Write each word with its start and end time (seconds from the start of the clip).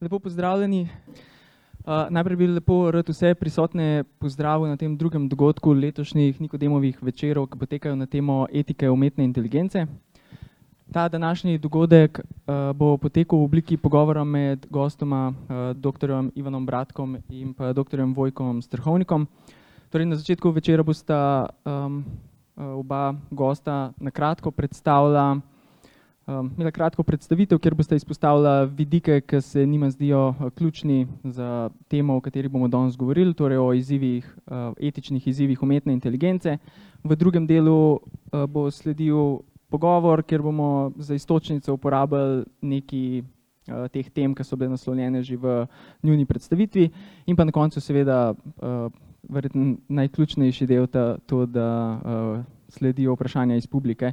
Lepo 0.00 0.18
pozdravljeni. 0.18 0.88
Uh, 1.84 1.92
najprej 2.10 2.36
bi 2.36 2.46
lepo 2.46 2.90
rad 2.90 3.08
vse 3.08 3.34
prisotne 3.34 4.04
pozdravil 4.18 4.68
na 4.68 4.76
tem 4.76 4.96
drugem 4.96 5.28
dogodku 5.28 5.72
letošnjih 5.72 6.40
Nikodemovih 6.40 6.98
večerov, 7.02 7.46
ki 7.46 7.58
potekajo 7.58 7.96
na 7.96 8.06
temo 8.06 8.46
etike 8.52 8.90
umetne 8.90 9.24
inteligence. 9.24 9.86
Ta 10.92 11.08
današnji 11.08 11.58
dogodek 11.58 12.20
uh, 12.20 12.76
bo 12.76 12.96
potekal 12.96 13.38
v 13.38 13.44
obliki 13.48 13.76
pogovora 13.76 14.24
med 14.24 14.66
gostoma 14.70 15.32
uh, 15.32 15.72
dr. 15.72 16.12
Ivanom 16.34 16.66
Bratkom 16.66 17.16
in 17.30 17.54
pa 17.54 17.72
dr. 17.72 18.04
Vojkom 18.04 18.62
Strhovnikom. 18.62 19.26
Torej, 19.90 20.06
na 20.06 20.16
začetku 20.16 20.50
večera 20.50 20.82
bosta 20.82 21.46
um, 21.64 22.04
oba 22.56 23.14
gosta 23.30 23.92
na 23.96 24.10
kratko 24.10 24.50
predstavila 24.50 25.40
Um, 26.26 26.48
imela 26.56 26.72
kratko 26.74 27.04
predstavitev, 27.06 27.60
kjer 27.62 27.74
boste 27.78 27.94
izpostavila 27.94 28.64
vidike, 28.64 29.20
ki 29.30 29.38
se 29.40 29.62
njima 29.66 29.90
zdijo 29.90 30.28
uh, 30.28 30.48
ključni 30.50 31.06
za 31.22 31.70
temo, 31.88 32.16
o 32.16 32.20
kateri 32.20 32.48
bomo 32.48 32.66
danes 32.68 32.96
govorili, 32.96 33.34
torej 33.34 33.58
o 33.62 33.68
izzivih, 33.72 34.26
uh, 34.46 34.72
etičnih 34.82 35.28
izzivih 35.28 35.62
umetne 35.62 35.92
inteligence. 35.92 36.56
V 37.04 37.16
drugem 37.16 37.46
delu 37.46 37.92
uh, 37.92 38.00
bo 38.48 38.64
sledil 38.70 39.38
pogovor, 39.70 40.22
kjer 40.22 40.42
bomo 40.42 40.90
za 40.96 41.14
istočnico 41.14 41.74
uporabili 41.74 42.42
neki 42.60 43.22
uh, 43.22 43.86
teh 43.94 44.10
tem, 44.10 44.34
ki 44.34 44.44
so 44.44 44.58
bile 44.58 44.72
naslovljene 44.74 45.22
že 45.22 45.36
v 45.36 45.54
njuni 46.02 46.26
predstavitvi 46.26 46.88
in 47.26 47.36
pa 47.36 47.44
na 47.44 47.52
koncu 47.52 47.80
seveda 47.80 48.34
uh, 48.34 48.90
verjetno 49.28 49.76
najključnejši 49.88 50.66
del 50.66 50.86
ta, 50.86 51.18
to, 51.26 51.46
da 51.46 51.68
uh, 52.02 52.44
sledijo 52.68 53.14
vprašanja 53.14 53.56
iz 53.56 53.66
publike 53.66 54.12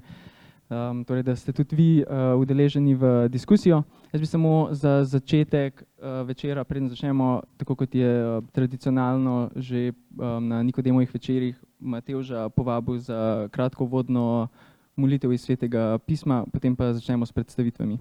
um, 0.69 1.03
torej, 1.05 1.23
da 1.23 1.35
ste 1.35 1.53
tudi 1.53 1.75
vi 1.75 2.03
uh, 2.03 2.39
udeleženi 2.39 2.95
v 2.95 3.27
diskusijo. 3.29 3.83
Jaz 4.13 4.21
bi 4.21 4.27
samo 4.27 4.69
za 4.71 5.03
začetek 5.03 5.83
uh, 5.83 6.27
večera, 6.27 6.63
preden 6.63 6.89
začnemo, 6.89 7.41
tako 7.57 7.75
kot 7.75 7.95
je 7.95 8.37
uh, 8.37 8.43
tradicionalno 8.51 9.49
že 9.55 9.91
um, 9.91 10.47
na 10.47 10.63
Nikodemovih 10.63 11.13
večerjih, 11.13 11.63
Matevža 11.79 12.49
povabil 12.49 12.97
za 12.97 13.49
kratko 13.51 13.85
vodno 13.85 14.47
molitev 14.95 15.33
iz 15.33 15.41
svetega 15.41 15.97
pisma, 15.97 16.45
potem 16.53 16.75
pa 16.75 16.93
začnemo 16.93 17.25
s 17.25 17.31
predstavitvami. 17.31 17.97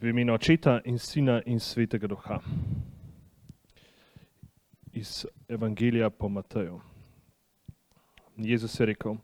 V 0.00 0.08
imenu 0.08 0.34
očeta 0.34 0.80
in 0.84 0.98
sina 0.98 1.42
in 1.46 1.60
svetega 1.60 2.06
duha. 2.06 2.40
Iz 4.92 5.26
Evangelija 5.48 6.10
po 6.10 6.28
Mateju. 6.28 6.80
Jezus 8.36 8.80
je 8.80 8.86
rekel, 8.86 9.16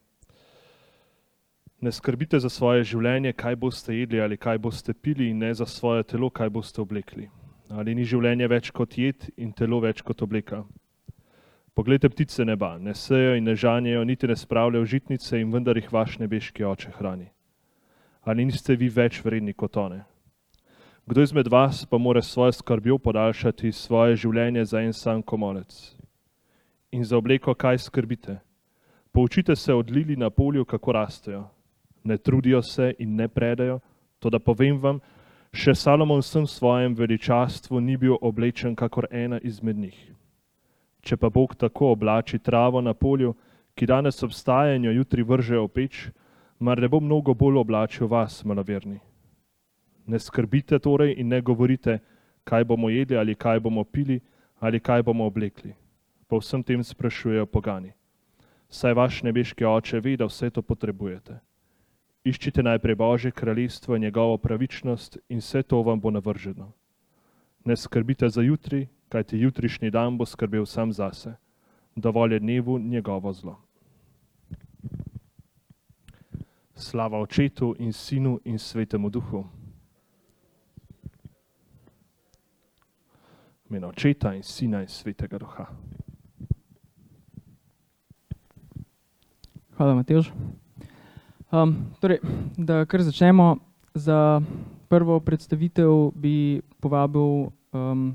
Ne 1.80 1.92
skrbite 1.92 2.38
za 2.40 2.48
svoje 2.48 2.84
življenje, 2.88 3.34
kaj 3.36 3.56
boste 3.60 3.92
jedli 3.92 4.20
ali 4.20 4.36
kaj 4.40 4.58
boste 4.58 4.94
pili, 4.94 5.28
in 5.30 5.42
ne 5.44 5.52
za 5.54 5.66
svoje 5.66 6.06
telo, 6.08 6.30
kaj 6.30 6.48
boste 6.50 6.80
oblekli. 6.80 7.28
Ali 7.68 7.94
ni 7.94 8.04
življenje 8.04 8.46
več 8.48 8.70
kot 8.72 8.96
jed 8.96 9.26
in 9.36 9.52
telo 9.52 9.82
več 9.84 10.00
kot 10.00 10.22
obleka? 10.24 10.62
Poglejte 11.76 12.08
ptice 12.08 12.46
neba, 12.48 12.78
ne 12.80 12.94
sejo 12.96 13.34
in 13.36 13.44
ne 13.44 13.52
žanjejo, 13.52 14.04
niti 14.08 14.26
ne 14.26 14.36
spravljajo 14.36 14.86
žitnice 14.88 15.40
in 15.40 15.50
vendar 15.52 15.76
jih 15.76 15.90
vaš 15.92 16.16
nebeški 16.22 16.64
oče 16.64 16.94
hrani. 16.96 17.28
Ali 18.24 18.46
niste 18.48 18.76
vi 18.76 18.88
več 18.88 19.20
vredni 19.24 19.52
kot 19.52 19.76
one? 19.76 20.00
Kdo 21.06 21.22
izmed 21.22 21.50
vas 21.52 21.84
pa 21.84 21.98
more 21.98 22.22
svojo 22.22 22.54
skrbjo 22.56 22.96
podaljšati 22.98 23.72
svoje 23.72 24.16
življenje 24.16 24.64
za 24.64 24.80
en 24.80 24.96
sam 24.96 25.20
komolec? 25.22 25.92
In 26.90 27.04
za 27.04 27.20
obleko 27.20 27.54
kaj 27.54 27.78
skrbite? 27.84 28.38
Poučite 29.12 29.56
se 29.56 29.74
od 29.74 29.90
lili 29.90 30.16
na 30.16 30.30
polju, 30.30 30.64
kako 30.64 30.92
rastejo 30.92 31.44
ne 32.06 32.18
trudijo 32.18 32.62
se 32.62 32.94
in 32.98 33.16
ne 33.16 33.28
predajo. 33.28 33.80
To, 34.18 34.30
da 34.30 34.38
povem 34.38 34.78
vam, 34.80 35.00
še 35.52 35.74
Salomon 35.74 36.20
v 36.20 36.24
vsem 36.24 36.46
svojem 36.46 36.94
veličastvu 36.94 37.80
ni 37.80 37.96
bil 37.96 38.16
oblečen 38.20 38.76
kakor 38.76 39.06
ena 39.10 39.38
izmed 39.42 39.76
njih. 39.76 39.98
Če 41.02 41.16
pa 41.16 41.30
Bog 41.30 41.54
tako 41.54 41.92
oblači 41.94 42.38
travo 42.38 42.80
na 42.80 42.94
polju, 42.94 43.34
ki 43.76 43.86
danes 43.86 44.22
obstaja 44.22 44.74
in 44.74 44.88
jo 44.88 44.92
jutri 44.92 45.22
vrže 45.22 45.58
v 45.60 45.68
peč, 45.68 46.08
mar 46.58 46.80
ne 46.80 46.88
bo 46.88 47.00
mnogo 47.00 47.34
bolj 47.34 47.60
oblačil 47.60 48.08
vas, 48.08 48.40
maloverni. 48.44 48.98
Ne 50.06 50.18
skrbite 50.18 50.78
torej 50.78 51.14
in 51.20 51.28
ne 51.28 51.40
govorite, 51.42 51.98
kaj 52.44 52.64
bomo 52.64 52.88
jedli 52.90 53.16
ali 53.16 53.34
kaj 53.34 53.60
bomo 53.60 53.84
pili 53.84 54.20
ali 54.60 54.80
kaj 54.80 55.02
bomo 55.02 55.26
oblekli. 55.26 55.74
Po 56.26 56.38
vsem 56.40 56.62
tem 56.62 56.82
sprašujejo 56.82 57.46
pogani. 57.46 57.92
Saj 58.68 58.94
vaš 58.94 59.22
nebeški 59.22 59.64
oče 59.64 60.00
ve, 60.00 60.16
da 60.16 60.26
vse 60.26 60.50
to 60.50 60.62
potrebujete. 60.62 61.38
Iščite 62.26 62.62
najprej 62.62 62.96
Božje 62.98 63.30
kraljestvo 63.30 63.94
in 63.94 64.02
njegovo 64.02 64.38
pravičnost 64.38 65.18
in 65.28 65.38
vse 65.38 65.62
to 65.62 65.78
vam 65.82 66.00
bo 66.00 66.10
navrženo. 66.10 66.72
Ne 67.64 67.76
skrbite 67.76 68.28
za 68.28 68.42
jutri, 68.42 68.88
kajti 69.08 69.38
jutrišnji 69.38 69.90
dan 69.90 70.18
bo 70.18 70.26
skrbel 70.26 70.66
sam 70.66 70.92
zase. 70.92 71.36
Dovolj 71.94 72.34
je 72.34 72.40
dnevu 72.40 72.78
njegovo 72.78 73.32
zlo. 73.32 73.60
Slava 76.74 77.20
očetu 77.20 77.76
in 77.78 77.92
sinu 77.92 78.40
in 78.44 78.58
svetemu 78.58 79.10
duhu. 79.10 79.44
Meno 83.68 83.88
očeta 83.88 84.34
in 84.34 84.42
sina 84.42 84.82
in 84.82 84.88
svetega 84.88 85.38
duha. 85.38 85.66
Hvala, 89.76 89.94
Mateoš. 89.94 90.32
Um, 91.52 91.76
torej, 92.00 92.18
da 92.58 92.84
kar 92.84 93.02
začnemo. 93.02 93.56
Za 93.94 94.42
prvo 94.88 95.20
predstavitev 95.20 96.10
bi 96.14 96.60
povabil 96.80 97.48
um, 97.72 98.12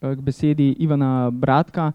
k 0.00 0.20
besedi 0.20 0.74
Ivana 0.78 1.30
Bratka, 1.30 1.92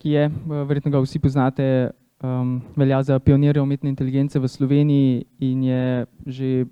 ki 0.00 0.10
je, 0.10 0.24
verjetno 0.66 0.90
ga 0.90 1.02
vsi 1.04 1.20
poznate, 1.22 1.90
um, 2.24 2.58
velja 2.76 3.02
za 3.02 3.18
pionirja 3.18 3.62
umetne 3.62 3.92
inteligence 3.92 4.38
v 4.38 4.48
Sloveniji 4.48 5.24
in 5.38 5.62
je 5.62 6.06
že 6.26 6.66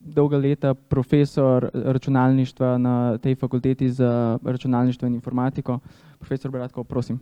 dolga 0.00 0.36
leta 0.36 0.74
profesor 0.74 1.70
računalništva 1.74 2.78
na 2.78 3.18
tej 3.18 3.34
fakulteti 3.34 3.90
za 3.90 4.38
računalništvo 4.44 5.06
in 5.06 5.14
informatiko. 5.14 5.78
Profesor 6.18 6.50
Bratko, 6.50 6.84
prosim. 6.84 7.18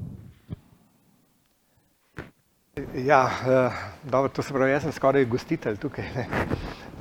Ja, 2.94 3.25
uh, 3.25 3.72
dobro, 4.10 4.28
to 4.28 4.42
se 4.42 4.53
pravi, 4.53 4.70
jaz 4.70 4.82
sem 4.84 4.92
skoraj 4.92 5.25
gostitelj 5.25 5.78
tukaj, 5.81 6.04
ne. 6.14 6.26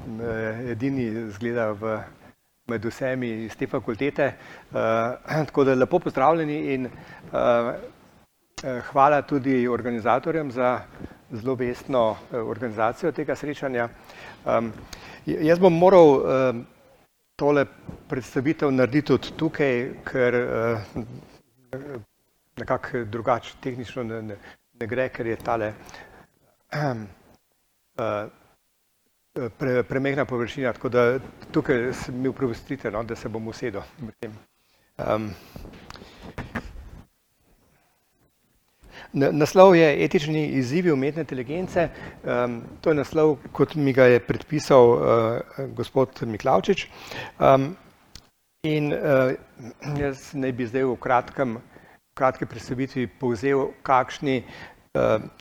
Eh, 0.05 0.59
edini 0.71 1.05
zgleda 1.35 1.65
v, 1.75 1.97
med 2.71 2.85
vsemi 2.87 3.31
iz 3.43 3.57
te 3.59 3.67
fakultete. 3.67 4.29
Uh, 4.71 4.79
tako 5.49 5.65
da 5.67 5.75
lepo 5.75 5.99
pozdravljeni 5.99 6.57
in 6.73 6.87
hvala 8.91 9.21
tudi 9.21 9.67
organizatorjem 9.67 10.51
za 10.51 10.79
zelo 11.31 11.55
vestno 11.55 12.15
organizacijo 12.31 13.11
tega 13.11 13.35
srečanja. 13.35 13.89
Jaz 15.25 15.59
bom 15.59 15.75
moral 15.75 16.21
tole 17.35 17.65
predstavitev 18.09 18.71
narediti 18.71 19.07
tudi 19.07 19.33
tukaj, 19.37 19.89
ker 20.07 20.43
nekako 22.57 23.03
drugače 23.11 23.57
tehnično 23.61 24.03
ne, 24.03 24.21
ne, 24.21 24.37
ne 24.79 24.87
gre, 24.87 25.09
ker 25.09 25.27
je 25.27 25.35
tale 25.39 25.73
uh, 26.75 28.25
pre, 29.57 29.83
premehna 29.83 30.25
površina, 30.25 30.73
tako 30.73 30.89
da 30.89 31.05
tukaj 31.51 31.91
mi 32.11 32.27
uprostite, 32.27 32.91
no, 32.91 33.03
da 33.03 33.15
se 33.15 33.29
bom 33.29 33.47
usedel. 33.47 33.81
Um, 34.97 35.29
naslov 39.13 39.75
je 39.75 39.87
etični 40.05 40.45
izzivi 40.59 40.91
umetne 40.91 41.23
inteligence. 41.23 41.89
Um, 42.23 42.61
to 42.81 42.91
je 42.91 42.99
naslov, 42.99 43.37
kot 43.51 43.75
mi 43.75 43.93
ga 43.93 44.09
je 44.11 44.19
predpisal 44.19 44.91
uh, 44.91 44.99
gospod 45.75 46.19
Miklavčič. 46.21 46.87
Um, 47.39 47.75
in 48.63 48.91
uh, 48.93 49.31
jaz 49.99 50.33
naj 50.33 50.51
bi 50.51 50.67
zdaj 50.67 50.83
v 50.83 50.99
kratkem 50.99 51.57
kratki 52.15 52.45
predstavitvi 52.47 53.09
povzel, 53.19 53.73
kakšni 53.83 54.37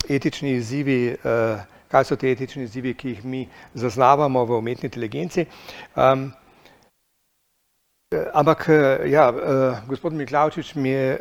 etični 0.08 0.54
izzivi, 0.58 1.16
uh, 1.24 1.60
kaj 1.88 2.04
so 2.04 2.16
te 2.16 2.30
etični 2.30 2.64
izzivi, 2.64 2.94
ki 2.94 3.08
jih 3.08 3.24
mi 3.24 3.44
zaznavamo 3.74 4.44
v 4.44 4.58
umetni 4.58 4.90
inteligenci. 4.90 5.46
Um, 5.96 6.32
ampak, 8.34 8.68
ja, 9.10 9.32
gospod 9.86 10.12
Miklavčič 10.14 10.74
mi 10.74 10.88
je, 10.90 11.18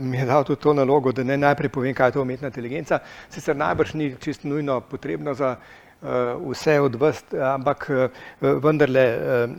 mi 0.00 0.18
je 0.18 0.26
dal 0.26 0.44
tudi 0.44 0.60
to 0.62 0.74
nalogo, 0.74 1.12
da 1.12 1.24
ne 1.24 1.36
najprej 1.36 1.68
povem, 1.74 1.94
kaj 1.94 2.08
je 2.08 2.12
to 2.12 2.22
umetna 2.22 2.48
inteligenca. 2.52 3.00
Sicer 3.30 3.56
najbrž 3.56 3.94
ni 3.94 4.14
čisto 4.20 4.48
nujno 4.48 4.80
potrebno 4.80 5.34
za 5.34 5.56
vse 6.50 6.80
od 6.80 6.94
vas, 7.00 7.24
ampak 7.54 7.90
uh, 7.90 8.56
vendarle 8.62 9.04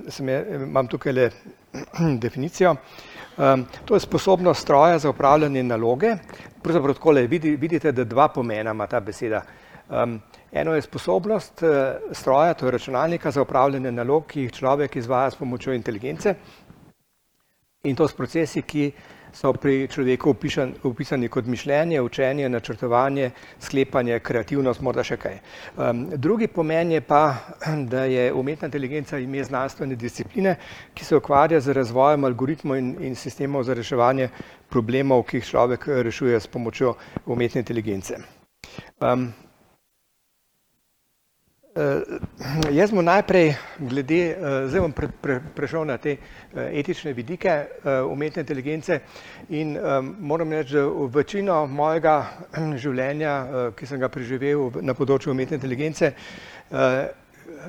sem 0.09 0.29
je, 0.29 0.37
imam 0.63 0.87
tukaj 0.87 1.13
le 1.13 1.29
definicijo. 2.23 2.75
To 3.85 3.93
je 3.93 3.99
sposobnost 3.99 4.61
stroja 4.61 4.97
za 4.99 5.09
upravljanje 5.09 5.63
naloge. 5.63 6.15
Pravzaprav 6.63 6.95
tako 6.97 7.11
le 7.11 7.27
vidite, 7.27 7.91
da 7.91 8.03
dva 8.03 8.27
pomena 8.33 8.71
ima 8.71 8.87
ta 8.87 8.99
beseda. 8.99 9.43
Eno 10.51 10.73
je 10.73 10.81
sposobnost 10.81 11.61
stroja, 12.11 12.53
to 12.53 12.65
je 12.65 12.71
računalnika 12.71 13.31
za 13.31 13.41
upravljanje 13.41 13.91
nalog, 13.91 14.25
ki 14.25 14.41
jih 14.41 14.51
človek 14.51 14.95
izvaja 14.95 15.29
s 15.31 15.35
pomočjo 15.35 15.73
inteligence. 15.73 16.35
in 17.83 17.95
to 17.95 18.07
s 18.07 18.13
procesi, 18.13 18.61
ki 18.61 18.91
so 19.37 19.53
pri 19.53 19.85
človeku 19.87 20.31
opisan, 20.33 20.73
opisani 20.83 21.29
kot 21.29 21.45
mišljenje, 21.45 22.01
učenje, 22.01 22.49
načrtovanje, 22.49 23.29
sklepanje, 23.61 24.19
kreativnost, 24.19 24.81
morda 24.81 25.05
še 25.05 25.17
kaj. 25.21 25.37
Um, 25.77 26.05
drugi 26.17 26.47
pomen 26.47 26.95
je 26.95 27.01
pa, 27.05 27.21
da 27.93 28.07
je 28.09 28.31
umetna 28.33 28.71
inteligenca 28.71 29.19
ime 29.21 29.43
znanstvene 29.43 29.95
discipline, 29.95 30.55
ki 30.93 31.05
se 31.05 31.19
ukvarja 31.21 31.61
z 31.61 31.77
razvojem 31.77 32.25
algoritmov 32.25 32.81
in, 32.81 32.95
in 33.11 33.15
sistemov 33.15 33.67
za 33.69 33.77
reševanje 33.77 34.31
problemov, 34.73 35.27
ki 35.29 35.37
jih 35.37 35.51
človek 35.53 35.85
rešuje 36.09 36.39
s 36.39 36.49
pomočjo 36.49 36.95
umetne 37.25 37.61
inteligence. 37.61 38.17
Um, 38.99 39.29
jaz 42.71 42.91
bom 42.91 43.05
najprej 43.05 43.51
glede, 43.77 44.21
uh, 44.33 44.55
zdaj 44.69 44.81
bom 44.81 44.93
pre, 44.95 45.09
pre, 45.21 45.37
prešel 45.55 45.85
na 45.85 45.97
te 46.01 46.15
uh, 46.17 46.63
etične 46.71 47.13
vidike 47.13 47.53
uh, 47.53 48.07
umetne 48.09 48.41
inteligence 48.41 48.99
in 49.49 49.77
moram 50.19 50.51
reči, 50.51 50.73
da 50.73 50.87
večino 51.13 51.59
mojega 51.67 52.17
življenja, 52.83 53.71
ki 53.77 53.85
sem 53.85 54.01
ga 54.01 54.09
preživel 54.09 54.71
na 54.81 54.97
področju 54.97 55.31
umetne 55.31 55.57
inteligence, 55.59 56.13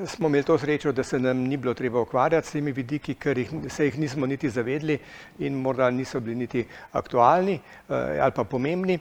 smo 0.07 0.29
imeli 0.29 0.45
to 0.45 0.57
srečo, 0.59 0.93
da 0.93 1.03
se 1.03 1.19
nam 1.19 1.39
ni 1.47 1.57
bilo 1.57 1.75
treba 1.75 2.01
ukvarjati 2.01 2.49
s 2.49 2.57
temi 2.57 2.73
vidiki, 2.73 3.15
ker 3.15 3.39
jih, 3.39 3.51
se 3.71 3.87
jih 3.87 3.99
nismo 3.99 4.27
niti 4.27 4.51
zavedli 4.51 4.99
in 5.39 5.55
morda 5.63 5.91
niso 5.91 6.21
bili 6.21 6.37
niti 6.37 6.65
aktualni 6.93 7.59
ali 7.89 8.33
pa 8.35 8.45
pomembni. 8.45 8.99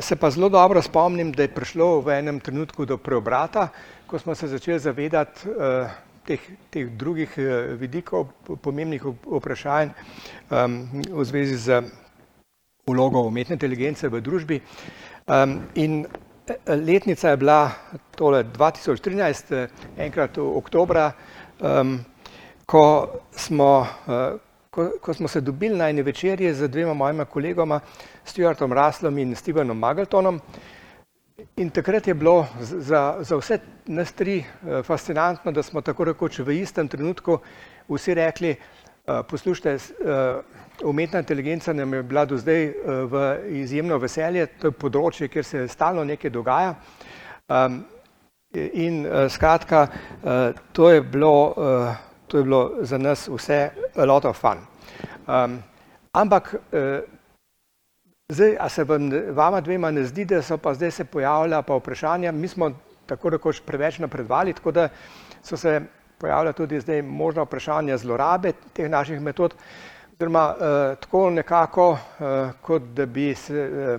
Se 0.00 0.16
pa 0.16 0.30
zelo 0.30 0.48
dobro 0.48 0.82
spomnim, 0.82 1.32
da 1.32 1.42
je 1.42 1.54
prišlo 1.54 2.00
v 2.00 2.18
enem 2.18 2.40
trenutku 2.40 2.84
do 2.84 2.98
preobrata, 2.98 3.68
ko 4.14 4.18
smo 4.18 4.34
se 4.34 4.46
začeli 4.46 4.78
zavedati 4.78 5.48
uh, 5.48 5.90
teh, 6.26 6.38
teh 6.70 6.86
drugih 6.86 7.32
uh, 7.34 7.74
vidikov, 7.74 8.28
pomembnih 8.62 9.02
vprašanj 9.26 9.90
um, 10.54 10.76
v 11.10 11.24
zvezi 11.26 11.56
z 11.58 11.80
vlogo 12.86 13.24
umetne 13.26 13.58
inteligence 13.58 14.06
v 14.06 14.20
družbi. 14.22 14.60
Um, 15.26 15.56
in 15.74 16.06
letnica 16.70 17.34
je 17.34 17.40
bila 17.42 17.72
tole 18.14 18.44
2013, 18.54 19.50
enkrat 19.98 20.38
v 20.38 20.46
oktobra, 20.62 21.10
um, 21.58 21.98
ko, 22.70 22.84
smo, 23.34 23.82
uh, 23.82 24.38
ko, 24.70 24.92
ko 25.02 25.14
smo 25.14 25.26
se 25.26 25.42
dobili 25.42 25.74
na 25.74 25.90
eni 25.90 26.06
večerji 26.06 26.54
z 26.54 26.70
dvema 26.70 26.94
mojima 26.94 27.26
kolegoma, 27.26 27.80
Stuartom 28.22 28.72
Raslom 28.72 29.18
in 29.18 29.34
Stevenom 29.34 29.78
Mageltonom. 29.78 30.38
In 31.56 31.70
takrat 31.70 32.06
je 32.06 32.14
bilo 32.14 32.46
za, 32.60 33.16
za 33.20 33.36
vse 33.36 33.58
nas 33.86 34.12
tri 34.12 34.38
eh, 34.38 34.82
fascinantno, 34.82 35.52
da 35.52 35.62
smo 35.62 35.80
tako 35.80 36.04
rekoč 36.04 36.38
v 36.38 36.60
istem 36.60 36.88
trenutku 36.88 37.38
vsi 37.88 38.14
rekli, 38.14 38.50
eh, 38.50 39.22
poslušajte, 39.30 39.72
eh, 39.74 40.84
umetna 40.84 41.18
inteligenca 41.18 41.72
nam 41.72 41.94
je 41.94 42.02
bila 42.02 42.24
do 42.24 42.38
zdaj 42.38 42.72
v 42.86 43.38
izjemno 43.48 43.98
veselje, 43.98 44.46
to 44.46 44.70
je 44.70 44.78
področje, 44.78 45.28
kjer 45.28 45.44
se 45.44 45.68
stalno 45.68 46.04
nekaj 46.04 46.30
dogaja. 46.30 46.74
Ehm, 47.48 47.80
in 48.54 49.06
skratka, 49.28 49.88
to 50.72 50.90
je 50.90 51.00
bilo, 51.02 51.54
to 52.26 52.38
je 52.38 52.44
bilo 52.44 52.70
za 52.80 52.98
nas 52.98 53.28
vse 53.28 53.70
a 53.96 54.04
lot 54.04 54.24
of 54.24 54.38
fun. 54.38 54.58
Ehm, 55.28 55.58
ampak 56.12 56.54
Zdaj, 58.32 58.56
a 58.60 58.68
se 58.68 58.84
vam, 58.84 59.10
vama 59.30 59.60
dvema 59.60 59.90
ne 59.90 60.04
zdi, 60.04 60.24
da 60.24 60.38
so 60.42 60.56
pa 60.56 60.72
zdaj 60.74 60.90
se 60.90 61.04
pojavlja 61.04 61.62
pa 61.62 61.76
vprašanja, 61.76 62.32
mi 62.32 62.48
smo 62.48 62.70
tako 63.06 63.30
rekoč 63.30 63.60
preveč 63.60 63.98
napredvali, 63.98 64.52
tako 64.52 64.72
da 64.72 64.88
so 65.42 65.56
se 65.56 65.80
pojavlja 66.18 66.52
tudi 66.52 66.80
zdaj 66.80 67.02
možna 67.02 67.42
vprašanja 67.42 67.98
zlorabe 67.98 68.52
teh 68.72 68.88
naših 68.90 69.20
metod, 69.20 69.54
oziroma 70.14 70.54
eh, 70.56 70.96
tako 71.00 71.30
nekako, 71.30 71.98
eh, 72.20 72.50
kot 72.62 72.82
da 72.96 73.06
bi 73.06 73.34
se, 73.34 73.68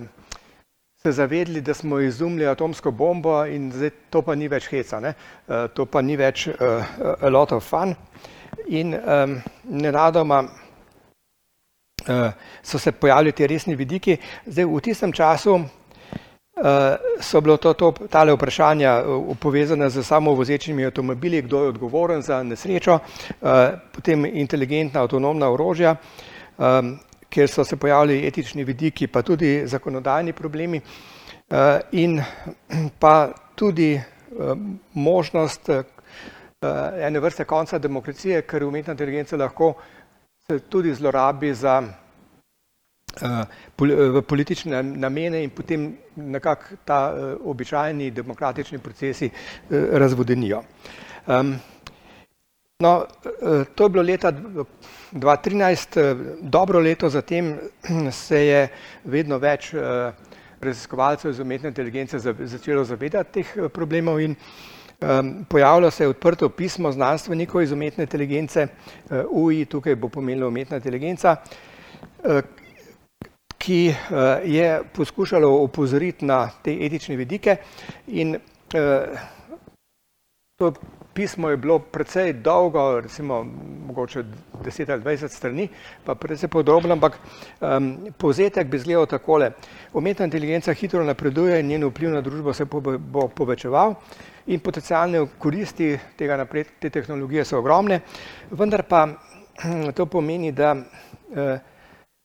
se 1.02 1.12
zavedli, 1.12 1.60
da 1.60 1.74
smo 1.74 2.00
izumili 2.00 2.46
atomsko 2.46 2.90
bombo 2.90 3.44
in 3.46 3.70
zdaj 3.72 3.90
to 4.10 4.22
pa 4.22 4.34
ni 4.34 4.48
več 4.48 4.66
heca, 4.68 5.00
ne? 5.00 5.14
Eh, 5.48 5.68
to 5.74 5.86
pa 5.86 6.02
ni 6.02 6.16
več 6.16 6.48
eh, 6.48 6.84
a 7.20 7.28
lot 7.28 7.52
of 7.52 7.70
fun. 7.70 7.94
In 8.66 8.94
eh, 8.94 9.26
nenadoma 9.70 10.48
so 12.62 12.78
se 12.78 12.92
pojavili 12.92 13.32
ti 13.32 13.46
resni 13.46 13.74
vidiki. 13.74 14.16
Zdaj, 14.46 14.64
v 14.64 14.80
tistem 14.80 15.12
času 15.12 15.60
eh, 15.60 16.96
so 17.20 17.40
bilo 17.40 17.56
to, 17.56 17.72
to 17.74 17.92
tale 18.10 18.32
vprašanja 18.32 18.92
eh, 19.00 19.34
povezane 19.40 19.90
z 19.90 20.04
samovozečimi 20.04 20.86
avtomobili, 20.86 21.42
kdo 21.42 21.62
je 21.62 21.68
odgovoren 21.68 22.22
za 22.22 22.42
nesrečo, 22.42 22.98
potem 23.92 24.26
inteligentna 24.26 25.00
avtonomna 25.02 25.50
orožja, 25.50 25.96
kjer 27.28 27.48
so 27.48 27.64
se 27.64 27.76
pojavili 27.76 28.26
etični 28.26 28.64
vidiki, 28.64 29.06
pa 29.06 29.22
tudi 29.22 29.66
zakonodajni 29.66 30.32
problemi 30.32 30.80
in 31.92 32.22
pa 33.00 33.32
tudi 33.54 34.00
možnost 34.94 35.70
ene 37.00 37.20
vrste 37.20 37.44
konca 37.44 37.78
demokracije, 37.78 38.42
ker 38.42 38.64
umetna 38.64 38.92
inteligenca 38.92 39.36
lahko 39.36 39.74
se 40.52 40.60
tudi 40.60 40.94
zlorabi 40.94 41.54
za 41.54 41.82
uh, 43.22 43.30
v 44.14 44.22
politične 44.22 44.82
namene 44.82 45.40
in 45.42 45.50
potem 45.50 45.88
nekako 46.16 46.76
ta 46.84 46.98
uh, 47.10 47.50
običajni 47.50 48.10
demokratični 48.10 48.78
procesi 48.78 49.30
razvodenijo. 49.70 50.62
No, 52.78 53.06
to 53.74 53.84
je 53.84 53.88
bilo 53.90 54.02
leta 54.02 54.32
2013, 54.32 55.98
uh, 55.98 56.20
dobro 56.40 56.80
leto 56.80 57.08
zatem 57.10 57.58
se 58.26 58.46
je 58.46 58.68
vedno 59.04 59.38
več 59.38 59.74
raziskovalcev 60.60 61.30
iz 61.30 61.40
umetne 61.40 61.68
inteligence 61.68 62.18
začelo 62.22 62.84
zavedati 62.84 63.42
teh 63.42 63.68
problemov 63.74 64.20
in 64.20 64.36
uh, 65.00 65.08
pojavlja 65.48 65.90
se 65.90 66.04
je 66.04 66.08
odprto 66.08 66.48
pismo 66.48 66.92
znanstvenikov 66.92 67.62
iz 67.62 67.72
umetne 67.72 68.04
inteligence, 68.04 68.66
uh, 68.66 69.16
UI, 69.30 69.64
tukaj 69.64 69.94
bo 69.96 70.08
pomenila 70.08 70.48
umetna 70.48 70.76
inteligenca, 70.76 71.36
uh, 72.24 72.40
ki 73.58 73.88
uh, 73.88 74.16
je 74.44 74.82
poskušalo 74.92 75.62
opozoriti 75.62 76.24
na 76.24 76.50
te 76.62 76.76
etične 76.86 77.16
vidike 77.16 77.56
in 78.06 78.36
uh, 78.36 79.18
to 80.56 80.72
pismo 81.14 81.50
je 81.50 81.56
bilo 81.56 81.78
precej 81.78 82.32
dolgo, 82.32 83.00
recimo 83.00 83.46
mogoče 83.86 84.24
10 84.64 84.92
ali 84.92 85.02
20 85.02 85.28
strani, 85.28 85.68
pa 86.04 86.14
precej 86.14 86.48
podrobno, 86.48 86.92
ampak 86.92 87.18
um, 87.60 87.96
povzetek 88.18 88.68
bi 88.68 88.76
izgledal 88.76 89.06
takole. 89.06 89.50
Umetna 89.92 90.24
inteligenca 90.24 90.72
hitro 90.72 91.04
napreduje 91.04 91.60
in 91.60 91.66
njen 91.66 91.84
vpliv 91.84 92.10
na 92.10 92.20
družbo 92.20 92.52
se 92.52 92.64
bo 92.98 93.28
povečeval 93.28 93.94
in 94.46 94.60
potencijalne 94.60 95.24
koristi 95.38 95.94
tega 96.16 96.36
napred, 96.36 96.76
te 96.80 96.90
tehnologije 96.90 97.44
so 97.44 97.58
ogromne, 97.58 98.00
vendar 98.50 98.84
pa 98.88 99.06
to 99.96 100.06
pomeni, 100.06 100.52
da 100.52 100.74
uh, 100.74 101.58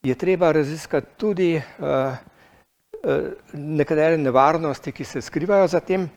je 0.03 0.15
treba 0.15 0.51
raziskati 0.51 1.17
tudi 1.17 1.55
uh, 1.55 1.85
uh, 1.85 3.31
nekatere 3.53 4.17
nevarnosti, 4.17 4.91
ki 4.91 5.03
se 5.03 5.21
skrivajo 5.21 5.67
za 5.67 5.79
tem 5.79 6.09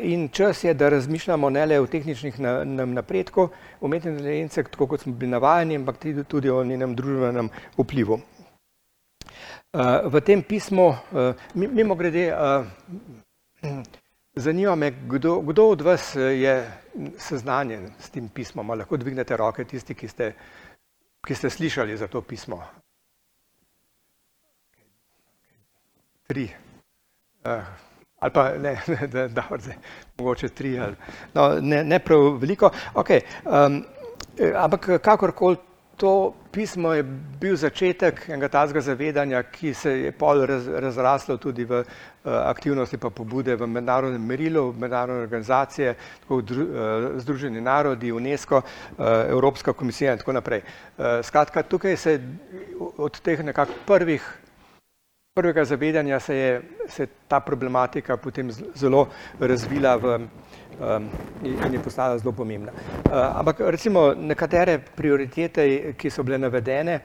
in 0.00 0.28
čas 0.32 0.64
je, 0.64 0.72
da 0.74 0.88
razmišljamo 0.88 1.50
ne 1.50 1.66
le 1.66 1.80
o 1.80 1.86
tehničnih 1.86 2.38
na, 2.40 2.64
na 2.64 2.86
napredku 2.86 3.48
umetne 3.80 4.10
inteligence, 4.10 4.62
tako 4.62 4.86
kot 4.86 5.00
smo 5.00 5.12
bili 5.12 5.30
navajeni, 5.30 5.76
ampak 5.76 5.98
tudi 6.28 6.50
o 6.50 6.64
njenem 6.64 6.94
družbenem 6.96 7.50
vplivu. 7.76 8.16
V 10.04 10.20
tem 10.24 10.42
pismu, 10.42 10.94
mimo 11.54 11.94
grede, 11.94 12.32
Zanima 14.38 14.74
me, 14.74 14.90
kdo, 14.90 15.40
kdo 15.40 15.68
od 15.68 15.80
vas 15.80 16.16
eh, 16.16 16.20
je 16.20 16.72
seznanjen 17.18 17.88
s 17.98 18.10
tem 18.10 18.28
pismom, 18.28 18.70
ali 18.70 18.78
lahko 18.78 18.96
dvignete 18.96 19.36
roke 19.36 19.64
tisti, 19.64 19.94
ki 19.94 20.08
ste, 20.08 20.32
ki 21.24 21.34
ste 21.34 21.50
slišali 21.50 21.96
za 21.96 22.06
to 22.06 22.20
pismo. 22.20 22.60
Tri. 26.26 26.44
Uh, 27.44 27.64
ali 28.20 28.32
pa 28.32 28.44
ne, 28.58 28.76
da, 29.12 29.28
da, 29.28 29.48
da 29.48 29.78
mogoče 30.18 30.48
tri, 30.48 30.78
ali, 30.78 30.96
no, 31.34 31.48
ne, 31.60 31.84
ne 31.84 31.98
prav 31.98 32.36
veliko. 32.36 32.70
Okay, 32.94 33.24
um, 33.44 33.80
ampak 34.56 35.00
kakorkoli 35.00 35.56
to 35.96 36.34
pismo 36.50 36.92
je 36.92 37.02
bil 37.40 37.56
začetek 37.56 38.28
enega 38.28 38.48
tazga 38.48 38.80
zavedanja, 38.80 39.42
ki 39.42 39.74
se 39.74 39.90
je 39.90 40.12
pol 40.12 40.44
raz, 40.46 40.68
razraslo 40.68 41.36
tudi 41.36 41.64
v 41.64 41.80
uh, 41.80 41.86
aktivnosti 42.44 42.98
pa 43.00 43.10
pobude 43.10 43.56
v 43.56 43.66
mednarodnem 43.66 44.20
merilu, 44.20 44.70
v 44.72 44.84
mednarodne 44.84 45.24
organizacije, 45.24 45.94
tako 46.22 46.40
v 46.40 46.40
uh, 46.40 47.20
Združeni 47.20 47.60
narodi, 47.60 48.12
UNESCO, 48.12 48.60
uh, 48.60 49.04
Evropska 49.28 49.72
komisija 49.72 50.12
in 50.12 50.18
tako 50.18 50.36
naprej. 50.36 50.62
Uh, 50.62 51.20
skratka, 51.22 51.62
tukaj 51.62 51.96
se 51.96 52.20
od 52.98 53.20
teh 53.20 53.44
nekak 53.44 53.68
prvih 53.86 54.46
prvega 55.36 55.64
zavedanja 55.64 56.20
se 56.20 56.34
je 56.36 56.62
se 56.88 57.06
ta 57.28 57.40
problematika 57.40 58.16
potem 58.16 58.50
zelo 58.74 59.08
razvila 59.40 59.96
v, 59.96 60.18
um, 60.80 61.08
in 61.44 61.72
je 61.72 61.80
postala 61.80 62.18
zelo 62.18 62.32
pomembna. 62.32 62.72
Uh, 62.72 63.38
ampak 63.38 63.60
recimo 63.60 64.14
nekatere 64.14 64.78
prioritete, 64.78 65.94
ki 65.96 66.10
so 66.10 66.22
bile 66.22 66.38
navedene 66.38 67.00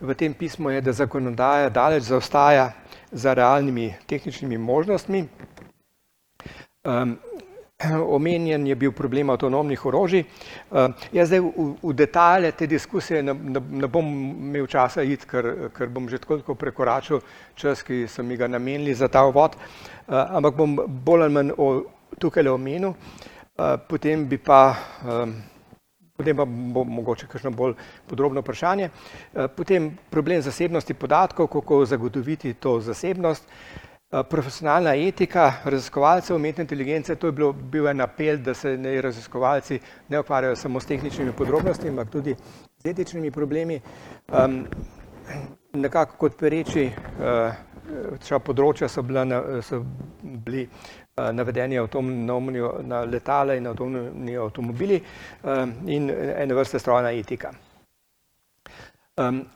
v 0.00 0.14
tem 0.14 0.34
pismu, 0.34 0.70
je, 0.70 0.80
da 0.80 0.92
zakonodaja 0.92 1.70
daleč 1.70 2.02
zaostaja 2.02 2.72
za 3.12 3.34
realnimi 3.34 3.94
tehničnimi 4.06 4.58
možnostmi. 4.58 5.26
Um, 6.84 7.16
omenjen 8.16 8.66
je 8.66 8.74
bil 8.74 8.92
problem 8.92 9.30
avtonomnih 9.30 9.86
orožij. 9.86 10.24
Uh, 10.70 10.94
jaz 11.12 11.28
zdaj 11.28 11.40
v, 11.40 11.66
v 11.82 11.92
detalje 11.92 12.52
te 12.52 12.66
diskusije 12.66 13.22
ne, 13.22 13.34
ne, 13.34 13.60
ne 13.60 13.88
bom 13.88 14.06
imel 14.06 14.66
časa 14.66 15.02
iti, 15.02 15.26
ker, 15.28 15.68
ker 15.76 15.92
bom 15.92 16.08
že 16.08 16.18
tako 16.22 16.54
prekoračil 16.54 17.20
čas, 17.54 17.82
ki 17.82 18.06
so 18.08 18.22
mi 18.22 18.36
ga 18.36 18.48
namenili 18.48 18.94
za 18.94 19.08
ta 19.08 19.26
uvod, 19.26 19.56
uh, 19.56 20.36
ampak 20.38 20.56
bom 20.56 20.78
bolj 20.86 21.26
ali 21.26 21.34
manj 21.34 21.52
tukaj 22.18 22.42
le 22.42 22.50
omenil. 22.50 22.94
Uh, 23.56 23.76
potem 23.88 24.26
bi 24.28 24.38
pa, 24.38 24.76
um, 25.04 25.32
potem 26.16 26.36
pa 26.36 26.44
bo 26.44 26.84
mogoče 26.84 27.26
kakšno 27.26 27.50
bolj 27.50 27.74
podrobno 28.06 28.44
vprašanje. 28.44 28.90
Uh, 28.90 29.46
potem 29.56 29.90
problem 30.10 30.42
zasebnosti 30.42 30.94
podatkov, 30.94 31.48
kako 31.52 31.84
zagotoviti 31.84 32.54
to 32.54 32.80
zasebnost. 32.80 33.48
Eh, 34.12 34.22
profesionalna 34.30 34.94
etika 34.94 35.52
raziskovalcev 35.64 36.36
umetne 36.36 36.62
inteligence, 36.62 37.14
to 37.16 37.26
je 37.26 37.32
bilo, 37.32 37.52
bil 37.52 37.88
en 37.88 38.00
apel, 38.00 38.36
da 38.38 38.54
se 38.54 38.76
ne 38.78 39.00
raziskovalci 39.02 39.80
ne 40.08 40.20
ukvarjajo 40.20 40.56
samo 40.56 40.80
s 40.80 40.86
tehničnimi 40.86 41.32
podrobnostmi, 41.32 41.88
ampak 41.88 42.10
tudi 42.10 42.34
z 42.78 42.86
etičnimi 42.86 43.30
problemi. 43.30 43.80
Um, 44.28 44.66
nekako 45.72 46.16
kot 46.16 46.36
pereči 46.38 46.86
uh, 47.18 48.38
področja 48.44 48.88
so, 48.88 49.02
bila, 49.02 49.26
so 49.62 49.82
bili 50.22 50.68
navedeni 51.16 51.78
avtonomni 51.78 52.60
na 52.84 52.98
letala 53.04 53.54
in 53.54 53.66
avtonomni 53.66 54.34
avtomobili 54.36 54.98
um, 55.42 55.72
in 55.88 56.10
ene 56.10 56.54
vrste 56.54 56.78
strojna 56.78 57.10
etika. 57.10 57.52
Um, 59.16 59.46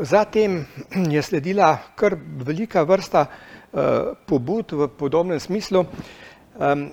Zatem 0.00 0.66
je 1.14 1.22
sledila 1.22 1.78
kar 1.96 2.16
velika 2.44 2.82
vrsta 2.82 3.24
uh, 3.24 3.80
pobud 4.26 4.72
v 4.72 4.88
podobnem 4.88 5.40
smislu 5.40 5.86
um, 6.58 6.90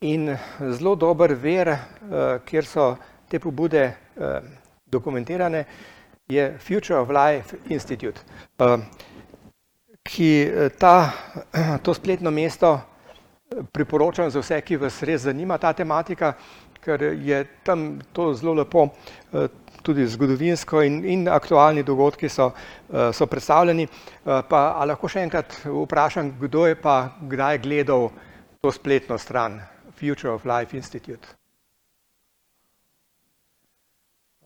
in 0.00 0.36
zelo 0.70 0.96
dober 0.96 1.34
ver, 1.34 1.68
uh, 1.68 2.40
kjer 2.44 2.64
so 2.64 2.96
te 3.28 3.38
pobude 3.38 3.96
dokumentirane, 4.86 5.64
je 6.28 6.56
Future 6.58 6.98
of 6.98 7.10
Life 7.10 7.56
Institute, 7.68 8.20
ki 10.02 10.30
ta, 10.78 11.12
to 11.84 11.94
spletno 11.94 12.30
mesto 12.30 12.89
priporočam 13.72 14.30
za 14.30 14.40
vse, 14.40 14.60
ki 14.60 14.76
vas 14.76 15.02
res 15.02 15.22
zanima 15.26 15.58
ta 15.58 15.72
tematika, 15.72 16.34
ker 16.80 17.02
je 17.02 17.44
tam 17.64 18.00
to 18.12 18.32
zelo 18.34 18.54
lepo 18.54 18.86
uh, 18.88 19.48
tudi 19.82 20.06
zgodovinsko 20.06 20.82
in, 20.82 21.04
in 21.04 21.28
aktualni 21.28 21.82
dogodki 21.82 22.28
so, 22.28 22.50
eh, 22.92 23.12
so 23.12 23.26
predstavljeni. 23.26 23.86
Eh, 23.86 24.42
pa 24.48 24.84
lahko 24.84 25.08
še 25.08 25.24
enkrat 25.24 25.56
vprašam, 25.64 26.34
kdo 26.40 26.66
je 26.68 26.76
pa 26.80 27.16
kdaj 27.20 27.62
gledal 27.64 28.10
to 28.60 28.72
spletno 28.72 29.18
stran 29.18 29.60
Future 29.96 30.32
of 30.32 30.44
Life 30.44 30.76
Institute? 30.76 31.36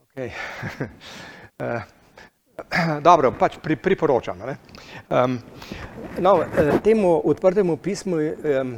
Okay. 0.06 0.32
Eh, 1.54 1.82
dobro, 3.02 3.30
pač 3.38 3.60
pri, 3.62 3.76
priporočam. 3.78 4.40
Um, 5.06 5.36
no, 6.18 6.32
temu 6.82 7.12
odprtemu 7.30 7.76
pismu 7.78 8.18
um, 8.18 8.72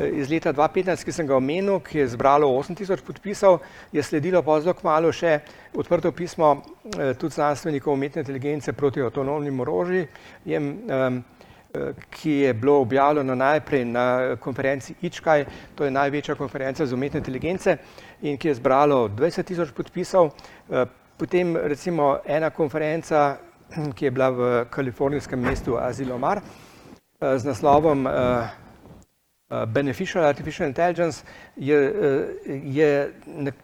iz 0.00 0.30
leta 0.30 0.52
2015, 0.52 1.04
ki 1.04 1.12
sem 1.12 1.26
ga 1.26 1.36
omenil, 1.36 1.80
ki 1.84 1.98
je 1.98 2.08
zbralo 2.14 2.48
8000 2.58 3.04
podpisov, 3.04 3.58
je 3.92 4.02
sledilo 4.02 4.42
pa 4.42 4.60
zelo 4.60 4.74
kmalo 4.74 5.12
še 5.12 5.40
odprto 5.76 6.12
pismo 6.12 6.54
eh, 6.56 7.12
tudi 7.18 7.36
znanstvenikov 7.36 7.94
umetne 7.94 8.24
inteligence 8.24 8.72
proti 8.72 9.02
avtonomnim 9.02 9.60
orožjem, 9.60 10.08
ki 12.10 12.30
je 12.30 12.54
bilo 12.54 12.80
objavljeno 12.80 13.34
najprej 13.34 13.84
na 13.84 14.36
konferenci 14.40 14.94
IČKAJ, 15.02 15.44
to 15.74 15.84
je 15.84 15.90
največja 15.90 16.34
konferenca 16.34 16.86
za 16.86 16.94
umetne 16.94 17.18
inteligence 17.18 17.76
in 18.22 18.36
ki 18.36 18.48
je 18.48 18.54
zbralo 18.54 19.08
20 19.08 19.42
tisoč 19.46 19.70
podpisov. 19.70 20.30
Eh, 20.70 20.86
potem 21.16 21.56
recimo 21.56 22.18
ena 22.26 22.50
konferenca, 22.50 23.36
ki 23.94 24.04
je 24.04 24.10
bila 24.10 24.30
v 24.30 24.64
kalifornijskem 24.70 25.40
mestu 25.40 25.78
Azilomar 25.78 26.40
eh, 26.40 27.38
z 27.38 27.44
naslovom 27.44 28.06
beneficial 29.66 30.24
artificial 30.24 30.68
intelligence 30.68 31.24
je, 31.56 31.74
uh, 31.74 32.74
je 32.74 33.12
nek, 33.26 33.54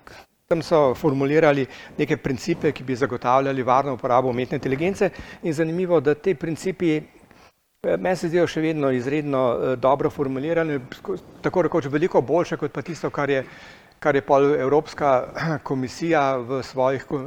tam 0.47 0.63
so 0.63 0.95
formulirali 0.95 1.67
neke 1.99 2.17
principe, 2.17 2.73
ki 2.73 2.85
bi 2.85 2.97
zagotavljali 2.97 3.63
varno 3.63 3.95
uporabo 3.95 4.31
umetne 4.31 4.57
inteligence. 4.57 5.11
In 5.43 5.55
zanimivo, 5.55 6.01
da 6.01 6.15
te 6.15 6.35
principi 6.35 6.97
eh, 6.97 7.97
meni 7.97 8.17
se 8.17 8.29
zdijo 8.29 8.47
še 8.47 8.61
vedno 8.61 8.91
izredno 8.91 9.43
uh, 9.55 9.73
dobro 9.79 10.11
formulirani, 10.11 10.81
tako 11.43 11.67
rekoč 11.69 11.87
veliko 11.91 12.21
boljše 12.21 12.57
kot 12.57 12.73
pa 12.73 12.83
tisto, 12.83 13.11
kar 13.11 13.31
je, 13.31 13.45
kar 13.99 14.15
je 14.15 14.23
pol 14.27 14.55
Evropska 14.55 15.13
komisija 15.69 16.37
v 16.37 16.63
svojih 16.63 17.11
uh, 17.11 17.21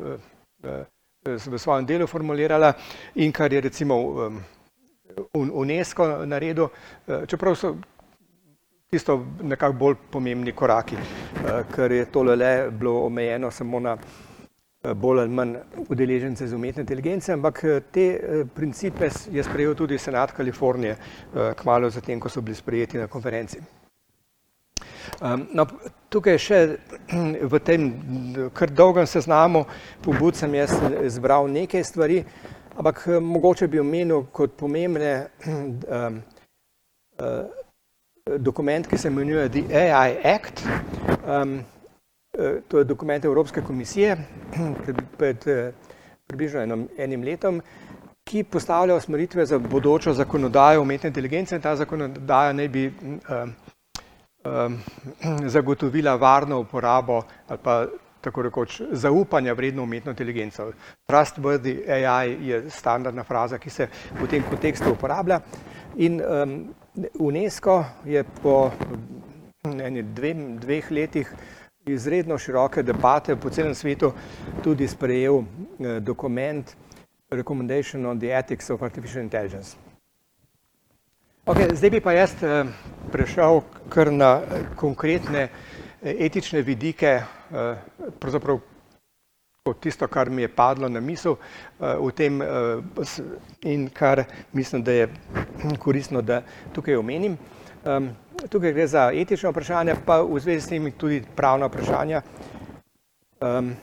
v 1.25 1.59
svojem 1.59 1.85
delu 1.85 2.07
formulirala 2.07 2.73
in 3.15 3.31
kar 3.31 3.53
je 3.53 3.61
recimo 3.61 3.95
um, 3.95 4.39
UNESCO 5.35 6.25
naredil, 6.25 6.69
čeprav 7.27 7.55
so 7.59 7.73
tisto 8.89 9.25
nekako 9.41 9.73
bolj 9.73 9.95
pomembni 10.11 10.51
koraki, 10.51 10.95
eh, 10.95 11.63
ker 11.75 11.91
je 11.91 12.05
tole 12.05 12.35
le 12.35 12.71
bilo 12.71 13.05
omejeno 13.05 13.51
samo 13.51 13.79
na 13.79 13.97
eh, 14.83 14.93
bolj 14.93 15.19
ali 15.19 15.29
manj 15.29 15.55
udeležence 15.89 16.47
z 16.47 16.55
umetne 16.55 16.81
inteligence, 16.81 17.33
ampak 17.33 17.63
eh, 17.63 17.81
te 17.91 18.19
principe 18.55 19.09
je 19.31 19.43
sprejel 19.43 19.75
tudi 19.75 19.97
Senat 19.97 20.31
Kalifornije 20.31 20.95
kmalo 21.55 21.89
zatem, 21.89 22.19
ko 22.19 22.29
so 22.29 22.41
bili 22.41 22.55
sprejeti 22.55 22.97
na 22.97 23.07
konferenci. 23.07 23.59
No, 25.53 25.65
tukaj 26.09 26.37
še 26.37 26.77
v 27.51 27.59
tem 27.65 27.91
kar 28.53 28.71
dolgem 28.71 29.07
seznamu 29.07 29.65
pobud 30.01 30.35
sem 30.35 30.53
jaz 30.55 30.73
zbral 31.13 31.49
nekaj 31.51 31.83
stvari, 31.83 32.23
ampak 32.77 33.07
mogoče 33.21 33.67
bi 33.67 33.79
omenil 33.79 34.25
kot 34.31 34.57
pomembne 34.57 35.27
dokument, 38.37 38.87
ki 38.87 38.97
se 38.97 39.07
imenuje 39.07 39.49
The 39.49 39.63
AI 39.91 40.17
Act. 40.35 40.63
Um, 41.41 41.59
eh, 42.37 42.61
to 42.67 42.77
je 42.77 42.83
dokument 42.83 43.25
Evropske 43.25 43.61
komisije 43.61 44.17
pred 45.17 45.47
eh, 45.47 45.71
približno 46.27 46.61
enom, 46.61 46.87
enim 46.97 47.23
letom, 47.23 47.61
ki 48.29 48.43
postavlja 48.43 48.95
usmeritve 48.95 49.45
za 49.45 49.59
bodočo 49.59 50.13
zakonodajo 50.13 50.81
umetne 50.81 51.09
inteligence 51.09 51.55
in 51.55 51.61
ta 51.61 51.75
zakonodaja 51.75 52.53
naj 52.53 52.67
bi 52.69 52.85
um, 52.89 53.53
um, 54.45 54.77
zagotovila 55.55 56.15
varno 56.15 56.59
uporabo 56.59 57.23
ali 57.47 57.59
pa 57.63 57.85
tako 58.21 58.41
rekoč 58.41 58.81
zaupanja 58.91 59.53
vredno 59.53 59.83
umetno 59.83 60.11
inteligenco. 60.11 60.71
Trustworthy 61.07 61.89
AI 61.89 62.37
je 62.49 62.69
standardna 62.69 63.23
fraza, 63.23 63.57
ki 63.57 63.69
se 63.69 63.87
v 64.21 64.27
tem 64.27 64.43
kontekstu 64.43 64.91
uporablja 64.91 65.39
in 65.95 66.21
um, 66.21 66.57
UNESCO 67.19 67.85
je 68.05 68.23
po 68.41 68.71
eni 69.63 70.03
dve, 70.03 70.33
dveh 70.59 70.91
letih 70.91 71.31
izredno 71.85 72.37
široke 72.37 72.83
debate 72.83 73.35
po 73.35 73.49
celem 73.49 73.75
svetu 73.75 74.11
tudi 74.63 74.87
sprejel 74.87 75.39
eh, 75.39 75.99
dokument 75.99 76.75
Recommendation 77.31 78.05
on 78.05 78.19
the 78.19 78.31
Ethics 78.37 78.69
of 78.69 78.81
Artificial 78.81 79.23
Intelligence. 79.23 79.77
Okay, 81.45 81.75
zdaj 81.75 81.89
bi 81.89 82.01
pa 82.01 82.13
jaz 82.13 82.33
eh, 82.43 82.65
prešel 83.11 83.61
kar 83.89 84.11
na 84.11 84.41
eh, 84.41 84.65
konkretne 84.75 85.49
etične 86.01 86.61
vidike, 86.63 87.19
pravzaprav 88.19 88.61
tisto, 89.79 90.07
kar 90.07 90.29
mi 90.29 90.41
je 90.41 90.47
padlo 90.47 90.89
na 90.89 90.99
misel 90.99 91.35
v 91.79 92.11
tem 92.15 92.41
in 93.61 93.89
kar 93.89 94.23
mislim, 94.53 94.83
da 94.83 94.91
je 94.91 95.07
koristno, 95.83 96.21
da 96.21 96.41
tukaj 96.73 96.95
omenim. 96.95 97.37
Um, 97.85 98.09
tukaj 98.49 98.73
gre 98.73 98.87
za 98.87 99.11
etično 99.13 99.51
vprašanje, 99.51 99.95
pa 100.05 100.21
v 100.21 100.39
zvezi 100.39 100.61
s 100.61 100.69
tem 100.69 100.91
tudi 100.91 101.21
pravno 101.35 101.67
vprašanje. 101.67 102.21
Um, 103.41 103.75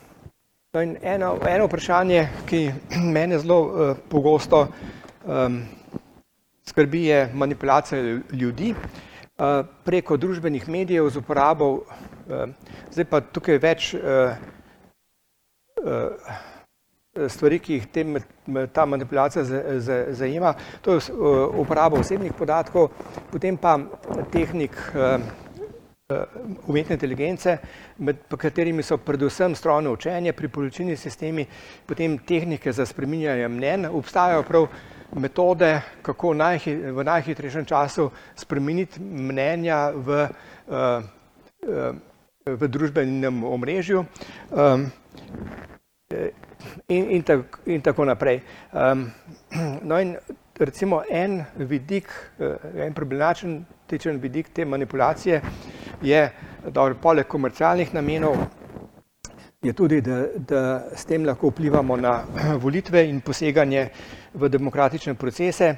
no 0.73 0.83
in 0.83 0.97
eno, 1.02 1.38
eno 1.49 1.66
vprašanje, 1.66 2.28
ki 2.49 2.73
mene 3.16 3.38
zelo 3.38 3.61
uh, 3.61 3.97
pogosto 4.09 4.66
um, 5.25 5.62
skrbi, 6.66 7.04
je 7.04 7.28
manipulacija 7.35 8.21
ljudi 8.33 8.75
preko 9.85 10.16
družbenih 10.16 10.68
medijev 10.68 11.11
z 11.12 11.21
uporabo, 11.21 11.83
zdaj 12.92 13.04
pa 13.04 13.21
tukaj 13.21 13.59
več 13.61 13.90
uh, 13.95 14.33
stvari, 17.28 17.59
ki 17.59 17.78
jih 17.78 17.87
tem, 17.92 18.16
ta 18.73 18.85
manipulacija 18.87 19.45
zajema, 20.12 20.54
to 20.83 20.97
je 20.97 21.00
uporaba 21.56 22.00
osebnih 22.00 22.33
podatkov, 22.38 22.90
potem 23.33 23.56
pa 23.56 23.78
tehnik 24.33 24.76
umetne 26.66 26.95
inteligence, 26.95 27.56
med 27.99 28.16
katerimi 28.38 28.83
so 28.83 28.99
predvsem 28.99 29.54
strojno 29.54 29.92
učenje, 29.92 30.33
priporočilni 30.33 30.97
sistemi, 30.97 31.47
potem 31.87 32.18
tehnike 32.18 32.73
za 32.73 32.87
spreminjanje 32.87 33.49
mnen, 33.49 33.87
obstajajo 33.87 34.42
prav 34.42 34.68
metode, 35.14 35.80
kako 36.02 36.35
najhi, 36.35 36.75
v 36.92 37.04
najhitrejšem 37.04 37.64
času 37.64 38.11
spremeniti 38.37 39.00
mnenja 39.00 39.90
v, 39.97 40.28
v 42.47 42.68
družbenem 42.68 43.45
omrežju 43.45 44.04
in, 46.89 47.11
in, 47.11 47.23
tak, 47.23 47.61
in 47.67 47.81
tako 47.81 48.05
naprej. 48.05 48.41
No 49.83 49.99
in 50.01 50.17
recimo 50.59 51.03
en 51.11 51.45
vidik, 51.57 52.09
en 52.75 52.95
problematičen 52.95 53.65
tečen 53.87 54.21
vidik 54.21 54.49
te 54.53 54.65
manipulacije 54.65 55.41
je, 56.03 56.31
da 56.73 56.95
poleg 57.03 57.27
komercialnih 57.27 57.95
namenov 57.95 58.37
je 59.63 59.73
tudi, 59.73 60.01
da, 60.01 60.27
da 60.37 60.63
s 60.97 61.05
tem 61.05 61.25
lahko 61.25 61.51
vplivamo 61.51 61.97
na 61.97 62.25
volitve 62.65 63.09
in 63.09 63.21
poseganje 63.21 63.89
v 64.35 64.49
demokratične 64.49 65.15
procese. 65.15 65.77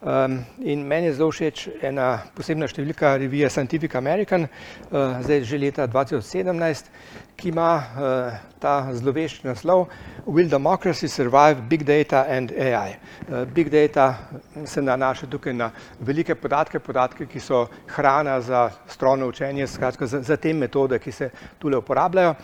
Um, 0.00 0.44
in 0.62 0.86
meni 0.86 1.06
je 1.06 1.14
zelo 1.18 1.32
všeč 1.34 1.64
ena 1.82 2.20
posebna 2.36 2.68
številka 2.70 3.16
revije 3.18 3.48
Scientific 3.50 3.96
American, 3.98 4.44
uh, 4.46 5.16
zdaj 5.26 5.40
že 5.42 5.58
leta 5.58 5.86
2017, 5.90 6.86
ki 7.34 7.50
ima 7.50 7.72
uh, 7.74 8.36
ta 8.62 8.94
zlovešč 8.94 9.42
naslov 9.42 9.88
Will 10.22 10.46
democracy 10.46 11.10
survive 11.10 11.66
big 11.66 11.82
data 11.82 12.22
and 12.30 12.54
AI? 12.54 12.94
Uh, 13.26 13.42
big 13.50 13.74
data 13.74 14.30
se 14.62 14.78
nanaša 14.78 15.26
tukaj 15.26 15.58
na 15.58 15.72
velike 15.98 16.38
podatke, 16.38 16.78
podatke, 16.78 17.26
ki 17.26 17.42
so 17.42 17.66
hrana 17.90 18.38
za 18.38 18.68
strojno 18.86 19.26
učenje, 19.34 19.66
skratka 19.66 20.06
za, 20.06 20.22
za 20.22 20.38
te 20.38 20.54
metode, 20.54 21.02
ki 21.02 21.10
se 21.10 21.32
tule 21.58 21.82
uporabljajo. 21.82 22.36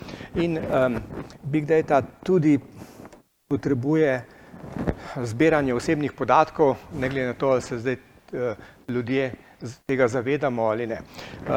In 0.43 0.59
um, 0.59 0.99
big 1.47 1.71
data 1.71 2.03
tudi 2.03 2.59
potrebuje 3.47 4.34
zbiranje 5.23 5.73
osebnih 5.73 6.13
podatkov, 6.13 6.75
ne 6.93 7.09
glede 7.09 7.27
na 7.27 7.33
to, 7.33 7.49
ali 7.49 7.61
se 7.61 7.77
zdaj 7.77 7.93
uh, 7.93 8.39
ljudje 8.87 9.31
tega 9.85 10.07
zavedamo 10.07 10.63
ali 10.63 10.87
ne. 10.87 10.99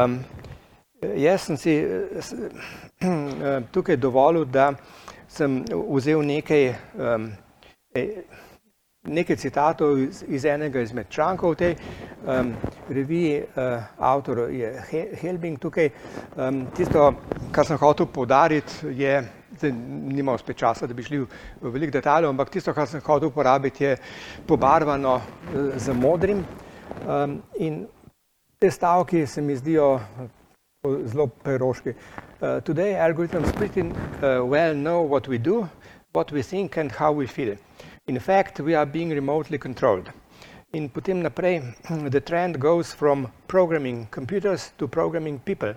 Um, 0.04 0.18
jaz 1.16 1.40
sem 1.40 1.56
si 1.56 1.84
uh, 1.86 3.64
tukaj 3.70 3.96
dovolil, 3.96 4.44
da 4.44 4.72
sem 5.28 5.64
vzel 5.94 6.22
nekaj, 6.26 6.74
um, 6.94 7.30
nekaj 9.04 9.36
citatov 9.36 9.98
iz, 9.98 10.24
iz 10.28 10.44
enega 10.44 10.80
izmed 10.80 11.06
člankov 11.10 11.54
tej 11.54 11.74
um, 12.26 12.54
reviji, 12.88 13.42
uh, 13.42 13.82
avtor 13.98 14.48
je 14.50 14.82
Helbing 15.20 15.58
tukaj. 15.58 15.90
Um, 16.36 16.66
tisto, 16.76 17.12
kar 17.52 17.66
sem 17.66 17.76
hotel 17.78 18.06
povdariti, 18.06 18.86
je 18.96 19.22
zdaj 19.58 19.72
nimamo 19.72 20.38
spet 20.38 20.56
časa, 20.56 20.86
da 20.86 20.94
bi 20.94 21.02
šli 21.02 21.20
v 21.20 21.72
velik 21.74 21.92
detalj, 21.94 22.26
ampak 22.28 22.50
tisto, 22.54 22.74
kar 22.74 22.88
sem 22.88 23.02
hotel 23.04 23.28
uporabiti, 23.28 23.84
je 23.84 23.96
pobarvano 24.46 25.18
eh, 25.18 25.78
z 25.78 25.94
modrim. 25.94 26.44
Um, 27.04 27.42
in 27.58 27.86
te 28.58 28.70
stavki 28.70 29.26
se 29.26 29.42
mi 29.42 29.56
zdijo 29.56 29.96
eh, 29.98 30.28
zelo 31.06 31.26
peroški. 31.26 31.94
Uh, 32.40 32.60
today 32.62 32.94
algorithms 32.94 33.52
pretty 33.56 33.82
uh, 33.82 34.44
well 34.46 34.74
know 34.74 35.02
what 35.02 35.28
we 35.28 35.38
do, 35.38 35.68
what 36.12 36.32
we 36.32 36.42
think 36.42 36.76
and 36.76 36.92
how 36.92 37.12
we 37.12 37.26
feel. 37.26 37.56
In 38.06 38.18
fact, 38.20 38.60
we 38.60 38.74
are 38.74 38.86
being 38.86 39.10
remotely 39.10 39.58
controlled. 39.58 40.10
In 40.72 40.88
potem 40.88 41.22
naprej, 41.22 41.62
the 42.10 42.20
trend 42.20 42.60
goes 42.60 42.92
from 42.92 43.28
programming 43.48 44.06
computers 44.10 44.72
to 44.78 44.88
programming 44.88 45.38
people. 45.40 45.74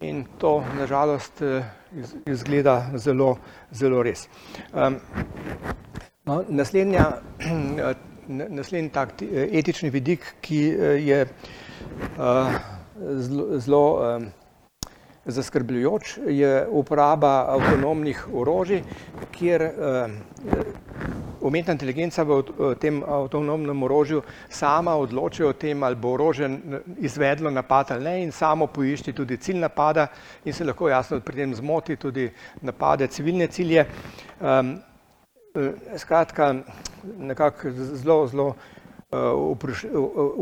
In 0.00 0.24
to 0.38 0.64
nažalost 0.78 1.42
eh, 1.42 1.64
izgleda 2.26 2.90
zelo, 2.94 3.32
zelo 3.72 4.02
res. 4.02 4.28
Um, 4.72 5.00
no, 6.24 6.44
naslednja, 6.48 7.06
naslednji 8.28 8.92
tak 8.94 9.16
etični 9.22 9.90
vidik, 9.90 10.28
ki 10.40 10.60
eh, 10.70 11.00
je 11.02 11.18
uh, 11.26 12.54
zelo, 13.26 13.58
zelo 13.58 13.82
um, 13.98 14.28
zaskrbljujoč, 15.28 16.18
je 16.26 16.66
uporaba 16.70 17.46
avtonomnih 17.54 18.26
orožij, 18.32 18.82
kjer 19.32 19.62
uh, 19.62 20.10
umetna 21.40 21.72
inteligenca 21.72 22.24
v 22.24 22.74
tem 22.80 23.02
avtonomnem 23.04 23.82
orožju 23.82 24.22
sama 24.50 24.96
odloči 24.96 25.44
o 25.44 25.52
tem, 25.52 25.82
ali 25.82 25.96
bo 25.96 26.12
orožje 26.16 26.50
izvedlo 26.98 27.50
napad 27.50 27.92
ali 27.92 28.04
ne 28.04 28.22
in 28.22 28.32
samo 28.32 28.66
poišči 28.66 29.12
tudi 29.12 29.36
cilj 29.36 29.60
napada 29.60 30.06
in 30.44 30.52
se 30.52 30.64
lahko 30.64 30.88
jasno 30.88 31.20
pri 31.20 31.36
tem 31.36 31.54
zmoti 31.54 31.96
tudi 31.96 32.30
napade 32.62 33.06
civilne 33.06 33.46
cilje. 33.46 33.86
Um, 34.40 34.78
skratka, 35.96 36.54
nekako 37.18 37.70
zelo, 37.72 38.26
zelo 38.26 38.54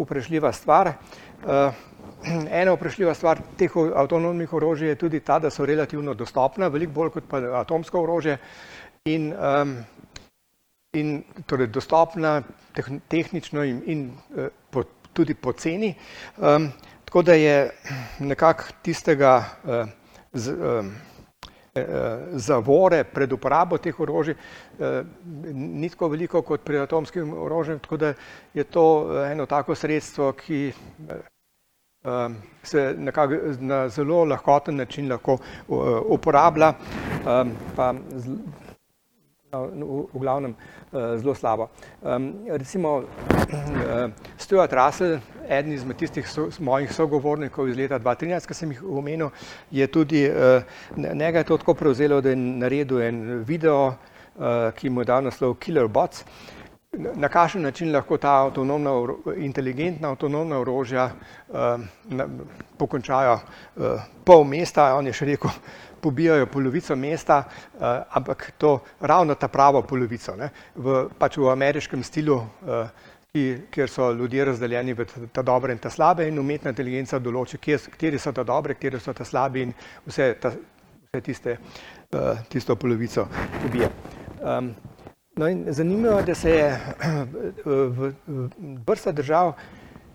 vprašljiva 0.03 0.53
stvar. 0.53 0.93
Ena 2.61 2.75
vprašljiva 2.75 3.15
stvar 3.15 3.41
teh 3.59 3.73
avtonomnih 3.95 4.53
orožij 4.53 4.89
je 4.89 4.99
tudi 4.99 5.21
ta, 5.21 5.39
da 5.39 5.51
so 5.51 5.67
relativno 5.67 6.15
dostopna, 6.15 6.69
veliko 6.69 6.93
bolj 6.93 7.13
kot 7.17 7.29
pa 7.31 7.41
atomsko 7.61 8.03
orožje 8.03 8.39
in 9.07 9.33
um, 9.33 9.77
in 10.97 11.23
torej 11.47 11.67
dostopna 11.67 12.43
tehnično 13.09 13.65
in, 13.65 13.83
in 13.87 14.07
uh, 14.11 14.49
po, 14.71 14.85
tudi 15.13 15.35
poceni. 15.35 15.95
Um, 16.37 16.71
tako 17.05 17.23
da 17.23 17.35
je 17.35 17.71
nekako 18.19 18.65
tistega 18.83 19.37
uh, 19.65 19.89
z, 20.33 20.53
um, 20.53 20.95
zavore 22.33 23.05
pred 23.05 23.33
uporabo 23.33 23.77
teh 23.79 24.01
orožij 24.01 24.35
ni 25.53 25.91
tako 25.93 26.09
veliko 26.09 26.41
kot 26.43 26.65
pri 26.65 26.79
atomskim 26.81 27.35
orožjem, 27.37 27.79
tako 27.85 27.97
da 27.97 28.15
je 28.55 28.65
to 28.65 28.87
eno 29.27 29.47
tako 29.47 29.75
sredstvo, 29.75 30.33
ki 30.33 30.73
se 32.63 32.95
nekako 32.99 33.35
na 33.61 33.89
zelo 33.89 34.25
lahkoten 34.25 34.77
način 34.77 35.11
lahko 35.11 35.39
uporablja, 36.09 36.73
pa 37.77 37.95
v, 39.65 40.07
v 40.13 40.21
glavnem 40.21 40.55
uh, 40.55 41.17
zelo 41.17 41.35
slabo. 41.35 41.69
Um, 42.03 42.35
recimo 42.49 42.99
uh, 42.99 44.11
Stuart 44.37 44.73
Russell, 44.73 45.21
eden 45.49 45.73
izmed 45.73 45.97
tistih 45.97 46.29
so, 46.29 46.49
mojih 46.59 46.93
sogovornikov 46.93 47.69
iz 47.71 47.77
leta 47.79 47.99
2013, 47.99 48.49
ki 48.49 48.55
sem 48.55 48.75
jih 48.75 48.83
omenil, 48.83 49.31
je 49.71 49.87
tudi 49.87 50.27
njega 50.97 51.39
je 51.39 51.45
to 51.45 51.59
tako 51.63 51.75
prevzelo, 51.75 52.21
da 52.21 52.35
je 52.35 52.37
naredil 52.37 53.03
en 53.03 53.23
video, 53.47 53.95
ki 54.77 54.91
mu 54.91 55.01
je 55.01 55.09
dal 55.09 55.23
naslov 55.25 55.55
Killer 55.63 55.89
Bots. 55.89 56.25
Na 56.97 57.29
kakšen 57.29 57.63
način 57.63 57.93
lahko 57.93 58.17
ta 58.17 58.31
avtonomna, 58.47 58.91
inteligentna 59.37 60.09
avtonomna 60.09 60.59
orožja 60.59 61.11
uh, 61.49 61.57
na, 62.09 62.27
pokončajo 62.79 63.35
uh, 63.35 64.07
pol 64.25 64.45
mesta, 64.45 64.95
on 64.97 65.07
je 65.07 65.13
še 65.13 65.29
rekel, 65.29 65.53
pobijajo 66.01 66.47
polovico 66.47 66.97
mesta, 66.97 67.43
uh, 67.45 67.85
ampak 68.17 68.53
to 68.59 68.79
ravno 69.01 69.35
ta 69.35 69.49
pravo 69.49 69.83
polovico, 69.83 70.37
ne, 70.37 70.49
v, 70.75 71.05
pač 71.19 71.37
v 71.37 71.51
ameriškem 71.53 72.05
stilu, 72.05 72.39
uh, 72.65 73.13
ki, 73.33 73.45
kjer 73.71 73.93
so 73.93 74.11
ljudje 74.17 74.45
razdeljeni 74.53 74.97
v 74.97 75.07
ta 75.33 75.43
dobre 75.45 75.77
in 75.77 75.83
ta 75.83 75.91
slabe 75.93 76.29
in 76.29 76.39
umetna 76.41 76.73
inteligenca 76.73 77.21
določi, 77.21 77.61
kje, 77.61 77.83
kateri 77.93 78.19
so 78.19 78.33
ta 78.33 78.45
dobre, 78.45 78.79
kateri 78.81 79.01
so 79.01 79.13
ta 79.13 79.25
slabi 79.25 79.69
in 79.69 79.77
vse, 80.07 80.33
ta, 80.41 80.55
vse 81.11 81.25
tiste, 81.29 81.59
uh, 81.61 82.45
tisto 82.49 82.77
polovico 82.77 83.29
pobije. 83.61 83.91
Um, 84.41 84.75
no 85.37 85.49
in 85.49 85.65
zanimivo 85.69 86.23
da 86.23 86.35
se 86.35 86.51
je 86.51 86.81
vrsta 88.87 89.13
držav 89.13 89.53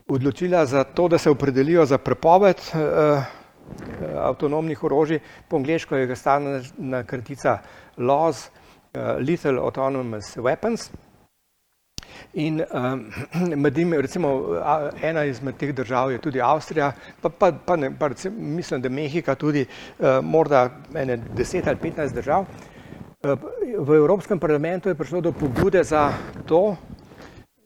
odločila 0.07 0.65
za 0.65 0.83
to, 0.83 1.07
da 1.07 1.17
se 1.17 1.29
opredelijo 1.29 1.85
za 1.85 1.97
prepoved 1.97 2.57
uh, 2.73 3.23
Eh, 4.01 4.17
avtonomnih 4.17 4.83
orožij, 4.83 5.19
po 5.47 5.55
angliško 5.55 5.95
je 5.95 6.15
stalna 6.15 7.03
kratica 7.03 7.59
LAWS, 7.97 8.49
uh, 8.93 9.01
Lethal 9.27 9.59
Autonomous 9.59 10.37
Weapons. 10.37 10.89
In 12.33 12.63
um, 12.73 13.11
med 13.63 13.77
njimi, 13.77 14.01
recimo, 14.01 14.29
ena 15.01 15.23
izmed 15.23 15.57
teh 15.57 15.73
držav 15.75 16.11
je 16.11 16.17
tudi 16.17 16.41
Avstrija, 16.41 16.91
pa, 17.21 17.29
pa, 17.29 17.51
pa, 17.65 17.75
ne, 17.75 17.91
pa 17.99 18.07
recimo, 18.07 18.35
mislim, 18.39 18.81
da 18.81 18.89
Mehika 18.89 19.35
tudi, 19.35 19.65
uh, 19.99 20.07
morda 20.23 20.69
ene 20.95 21.17
deset 21.17 21.67
ali 21.67 21.77
petnajst 21.77 22.15
držav. 22.15 22.45
V 23.21 23.89
Evropskem 23.95 24.39
parlamentu 24.39 24.89
je 24.89 24.97
prišlo 24.97 25.21
do 25.21 25.31
pobude 25.31 25.83
za 25.83 26.09
to, 26.45 26.73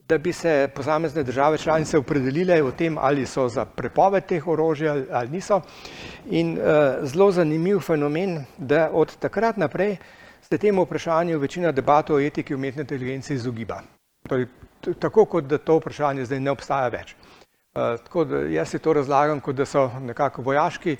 da 0.08 0.18
bi 0.18 0.34
se 0.34 0.70
posamezne 0.76 1.24
države 1.24 1.58
članice 1.58 1.98
opredelile 1.98 2.64
o 2.64 2.72
tem, 2.72 2.98
ali 2.98 3.26
so 3.26 3.48
za 3.48 3.66
prepoved 3.66 4.26
teh 4.26 4.48
orožij 4.48 4.90
ali 5.12 5.30
niso. 5.30 5.62
In 6.30 6.58
uh, 6.58 7.08
zelo 7.08 7.32
zanimiv 7.32 7.80
fenomen, 7.80 8.44
da 8.58 8.90
od 8.94 9.16
takrat 9.18 9.58
naprej 9.58 9.98
se 10.42 10.58
temu 10.58 10.84
vprašanju 10.84 11.40
večina 11.40 11.72
debat 11.72 12.10
o 12.10 12.20
etiki 12.20 12.56
umetne 12.56 12.82
inteligence 12.82 13.34
izogiba. 13.34 13.80
Torej, 14.28 14.46
tako 15.00 15.26
kot 15.26 15.44
da 15.44 15.58
to 15.58 15.78
vprašanje 15.80 16.26
zdaj 16.26 16.40
ne 16.40 16.52
obstaja 16.52 16.90
več. 16.90 17.16
Uh, 17.16 17.96
tako 18.04 18.26
da 18.26 18.44
jaz 18.52 18.70
si 18.70 18.80
to 18.80 18.94
razlagam, 18.94 19.40
kot 19.40 19.56
da 19.56 19.66
so 19.66 19.88
nekako 20.00 20.42
vojaški 20.42 20.98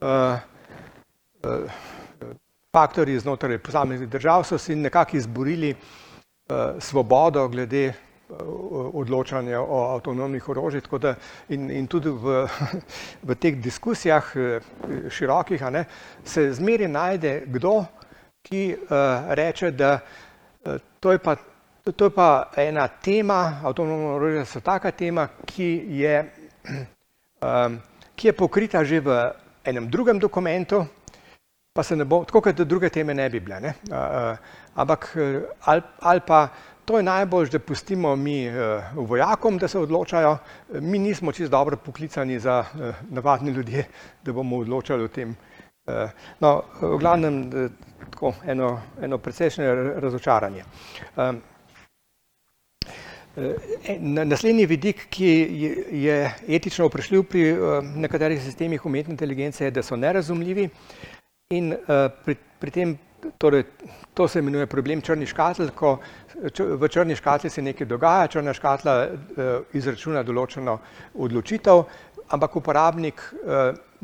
uh, 0.00 0.38
uh, 1.42 1.93
faktori 2.74 3.14
znotraj 3.18 3.58
posameznih 3.62 4.10
držav, 4.10 4.42
so 4.44 4.58
si 4.58 4.74
nekako 4.74 5.16
izborili 5.16 5.70
uh, 5.74 6.56
svobodo 6.78 7.48
glede 7.48 7.92
odločanja 8.94 9.60
o 9.60 9.80
avtonomnih 9.94 10.48
orožjih, 10.48 10.82
tako 10.82 10.98
da 10.98 11.10
in, 11.52 11.68
in 11.70 11.86
tudi 11.86 12.08
v, 12.08 12.46
v 13.28 13.36
teh 13.36 13.58
diskusijah 13.62 14.30
širokih 15.12 15.62
ne, 15.70 15.84
se 16.24 16.48
zmeri 16.56 16.88
najde 16.88 17.42
kdo, 17.46 17.84
ki 18.42 18.62
reče, 19.36 19.70
da 19.70 19.98
to 21.00 21.12
je 21.12 21.20
pa 21.20 21.36
To 21.84 22.04
je 22.04 22.10
pa 22.10 22.48
ena 22.56 22.88
tema, 22.88 23.60
avtonomno 23.64 24.14
orožje 24.16 24.44
so 24.48 24.60
taka 24.60 24.90
tema, 24.90 25.26
ki 25.44 25.84
je, 26.00 26.24
ki 28.16 28.28
je 28.28 28.32
pokrita 28.32 28.80
že 28.84 29.00
v 29.04 29.12
enem 29.64 29.90
drugem 29.92 30.16
dokumentu, 30.18 30.86
pa 31.74 31.82
se 31.82 31.96
ne 31.96 32.04
bo, 32.04 32.20
tako 32.24 32.40
kot 32.40 32.60
druge 32.62 32.88
teme 32.88 33.14
ne 33.14 33.26
bi 33.30 33.40
bile. 33.40 33.58
Ne? 33.60 33.72
Uh, 33.90 33.96
uh, 33.96 34.36
ampak 34.74 35.08
ali, 35.60 35.82
ali 36.00 36.20
pa 36.26 36.48
to 36.84 36.96
je 36.96 37.02
najbolj, 37.02 37.48
da 37.50 37.58
pustimo 37.58 38.16
mi 38.16 38.48
uh, 38.48 38.54
vojakom, 38.94 39.58
da 39.58 39.68
se 39.68 39.78
odločajo, 39.78 40.36
mi 40.80 40.98
nismo 40.98 41.32
čist 41.32 41.50
dobro 41.50 41.76
poklicani 41.76 42.38
za 42.38 42.60
uh, 42.60 42.94
navadni 43.10 43.50
ljudje, 43.50 43.84
da 44.22 44.32
bomo 44.32 44.58
odločali 44.62 45.04
o 45.04 45.08
tem. 45.08 45.34
Uh, 45.86 46.10
no, 46.40 46.62
v 46.80 46.98
glavnem, 46.98 47.40
uh, 47.48 48.06
tako 48.10 48.34
eno, 48.46 48.70
eno 49.02 49.18
precejšnje 49.18 49.74
razočaranje. 49.98 50.64
Eh, 53.36 53.98
naslednji 53.98 54.66
vidik, 54.66 55.08
ki 55.10 55.26
je 55.90 56.18
etično 56.48 56.86
vprašljiv 56.86 57.22
pri 57.26 57.48
eh, 57.48 57.56
nekaterih 57.96 58.42
sistemih 58.42 58.86
umetne 58.86 59.10
inteligence, 59.10 59.64
je, 59.64 59.70
da 59.74 59.82
so 59.82 59.96
nerazumljivi 59.96 60.68
in 61.56 61.72
eh, 61.72 62.08
pri, 62.24 62.36
pri 62.60 62.70
tem, 62.70 62.94
torej, 63.38 63.64
to 64.14 64.28
se 64.28 64.38
imenuje 64.38 64.66
problem 64.66 65.00
črni 65.00 65.26
škatl, 65.26 65.70
ko 65.74 65.98
v 66.58 66.88
črni 66.88 67.16
škatli 67.16 67.50
se 67.50 67.62
nekaj 67.62 67.86
dogaja, 67.86 68.28
črna 68.36 68.52
škatla 68.54 68.94
izračuna 69.72 70.22
določeno 70.26 70.76
odločitev, 71.14 71.84
ampak 72.34 72.56
uporabnik 72.58 73.22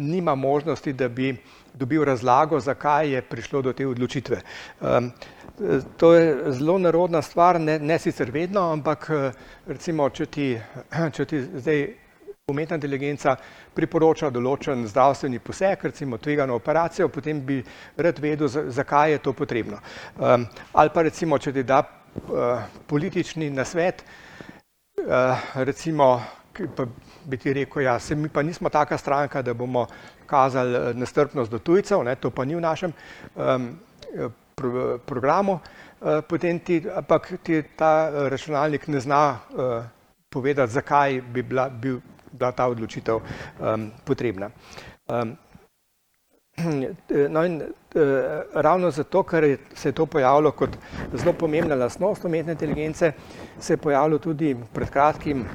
nima 0.00 0.34
možnosti, 0.34 0.92
da 0.92 1.08
bi 1.08 1.34
dobil 1.74 2.04
razlago, 2.04 2.60
zakaj 2.60 3.10
je 3.10 3.22
prišlo 3.22 3.62
do 3.62 3.72
te 3.72 3.86
odločitve. 3.86 4.40
To 5.96 6.14
je 6.14 6.52
zelo 6.56 6.78
narodna 6.78 7.22
stvar, 7.22 7.60
ne, 7.60 7.78
ne 7.78 7.98
sicer 7.98 8.30
vedno, 8.30 8.70
ampak 8.72 9.10
recimo, 9.66 10.08
če 10.10 10.26
ti, 10.26 10.48
če 11.16 11.24
ti 11.26 11.42
zdaj 11.42 11.84
umetna 12.50 12.78
inteligenca 12.78 13.36
priporoča 13.74 14.30
določen 14.30 14.86
zdravstveni 14.88 15.38
poseg, 15.38 15.84
recimo 15.90 16.18
tvegano 16.18 16.58
operacijo, 16.58 17.08
potem 17.08 17.44
bi 17.46 17.60
rad 17.96 18.18
vedel, 18.18 18.48
zakaj 18.48 19.16
je 19.16 19.22
to 19.24 19.32
potrebno. 19.32 19.80
Ali 20.18 20.90
pa 20.94 21.06
recimo, 21.06 21.38
če 21.38 21.52
ti 21.52 21.64
da 21.64 21.82
politični 22.86 23.50
nasvet, 23.50 24.04
recimo, 25.54 26.20
pa 26.76 26.86
bi 27.24 27.36
ti 27.36 27.52
rekel, 27.52 27.82
ja, 27.82 27.98
se 27.98 28.14
mi 28.14 28.28
pa 28.28 28.42
nismo 28.42 28.68
taka 28.68 28.98
stranka, 28.98 29.42
da 29.42 29.54
bomo 29.54 29.86
kazali 30.26 30.76
eh, 30.76 30.94
nestrpnost 30.94 31.50
do 31.50 31.58
tujcev, 31.58 32.04
ne, 32.04 32.14
to 32.16 32.30
pa 32.30 32.44
ni 32.44 32.54
v 32.54 32.60
našem 32.60 32.92
um, 33.34 33.70
pro, 34.54 34.98
programu, 35.06 35.58
uh, 36.00 36.20
potem 36.28 36.58
ti, 36.58 36.82
ampak 36.94 37.32
ti 37.42 37.62
ta 37.76 38.10
računalnik 38.28 38.88
ne 38.88 39.00
zna 39.00 39.22
uh, 39.32 39.84
povedati, 40.30 40.72
zakaj 40.72 41.20
bi 41.20 41.42
bila, 41.42 41.68
bi 41.68 41.96
bila 42.32 42.52
ta 42.52 42.66
odločitev 42.68 43.20
um, 43.20 43.90
potrebna. 44.04 44.50
Um, 45.08 45.36
no 47.34 47.44
in 47.44 47.60
uh, 47.62 48.02
ravno 48.54 48.90
zato, 48.90 49.22
ker 49.22 49.56
se 49.74 49.88
je 49.88 49.92
to 49.92 50.06
pojavilo 50.06 50.52
kot 50.52 50.76
zelo 51.14 51.32
pomembna 51.32 51.74
lastnost 51.74 52.24
umetne 52.24 52.52
inteligence, 52.52 53.12
se 53.58 53.72
je 53.72 53.76
pojavilo 53.76 54.18
tudi 54.18 54.56
pred 54.74 54.90
kratkim 54.90 55.46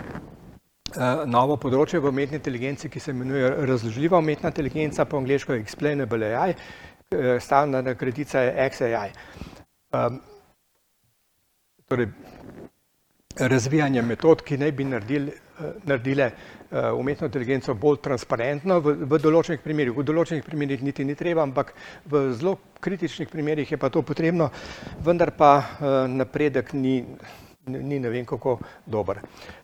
Eh, 0.95 1.25
novo 1.27 1.57
področje 1.59 1.99
v 1.99 2.07
umetni 2.07 2.37
inteligenci, 2.39 2.87
ki 2.91 3.01
se 3.03 3.11
imenuje 3.11 3.49
razložljiva 3.67 4.19
umetna 4.21 4.51
inteligenca, 4.53 5.03
po 5.03 5.19
angliško 5.19 5.57
explainable 5.57 6.29
AI, 6.39 6.55
eh, 6.55 7.39
stalna 7.39 7.81
kratica 7.99 8.43
je 8.45 8.53
XAI. 8.69 9.09
Um, 9.91 10.21
torej, 11.89 12.07
razvijanje 13.39 14.01
metod, 14.01 14.41
ki 14.41 14.57
naj 14.57 14.71
bi 14.71 14.83
naredili, 14.83 15.31
eh, 15.31 15.71
naredile 15.83 16.31
umetno 16.75 17.27
inteligenco 17.29 17.73
bolj 17.79 18.01
transparentno 18.03 18.79
v, 18.83 18.95
v 19.07 19.19
določenih 19.21 19.61
primerjih. 19.63 19.95
V 19.95 20.03
določenih 20.03 20.43
primerjih 20.43 20.81
niti 20.83 21.05
ni 21.05 21.13
treba, 21.15 21.45
ampak 21.45 21.71
v 22.11 22.25
zelo 22.35 22.57
kritičnih 22.83 23.29
primerjih 23.31 23.71
je 23.71 23.79
pa 23.79 23.87
to 23.93 24.01
potrebno, 24.03 24.49
vendar 25.05 25.31
pa 25.37 25.51
napredek 26.09 26.73
ni, 26.73 26.97
ni 27.69 27.99
ne 28.01 28.11
vem 28.11 28.25
kako 28.27 28.57
dober. 28.91 29.21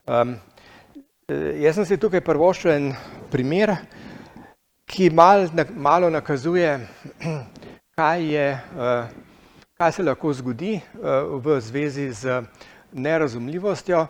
Um, 0.08 0.38
Eh, 1.32 1.62
jaz 1.64 1.78
sem 1.78 1.86
si 1.88 1.96
tukaj 2.02 2.20
prvoščil 2.28 2.72
en 2.74 2.88
primer, 3.32 3.72
ki 4.90 5.08
mal, 5.16 5.46
malo 5.80 6.10
nakazuje, 6.12 6.74
kaj, 7.98 8.26
je, 8.26 8.48
eh, 8.58 9.14
kaj 9.80 9.94
se 9.96 10.04
lahko 10.04 10.34
zgodi 10.36 10.74
eh, 10.76 10.84
v 11.46 11.56
zvezi 11.64 12.10
z 12.12 12.42
nerazumljivostjo 12.94 14.08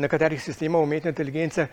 nekaterih 0.00 0.42
sistemov 0.42 0.82
umetne 0.82 1.10
inteligence, 1.10 1.66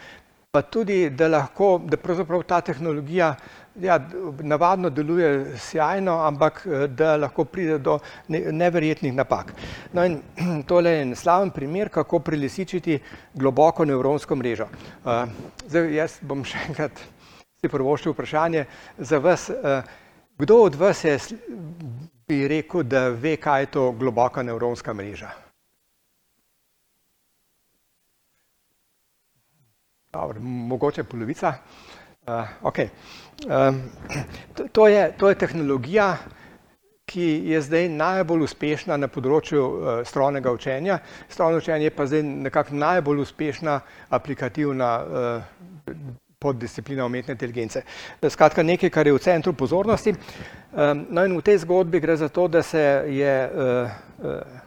pa 0.52 0.62
tudi, 0.62 1.10
da 1.10 1.28
lahko, 1.28 1.78
da 1.86 1.98
pravzaprav 1.98 2.44
ta 2.48 2.62
tehnologija 2.62 3.36
ja, 3.82 3.98
navadno 4.42 4.90
deluje 4.90 5.58
sjajno, 5.58 6.16
ampak 6.26 6.64
da 6.88 7.16
lahko 7.18 7.46
pride 7.46 7.78
do 7.78 8.00
neverjetnih 8.28 9.14
napak. 9.14 9.54
No 9.94 10.06
in 10.06 10.22
tole 10.70 10.92
je 10.92 11.02
en 11.02 11.16
slaven 11.16 11.52
primer, 11.52 11.90
kako 11.90 12.20
prilisičiti 12.20 13.00
globoko 13.34 13.86
nevronsko 13.86 14.36
mrežo. 14.36 14.68
Zdaj, 15.68 15.94
jaz 15.94 16.18
bom 16.22 16.44
še 16.46 16.64
enkrat 16.70 17.06
si 17.62 17.70
prvoščil 17.70 18.14
vprašanje 18.14 18.66
za 18.98 19.20
vas. 19.20 19.50
Kdo 20.38 20.62
od 20.64 20.76
vas 20.76 21.04
je, 21.04 21.18
bi 22.28 22.48
rekel, 22.48 22.84
da 22.84 23.10
ve, 23.10 23.38
kaj 23.38 23.62
je 23.62 23.66
to 23.72 23.92
globoka 23.92 24.44
nevronska 24.44 24.94
mreža? 24.94 25.30
Dobro, 30.12 30.40
mogoče 30.42 31.04
polovica. 31.04 31.54
Uh, 32.28 32.34
okay. 32.62 32.88
um, 33.70 33.82
to, 34.56 34.68
to, 34.72 34.88
je, 34.88 35.12
to 35.18 35.30
je 35.30 35.36
tehnologija, 35.36 36.18
ki 37.06 37.28
je 37.48 37.62
zdaj 37.62 37.88
najbolj 37.90 38.44
uspešna 38.44 38.98
na 38.98 39.08
področju 39.08 39.64
uh, 39.64 39.90
strojnega 40.04 40.52
učenja. 40.52 41.00
Strojno 41.32 41.62
učenje 41.64 41.88
je 41.88 41.96
pa 41.96 42.06
zdaj 42.06 42.24
nekako 42.24 42.76
najbolj 42.76 43.24
uspešna 43.24 43.80
aplikativna 44.10 44.92
uh, 45.00 45.94
poddisciplina 46.48 47.06
umetne 47.06 47.36
inteligence. 47.36 47.84
Skratka, 48.30 48.64
nekaj, 48.64 48.92
kar 48.94 49.08
je 49.08 49.16
v 49.16 49.24
centru 49.24 49.54
pozornosti. 49.54 50.14
Um, 50.72 51.06
no 51.12 51.26
in 51.26 51.36
v 51.38 51.44
tej 51.44 51.64
zgodbi 51.66 52.00
gre 52.04 52.16
za 52.18 52.30
to, 52.30 52.48
da 52.48 52.64
se 52.64 52.84
je 53.12 53.34
uh, 53.48 53.90
uh, 54.24 54.62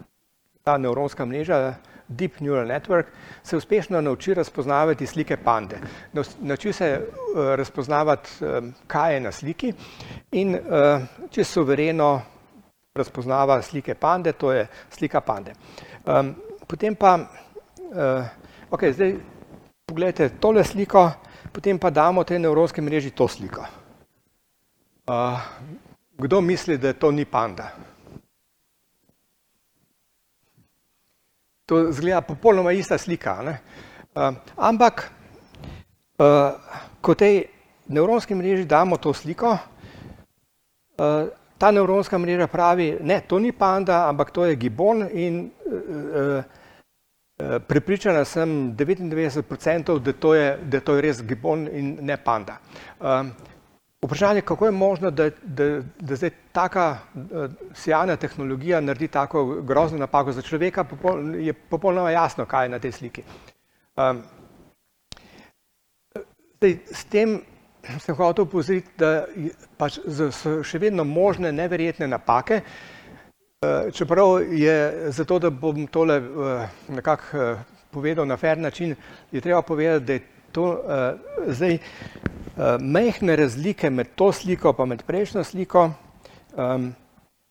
ta 0.64 0.77
nevronska 0.79 1.25
mreža 1.25 1.75
Deep 2.09 2.40
Neural 2.40 2.66
Network, 2.66 3.12
se 3.43 3.57
uspešno 3.57 4.01
nauči 4.01 4.35
razpoznavati 4.35 5.07
slike 5.07 5.37
pande. 5.37 5.79
Nauči 6.40 6.73
se 6.73 6.88
uh, 6.99 7.55
razpoznavati, 7.55 8.31
um, 8.45 8.73
kaj 8.87 9.14
je 9.14 9.21
na 9.21 9.33
sliki 9.33 9.73
in 10.33 10.59
če 11.31 11.45
sovereno 11.45 12.11
razpoznava 12.99 13.61
slike 13.62 13.95
pande, 13.95 14.33
to 14.33 14.53
je 14.53 14.66
slika 14.90 15.21
pande. 15.21 15.55
Um, 16.05 16.35
potem 16.66 16.95
pa, 16.95 17.19
ok, 18.71 18.85
zdaj 18.95 19.14
pogledajte 19.90 20.29
tole 20.40 20.64
sliko, 20.64 21.11
potem 21.53 21.79
pa 21.79 21.91
damo 21.91 22.25
tej 22.25 22.39
nevronski 22.39 22.81
mreži 22.81 23.11
to 23.11 23.29
sliko. 23.29 23.67
Uh, 25.07 25.39
kdo 26.19 26.41
misli, 26.41 26.79
da 26.79 26.93
to 26.93 27.11
ni 27.11 27.25
panda? 27.25 27.71
to 31.71 31.93
zgleda 31.93 32.21
popolnoma 32.21 32.73
ista 32.73 32.99
slika. 32.99 33.39
Uh, 34.15 34.35
ampak, 34.59 35.07
uh, 36.19 36.59
ko 37.01 37.15
tej 37.15 37.45
nevronski 37.87 38.35
mreži 38.35 38.67
damo 38.67 38.99
to 38.99 39.15
sliko, 39.15 39.55
uh, 39.55 41.31
ta 41.59 41.71
nevronska 41.71 42.19
mreža 42.19 42.49
pravi, 42.51 42.97
ne, 43.07 43.21
to 43.23 43.39
ni 43.39 43.53
panda, 43.53 44.09
ampak 44.09 44.35
to 44.35 44.49
je 44.51 44.57
gibon 44.59 45.07
in 45.13 45.47
uh, 45.47 45.73
uh, 45.73 46.60
prepričana 47.68 48.24
sem 48.24 48.76
99%, 48.76 49.98
da 49.98 50.12
to, 50.12 50.35
je, 50.35 50.59
da 50.62 50.81
to 50.81 50.94
je 50.94 51.03
res 51.03 51.22
gibon 51.22 51.68
in 51.72 51.98
ne 52.00 52.16
panda. 52.16 52.59
Uh, 53.00 53.26
vprašanje, 54.03 54.40
kako 54.40 54.66
je 54.66 54.72
možno, 54.72 55.11
da, 55.11 55.31
da, 55.42 55.83
da 56.00 56.16
zdaj 56.16 56.31
taka 56.53 56.98
uh, 57.14 57.50
sjajna 57.74 58.16
tehnologija 58.16 58.81
naredi 58.81 59.09
tako 59.09 59.62
grozno 59.62 59.98
napako 59.98 60.33
za 60.33 60.42
človeka, 60.42 60.85
popol, 60.85 61.35
je 61.35 61.53
popolnoma 61.53 62.11
jasno, 62.11 62.44
kaj 62.46 62.64
je 62.64 62.68
na 62.68 62.79
tej 62.79 62.92
sliki. 62.92 63.22
Um, 63.96 64.22
zdaj, 66.57 66.79
s 66.92 67.05
tem 67.05 67.40
sem 67.98 68.14
hotel 68.14 68.44
upozoriti, 68.44 68.90
da 68.98 69.24
pač 69.79 69.98
so 70.05 70.61
še 70.64 70.79
vedno 70.79 71.05
možne 71.05 71.53
neverjetne 71.53 72.09
napake, 72.09 72.61
čeprav 73.92 74.53
je 74.53 75.11
zato, 75.12 75.38
da 75.38 75.51
bom 75.51 75.87
tole 75.87 76.16
uh, 76.18 76.62
nekako 76.88 77.38
uh, 77.38 77.59
povedal 77.90 78.27
na 78.27 78.37
fer 78.37 78.59
način, 78.59 78.94
je 79.33 79.40
treba 79.40 79.62
povedati, 79.62 80.05
da 80.05 80.12
je 80.12 80.20
to 80.53 80.83
zdaj 81.46 81.79
mehne 82.81 83.37
razlike 83.37 83.90
med 83.90 84.07
to 84.14 84.33
sliko 84.33 84.73
pa 84.73 84.85
med 84.85 85.03
prejšnjo 85.07 85.44
sliko. 85.44 85.90
Um, 86.57 86.94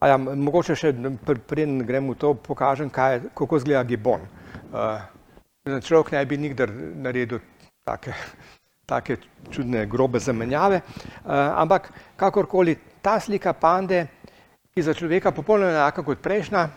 ja, 0.01 0.17
mogoče 0.17 0.75
še 0.75 0.93
preden 1.47 1.79
grem 1.87 2.09
v 2.09 2.15
to, 2.19 2.33
pokažem, 2.33 2.89
kaj, 2.89 3.21
kako 3.35 3.57
izgleda 3.57 3.83
gibon. 3.83 4.25
Človek 5.63 6.11
ne 6.11 6.25
bi 6.25 6.37
nikdar 6.37 6.71
naredil 6.75 7.39
take, 7.85 8.13
take 8.85 9.17
čudne, 9.51 9.85
grobe 9.85 10.19
zamenjave, 10.19 10.81
ampak 11.25 11.91
kakorkoli 12.15 12.75
ta 13.01 13.19
slika 13.19 13.53
pande, 13.53 14.07
ki 14.79 14.83
za 14.83 14.93
človeka 14.93 15.31
popolnoma 15.35 15.71
enaka 15.75 16.03
kot 16.07 16.21
prejšnja, 16.23 16.69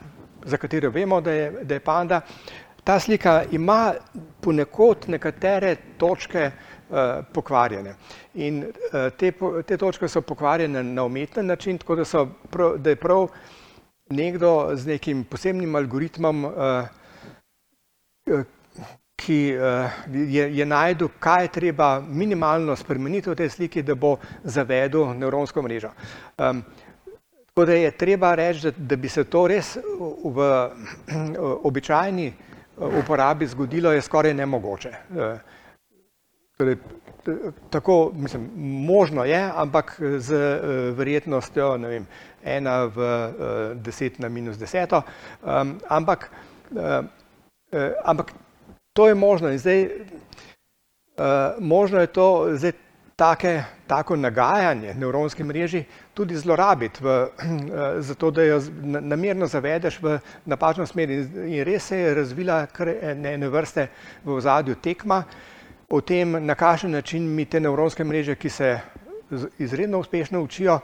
za 0.44 0.56
katero 0.58 0.90
vemo, 0.90 1.20
da 1.22 1.30
je, 1.30 1.50
da 1.62 1.74
je 1.74 1.80
panda, 1.80 2.20
ta 2.84 2.98
slika 2.98 3.44
ima 3.54 3.94
ponekod 4.42 5.06
nekatere 5.06 5.76
točke 5.98 6.50
uh, 6.50 7.22
pokvarjene. 7.32 7.94
In 8.34 8.64
uh, 8.64 9.06
te, 9.14 9.32
te 9.66 9.76
točke 9.78 10.08
so 10.08 10.20
pokvarjene 10.26 10.82
na 10.82 11.04
umeten 11.06 11.46
način, 11.46 11.78
tako 11.78 11.96
da, 11.96 12.04
prav, 12.50 12.78
da 12.78 12.90
je 12.90 12.96
prav 12.96 13.28
nekdo 14.10 14.70
z 14.74 14.86
nekim 14.96 15.24
posebnim 15.24 15.76
algoritmom, 15.78 16.44
uh, 16.44 16.52
ki 19.22 19.40
uh, 19.54 19.90
je, 20.10 20.48
je 20.58 20.66
najdel, 20.66 21.08
kaj 21.22 21.44
je 21.44 21.54
treba 21.60 22.00
minimalno 22.00 22.74
spremeniti 22.76 23.30
v 23.30 23.38
tej 23.38 23.48
sliki, 23.50 23.82
da 23.86 23.94
bo 23.94 24.16
zavedel 24.42 25.14
nevronsko 25.14 25.62
mrežo. 25.62 25.94
Um, 26.38 26.64
tako 27.54 27.66
da 27.66 27.72
je 27.72 27.90
treba 27.90 28.34
reči, 28.34 28.60
da, 28.60 28.70
da 28.76 28.96
bi 28.96 29.08
se 29.08 29.24
to 29.24 29.46
res 29.46 29.76
v, 29.76 30.32
v 30.34 30.70
običajni 31.68 32.32
uporabi 32.76 33.46
zgodilo, 33.46 33.92
je 33.92 34.02
skoraj 34.02 34.34
nemogoče. 34.34 34.88
Eh, 34.88 35.38
torej, 36.56 36.76
tako, 37.70 38.12
mislim, 38.14 38.50
možno 38.86 39.24
je, 39.24 39.50
ampak 39.54 40.00
z 40.18 40.34
eh, 40.34 40.60
verjetnostjo, 40.96 41.76
ne 41.76 41.88
vem, 41.88 42.06
ena 42.44 42.84
v 42.84 42.98
eh, 42.98 43.74
deset 43.74 44.18
na 44.18 44.28
minus 44.28 44.56
deseto, 44.56 45.02
ampak, 45.88 46.30
ampak 48.04 48.32
to 48.92 49.08
je 49.08 49.14
možno 49.14 49.50
in 49.52 49.58
zdaj 49.58 49.88
možno 51.58 52.00
je 52.00 52.06
to 52.06 52.48
zdaj 52.56 52.72
take, 53.22 53.62
tako 53.86 54.16
nagajanje 54.16 54.94
nevronske 54.94 55.44
mreži 55.44 55.84
tudi 56.14 56.36
zlorabiti, 56.36 57.04
v, 57.04 57.28
zato 57.98 58.30
da 58.30 58.42
jo 58.42 58.60
namerno 58.82 59.46
zavedeš 59.46 60.00
v 60.02 60.18
napačno 60.44 60.86
smer. 60.86 61.10
In 61.10 61.62
res 61.64 61.86
se 61.86 61.98
je 61.98 62.14
razvila 62.14 62.66
ene 63.02 63.48
vrste 63.48 63.86
v 64.24 64.34
ozadju 64.34 64.74
tekma 64.74 65.22
o 65.88 66.00
tem, 66.00 66.34
na 66.46 66.54
kakšen 66.54 66.90
način 66.90 67.28
mi 67.34 67.44
te 67.44 67.60
nevronske 67.60 68.04
mreže, 68.04 68.34
ki 68.34 68.50
se 68.50 68.78
izredno 69.58 69.98
uspešno 70.02 70.42
učijo, 70.42 70.80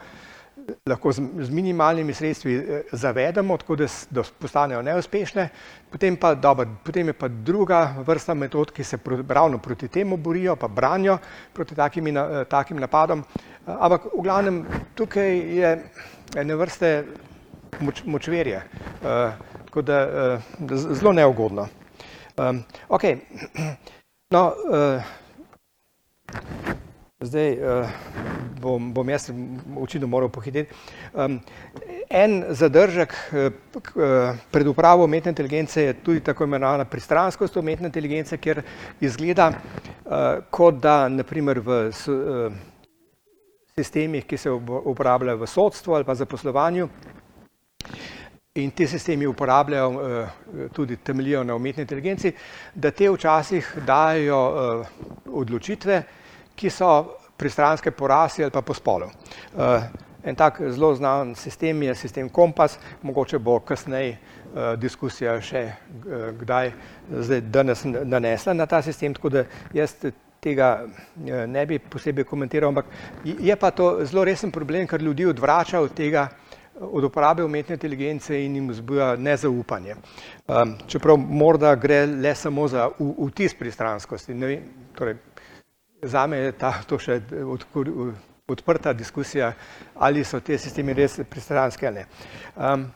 lahko 0.86 1.12
z, 1.12 1.22
z 1.40 1.50
minimalnimi 1.50 2.14
sredstvi 2.14 2.54
eh, 2.56 2.82
zavedamo, 2.92 3.56
tako 3.56 3.76
da, 3.76 3.86
da 4.10 4.22
postanejo 4.38 4.82
neuspešne. 4.82 5.48
Potem, 5.90 6.16
pa, 6.16 6.34
dobro, 6.34 6.66
potem 6.84 7.08
je 7.08 7.12
pa 7.12 7.28
druga 7.28 7.94
vrsta 8.06 8.34
metod, 8.34 8.72
ki 8.72 8.84
se 8.84 8.98
pro, 8.98 9.18
ravno 9.28 9.58
proti 9.58 9.88
temu 9.88 10.16
borijo, 10.16 10.56
pa 10.56 10.68
branijo 10.68 11.18
proti 11.52 11.74
takimi, 11.74 12.12
na, 12.12 12.44
takim 12.44 12.80
napadom. 12.80 13.20
Eh, 13.20 13.74
ampak 13.78 14.10
v 14.14 14.22
glavnem 14.22 14.64
tukaj 14.94 15.36
je 15.58 15.74
ene 16.36 16.56
vrste 16.56 17.04
moč, 17.80 18.02
močverje, 18.04 18.62
uh, 19.02 19.32
tako 19.64 19.82
da, 19.82 19.98
uh, 20.60 20.76
zelo 20.76 21.12
neugodno. 21.12 21.68
Um, 22.36 22.62
ok, 22.88 23.02
no, 24.34 24.42
uh, 24.70 25.02
Zdaj 27.18 27.56
uh, 27.58 27.88
bom, 28.62 28.92
bom 28.94 29.08
jaz 29.10 29.24
očitno 29.82 30.06
moral 30.06 30.28
pohiteti. 30.30 30.70
Um, 31.18 31.40
en 32.10 32.44
zadržek 32.54 33.14
uh, 33.32 33.48
pred 34.54 34.66
upravo 34.70 35.02
umetne 35.04 35.32
inteligence 35.34 35.82
je 35.82 35.96
tudi 35.98 36.20
tako 36.20 36.46
imenovana 36.46 36.84
pristranskost 36.86 37.56
umetne 37.56 37.90
inteligence, 37.90 38.38
ker 38.38 38.60
izgleda, 39.00 39.48
uh, 39.50 40.44
kot 40.50 40.78
da 40.78 41.08
naprimer 41.10 41.58
v 41.58 41.80
uh, 41.90 42.54
sistemih, 43.74 44.22
ki 44.22 44.38
se 44.38 44.54
uporabljajo 44.54 45.42
v 45.42 45.50
sodstvu 45.50 45.98
ali 45.98 46.06
pa 46.06 46.14
zaposlovanju, 46.14 46.86
in 48.62 48.70
ti 48.70 48.86
sistemi 48.86 49.26
uporabljajo 49.26 49.90
uh, 49.90 50.70
tudi 50.70 51.02
temeljijo 51.02 51.42
na 51.44 51.58
umetni 51.58 51.82
inteligenci, 51.82 52.32
da 52.74 52.94
te 52.94 53.10
včasih 53.10 53.74
dajo 53.86 54.40
uh, 54.46 54.86
odločitve, 55.42 56.02
ki 56.58 56.70
so 56.74 56.90
pristranske 57.38 57.90
po 57.94 58.10
rasi 58.10 58.42
ali 58.42 58.52
pa 58.52 58.62
po 58.62 58.74
spolu. 58.74 59.06
Uh, 59.54 59.82
en 60.24 60.36
tak 60.36 60.58
zelo 60.74 60.94
znan 60.94 61.34
sistem 61.38 61.82
je 61.82 61.94
sistem 61.94 62.28
Kompas, 62.28 62.78
mogoče 63.02 63.38
bo 63.38 63.60
kasneje 63.60 64.16
uh, 64.18 64.74
diskusija 64.76 65.38
še 65.40 65.62
uh, 65.70 66.30
kdaj 66.40 66.72
zdaj 67.10 67.44
danes 67.54 67.84
nanesla 67.84 68.56
na 68.58 68.66
ta 68.66 68.82
sistem, 68.82 69.14
tako 69.14 69.30
da 69.38 69.44
jaz 69.72 69.94
tega 70.40 70.86
ne 71.46 71.66
bi 71.66 71.78
posebej 71.78 72.24
komentiral, 72.24 72.70
ampak 72.70 72.86
je 73.24 73.56
pa 73.56 73.70
to 73.70 74.04
zelo 74.06 74.24
resen 74.24 74.52
problem, 74.54 74.86
ker 74.86 75.02
ljudi 75.02 75.26
odvrača 75.26 75.80
od 75.82 75.94
tega, 75.94 76.28
od 76.78 77.04
uporabe 77.04 77.42
umetne 77.42 77.74
inteligence 77.74 78.38
in 78.38 78.54
jim 78.54 78.68
vzbuja 78.70 79.16
nezaupanje. 79.16 79.96
Čeprav 80.86 81.18
morda 81.18 81.74
gre 81.74 82.04
le 82.06 82.34
samo 82.38 82.68
za 82.68 82.86
vtis 82.98 83.54
pristranskosti. 83.58 84.34
Ne 84.34 84.46
vem, 84.46 84.68
torej, 84.94 85.16
Za 86.02 86.26
me 86.26 86.36
je 86.36 86.52
ta, 86.52 86.72
to 86.86 86.98
še 86.98 87.20
odprta 88.48 88.92
diskusija, 88.92 89.52
ali 89.98 90.24
so 90.24 90.40
te 90.40 90.58
sistemi 90.58 90.94
res 90.94 91.18
pristranske 91.28 91.88
ali 91.88 91.96
ne. 91.96 92.06
Um, 92.56 92.86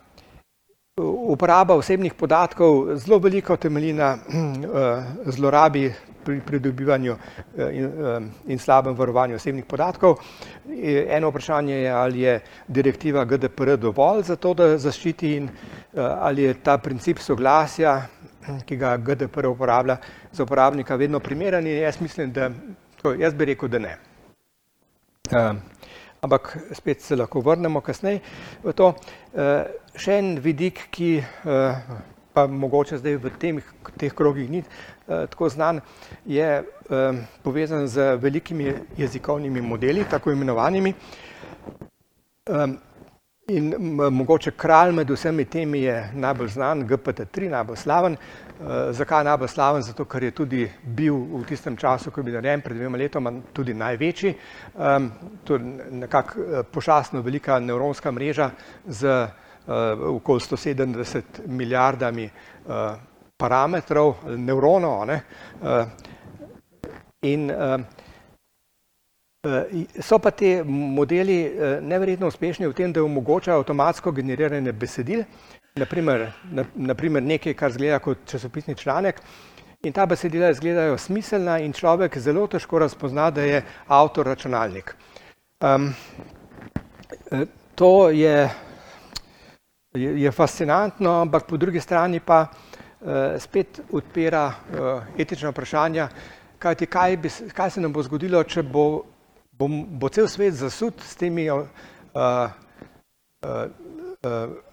uporaba 1.32 1.74
osebnih 1.74 2.14
podatkov 2.14 2.96
zelo 3.00 3.18
veliko 3.18 3.56
temelji 3.56 3.92
na 3.96 4.12
uh, 4.14 5.04
zlorabi 5.34 5.86
pri 6.24 6.38
pridobivanju 6.46 7.12
uh, 7.12 7.62
in, 7.72 8.30
in 8.46 8.58
slabem 8.58 8.94
varovanju 8.94 9.36
osebnih 9.36 9.64
podatkov. 9.64 10.20
Eno 10.68 11.30
vprašanje 11.32 11.74
je, 11.74 11.90
ali 11.90 12.20
je 12.20 12.40
direktiva 12.68 13.24
GDPR 13.24 13.76
dovolj 13.76 14.22
za 14.30 14.36
to, 14.36 14.54
da 14.54 14.76
zaščiti 14.78 15.36
in 15.36 15.48
ali 15.96 16.42
je 16.42 16.54
ta 16.54 16.78
princip 16.78 17.18
soglasja, 17.18 17.96
ki 18.66 18.76
ga 18.76 18.96
GDPR 18.96 19.50
uporablja 19.50 19.96
za 20.32 20.42
uporabnika, 20.42 20.96
vedno 20.96 21.20
primeren 21.20 21.66
jaz 21.66 22.00
mislim, 22.00 22.32
da 22.32 22.50
Tako, 23.02 23.16
jaz 23.18 23.34
bi 23.34 23.44
rekel, 23.44 23.68
da 23.68 23.78
ne. 23.78 23.96
Uh, 25.34 25.56
ampak 26.22 26.52
spet 26.72 27.00
se 27.02 27.16
lahko 27.16 27.40
vrnemo 27.42 27.80
kasneje 27.82 28.20
v 28.62 28.74
to. 28.78 28.92
Uh, 29.34 29.48
še 29.98 30.20
en 30.20 30.28
vidik, 30.38 30.84
ki 30.94 31.08
uh, 31.18 31.80
pa 32.30 32.44
mogoče 32.46 33.00
zdaj 33.00 33.18
v 33.24 33.32
tem, 33.42 33.58
teh 33.98 34.14
krogih 34.14 34.46
ni 34.52 34.60
uh, 34.62 35.24
tako 35.26 35.50
znan, 35.50 35.80
je 36.30 36.46
uh, 36.62 37.18
povezan 37.42 37.90
z 37.90 38.12
velikimi 38.22 38.70
jezikovnimi 39.02 39.66
modeli, 39.66 40.06
tako 40.06 40.30
imenovanimi. 40.36 40.94
Um, 42.46 42.78
in 43.50 43.74
mogoče 44.14 44.54
kralj 44.54 44.94
med 44.94 45.10
vsemi 45.10 45.44
temi 45.50 45.82
je 45.88 45.98
najbolj 46.14 46.54
znan, 46.54 46.86
GPT-3, 46.86 47.50
najbolj 47.50 47.82
slaven. 47.82 48.16
Uh, 48.60 48.68
zakaj 48.90 49.20
je 49.20 49.24
najbolj 49.24 49.48
slaven? 49.48 49.82
Zato, 49.82 50.04
ker 50.04 50.22
je 50.22 50.30
tudi 50.30 50.66
bil 50.84 51.14
v 51.14 51.44
tistem 51.48 51.76
času, 51.76 52.10
ko 52.10 52.20
je 52.20 52.24
bil 52.24 52.34
narejen 52.36 52.60
pred 52.62 52.76
dvema 52.76 52.98
letoma, 53.00 53.32
tudi 53.52 53.74
največji. 53.74 54.34
Um, 54.74 55.08
to 55.44 55.56
je 55.56 55.60
nekako 55.90 56.40
uh, 56.40 56.60
pošastno 56.70 57.22
velika 57.22 57.58
nevronska 57.58 58.12
mreža 58.12 58.50
z 58.86 59.08
uh, 59.08 60.06
okoli 60.16 60.40
170 60.40 61.46
milijardami 61.46 62.28
uh, 62.28 62.94
parametrov, 63.36 64.14
nevronov. 64.36 65.08
Uh, 65.08 65.86
in 67.22 67.50
uh, 67.50 67.80
So 70.00 70.20
pa 70.22 70.30
ti 70.30 70.62
modeli 70.62 71.50
neverjetno 71.82 72.28
uspešni 72.30 72.68
v 72.68 72.76
tem, 72.78 72.92
da 72.94 73.02
omogočajo 73.02 73.58
avtomatsko 73.58 74.12
generiranje 74.14 74.70
besedil, 74.72 75.24
naprimer, 75.74 76.32
naprimer 76.74 77.22
nekaj, 77.22 77.54
kar 77.54 77.72
zgleda 77.72 77.98
kot 77.98 78.26
časopisni 78.26 78.74
članek. 78.74 79.20
In 79.82 79.92
ta 79.92 80.06
besedila 80.06 80.50
izgledajo 80.50 80.98
smiselna 80.98 81.58
in 81.58 81.72
človek 81.72 82.18
zelo 82.18 82.46
težko 82.46 82.78
razpozna, 82.78 83.30
da 83.30 83.42
je 83.42 83.62
avtor 83.88 84.26
računalnik. 84.26 84.94
Um, 85.60 85.94
to 87.74 88.10
je, 88.10 88.50
je, 89.94 90.12
je 90.22 90.30
fascinantno, 90.30 91.20
ampak 91.20 91.48
po 91.48 91.56
drugi 91.56 91.80
strani 91.80 92.20
pa 92.20 92.46
uh, 92.46 93.08
spet 93.38 93.80
odpira 93.92 94.46
uh, 94.46 95.02
etična 95.18 95.50
vprašanja, 95.50 96.08
kajti 96.58 96.86
kaj, 96.86 97.16
bi, 97.16 97.30
kaj 97.54 97.70
se 97.70 97.80
nam 97.80 97.92
bo 97.92 98.02
zgodilo, 98.02 98.44
če 98.44 98.62
bo, 98.62 99.02
bo, 99.50 99.68
bo 99.98 100.08
cel 100.08 100.28
svet 100.28 100.54
zasud 100.54 101.02
s 101.02 101.16
temi 101.18 101.50
uh, 101.50 101.64
uh, 102.14 102.50
uh, 103.42 104.71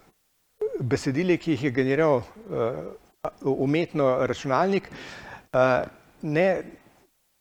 besedili, 0.80 1.38
ki 1.38 1.56
jih 1.56 1.64
je 1.64 1.70
generiral 1.70 2.20
uh, 2.20 2.24
umetno 3.42 4.26
računalnik. 4.26 4.90
Uh, 5.52 5.82
ne, 6.22 6.62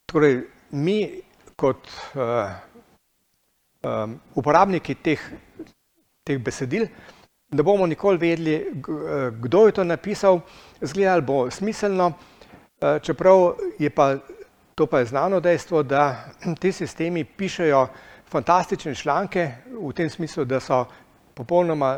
torej, 0.05 0.41
mi 0.71 1.21
kot 1.55 1.89
uh, 2.15 2.49
um, 3.83 4.19
uporabniki 4.35 4.95
teh, 5.03 5.21
teh 6.23 6.39
besedil, 6.41 6.87
ne 7.51 7.63
bomo 7.63 7.87
nikoli 7.87 8.17
vedeli, 8.17 8.81
kdo 9.41 9.65
je 9.67 9.71
to 9.71 9.83
napisal, 9.83 10.41
zgledali 10.81 11.21
bo 11.21 11.49
smiselno, 11.51 12.11
uh, 12.13 12.99
čeprav 13.01 13.55
je 13.79 13.89
pa 13.89 14.15
to 14.79 14.85
pa 14.87 15.05
znano 15.05 15.39
dejstvo, 15.39 15.83
da 15.83 16.31
ti 16.59 16.71
sistemi 16.71 17.23
pišejo 17.23 17.87
fantastične 18.31 18.95
članke 18.95 19.51
v 19.67 19.91
tem 19.93 20.09
smislu, 20.09 20.45
da 20.45 20.59
so 20.59 20.85
popolnoma 21.39 21.97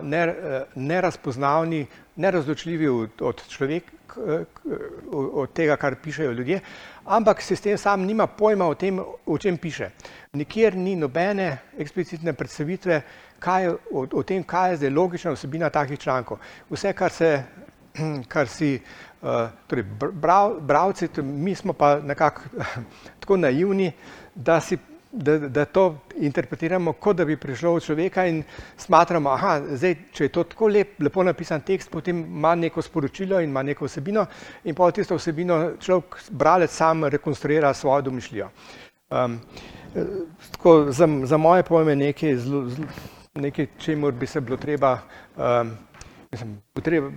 nerazpoznavni, 0.76 1.86
nerazločljivi 2.16 2.88
od, 2.88 3.22
od 3.26 3.42
človeka, 3.50 3.92
od 5.12 5.54
tega, 5.56 5.78
kar 5.82 5.96
pišejo 6.04 6.32
ljudje, 6.38 6.60
ampak 7.06 7.42
sistem 7.42 7.78
sam 7.78 8.04
nima 8.06 8.28
pojma 8.28 8.68
o 8.68 8.76
tem, 8.76 9.00
o 9.26 9.38
čem 9.38 9.58
piše. 9.58 9.90
Nikjer 10.38 10.76
ni 10.78 10.96
nobene 10.96 11.48
eksplicitne 11.80 12.34
predstavitve 12.38 13.02
kaj, 13.40 13.70
o, 13.72 14.06
o 14.14 14.24
tem, 14.24 14.44
kaj 14.44 14.72
je 14.76 14.82
zdaj 14.84 14.94
logična 15.00 15.34
vsebina 15.34 15.72
takih 15.74 16.00
člankov. 16.00 16.38
Vse, 16.70 16.94
kar, 16.94 17.12
se, 17.12 17.32
kar 18.34 18.48
si 18.48 18.76
uh, 18.78 19.50
torej 19.68 19.88
brav, 20.12 20.60
bravci, 20.60 21.10
mi 21.24 21.56
smo 21.56 21.74
pa 21.74 21.96
nekako 22.00 22.42
tako 23.20 23.38
naivni, 23.38 23.92
da 24.36 24.60
si 24.62 24.78
da, 25.12 25.38
da 25.38 25.66
to 25.66 25.98
interpretiramo, 26.16 26.94
kot 26.94 27.18
da 27.18 27.26
bi 27.26 27.38
prišlo 27.38 27.74
od 27.74 27.84
človeka 27.84 28.26
in 28.26 28.44
smatramo, 28.78 29.36
da 29.82 29.94
če 30.14 30.24
je 30.24 30.30
to 30.30 30.44
tako 30.44 30.68
lep, 30.68 31.00
lepo 31.00 31.24
napisan 31.24 31.62
tekst, 31.62 31.92
potem 31.92 32.24
ima 32.26 32.56
neko 32.56 32.82
sporočilo 32.82 33.42
in 33.42 33.50
ima 33.50 33.64
neko 33.64 33.86
vsebino, 33.86 34.26
in 34.64 34.76
pa 34.76 34.92
tisto 34.92 35.16
vsebino 35.20 35.60
človek, 35.80 36.18
bralec, 36.30 36.72
sam 36.72 37.06
rekonstruira 37.06 37.74
svojo 37.74 38.02
domišljijo. 38.02 38.50
Um, 39.12 39.40
tako, 40.52 40.92
za, 40.92 41.08
za 41.24 41.38
moje 41.38 41.64
pojme 41.64 41.96
nekaj, 41.96 42.38
nekaj 43.36 43.68
čemu 43.80 44.12
bi 44.12 44.28
se 44.28 44.42
bilo 44.42 44.58
treba. 44.58 45.00
Um, 45.38 45.78
mislim, 46.32 46.62
treba, 46.84 47.10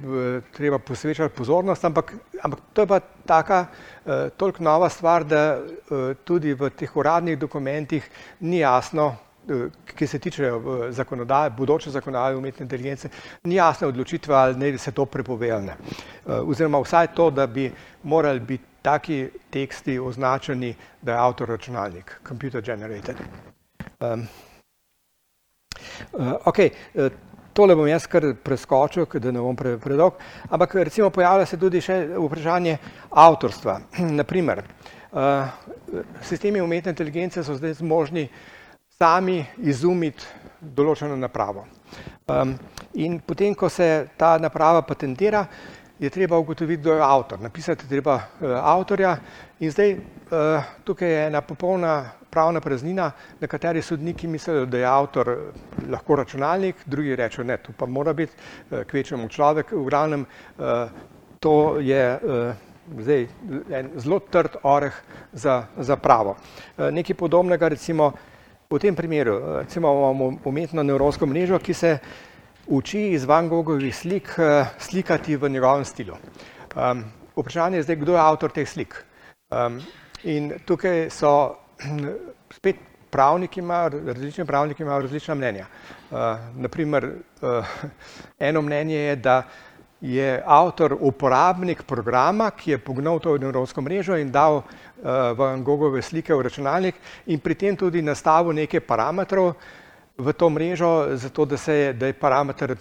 treba 0.53 0.79
posvečati 0.79 1.35
pozornost, 1.35 1.85
ampak, 1.85 2.14
ampak 2.42 2.61
to 2.72 2.83
je 2.83 2.87
pa 2.87 3.00
taka 3.27 3.66
uh, 3.66 4.12
toliko 4.37 4.62
nova 4.62 4.88
stvar, 4.88 5.24
da 5.24 5.59
uh, 5.59 6.16
tudi 6.24 6.55
v 6.55 6.70
teh 6.70 6.96
uradnih 6.96 7.38
dokumentih 7.38 8.11
ni 8.40 8.59
jasno, 8.59 9.07
uh, 9.46 9.66
ki 9.87 10.07
se 10.07 10.18
tiče 10.18 10.50
zakonodaje, 10.90 11.50
bodoče 11.50 11.90
zakonodaje 11.90 12.37
umetne 12.37 12.64
inteligence, 12.64 13.09
ni 13.44 13.55
jasna 13.55 13.88
odločitva, 13.88 14.37
ali 14.37 14.57
ne 14.59 14.72
bi 14.72 14.79
se 14.79 14.92
to 14.92 15.07
prepovedali. 15.07 15.70
Uh, 15.70 16.48
oziroma 16.48 16.81
vsaj 16.83 17.14
to, 17.14 17.31
da 17.31 17.46
bi 17.46 17.70
morali 18.03 18.40
biti 18.40 18.64
taki 18.83 19.29
teksti 19.50 19.98
označeni, 19.98 20.74
da 21.03 21.12
je 21.12 21.18
avtor 21.18 21.48
računalnik, 21.48 22.18
computer 22.29 22.62
generated. 22.62 23.16
Um, 24.00 24.27
uh, 26.12 26.35
okay, 26.44 26.70
uh, 26.94 27.12
Tole 27.54 27.76
bom 27.78 27.86
jaz 27.86 28.08
kar 28.10 28.24
preskočil, 28.42 29.06
da 29.22 29.30
ne 29.30 29.42
bom 29.42 29.54
pre, 29.56 29.76
predolg, 29.78 30.18
ampak 30.50 30.74
recimo 30.88 31.10
pojavlja 31.14 31.46
se 31.46 31.58
tudi 31.58 31.80
še 31.84 32.00
vprašanje 32.18 32.78
avtorstva. 33.10 33.76
Naprimer, 34.20 34.64
uh, 35.12 36.02
sistemi 36.26 36.62
umetne 36.62 36.90
inteligence 36.90 37.44
so 37.46 37.54
zdaj 37.54 37.76
zmožni 37.78 38.26
sami 38.98 39.38
izumiti 39.62 40.26
določeno 40.58 41.14
napravo. 41.14 41.66
Um, 42.26 42.56
in 42.98 43.20
potem, 43.22 43.54
ko 43.54 43.70
se 43.70 44.08
ta 44.18 44.34
naprava 44.42 44.82
patentira, 44.82 45.44
je 46.02 46.10
treba 46.10 46.38
ugotoviti, 46.42 46.82
kdo 46.82 46.96
je 46.98 47.06
avtor. 47.06 47.38
Napisati 47.40 47.86
je 47.86 47.92
treba 47.94 48.16
uh, 48.18 48.58
avtorja 48.58 49.14
in 49.62 49.70
zdaj 49.70 49.94
uh, 49.94 50.74
tukaj 50.84 51.10
je 51.10 51.26
ena 51.28 51.44
popolna 51.46 51.94
pravna 52.35 52.61
praznina, 52.61 53.12
na 53.40 53.47
kateri 53.47 53.83
sodniki 53.83 54.27
mislijo, 54.27 54.66
da 54.66 54.79
je 54.79 54.87
avtor 54.90 55.31
eh, 55.31 55.38
lahko 55.90 56.18
računalnik, 56.18 56.83
drugi 56.87 57.16
rečejo, 57.16 57.47
ne, 57.47 57.57
to 57.62 57.73
pa 57.79 57.87
mora 57.87 58.12
biti 58.12 58.35
eh, 58.35 58.85
kvečemu 58.90 59.29
človek. 59.29 59.73
V 59.73 59.85
glavnem 59.87 60.27
eh, 60.27 60.88
to 61.40 61.79
je 61.79 62.05
zdaj 62.99 63.27
en 63.70 63.90
zelo 64.01 64.18
trd 64.18 64.57
oreh 64.62 64.97
za, 65.33 65.66
za 65.77 65.97
pravo. 65.97 66.37
Nekaj 66.79 67.16
podobnega 67.16 67.68
recimo 67.68 68.11
v 68.70 68.79
tem 68.81 68.97
primeru, 68.97 69.35
recimo 69.61 69.92
imamo 69.92 70.31
umetno 70.44 70.83
nevronsko 70.83 71.27
mrežo, 71.27 71.59
ki 71.59 71.75
se 71.75 71.99
uči 72.66 73.11
iz 73.12 73.25
Van 73.29 73.49
Gogovih 73.49 73.92
slik 73.97 74.33
slikati 74.79 75.37
v 75.37 75.53
njegovem 75.53 75.85
stilu. 75.85 76.16
Um, 76.77 77.05
vprašanje 77.37 77.77
je 77.77 77.83
zdaj, 77.83 77.97
kdo 77.97 78.16
je 78.16 78.20
avtor 78.20 78.51
teh 78.51 78.68
slik. 78.68 78.97
Um, 79.51 79.81
in 80.25 80.53
tukaj 80.66 81.11
so 81.11 81.57
spet 82.56 82.76
pravniki 83.10 83.60
imajo, 83.60 84.00
različni 84.06 84.44
pravniki 84.44 84.82
imajo 84.82 85.00
različna 85.00 85.34
mnenja. 85.34 85.66
Uh, 86.10 86.18
naprimer, 86.56 87.12
uh, 87.42 87.66
eno 88.38 88.62
mnenje 88.62 88.96
je, 88.96 89.16
da 89.16 89.42
je 90.00 90.42
avtor 90.46 90.96
uporabnik 91.00 91.82
programa, 91.82 92.50
ki 92.50 92.70
je 92.70 92.78
pognal 92.78 93.18
to 93.18 93.38
nevronsko 93.38 93.80
mrežo 93.80 94.16
in 94.16 94.32
dal 94.32 94.56
uh, 94.56 94.64
Van 95.38 95.62
Gogove 95.64 96.02
slike 96.02 96.34
v 96.34 96.42
računalnik 96.42 96.98
in 97.26 97.40
pri 97.40 97.54
tem 97.54 97.76
tudi 97.76 98.02
nastavil 98.02 98.52
nekaj 98.52 98.80
parametrov 98.80 99.54
v 100.18 100.32
to 100.32 100.50
mrežo, 100.50 101.16
zato 101.16 101.44
da, 101.44 101.56
se, 101.56 101.92
da 101.92 102.06
je 102.06 102.12
parameter 102.12 102.76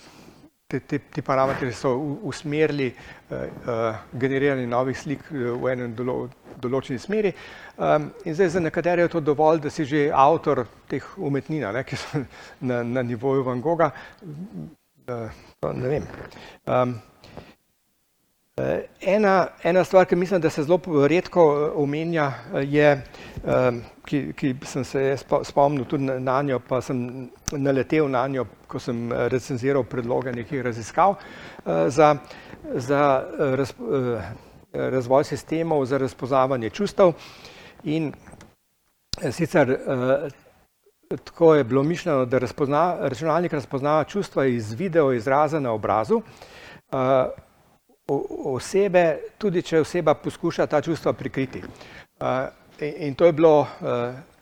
Ti, 0.74 0.80
ti, 0.90 0.98
ti 1.14 1.22
parametri 1.22 1.70
so 1.72 1.92
usmerili 2.26 2.88
uh, 2.90 3.38
uh, 3.38 3.96
generiranje 4.18 4.66
novih 4.68 4.98
slik 4.98 5.28
v 5.30 5.70
enem 5.70 5.94
dolo, 5.94 6.16
določeni 6.58 6.98
smeri. 6.98 7.30
Um, 7.78 8.08
in 8.26 8.34
zdaj 8.34 8.50
za 8.56 8.64
nekatere 8.64 9.06
je 9.06 9.12
to 9.14 9.22
dovolj, 9.22 9.62
da 9.62 9.70
si 9.70 9.86
že 9.86 10.08
avtor 10.10 10.64
teh 10.90 11.06
umetnin, 11.22 11.62
ki 11.86 12.00
so 12.02 12.24
na, 12.66 12.82
na 12.82 13.06
nivoju 13.06 13.46
Van 13.46 13.62
Gogha. 13.62 13.92
Uh, 15.06 15.30
ne 15.78 15.94
vem. 15.94 16.10
Um, 16.66 16.98
ena, 19.02 19.48
ena 19.64 19.84
stvar, 19.84 20.06
ki 20.06 20.16
mislim, 20.16 20.42
da 20.42 20.50
se 20.50 20.64
zelo 20.64 21.08
redko 21.08 21.72
omenja, 21.76 22.32
je, 22.62 23.02
um, 23.44 23.82
ki, 24.06 24.34
ki 24.38 24.54
sem 24.66 24.84
se 24.84 25.18
spomnil 25.44 25.86
tudi 25.90 26.04
na 26.04 26.42
njo, 26.42 26.60
pa 26.68 26.82
sem 26.82 27.30
naletel 27.52 28.10
na 28.10 28.28
njo, 28.28 28.46
ko 28.68 28.80
sem 28.80 29.10
recenziral 29.34 29.84
predloge 29.84 30.32
nekih 30.32 30.62
raziskav 30.62 31.16
za, 31.66 32.16
za 32.76 33.24
raz, 33.58 33.74
razvoj 34.74 35.24
sistemov 35.24 35.86
za 35.86 35.98
razpoznavanje 35.98 36.70
čustev. 36.70 37.14
In 37.84 38.14
sicer 39.32 39.78
tako 41.24 41.56
je 41.56 41.64
bilo 41.64 41.84
mišljeno, 41.84 42.26
da 42.26 42.38
razpozna, 42.38 42.98
računalnik 43.02 43.54
razpoznava 43.54 44.04
čustva 44.04 44.46
iz 44.46 44.74
video 44.74 45.14
izraza 45.14 45.60
na 45.60 45.72
obrazu 45.72 46.22
osebe, 48.08 49.18
tudi 49.38 49.62
če 49.62 49.80
oseba 49.80 50.14
poskuša 50.14 50.68
ta 50.68 50.82
čustva 50.82 51.14
prikriti. 51.14 51.64
In, 52.80 53.16
to 53.16 53.26
je 53.26 53.34
bilo 53.34 53.68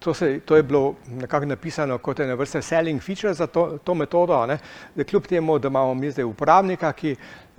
To, 0.01 0.13
se, 0.13 0.39
to 0.39 0.55
je 0.55 0.63
bilo 0.63 0.95
nekako 1.07 1.45
napisano 1.45 1.97
kot 1.97 2.19
ena 2.19 2.33
vrsta 2.33 2.61
selling 2.61 3.01
feature 3.01 3.33
za 3.33 3.45
to, 3.47 3.77
to 3.83 3.93
metodo, 3.93 4.39
ne? 4.49 4.57
da 4.95 5.03
kljub 5.03 5.27
temu, 5.29 5.59
da 5.59 5.67
imamo 5.67 5.93
mi 5.93 6.09
zdaj 6.11 6.25
uporabnika, 6.25 6.89
ki 6.91 7.15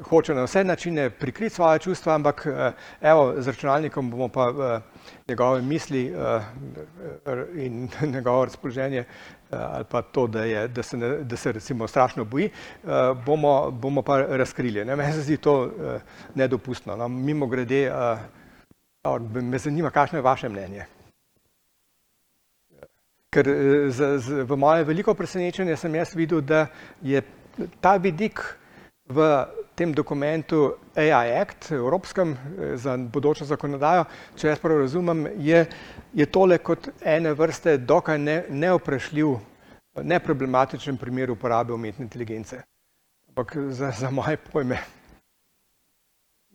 hoče 0.09 0.35
na 0.35 0.43
vse 0.43 0.65
načine 0.65 1.11
prikriti 1.11 1.55
svoje 1.55 1.79
čustva, 1.79 2.15
ampak 2.15 2.47
evo, 3.01 3.35
z 3.38 3.47
računalnikom 3.47 4.11
bomo 4.11 4.29
pa 4.29 4.81
njegove 5.29 5.62
misli 5.62 6.03
in 7.55 7.88
njegovo 8.15 8.44
razpoloženje 8.44 9.05
ali 9.53 9.85
pa 9.85 10.03
to, 10.03 10.27
da, 10.27 10.44
je, 10.44 10.69
da, 10.69 10.83
se, 10.83 10.96
ne, 10.96 11.09
da 11.19 11.37
se 11.37 11.53
recimo 11.53 11.88
strašno 11.88 12.25
boji, 12.25 12.50
uh, 12.83 12.90
bomo, 13.27 13.71
bomo 13.71 14.03
pa 14.03 14.23
razkrili. 14.23 14.85
Ne? 14.85 14.96
Meni 14.96 15.13
se 15.13 15.23
zdi 15.23 15.37
to 15.37 15.63
uh, 15.63 15.71
nedopustno. 16.35 16.96
No? 16.96 17.09
Mimo 17.09 17.46
grede, 17.46 17.90
uh, 19.05 19.42
me 19.42 19.59
zanima, 19.59 19.90
kakšno 19.90 20.19
je 20.19 20.23
vaše 20.23 20.48
mnenje. 20.48 20.87
Ker 23.33 23.48
eh, 23.48 23.90
z, 23.90 24.19
z, 24.19 24.42
v 24.44 24.57
moje 24.57 24.85
veliko 24.85 25.15
presenečenje 25.15 25.77
sem 25.77 25.94
jaz 25.94 26.15
videl, 26.15 26.40
da 26.40 26.67
je 27.03 27.23
ta 27.81 27.96
vidik 27.96 28.40
v 29.09 29.46
tem 29.75 29.92
dokumentu 29.92 30.75
AI 30.96 31.40
Act, 31.40 31.73
evropskem, 31.73 32.37
za 32.75 32.96
bodočo 32.96 33.44
zakonodajo, 33.44 34.05
če 34.37 34.48
jaz 34.48 34.61
prav 34.63 34.83
razumem, 34.85 35.27
je, 35.42 35.65
je 36.15 36.27
tole 36.27 36.59
kot 36.59 36.88
ene 37.03 37.33
vrste 37.35 37.79
dokaj 37.79 38.19
ne, 38.19 38.37
neoprešljiv, 38.48 39.35
neproblematičen 40.03 40.96
primer 40.96 41.31
uporabe 41.31 41.73
umetne 41.73 42.05
inteligence. 42.05 42.63
Ampak 43.29 43.57
za, 43.73 43.90
za 43.90 44.11
moje 44.11 44.37
pojme. 44.37 44.79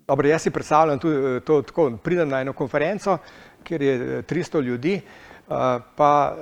Dobro, 0.07 0.27
jaz 0.29 0.45
si 0.45 0.53
predstavljam 0.53 0.99
tudi 0.99 1.41
to 1.45 1.61
tako, 1.61 1.89
pridem 2.03 2.29
na 2.29 2.41
eno 2.41 2.53
konferenco, 2.53 3.17
kjer 3.63 3.81
je 3.81 4.23
300 4.23 4.61
ljudi, 4.63 5.01
pa 5.95 6.35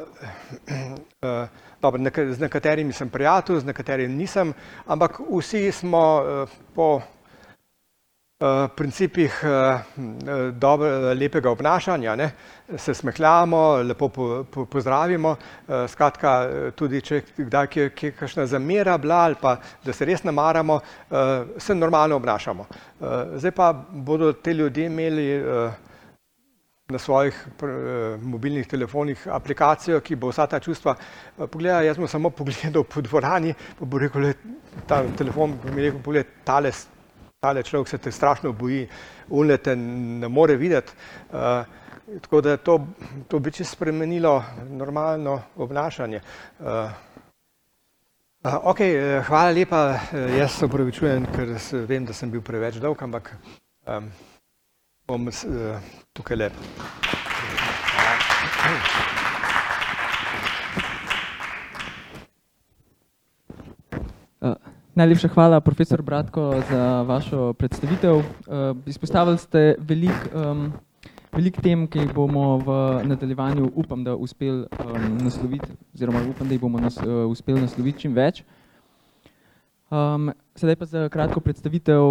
dobro, 1.85 2.11
z 2.33 2.39
nekaterimi 2.41 2.93
sem 2.93 3.09
prijatelj, 3.09 3.59
z 3.63 3.71
nekaterimi 3.71 4.15
nisem, 4.15 4.53
ampak 4.85 5.21
vsi 5.29 5.67
smo 5.71 6.05
po 6.75 6.89
principih 8.75 9.31
dobro, 10.53 11.13
lepega 11.13 11.49
obnašanja, 11.49 12.15
ne, 12.15 12.31
se 12.77 12.93
smehljamo, 12.93 13.61
lepo 13.87 14.09
pozdravimo, 14.71 15.35
skratka, 15.87 16.33
tudi 16.75 16.99
če 17.01 17.21
kdaj 17.37 17.69
kje 17.95 18.11
kakšna 18.19 18.45
zamera 18.45 18.97
bila 18.97 19.21
ali 19.29 19.39
pa 19.41 19.55
da 19.85 19.93
se 19.93 20.05
res 20.05 20.23
ne 20.27 20.35
maramo, 20.35 20.79
se 21.57 21.75
normalno 21.75 22.19
obnašamo. 22.19 22.67
Zdaj 23.35 23.51
pa 23.55 23.71
bodo 23.91 24.33
ti 24.33 24.51
ljudje 24.51 24.85
imeli 24.85 25.29
na 26.87 26.99
svojih 26.99 27.47
mobilnih 28.21 28.67
telefonih 28.67 29.27
aplikacijo, 29.27 29.99
ki 30.05 30.15
bo 30.15 30.29
vsa 30.29 30.45
ta 30.47 30.59
čustva 30.59 30.93
pogledala, 31.37 31.81
jaz 31.81 31.97
bom 31.97 32.07
samo 32.07 32.29
pogledal 32.29 32.83
po 32.83 33.01
dvorani, 33.01 33.55
pa 33.79 33.85
bo 33.85 33.97
rekel, 33.97 34.33
ta 34.85 35.01
telefon 35.17 35.57
bo 35.63 35.73
mi 35.73 35.81
rekel, 35.81 36.03
poglej, 36.05 36.27
tale, 36.45 36.71
tale 37.41 37.63
človek 37.63 37.89
se 37.89 37.97
te 37.97 38.11
strašno 38.11 38.51
boji, 38.53 38.85
onile 39.29 39.57
te 39.57 39.75
ne 39.75 40.27
more 40.29 40.55
videti. 40.55 40.93
Tako 42.21 42.41
da 42.41 42.57
to, 42.57 42.77
to 43.27 43.39
bi 43.39 43.51
čisto 43.51 43.75
spremenilo 43.75 44.43
normalno 44.69 45.39
obnašanje. 45.57 46.21
Okej, 48.45 49.21
hvala 49.25 49.49
lepa, 49.57 49.79
jaz 50.37 50.59
se 50.59 50.65
opravičujem, 50.69 51.25
ker 51.33 51.57
vem, 51.89 52.05
da 52.05 52.13
sem 52.13 52.29
bil 52.29 52.45
preveč 52.45 52.77
dolg, 52.77 53.01
ampak 53.01 53.33
bom 55.07 55.29
tukajle. 56.13 56.49
Najlepša 64.95 65.27
hvala, 65.27 65.59
profesor 65.59 66.01
Bratko, 66.01 66.63
za 66.69 67.01
vašo 67.01 67.53
predstavitev. 67.53 68.21
Izpostavili 68.85 69.37
ste 69.37 69.75
veliko 69.79 70.71
veliko 71.35 71.61
tem, 71.61 71.83
ki 71.87 71.99
jih 71.99 72.13
bomo 72.15 72.57
v 72.63 72.75
nadaljevanju, 73.03 73.71
upam, 73.75 74.03
da 74.03 74.15
uspeli 74.15 74.65
nasloviti 75.19 75.67
oziroma 75.93 76.21
upam, 76.29 76.47
da 76.47 76.53
jih 76.55 76.61
bomo 76.61 76.79
uspeli 77.29 77.61
nasloviti 77.61 78.05
čim 78.05 78.13
več. 78.15 78.43
Sedaj 80.55 80.75
pa 80.75 80.85
za 80.85 81.09
kratko 81.09 81.39
predstavitev 81.39 82.01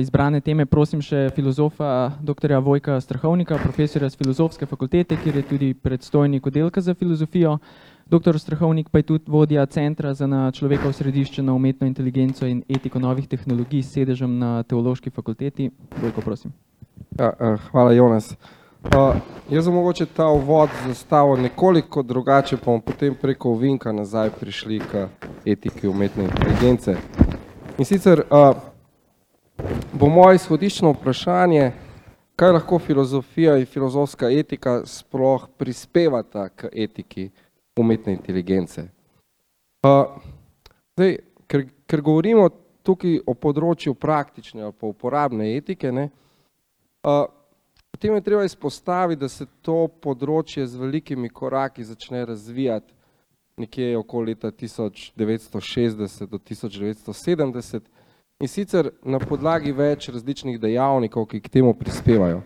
izbrane 0.00 0.40
teme 0.40 0.66
prosim 0.66 1.00
še 1.02 1.30
filozofa 1.34 2.12
doktorja 2.22 2.58
Vojka 2.62 3.00
Strahovnika, 3.00 3.58
profesorja 3.58 4.10
s 4.10 4.16
Filozofske 4.16 4.66
fakultete, 4.66 5.16
kjer 5.16 5.36
je 5.36 5.42
tudi 5.42 5.74
predstojnik 5.74 6.46
oddelka 6.46 6.80
za 6.80 6.94
filozofijo. 6.94 7.58
Doktor 8.08 8.38
Strahovnik 8.38 8.88
pa 8.88 9.02
je 9.02 9.08
tudi 9.10 9.24
vodja 9.26 9.66
Centra 9.66 10.14
za 10.14 10.26
na 10.26 10.50
človeka 10.50 10.88
osrediščeno 10.88 11.54
umetno 11.54 11.86
inteligenco 11.86 12.46
in 12.46 12.62
etiko 12.68 12.98
novih 12.98 13.26
tehnologij 13.28 13.82
s 13.82 13.92
sedežem 13.92 14.38
na 14.38 14.62
Teološki 14.62 15.10
fakulteti. 15.10 15.70
Vojko, 16.02 16.20
prosim. 16.20 16.54
Ja, 17.18 17.56
hvala, 17.70 17.92
Jonas. 17.92 18.36
Jaz 19.50 19.66
bom 19.66 19.74
mogoče 19.74 20.06
ta 20.06 20.28
uvod 20.28 20.68
zastavil 20.86 21.42
nekoliko 21.42 22.02
drugače, 22.02 22.56
pa 22.56 22.64
bomo 22.64 22.80
potem 22.80 23.14
preko 23.14 23.50
ovinka 23.50 23.92
nazaj 23.92 24.30
prišli 24.40 24.78
k 24.80 25.08
etiki 25.44 25.88
umetne 25.88 26.24
inteligence. 26.24 26.96
In 27.78 27.84
sicer 27.84 28.22
bo 29.92 30.08
moje 30.08 30.36
izhodiščno 30.36 30.92
vprašanje, 30.92 31.72
kaj 32.36 32.52
lahko 32.52 32.78
filozofija 32.78 33.56
in 33.58 33.66
filozofska 33.66 34.30
etika 34.30 34.82
sploh 34.86 35.48
prispevata 35.56 36.48
k 36.48 36.68
etiki 36.72 37.30
umetne 37.76 38.12
inteligence. 38.12 38.84
Zdaj, 40.94 41.16
ker, 41.46 41.66
ker 41.86 42.00
govorimo 42.00 42.48
tukaj 42.82 43.18
o 43.26 43.34
področju 43.34 43.94
praktične 43.94 44.62
ali 44.62 44.72
pa 44.72 44.86
uporabne 44.86 45.50
etike, 45.56 45.92
ne, 45.92 46.08
potem 47.90 48.14
je 48.14 48.20
treba 48.20 48.44
izpostaviti, 48.44 49.20
da 49.20 49.28
se 49.28 49.46
to 49.62 49.88
področje 49.88 50.66
z 50.66 50.76
velikimi 50.76 51.28
koraki 51.28 51.84
začne 51.84 52.24
razvijati 52.24 52.94
nekje 53.58 53.96
okoli 53.98 54.34
leta 54.34 54.50
tisoč 54.50 55.12
devetsto 55.18 55.60
šestdeset 55.60 56.30
do 56.30 56.38
tisoč 56.38 56.78
devetsto 56.78 57.12
sedemdeset, 57.12 57.82
in 58.38 58.48
sicer 58.48 58.92
na 59.02 59.18
podlagi 59.18 59.72
več 59.74 60.08
različnih 60.14 60.60
dejavnikov, 60.62 61.26
ki 61.26 61.40
k 61.42 61.50
temu 61.58 61.74
prispevajo. 61.74 62.44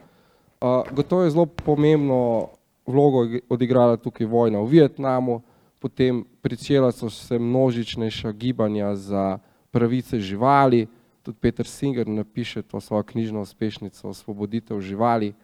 Gotovo 0.97 1.27
je 1.27 1.35
zelo 1.35 1.47
pomembno 1.47 2.49
vlogo 2.87 3.27
odigrala 3.53 3.99
tukaj 4.01 4.27
vojna 4.27 4.63
v 4.63 4.71
Vietnamu, 4.79 5.43
potem 5.83 6.25
pričela 6.41 6.93
so 6.93 7.11
se 7.11 7.39
množičnejša 7.39 8.33
gibanja 8.33 8.95
za 8.97 9.39
pravice 9.71 10.21
živali, 10.21 10.87
tudi 11.23 11.39
Peter 11.39 11.67
Singer 11.67 12.09
napiše 12.09 12.63
to 12.63 12.81
svojo 12.81 13.03
knjižno 13.03 13.41
uspešnico 13.41 14.09
Osvoboditev 14.09 14.81
živali. 14.81 15.35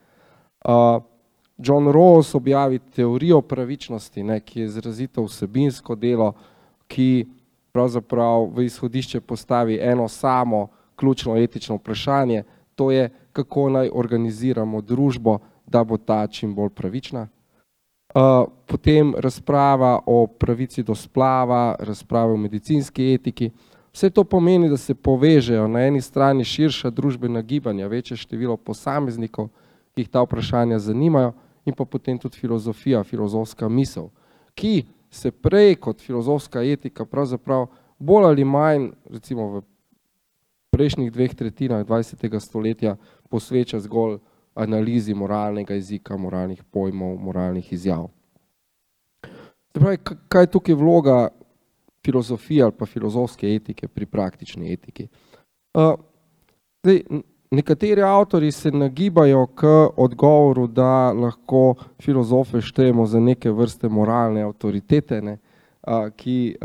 John 1.58 1.86
Rawls 1.86 2.36
objavi 2.36 2.78
teorijo 2.78 3.40
pravičnosti, 3.40 4.22
ne, 4.22 4.40
ki 4.40 4.60
je 4.60 4.66
izrazito 4.66 5.22
vsebinsko 5.22 5.94
delo, 5.94 6.32
ki 6.86 7.26
pravzaprav 7.72 8.50
v 8.54 8.64
izhodišče 8.64 9.20
postavi 9.20 9.78
eno 9.82 10.08
samo 10.08 10.68
ključno 10.96 11.36
etično 11.36 11.76
vprašanje, 11.76 12.42
to 12.74 12.90
je, 12.90 13.10
kako 13.32 13.68
naj 13.70 13.90
organiziramo 13.92 14.80
družbo, 14.80 15.38
da 15.66 15.84
bo 15.84 15.96
ta 15.96 16.26
čim 16.26 16.54
bolj 16.54 16.70
pravična. 16.70 17.28
Potem 18.66 19.14
razprava 19.18 19.98
o 20.06 20.26
pravici 20.26 20.82
do 20.82 20.94
splava, 20.94 21.76
razprava 21.78 22.32
o 22.32 22.36
medicinski 22.36 23.12
etiki, 23.14 23.50
vse 23.98 24.10
to 24.10 24.24
pomeni, 24.24 24.68
da 24.68 24.76
se 24.76 24.94
povežejo 24.94 25.68
na 25.68 25.80
eni 25.80 26.00
strani 26.00 26.44
širša 26.44 26.90
družbena 26.90 27.42
gibanja, 27.42 27.88
večje 27.90 28.16
število 28.16 28.56
posameznikov, 28.56 29.48
ki 29.94 30.04
jih 30.04 30.10
ta 30.14 30.22
vprašanja 30.22 30.78
zanimajo, 30.78 31.32
in 31.66 31.74
pa 31.74 31.84
potem 31.84 32.18
tudi 32.18 32.38
filozofija, 32.38 33.02
filozofska 33.04 33.68
misel, 33.68 34.06
ki 34.54 34.86
se 35.10 35.30
prej 35.30 35.74
kot 35.82 36.00
filozofska 36.00 36.62
etika 36.62 37.04
pravzaprav 37.04 37.66
bolj 37.98 38.28
ali 38.28 38.44
manj 38.44 38.90
recimo 39.10 39.48
v 39.48 39.62
prejšnjih 40.70 41.10
dveh 41.12 41.34
tretjinah 41.34 41.82
dvajsetega 41.86 42.40
stoletja 42.40 42.94
posveča 43.28 43.80
zgolj 43.80 44.20
analizi 44.54 45.14
moralnega 45.14 45.74
jezika, 45.74 46.16
moralnih 46.16 46.62
pojmov, 46.70 47.18
moralnih 47.18 47.72
izjav. 47.72 48.06
Pravi, 49.72 49.98
kaj 50.28 50.42
je 50.42 50.50
tukaj 50.54 50.74
vloga 50.74 51.28
filozofije 52.08 52.62
ali 52.64 52.72
pa 52.72 52.86
filozofske 52.86 53.54
etike 53.54 53.88
pri 53.88 54.06
praktični 54.06 54.72
etiki? 54.72 55.08
Zdaj, 56.82 57.02
nekateri 57.50 58.02
avtorji 58.02 58.52
se 58.52 58.70
nagibajo 58.70 59.46
k 59.46 59.66
odgovoru, 59.96 60.66
da 60.66 61.12
lahko 61.12 61.74
filozofe 62.02 62.60
štejemo 62.60 63.06
za 63.06 63.20
neke 63.20 63.50
vrste 63.50 63.88
moralne 63.88 64.42
avtoritete, 64.42 65.20
ne, 65.22 65.38
ki 66.16 66.56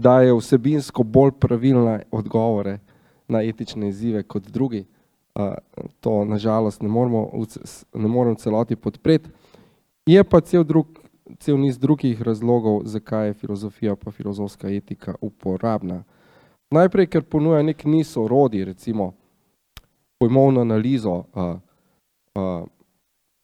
dajejo 0.00 0.38
vsebinsko 0.40 1.02
bolj 1.02 1.36
pravilne 1.40 2.02
odgovore 2.10 2.78
na 3.28 3.42
etične 3.42 3.88
izzive 3.88 4.22
kot 4.22 4.48
drugi. 4.48 4.84
To 6.00 6.24
na 6.24 6.38
žalost 6.38 6.82
ne 6.82 6.88
moremo 6.88 7.28
ne 7.94 8.08
morem 8.08 8.34
v 8.34 8.42
celoti 8.42 8.76
podpreti. 8.76 9.30
Je 10.06 10.24
pa 10.24 10.40
cel 10.40 10.64
drug, 10.64 10.98
cel 11.38 11.58
niz 11.60 11.78
drugih 11.78 12.22
razlogov, 12.22 12.82
zakaj 12.84 13.26
je 13.26 13.34
filozofija 13.34 13.96
pa 13.96 14.10
filozofska 14.10 14.68
etika 14.68 15.14
uporabna. 15.20 16.02
Najprej, 16.70 17.06
ker 17.06 17.22
ponuja 17.22 17.62
neki 17.62 17.88
niz 17.88 18.16
orodij, 18.16 18.64
recimo 18.64 19.12
pojmovno 20.20 20.60
analizo, 20.60 21.24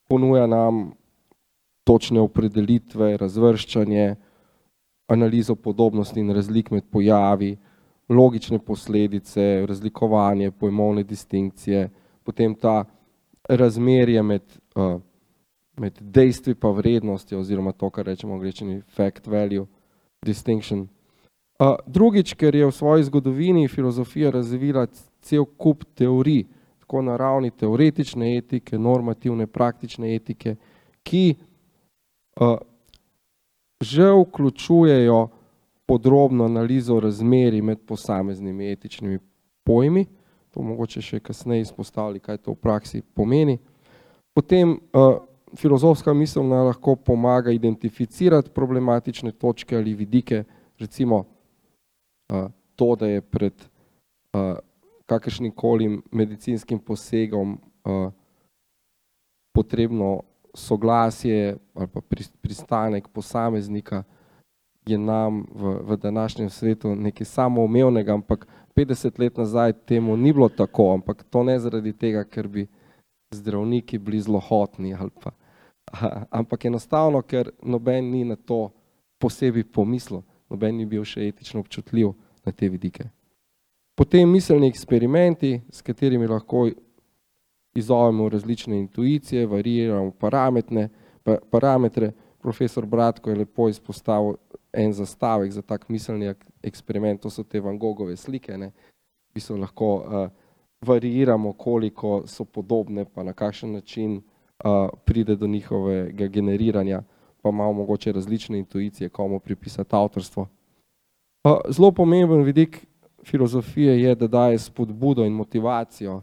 ponuja 0.08 0.46
nam 0.46 0.92
točne 1.84 2.20
opredelitve, 2.20 3.16
razvrščanje, 3.16 4.14
analizo 5.08 5.54
podobnosti 5.54 6.20
in 6.20 6.34
razlik 6.34 6.70
med 6.70 6.84
pojavi, 6.90 7.56
logične 8.08 8.58
posledice, 8.58 9.66
razlikovanje, 9.66 10.50
pojmovne 10.50 11.02
distinkcije, 11.02 11.88
potem 12.22 12.54
ta 12.54 12.84
razmerje 13.48 14.22
med 14.22 14.42
med 15.76 15.98
dejstvi 16.00 16.54
pa 16.54 16.70
vrednostjo 16.70 17.40
oziroma 17.40 17.72
to, 17.72 17.90
kar 17.90 18.06
rečemo 18.06 18.32
v 18.32 18.36
angleščini 18.36 18.82
fact 18.96 19.26
value 19.26 19.66
distinction. 20.24 20.88
Drugič, 21.86 22.34
ker 22.36 22.54
je 22.54 22.66
v 22.66 22.72
svoji 22.72 23.06
zgodovini 23.08 23.68
filozofija 23.68 24.30
razvila 24.30 24.86
cel 25.24 25.44
kup 25.44 25.84
teorij, 25.94 26.44
tako 26.84 27.02
na 27.02 27.16
ravni 27.16 27.50
teoretične 27.50 28.36
etike, 28.36 28.78
normativne, 28.78 29.46
praktične 29.46 30.14
etike, 30.14 30.56
ki 31.02 31.36
že 33.80 34.10
vključujejo 34.12 35.28
podrobno 35.86 36.44
analizo 36.44 37.00
razmeri 37.00 37.62
med 37.62 37.78
posameznimi 37.86 38.72
etičnimi 38.72 39.18
pojmi, 39.64 40.06
to 40.50 40.62
mogoče 40.62 41.02
še 41.02 41.20
kasneje 41.20 41.68
izpostavili, 41.68 42.20
kaj 42.20 42.38
to 42.38 42.52
v 42.52 42.60
praksi 42.60 43.02
pomeni. 43.14 43.58
Potem 44.34 44.76
filozofska 45.54 46.14
misel 46.14 46.46
nam 46.48 46.66
lahko 46.66 46.96
pomaga 46.96 47.50
identificirati 47.50 48.50
problematične 48.50 49.32
točke 49.32 49.76
ali 49.76 49.94
vidike, 49.94 50.44
recimo 50.78 51.24
to, 52.76 52.96
da 52.96 53.06
je 53.06 53.20
pred 53.20 53.52
kakršnikoli 55.06 56.00
medicinskim 56.12 56.78
posegom 56.78 57.58
potrebno 59.54 60.22
soglasje 60.54 61.56
ali 61.74 61.86
pa 61.86 62.00
pristanek 62.40 63.08
posameznika, 63.08 64.02
je 64.86 64.98
nam 64.98 65.46
v, 65.54 65.78
v 65.82 65.96
današnjem 65.96 66.50
svetu 66.50 66.94
nekaj 66.94 67.24
samoumevnega, 67.24 68.14
ampak 68.14 68.46
50 68.76 69.20
let 69.20 69.36
nazaj 69.36 69.72
temu 69.72 70.16
ni 70.16 70.32
bilo 70.32 70.48
tako, 70.48 70.92
ampak 70.94 71.24
to 71.30 71.42
ne 71.42 71.58
zaradi 71.58 71.92
tega, 71.92 72.24
ker 72.24 72.48
bi 72.48 72.66
zdravniki 73.36 73.98
bili 73.98 74.20
zlohotni 74.20 74.94
ali 74.94 75.10
pa, 75.22 75.32
ampak 76.30 76.64
enostavno, 76.64 77.22
ker 77.22 77.52
noben 77.62 78.10
ni 78.10 78.24
na 78.24 78.36
to 78.36 78.70
posebej 79.18 79.64
pomislil, 79.72 80.22
noben 80.50 80.76
ni 80.76 80.86
bil 80.86 81.04
še 81.04 81.28
etično 81.28 81.62
občutljiv 81.64 82.12
na 82.46 82.52
te 82.52 82.68
vidike. 82.68 83.08
Potem 83.96 84.28
miselni 84.28 84.68
eksperimenti, 84.68 85.54
s 85.72 85.80
katerimi 85.82 86.26
lahko 86.28 86.66
izzovemo 87.76 88.28
različne 88.28 88.78
intuicije, 88.78 89.46
variramo 89.46 90.10
parametre, 90.10 90.88
parametre. 91.50 92.12
Profesor 92.38 92.86
Bratko 92.86 93.30
je 93.30 93.36
lepo 93.36 93.68
izpostavil 93.68 94.36
en 94.72 94.92
zastavek 94.92 95.52
za 95.52 95.62
tak 95.62 95.88
miselni 95.88 96.28
eksperiment, 96.62 97.22
to 97.22 97.30
so 97.30 97.42
te 97.42 97.60
Van 97.60 97.78
Gogove 97.78 98.16
slike. 98.16 98.52
V 98.52 98.70
bistvu 99.34 99.56
lahko 99.56 99.88
uh, 99.96 100.28
variiramo, 100.80 101.52
koliko 101.52 102.22
so 102.26 102.44
podobne, 102.44 103.04
pa 103.04 103.22
na 103.22 103.32
kakšen 103.32 103.72
način 103.72 104.16
uh, 104.16 104.88
pride 105.04 105.36
do 105.36 105.46
njihovega 105.46 106.26
generiranja, 106.26 107.02
pa 107.42 107.48
imamo 107.48 107.72
mogoče 107.72 108.12
različne 108.12 108.58
intuicije, 108.58 109.08
komu 109.08 109.40
pripisati 109.40 109.96
avtorstvo. 109.96 110.42
Uh, 111.44 111.56
zelo 111.68 111.92
pomemben 111.92 112.42
vidik 112.42 112.86
filozofije 113.24 114.02
je, 114.02 114.14
da 114.14 114.26
daje 114.26 114.58
spodbudo 114.58 115.24
in 115.24 115.32
motivacijo 115.32 116.22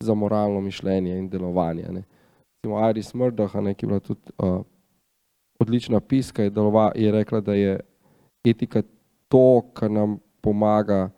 za 0.00 0.14
moralno 0.14 0.60
mišljenje 0.60 1.18
in 1.18 1.28
delovanje. 1.28 1.82
Ne. 1.82 2.02
Recimo 2.62 2.90
Iris 2.90 3.14
Murdoch, 3.14 3.54
ne, 3.54 3.74
ki 3.74 3.84
je 3.84 3.88
bila 3.88 4.00
tudi 4.00 4.20
uh, 4.38 4.60
odlična 5.58 6.00
piska, 6.00 6.42
je, 6.42 6.50
delova, 6.50 6.92
je 6.94 7.12
rekla, 7.12 7.40
da 7.40 7.54
je 7.54 7.80
etika 8.44 8.82
to, 9.28 9.62
kar 9.74 9.90
nam 9.90 10.18
pomaga 10.40 11.10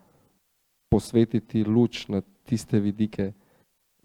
posvetiti 0.91 1.65
luč 1.65 2.09
na 2.09 2.23
tiste 2.47 2.81
vidike 2.81 3.33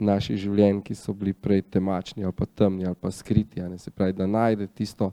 naših 0.01 0.37
življenj, 0.37 0.81
ki 0.85 0.95
so 0.97 1.13
bili 1.13 1.33
prej 1.33 1.61
temačni 1.73 2.25
ali 2.25 2.33
pa 2.33 2.45
temni 2.45 2.87
ali 2.87 2.97
pa 2.97 3.11
skriti. 3.11 3.61
Ne. 3.61 3.77
Se 3.77 3.91
pravi, 3.91 4.13
da 4.17 4.27
najde 4.27 4.67
tisto, 4.67 5.11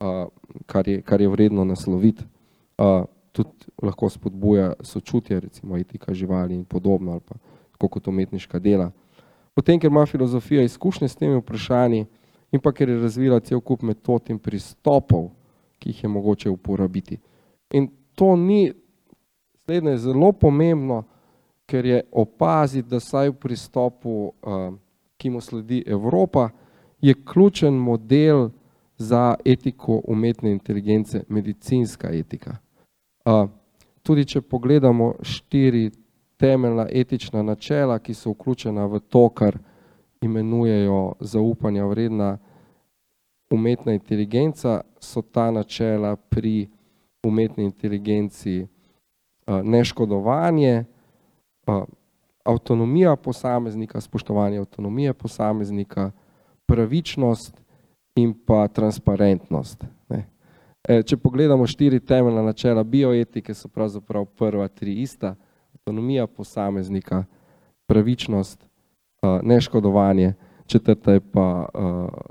uh, 0.00 0.24
kar, 0.66 0.88
je, 0.88 1.02
kar 1.02 1.20
je 1.20 1.28
vredno 1.28 1.64
nasloviti. 1.64 2.24
Uh, 2.78 3.04
tudi 3.34 3.70
lahko 3.82 4.08
spodbuja 4.10 4.72
sočutje, 4.80 5.40
recimo 5.40 5.76
etika 5.76 6.14
živali 6.14 6.54
in 6.54 6.64
podobno, 6.64 7.12
ali 7.12 7.20
pa 7.20 7.34
tako 7.72 7.88
kot 7.88 8.08
umetniška 8.08 8.58
dela. 8.62 8.92
Potem, 9.54 9.78
ker 9.80 9.90
ima 9.90 10.06
filozofija 10.06 10.62
izkušnje 10.62 11.08
s 11.08 11.16
temi 11.16 11.38
vprašanji 11.38 12.06
in 12.52 12.60
pa 12.62 12.72
ker 12.72 12.88
je 12.88 13.00
razvila 13.02 13.40
cel 13.40 13.60
kup 13.60 13.82
metod 13.82 14.30
in 14.30 14.38
pristopov, 14.38 15.32
ki 15.78 15.90
jih 15.90 16.04
je 16.04 16.08
mogoče 16.08 16.50
uporabiti. 16.50 17.18
In 17.74 17.88
to 18.14 18.36
ni, 18.36 18.72
slednje 19.64 19.90
je 19.90 20.04
zelo 20.06 20.32
pomembno, 20.32 21.02
ker 21.66 21.86
je 21.86 22.02
opaziti, 22.12 22.88
da 22.88 23.00
saj 23.00 23.28
v 23.28 23.34
pristopu, 23.40 24.32
ki 25.16 25.30
mu 25.30 25.40
sledi 25.40 25.82
Evropa, 25.86 26.48
je 27.00 27.14
ključen 27.24 27.74
model 27.74 28.48
za 28.96 29.34
etiko 29.44 30.00
umetne 30.04 30.52
inteligence, 30.52 31.24
medicinska 31.28 32.08
etika. 32.12 32.56
Tudi 34.02 34.24
če 34.24 34.40
pogledamo 34.40 35.14
štiri 35.22 35.90
temeljna 36.36 36.86
etična 36.92 37.42
načela, 37.42 37.98
ki 37.98 38.14
so 38.14 38.30
vključena 38.30 38.86
v 38.86 39.00
to, 39.08 39.28
kar 39.28 39.58
imenujejo 40.20 41.14
zaupanja 41.20 41.86
vredna 41.86 42.38
umetna 43.50 43.92
inteligenca, 43.92 44.80
so 45.00 45.22
ta 45.22 45.50
načela 45.50 46.16
pri 46.16 46.68
umetni 47.24 47.64
inteligenci 47.64 48.66
neškodovanje, 49.46 50.84
avtonomija 52.44 53.16
posameznika, 53.16 54.00
spoštovanje 54.00 54.58
avtonomije 54.58 55.14
posameznika, 55.14 56.10
pravičnost 56.66 57.60
in 58.16 58.34
pa 58.46 58.68
transparentnost. 58.68 59.84
Ne. 60.08 60.26
E, 60.88 61.02
če 61.02 61.16
pogledamo 61.16 61.66
štiri 61.66 62.00
temeljna 62.00 62.42
načela 62.42 62.84
bioetike, 62.84 63.54
so 63.54 63.68
pravzaprav 63.68 64.24
prva 64.24 64.68
tri 64.68 65.00
ista, 65.02 65.34
avtonomija 65.74 66.26
posameznika, 66.26 67.24
pravičnost, 67.86 68.66
neškodovanje, 69.42 70.34
četrta 70.66 71.12
je 71.12 71.20
pa 71.20 71.68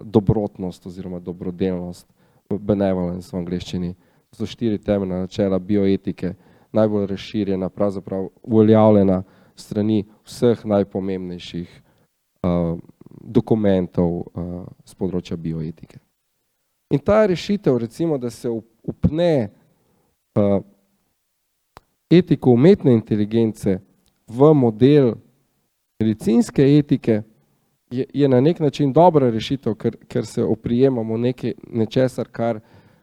dobrotnost 0.03 0.86
oziroma 0.86 1.19
dobrodelnost, 1.19 2.07
benevolence 2.49 3.29
v 3.34 3.39
angleščini. 3.39 3.93
To 4.29 4.38
so 4.38 4.45
štiri 4.45 4.77
temeljna 4.77 5.23
načela 5.25 5.59
bioetike, 5.59 6.34
najbolj 6.74 7.05
razširjena, 7.07 7.69
pravzaprav 7.69 8.28
uveljavljena 8.43 9.24
strani 9.55 10.03
vseh 10.26 10.65
najpomembnejših 10.65 11.82
dokumentov 13.24 14.26
z 14.86 14.95
področja 14.97 15.38
bioetike. 15.38 15.99
In 16.93 16.99
ta 16.99 17.24
rešitev, 17.26 17.78
recimo, 17.78 18.17
da 18.17 18.30
se 18.30 18.49
upne 18.49 19.49
etiko 22.11 22.53
umetne 22.53 22.93
inteligence 22.93 23.80
v 24.28 24.53
model 24.53 25.13
medicinske 26.01 26.65
etike, 26.78 27.21
je, 27.93 28.05
je 28.13 28.28
na 28.30 28.41
nek 28.41 28.59
način 28.59 28.93
dobra 28.93 29.30
rešitev, 29.30 29.76
ker, 29.76 29.97
ker 30.09 30.26
se 30.26 30.43
oprijemamo 30.43 31.17
nekaj, 31.17 31.53
nečesar, 31.69 32.30
kar, 32.32 32.59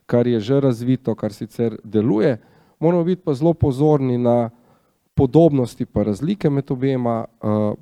kar 0.06 0.26
je 0.26 0.40
že 0.40 0.60
razvito, 0.60 1.14
kar 1.14 1.32
sicer 1.32 1.76
deluje, 1.84 2.38
moramo 2.80 3.04
biti 3.04 3.22
pa 3.22 3.34
zelo 3.34 3.54
pozorni 3.54 4.18
na 4.18 4.50
podobnosti 5.14 5.86
pa 5.86 6.02
razlike 6.02 6.50
med 6.50 6.70
obema, 6.70 7.24
uh, 7.42 7.74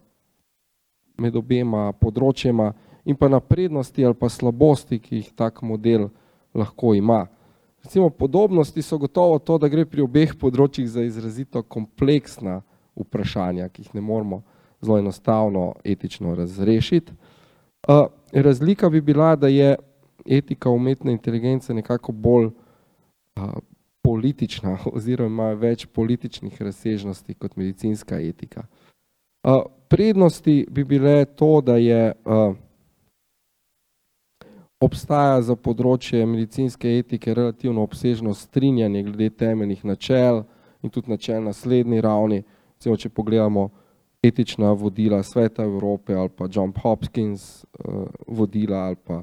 med 1.19 1.37
obema 1.37 1.93
področjema 1.93 2.73
in 3.05 3.17
pa 3.17 3.29
na 3.29 3.41
prednosti 3.41 4.05
ali 4.05 4.15
pa 4.15 4.29
slabosti, 4.29 4.99
ki 4.99 5.17
jih 5.17 5.33
tak 5.37 5.63
model 5.63 6.09
lahko 6.55 6.95
ima. 6.95 7.27
Recimo 7.85 8.11
podobnosti 8.11 8.83
so 8.83 8.99
gotovo 8.99 9.39
to, 9.39 9.59
da 9.59 9.69
gre 9.69 9.87
pri 9.87 10.03
obeh 10.03 10.35
področjih 10.37 10.89
za 10.91 11.05
izrazito 11.07 11.63
kompleksna 11.63 12.61
vprašanja, 12.99 13.69
ki 13.71 13.87
jih 13.87 13.95
ne 13.95 14.03
moramo 14.03 14.43
zelo 14.83 14.99
enostavno 14.99 15.75
etično 15.85 16.35
razrešiti. 16.35 17.15
Razlika 18.33 18.91
bi 18.91 19.01
bila, 19.01 19.37
da 19.37 19.49
je 19.49 19.77
etika 20.27 20.71
umetne 20.71 21.13
inteligence 21.13 21.75
nekako 21.75 22.13
bolj 22.13 22.51
politična 24.09 24.79
oziroma 24.97 25.29
ima 25.29 25.53
več 25.53 25.87
političnih 25.87 26.63
razsežnosti 26.63 27.35
kot 27.35 27.57
medicinska 27.57 28.21
etika. 28.21 28.65
Prednosti 29.89 30.67
bi 30.71 30.85
bile 30.85 31.25
to, 31.25 31.61
da 31.61 31.77
je 31.77 32.15
obstaja 34.81 35.43
za 35.43 35.57
področje 35.57 36.25
medicinske 36.27 36.99
etike 37.03 37.35
relativno 37.35 37.85
obsežno 37.85 38.35
strinjanje 38.35 39.05
glede 39.11 39.31
temeljnih 39.45 39.85
načel 39.85 40.43
in 40.83 40.91
tudi 40.91 41.13
načel 41.13 41.45
na 41.45 41.53
slednji 41.53 42.01
ravni. 42.01 42.43
Recimo, 42.79 42.97
če 42.97 43.13
pogledamo 43.13 43.69
etična 44.23 44.73
vodila 44.73 45.23
Sveta 45.23 45.65
Evrope 45.69 46.15
ali 46.15 46.31
pa 46.37 46.49
John 46.53 46.73
Hopkins 46.83 47.65
uh, 47.65 48.07
vodila 48.27 48.87
ali 48.89 48.97
pa 48.97 49.23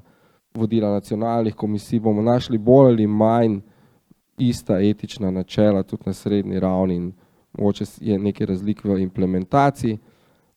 vodila 0.55 0.91
nacionalnih 0.93 1.55
komisij, 1.55 1.99
bomo 1.99 2.21
našli 2.21 2.57
bolj 2.57 2.93
ali 2.93 3.07
manj 3.07 3.61
ista 4.37 4.79
etična 4.81 5.31
načela 5.31 5.83
tudi 5.83 6.03
na 6.05 6.13
srednji 6.13 6.59
ravni 6.59 6.95
in 6.95 7.13
mogoče 7.57 7.85
je 8.01 8.19
nekaj 8.19 8.47
razlik 8.47 8.83
v 8.83 8.99
implementaciji, 8.99 9.97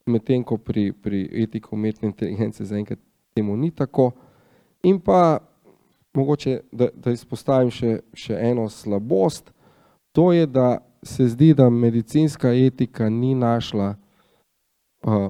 medtem 0.07 0.45
ko 0.45 0.57
pri, 0.57 0.93
pri 0.93 1.29
etiko 1.33 1.77
umetne 1.77 2.09
inteligence 2.09 2.65
zaenkrat 2.65 2.99
temu 3.35 3.57
ni 3.57 3.71
tako. 3.71 4.11
In 4.83 5.01
pa 5.01 5.39
mogoče, 6.15 6.61
da, 6.73 6.89
da 6.95 7.13
izpostavim 7.13 7.71
še, 7.71 8.01
še 8.15 8.35
eno 8.35 8.69
slabost, 8.69 9.53
to 10.13 10.33
je, 10.33 10.47
da 10.47 10.79
se 11.03 11.29
zdi, 11.29 11.53
da 11.55 11.71
medicinska 11.71 12.51
etika 12.55 13.09
ni 13.09 13.35
našla 13.35 13.95
uh, 15.07 15.29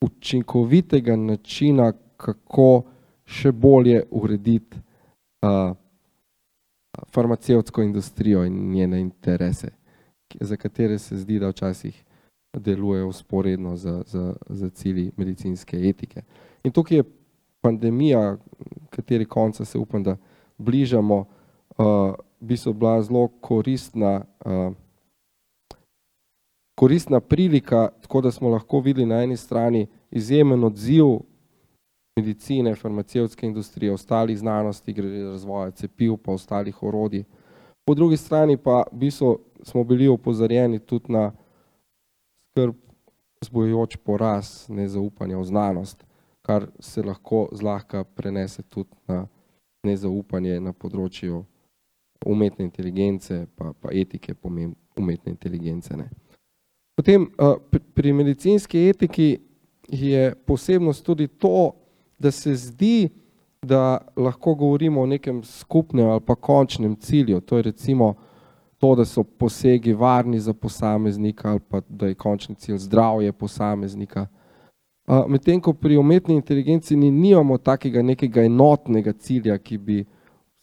učinkovitega 0.00 1.16
načina, 1.16 1.92
kako 2.16 2.82
še 3.24 3.52
bolje 3.52 4.02
urediti 4.10 4.76
uh, 4.76 5.72
farmacevtsko 7.14 7.82
industrijo 7.82 8.44
in 8.44 8.70
njene 8.70 9.00
interese, 9.00 9.68
za 10.40 10.56
katere 10.56 10.98
se 10.98 11.16
zdi, 11.16 11.38
da 11.38 11.48
včasih 11.48 12.04
delujejo 12.52 13.08
usporedno 13.08 13.76
z, 13.76 14.02
z, 14.06 14.34
z 14.48 14.70
cilji 14.70 15.12
medicinske 15.16 15.88
etike. 15.88 16.22
In 16.64 16.72
tukaj 16.72 16.96
je 16.96 17.04
pandemija, 17.60 18.36
kateri 18.90 19.24
konca 19.24 19.64
se 19.64 19.78
upam, 19.78 20.02
da 20.02 20.16
bližamo, 20.58 21.18
uh, 21.78 22.14
bi 22.40 22.56
so 22.56 22.72
bila 22.72 23.02
zelo 23.02 23.28
koristna, 23.28 24.24
uh, 24.44 24.74
koristna 26.74 27.20
prilika, 27.20 27.88
tako 28.00 28.20
da 28.20 28.30
smo 28.30 28.48
lahko 28.48 28.80
videli 28.80 29.06
na 29.06 29.22
eni 29.22 29.36
strani 29.36 29.86
izjemen 30.10 30.64
odziv 30.64 31.04
medicine, 32.16 32.74
farmacevtske 32.74 33.46
industrije, 33.46 33.92
ostalih 33.92 34.38
znanosti, 34.38 34.92
gre 34.92 35.24
razvoja 35.24 35.70
cepiv, 35.70 36.16
pa 36.16 36.32
ostalih 36.32 36.82
orodij. 36.82 37.24
Po 37.84 37.94
drugi 37.94 38.16
strani 38.16 38.56
pa 38.56 38.84
bi 38.92 39.10
so, 39.10 39.38
smo 39.62 39.84
bili 39.84 40.08
opozorjeni 40.08 40.78
tudi 40.78 41.12
na 41.12 41.32
skrb 42.50 42.74
zbojujoč 43.44 43.96
poraz 43.96 44.68
nezaupanja 44.68 45.38
v 45.38 45.44
znanost, 45.44 46.04
kar 46.42 46.66
se 46.78 47.02
lahko 47.02 47.48
zlahka 47.52 48.04
prenese 48.04 48.62
tudi 48.62 48.90
na 49.08 49.26
nezaupanje 49.82 50.60
na 50.60 50.72
področju 50.72 51.44
umetne 52.26 52.64
inteligence, 52.64 53.46
pa, 53.56 53.72
pa 53.72 53.90
etike 53.92 54.34
umetne 54.96 55.32
inteligence. 55.32 55.96
Ne. 55.96 56.06
Potem 56.94 57.26
pri 57.94 58.12
medicinski 58.12 58.88
etiki 58.88 59.40
je 59.88 60.34
posebnost 60.46 61.04
tudi 61.04 61.26
to, 61.26 61.72
da 62.22 62.30
se 62.30 62.54
zdi, 62.54 63.08
da 63.62 63.98
lahko 64.16 64.54
govorimo 64.54 65.02
o 65.02 65.06
nekem 65.06 65.42
skupnem 65.44 66.08
ali 66.08 66.20
pa 66.20 66.34
končnem 66.34 66.96
cilju. 66.96 67.40
To 67.40 67.56
je 67.56 67.62
recimo 67.62 68.14
to, 68.78 68.94
da 68.94 69.04
so 69.04 69.22
posegi 69.22 69.92
varni 69.92 70.40
za 70.40 70.52
posameznika 70.52 71.50
ali 71.50 71.60
pa 71.68 71.80
da 71.88 72.06
je 72.06 72.14
končni 72.14 72.54
cilj 72.54 72.78
zdravje 72.78 73.32
posameznika. 73.32 74.26
Medtem 75.28 75.60
ko 75.60 75.72
pri 75.72 75.96
umetni 75.96 76.34
inteligenci 76.34 76.96
ni, 76.96 77.10
nimamo 77.10 77.58
takega 77.58 78.02
nekega 78.02 78.42
enotnega 78.42 79.12
cilja, 79.12 79.58
ki 79.58 79.78
bi 79.78 80.04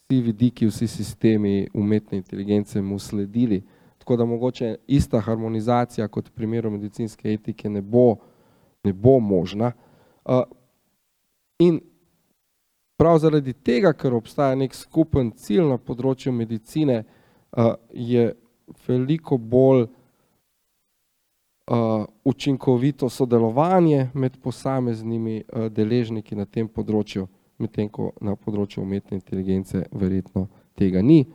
vsi 0.09 0.21
vidiki, 0.21 0.67
vsi 0.67 0.87
sistemi 0.87 1.67
umetne 1.73 2.17
inteligence 2.17 2.81
mu 2.81 2.99
sledili. 2.99 3.63
Tako 3.97 4.15
da 4.15 4.25
mogoče 4.25 4.75
ista 4.87 5.19
harmonizacija 5.19 6.07
kot 6.07 6.27
v 6.27 6.31
primeru 6.31 6.71
medicinske 6.71 7.33
etike 7.33 7.69
ne 7.69 7.81
bo, 7.81 8.15
ne 8.83 8.93
bo 8.93 9.19
možna. 9.19 9.71
In 11.59 11.79
prav 12.95 13.19
zaradi 13.19 13.53
tega, 13.53 13.91
ker 13.93 14.13
obstaja 14.15 14.55
nek 14.55 14.75
skupen 14.75 15.31
cilj 15.35 15.65
na 15.67 15.77
področju 15.77 16.31
medicine, 16.31 17.03
je 17.91 18.29
veliko 18.87 19.37
bolj 19.37 19.87
učinkovito 22.23 23.09
sodelovanje 23.09 24.09
med 24.13 24.37
posameznimi 24.41 25.43
deležniki 25.75 26.35
na 26.35 26.45
tem 26.45 26.67
področju, 26.67 27.27
medtem 27.59 27.89
ko 27.91 28.13
na 28.21 28.35
področju 28.35 28.83
umetne 28.83 29.19
inteligence 29.19 29.83
verjetno 29.91 30.47
tega 30.79 31.03
ni. 31.03 31.25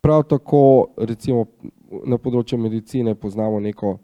Prav 0.00 0.24
tako 0.30 0.94
recimo 0.96 1.44
na 2.06 2.18
področju 2.18 2.58
medicine 2.58 3.14
poznamo 3.14 3.60
neko 3.60 3.98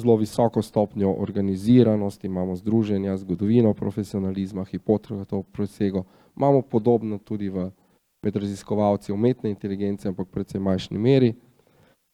zelo 0.00 0.16
visoko 0.16 0.62
stopnjo 0.62 1.14
organiziranosti, 1.18 2.26
imamo 2.26 2.56
združenja, 2.56 3.16
zgodovino 3.16 3.74
profesionalizma, 3.74 4.64
hipotrofov 4.64 5.42
presego, 5.52 6.04
imamo 6.36 6.62
podobno 6.62 7.18
tudi 7.18 7.48
v 7.48 7.70
med 8.24 8.36
raziskovalci 8.36 9.12
umetne 9.12 9.50
inteligence, 9.50 10.08
ampak 10.08 10.28
predvsem 10.32 10.62
majhni 10.62 10.98
meri. 10.98 11.34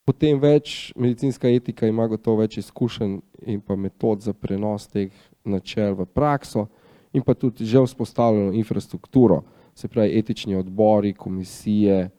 Potem 0.05 0.39
več, 0.41 0.91
medicinska 0.99 1.47
etika 1.47 1.87
ima 1.87 2.07
gotovo 2.11 2.41
več 2.41 2.57
izkušenj 2.59 3.19
in 3.47 3.61
pa 3.63 3.77
metod 3.79 4.19
za 4.25 4.33
prenos 4.33 4.89
teh 4.91 5.13
načel 5.45 5.95
v 5.95 6.07
prakso 6.09 6.67
in 7.13 7.23
pa 7.23 7.33
tudi 7.33 7.65
že 7.65 7.83
vzpostavljeno 7.85 8.51
infrastrukturo, 8.59 9.43
se 9.75 9.87
pravi 9.87 10.17
etični 10.19 10.55
odbori, 10.55 11.13
komisije, 11.13 12.09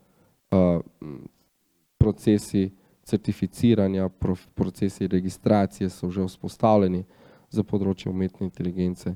procesi 1.99 2.71
certificiranja, 3.05 4.09
procesi 4.55 5.07
registracije 5.07 5.91
so 5.91 6.11
že 6.11 6.25
vzpostavljeni 6.25 7.05
za 7.51 7.63
področje 7.63 8.11
umetne 8.11 8.47
inteligence, 8.47 9.15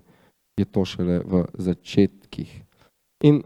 je 0.57 0.65
to 0.65 0.85
šele 0.85 1.21
v 1.25 1.45
začetkih. 1.59 2.63
In 3.25 3.43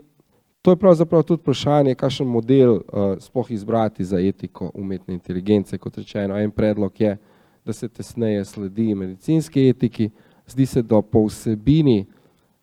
to 0.63 0.75
je 0.75 0.77
pravzaprav 0.77 1.23
tudi 1.23 1.41
vprašanje, 1.41 1.95
kakšen 1.95 2.29
model 2.29 2.73
uh, 2.77 2.83
sploh 3.19 3.51
izbrati 3.51 4.05
za 4.05 4.21
etiko 4.21 4.71
umetne 4.75 5.15
inteligence. 5.15 5.79
Kot 5.79 5.99
rečeno, 5.99 6.37
en 6.37 6.51
predlog 6.51 7.01
je, 7.01 7.17
da 7.65 7.73
se 7.73 7.89
tesneje 7.89 8.45
sledi 8.45 8.95
medicinski 8.95 9.69
etiki, 9.69 10.11
zdi 10.47 10.67
se, 10.67 10.83
da 10.83 11.03
po 11.03 11.25
vsebini 11.27 12.07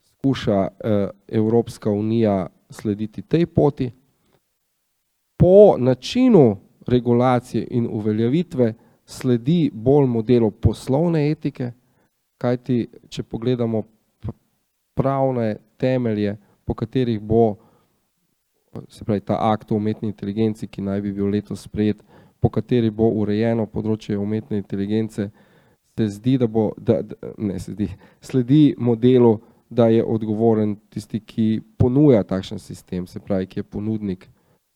skuša 0.05 0.59
uh, 0.67 1.09
Evropska 1.27 1.89
unija 1.91 2.47
slediti 2.69 3.21
tej 3.21 3.45
poti. 3.45 3.91
Po 5.37 5.77
načinu 5.77 6.57
regulacije 6.87 7.67
in 7.71 7.87
uveljavitve 7.91 8.73
sledi 9.05 9.69
bolj 9.73 10.07
modelu 10.07 10.51
poslovne 10.51 11.29
etike, 11.31 11.71
kajti 12.37 12.87
če 13.09 13.23
pogledamo 13.23 13.83
pravne 14.93 15.55
temelje, 15.77 16.37
po 16.65 16.73
katerih 16.73 17.21
bo 17.21 17.55
se 18.89 19.05
pravi 19.05 19.21
ta 19.21 19.37
akt 19.39 19.71
o 19.71 19.75
umetni 19.75 20.07
inteligenci, 20.09 20.67
ki 20.67 20.81
naj 20.81 21.01
bi 21.01 21.13
bil 21.13 21.29
letos 21.29 21.63
sprejet, 21.65 22.03
po 22.39 22.49
kateri 22.49 22.91
bo 22.91 23.09
urejeno 23.21 23.65
področje 23.65 24.17
umetne 24.17 24.57
inteligence, 24.57 25.29
se 25.97 26.07
zdi, 26.13 26.37
da 26.37 26.47
bo, 26.47 26.69
da, 26.77 26.99
ne 27.37 27.57
se 27.59 27.73
zdi, 27.73 27.87
sledi 28.21 28.75
modelu, 28.77 29.39
da 29.69 29.87
je 29.91 30.03
odgovoren 30.03 30.75
tisti, 30.93 31.19
ki 31.19 31.47
ponuja 31.77 32.21
takšen 32.23 32.59
sistem, 32.61 33.07
se 33.07 33.19
pravi, 33.19 33.47
ki 33.49 33.59
je 33.59 33.65
ponudnik, 33.65 34.27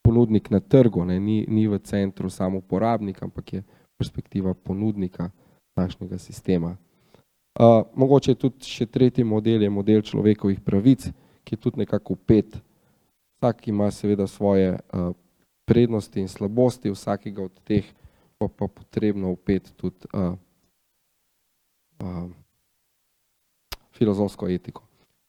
ponudnik 0.02 0.50
na 0.50 0.60
trgu, 0.60 1.06
ne, 1.06 1.20
ni, 1.20 1.46
ni 1.48 1.68
v 1.68 1.80
centru 1.80 2.30
samo 2.30 2.58
uporabnik, 2.58 3.22
ampak 3.24 3.54
je 3.54 3.64
perspektiva 3.98 4.54
ponudnika 4.54 5.30
takšnega 5.78 6.18
sistema. 6.18 6.78
Uh, 7.60 7.84
mogoče 7.96 8.36
tudi 8.36 8.66
še 8.66 8.86
tretji 8.86 9.24
model 9.24 9.62
je 9.62 9.70
model 9.70 10.02
človekovih 10.02 10.62
pravic, 10.64 11.12
ki 11.44 11.56
je 11.56 11.60
tudi 11.60 11.84
nekako 11.84 12.14
upet 12.14 12.62
Vsak 13.42 13.68
ima 13.68 13.92
seveda 13.92 14.28
svoje 14.28 14.80
uh, 14.94 15.14
prednosti 15.66 16.20
in 16.20 16.28
slabosti, 16.28 16.92
vsakega 16.92 17.44
od 17.44 17.60
teh 17.64 17.86
pa 18.38 18.48
pa 18.48 18.68
potrebno 18.68 19.32
upeti 19.32 19.74
tudi 19.74 20.06
uh, 20.14 20.38
uh, 22.04 22.30
filozofsko 23.98 24.48
etiko. 24.48 24.84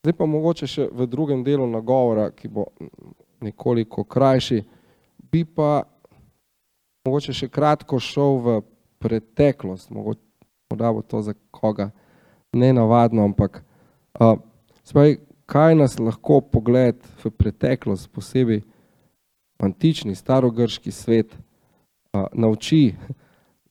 Zdaj 0.05 0.13
pa 0.13 0.27
mogoče 0.27 0.67
še 0.67 0.89
v 0.93 1.07
drugem 1.07 1.41
delu 1.45 1.67
nagovora, 1.67 2.31
ki 2.37 2.49
bo 2.49 2.67
nekoliko 3.43 4.05
krajši, 4.05 4.63
bi 5.33 5.45
pa 5.45 5.83
mogoče 7.07 7.35
še 7.35 7.49
kratko 7.49 7.99
šel 8.01 8.39
v 8.43 8.61
preteklost, 9.03 9.91
morda 9.91 10.93
bo 10.93 11.03
to 11.03 11.23
za 11.23 11.35
koga 11.51 11.91
nenavadno, 12.53 13.25
ampak 13.25 13.63
uh, 14.21 14.37
spravi, 14.85 15.19
kaj 15.47 15.75
nas 15.75 15.99
lahko 15.99 16.41
pogled 16.41 17.03
v 17.25 17.31
preteklost, 17.31 18.11
posebej 18.13 18.63
antični, 19.63 20.15
starogrški 20.15 20.93
svet, 20.93 21.35
uh, 21.35 22.27
nauči 22.33 22.95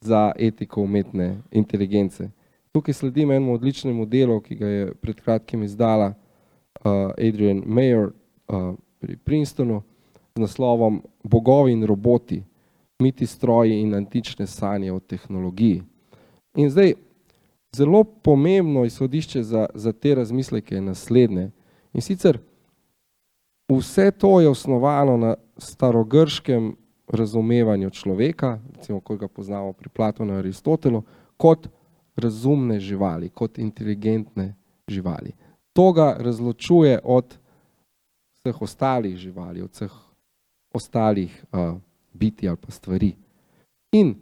za 0.01 0.31
etiko 0.37 0.81
umetne 0.81 1.37
inteligence. 1.51 2.29
Tukaj 2.71 2.93
sledim 2.93 3.31
enemu 3.31 3.53
odličnemu 3.53 4.05
delu, 4.05 4.39
ki 4.41 4.55
ga 4.55 4.67
je 4.67 4.93
pred 5.01 5.19
kratkim 5.21 5.63
izdala 5.63 6.13
uh, 6.13 7.11
Adrian 7.17 7.63
Mayer 7.65 8.09
uh, 8.11 8.75
pri 9.01 9.17
Princetonu 9.17 9.81
z 10.35 10.39
naslovom 10.39 11.01
Bogovi 11.23 11.73
in 11.73 11.85
roboti, 11.85 12.43
miti 12.99 13.25
stroji 13.25 13.81
in 13.81 13.95
antične 13.95 14.47
sanje 14.47 14.91
o 14.93 14.99
tehnologiji. 14.99 15.81
In 16.55 16.69
zdaj, 16.69 16.93
zelo 17.75 18.03
pomembno 18.03 18.85
izhodišče 18.85 19.43
za, 19.43 19.65
za 19.73 19.91
te 19.91 20.15
razmisleke 20.15 20.75
je 20.75 20.81
naslednje. 20.81 21.49
In 21.93 22.01
sicer 22.01 22.39
vse 23.71 24.11
to 24.11 24.41
je 24.41 24.49
osnovano 24.49 25.17
na 25.17 25.35
starogrškem 25.57 26.75
razumevanju 27.07 27.89
človeka, 27.89 28.59
recimo 28.75 28.99
kot 28.99 29.19
ga 29.19 29.27
poznamo 29.27 29.73
pri 29.73 29.89
Platonu 29.89 30.33
in 30.33 30.39
Aristotelu, 30.39 31.03
kot 31.37 31.67
razumne 32.15 32.79
živali, 32.79 33.29
kot 33.29 33.59
inteligentne 33.59 34.55
živali. 34.87 35.31
To 35.73 35.91
ga 35.91 36.15
razločuje 36.19 36.99
od 37.03 37.37
vseh 38.41 38.61
ostalih 38.61 39.17
živali, 39.17 39.61
od 39.61 39.71
vseh 39.71 39.91
ostalih 40.73 41.45
uh, 41.51 41.77
biti 42.13 42.49
ali 42.49 42.57
pa 42.57 42.71
stvari. 42.71 43.15
In 43.91 44.15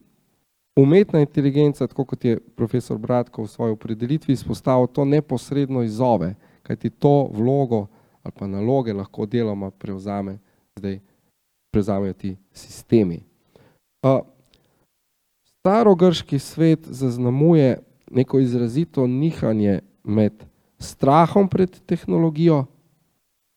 umetna 0.75 1.19
inteligenca, 1.19 1.87
tako 1.87 2.05
kot 2.05 2.25
je 2.25 2.39
profesor 2.39 2.97
Bratko 2.97 3.43
v 3.43 3.47
svoji 3.47 3.71
opredelitvi 3.71 4.33
izpostavil, 4.33 4.87
to 4.87 5.05
neposredno 5.05 5.83
izzove, 5.83 6.35
kajti 6.63 6.89
to 6.89 7.29
vlogo 7.33 7.87
ali 8.23 8.33
pa 8.37 8.47
naloge 8.47 8.93
lahko 8.93 9.25
deloma 9.25 9.71
prevzame, 9.71 10.37
zdaj 10.75 10.99
prevzamejo 11.71 12.13
ti 12.13 12.35
sistemi. 12.51 13.23
Uh, 14.03 14.19
starogrški 15.59 16.39
svet 16.39 16.79
zaznamuje 16.83 17.77
neko 18.11 18.39
izrazito 18.39 19.07
nihanje 19.07 19.79
med 20.03 20.33
strahom 20.79 21.47
pred 21.47 21.79
tehnologijo, 21.85 22.65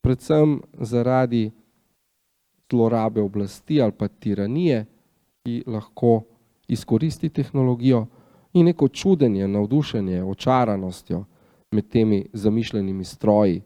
predvsem 0.02 0.60
zaradi 0.80 1.50
zlorabe 2.72 3.20
oblasti 3.20 3.82
ali 3.82 3.92
pa 3.92 4.08
tiranije, 4.08 4.84
ki 5.44 5.62
lahko 5.66 6.22
izkoristi 6.68 7.28
tehnologijo 7.28 8.06
in 8.52 8.66
neko 8.66 8.88
čudenje, 8.88 9.48
navdušenje, 9.48 10.24
očaranostjo 10.24 11.24
med 11.72 11.88
temi 11.88 12.26
zamišljenimi 12.32 13.04
stroji 13.04 13.62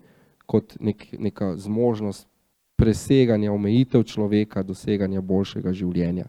kot 0.46 0.76
nek, 0.80 1.06
neka 1.18 1.56
zmožnost 1.56 2.28
preseganja 2.76 3.52
omejitev 3.52 4.02
človeka, 4.02 4.62
doseganja 4.62 5.20
boljšega 5.20 5.72
življenja. 5.72 6.26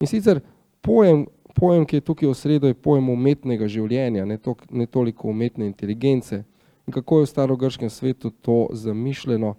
In 0.00 0.10
sicer 0.10 0.40
pojem, 0.80 1.26
pojem 1.54 1.86
ki 1.86 1.96
je 1.96 2.04
tukaj 2.04 2.28
v 2.28 2.34
sredo, 2.34 2.68
je 2.68 2.74
pojem 2.74 3.08
umetnega 3.10 3.68
življenja, 3.68 4.26
ne, 4.26 4.36
to, 4.38 4.56
ne 4.70 4.86
toliko 4.86 5.28
umetne 5.28 5.66
inteligence. 5.66 6.42
In 6.86 6.92
kako 6.92 7.18
je 7.18 7.22
v 7.22 7.26
starogrškem 7.26 7.90
svetu 7.90 8.30
to 8.30 8.68
zamišljeno? 8.72 9.54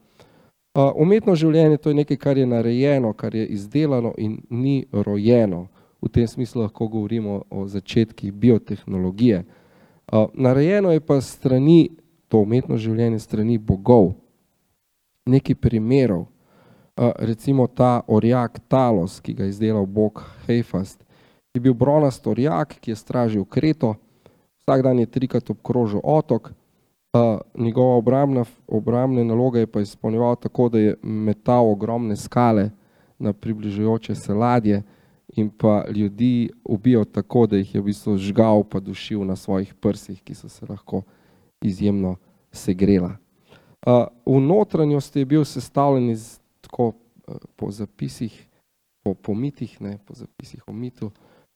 Umetno 0.95 1.35
življenje 1.35 1.77
to 1.77 1.89
je 1.89 1.95
nekaj, 1.95 2.17
kar 2.17 2.37
je 2.37 2.45
narejeno, 2.45 3.13
kar 3.13 3.35
je 3.35 3.47
izdelano 3.47 4.13
in 4.17 4.37
ni 4.49 4.85
rojeno. 4.91 5.67
V 6.01 6.09
tem 6.13 6.27
smislu 6.27 6.61
lahko 6.61 6.87
govorimo 6.87 7.41
o 7.49 7.67
začetkih 7.67 8.33
biotehnologije. 8.33 9.43
Narejeno 10.33 10.91
je 10.91 11.01
pa 11.01 11.21
strani, 11.21 11.89
to 12.27 12.39
umetno 12.45 12.77
življenje 12.77 13.19
strani 13.19 13.57
bogov. 13.57 14.13
Nekaj 15.25 15.55
primerov, 15.55 16.27
recimo 17.19 17.67
ta 17.67 18.01
orjak 18.07 18.59
Talos, 18.67 19.19
ki 19.19 19.33
ga 19.33 19.43
je 19.43 19.49
izdelal 19.49 19.85
bog 19.85 20.23
Heifast, 20.45 21.03
je 21.53 21.59
bil 21.59 21.73
bronast 21.73 22.27
orjak, 22.27 22.77
ki 22.79 22.91
je 22.91 22.95
stražil 22.95 23.43
Kreto, 23.45 23.95
vsak 24.61 24.85
dan 24.85 24.99
je 24.99 25.09
trikrat 25.09 25.49
obkrožil 25.49 25.99
otok, 26.03 26.53
njegova 27.57 27.95
obrambna, 27.95 28.45
obrambne 28.67 29.23
naloge 29.23 29.59
je 29.59 29.67
pa 29.67 29.81
izpolnjeval 29.81 30.35
tako, 30.35 30.69
da 30.69 30.79
je 30.79 30.95
metal 31.01 31.71
ogromne 31.71 32.15
skale 32.15 32.69
na 33.19 33.33
približujoče 33.33 34.15
se 34.15 34.33
ladje 34.33 34.83
in 35.27 35.49
pa 35.49 35.85
ljudi 35.89 36.49
ubijal 36.63 37.05
tako, 37.05 37.47
da 37.47 37.57
jih 37.57 37.75
je 37.75 37.81
v 37.81 37.83
bistvu 37.83 38.17
žgal 38.17 38.63
pa 38.63 38.79
dušil 38.79 39.25
na 39.25 39.35
svojih 39.35 39.73
prsih, 39.73 40.21
ki 40.21 40.35
so 40.35 40.49
se 40.49 40.65
lahko 40.69 41.01
izjemno 41.61 42.15
segrela. 42.51 43.17
V 44.25 44.39
notranjosti 44.39 45.19
je 45.19 45.25
bil 45.25 45.45
sestavljen 45.45 46.09
iz 46.09 46.39
tako 46.61 46.93
po 47.55 47.71
zapisih, 47.71 48.47
po, 49.03 49.13
po 49.13 49.33
mitih, 49.33 49.81
ne, 49.81 49.97
po 50.05 50.13
zapisih 50.13 50.63
o 50.67 50.73
mitu, 50.73 51.11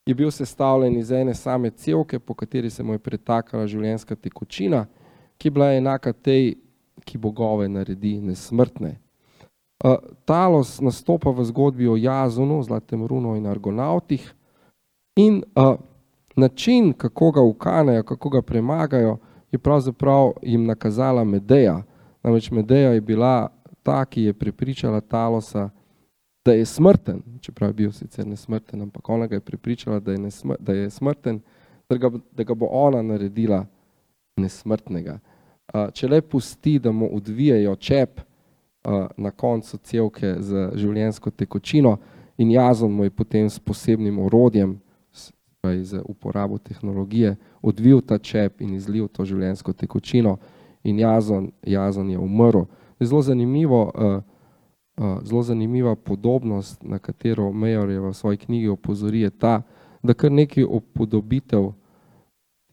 je 0.06 0.16
bil 0.16 0.32
sestavljen 0.32 0.98
iz 0.98 1.12
ene 1.12 1.34
same 1.34 1.70
cevke, 1.70 2.20
po 2.20 2.34
kateri 2.34 2.70
se 2.70 2.84
mu 2.84 2.94
je 2.94 3.00
pretakala 3.00 3.68
življenjska 3.68 4.16
tekočina, 4.16 4.86
ki 5.42 5.48
je 5.48 5.52
bila 5.52 5.74
enaka 5.74 6.14
tej, 6.14 6.56
ki 7.04 7.18
bogove 7.18 7.66
naredi 7.70 8.20
nesmrtne. 8.22 9.00
Uh, 9.84 9.96
Talos 10.26 10.78
nastopa 10.82 11.32
v 11.34 11.44
zgodbi 11.50 11.88
o 11.90 11.98
Jazunu, 11.98 12.62
Zlatem 12.64 13.08
Runo 13.10 13.34
in 13.36 13.48
Argonautih 13.50 14.22
in 15.16 15.42
uh, 15.56 15.80
način, 16.36 16.94
kako 16.94 17.32
ga 17.32 17.42
ukanejo, 17.42 18.04
kako 18.04 18.30
ga 18.30 18.42
premagajo, 18.42 19.18
je 19.52 19.60
pravzaprav 19.60 20.32
jim 20.42 20.66
nakazala 20.66 21.24
Medeja. 21.24 21.82
Namreč 22.24 22.52
Medeja 22.52 22.94
je 22.94 23.02
bila 23.02 23.50
ta, 23.84 24.06
ki 24.06 24.22
je 24.22 24.34
prepričala 24.34 25.02
Talosa, 25.02 25.70
da 26.46 26.54
je 26.54 26.66
smrten, 26.66 27.22
čeprav 27.42 27.70
je 27.70 27.74
bil 27.74 27.92
sicer 27.92 28.28
nesmrten, 28.28 28.82
ampak 28.82 29.10
ona 29.10 29.28
ga 29.28 29.36
je 29.36 29.42
prepričala, 29.42 30.00
da 30.00 30.12
je, 30.12 30.18
nesmr 30.18 30.56
da 30.60 30.74
je 30.74 30.90
smrten, 30.90 31.42
da 31.90 31.98
ga, 31.98 32.12
da 32.32 32.44
ga 32.44 32.54
bo 32.54 32.70
ona 32.72 33.02
naredila 33.02 33.66
nesmrtnega. 34.38 35.20
Če 35.72 36.08
le 36.08 36.22
pusti, 36.22 36.80
da 36.80 36.92
mu 36.92 37.10
odvijajo 37.16 37.76
čep 37.76 38.22
na 39.18 39.32
koncu 39.32 39.78
celke 39.78 40.36
z 40.40 40.72
življenjsko 40.76 41.32
tekočino 41.32 41.98
in 42.38 42.52
jazon 42.52 42.92
mu 42.92 43.04
je 43.04 43.10
potem 43.10 43.50
s 43.50 43.60
posebnim 43.60 44.20
orodjem, 44.20 44.80
z 45.62 46.02
uporabo 46.10 46.58
tehnologije, 46.58 47.36
odvil 47.62 48.02
ta 48.02 48.18
čep 48.18 48.62
in 48.62 48.74
izlil 48.74 49.08
to 49.08 49.26
življenjsko 49.26 49.74
tekočino 49.74 50.38
in 50.84 51.00
jazon, 51.00 51.52
jazon 51.62 52.10
je 52.10 52.18
umrl. 52.18 52.66
Zelo 53.00 53.22
zanimivo, 53.22 53.92
zelo 55.24 55.44
zanimiva 55.44 55.96
podobnost, 55.96 56.84
na 56.84 57.00
katero 57.00 57.52
Major 57.52 57.90
je 57.90 58.00
v 58.00 58.14
svoji 58.14 58.38
knjigi 58.38 58.68
opozori, 58.74 59.22
je 59.22 59.30
ta, 59.30 59.62
da 60.04 60.14
kar 60.14 60.32
nekaj 60.32 60.66
upodobitev 60.66 61.72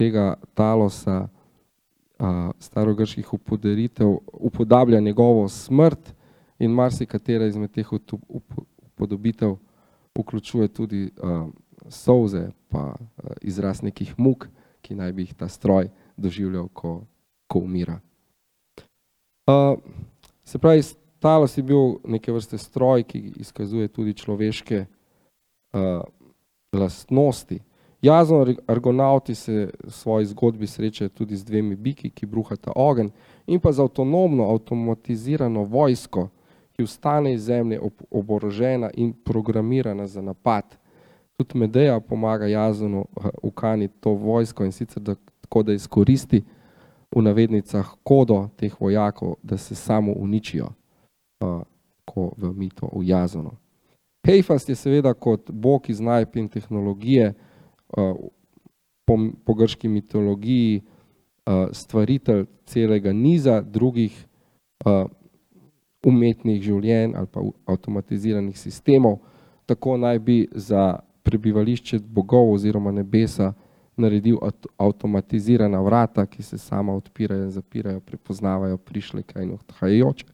tega 0.01 0.35
talosa 0.55 1.29
starogrških 2.59 3.35
upodaritev 3.35 4.17
upodablja 4.33 5.01
njegovo 5.01 5.49
smrt 5.49 6.15
in 6.59 6.71
marsikatera 6.71 7.47
izmed 7.47 7.71
teh 7.71 7.93
upodobitev 7.93 9.57
vključuje 10.19 10.69
tudi 10.69 11.11
solze 11.89 12.51
pa 12.69 12.95
izraz 13.43 13.83
nekih 13.83 14.15
muk, 14.19 14.49
ki 14.81 14.95
naj 14.95 15.13
bi 15.13 15.23
jih 15.23 15.35
ta 15.35 15.49
stroj 15.49 15.91
doživljal, 16.17 16.69
ko, 16.69 17.05
ko 17.47 17.59
umira. 17.59 18.01
Se 20.45 20.59
pravi, 20.59 20.83
talos 21.19 21.57
je 21.59 21.63
bil 21.63 21.99
neke 22.05 22.33
vrste 22.33 22.59
stroj, 22.59 23.03
ki 23.03 23.33
izkazuje 23.37 23.89
tudi 23.89 24.15
človeške 24.15 24.85
lastnosti. 26.73 27.61
Jazon 28.03 28.57
argonauti 28.67 29.35
se 29.35 29.71
v 29.85 29.91
svoji 29.91 30.27
zgodbi 30.27 30.67
srečajo 30.67 31.09
tudi 31.09 31.37
z 31.37 31.45
dvemi 31.45 31.77
biki, 31.77 32.11
ki 32.11 32.27
bruhata 32.27 32.73
ogen 32.77 33.11
in 33.47 33.61
pa 33.61 33.73
z 33.73 33.81
avtonomno, 33.81 34.51
avtomatizirano 34.51 35.65
vojsko, 35.65 36.29
ki 36.77 36.85
vstane 36.85 37.35
iz 37.35 37.43
zemlje 37.43 37.81
oborožena 38.11 38.91
in 38.95 39.13
programirana 39.13 40.07
za 40.07 40.23
napad. 40.23 40.79
Tudi 41.37 41.59
Medeja 41.59 42.01
pomaga 42.01 42.47
Jazonu 42.47 43.05
ukaniti 43.43 43.95
to 44.01 44.11
vojsko 44.11 44.65
in 44.65 44.73
sicer 44.73 45.03
da, 45.03 45.15
tako, 45.41 45.63
da 45.63 45.73
izkoristi 45.73 46.45
v 47.17 47.23
navednicah 47.23 47.95
kodo 48.03 48.49
teh 48.57 48.81
vojakov, 48.81 49.35
da 49.43 49.57
se 49.57 49.75
samo 49.75 50.13
uničijo, 50.13 50.69
tako 51.39 52.33
v 52.37 52.53
mito 52.53 52.91
v 52.93 53.09
Jazonu. 53.09 53.51
Heifast 54.27 54.69
je 54.69 54.75
seveda 54.75 55.15
kot 55.15 55.51
bog 55.51 55.91
iz 55.91 56.01
najp 56.01 56.37
in 56.37 56.49
tehnologije, 56.49 57.35
po, 57.89 59.19
po 59.45 59.55
grški 59.55 59.89
mitologiji 59.89 60.83
stvaritelj 61.73 62.47
celega 62.67 63.13
niza 63.13 63.61
drugih 63.61 64.27
umetnih 66.07 66.63
življenj 66.63 67.17
ali 67.17 67.27
pa 67.27 67.43
avtomatiziranih 67.67 68.59
sistemov, 68.59 69.19
tako 69.67 69.97
naj 69.97 70.19
bi 70.19 70.37
za 70.53 71.01
prebivališče 71.23 71.99
bogov 71.99 72.53
oziroma 72.53 72.93
nebesa 72.93 73.53
naredil 73.99 74.39
avtomatizirana 74.79 75.81
vrata, 75.83 76.27
ki 76.27 76.43
se 76.43 76.59
sama 76.59 76.95
odpirajo 76.95 77.49
in 77.49 77.51
zapirajo, 77.51 78.01
prepoznavajo 78.01 78.77
prišleka 78.77 79.43
in 79.43 79.57
odhajajoče. 79.57 80.27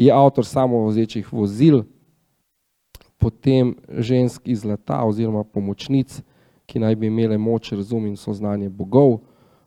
Je 0.00 0.12
avtor 0.12 0.46
samovozečih 0.46 1.32
vozil, 1.32 1.82
potem 3.18 3.74
žensk 3.88 4.48
iz 4.48 4.64
zlata 4.64 5.02
oziroma 5.04 5.44
pomočnic, 5.44 6.22
ki 6.66 6.78
naj 6.78 6.94
bi 6.94 7.06
imele 7.06 7.38
moč, 7.38 7.72
razum 7.72 8.06
in 8.06 8.16
soznanje 8.16 8.68
bogov, 8.68 9.18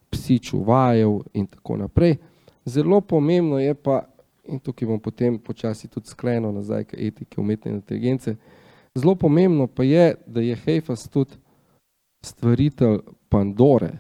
psi 0.10 0.39
čuvajev 0.39 1.20
in 1.34 1.47
tako 1.47 1.78
naprej. 1.78 2.18
Zelo 2.66 3.02
pomembno 3.02 3.60
je 3.60 3.74
pa, 3.74 4.02
in 4.43 4.60
tukaj 4.60 4.88
bom 4.88 5.00
potem 5.00 5.39
počasi 5.39 5.88
tudi 5.88 6.10
sklenil 6.10 6.52
nazaj 6.52 6.84
k 6.84 6.97
etike 6.97 7.41
umetne 7.41 7.72
inteligence, 7.72 8.36
zelo 8.95 9.16
pomembno 9.16 9.68
pa 9.68 9.84
je, 9.84 10.16
da 10.26 10.41
je 10.41 10.56
Heifas 10.56 11.08
tudi 11.10 11.38
stvaritelj 12.26 13.00
Pandore. 13.30 13.91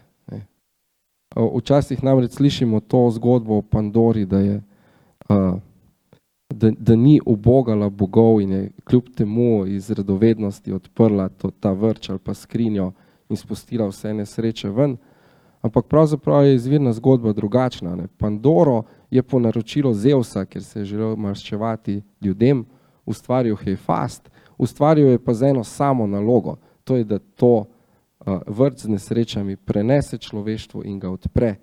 Včasih 1.35 2.03
namreč 2.03 2.31
slišimo 2.31 2.79
to 2.79 3.09
zgodbo 3.11 3.57
o 3.57 3.61
Pandori, 3.61 4.25
da 4.25 4.39
je 4.39 4.55
uh, 5.29 5.59
da, 6.49 6.71
da 6.71 6.95
ni 6.95 7.19
ubogala 7.25 7.89
bogov 7.89 8.41
in 8.41 8.51
je 8.51 8.71
kljub 8.83 9.03
temu 9.15 9.65
iz 9.67 9.91
radovednosti 9.91 10.73
odprla 10.73 11.29
to, 11.29 11.51
ta 11.51 11.71
vrč 11.71 12.09
ali 12.09 12.19
pa 12.19 12.33
skrinjo 12.33 12.91
in 13.29 13.37
spustila 13.37 13.87
vse 13.87 14.13
nesreče 14.13 14.69
ven. 14.69 14.97
Ampak 15.61 15.85
pravzaprav 15.85 16.45
je 16.45 16.55
izvirna 16.55 16.93
zgodba 16.93 17.33
drugačna. 17.33 17.95
Ne. 17.95 18.07
Pandoro 18.17 18.83
je 19.11 19.23
po 19.23 19.39
naročilu 19.39 19.93
Zeusa, 19.93 20.45
ker 20.45 20.63
se 20.63 20.79
je 20.79 20.85
želel 20.85 21.15
maščevati 21.15 22.01
ljudem, 22.21 22.65
ustvaril 23.05 23.55
Hefast, 23.55 24.29
ustvaril 24.57 25.07
je 25.07 25.23
pa 25.23 25.33
z 25.33 25.43
eno 25.43 25.63
samo 25.63 26.07
nalogo, 26.07 26.55
to 26.83 26.95
je, 26.95 27.03
da 27.03 27.19
to 27.19 27.55
uh, 27.55 28.41
vrt 28.47 28.79
z 28.79 28.87
nesrečami 28.87 29.55
prenese 29.55 30.17
človeštvu 30.17 30.83
in 30.85 30.99
ga 30.99 31.09
odpre. 31.09 31.55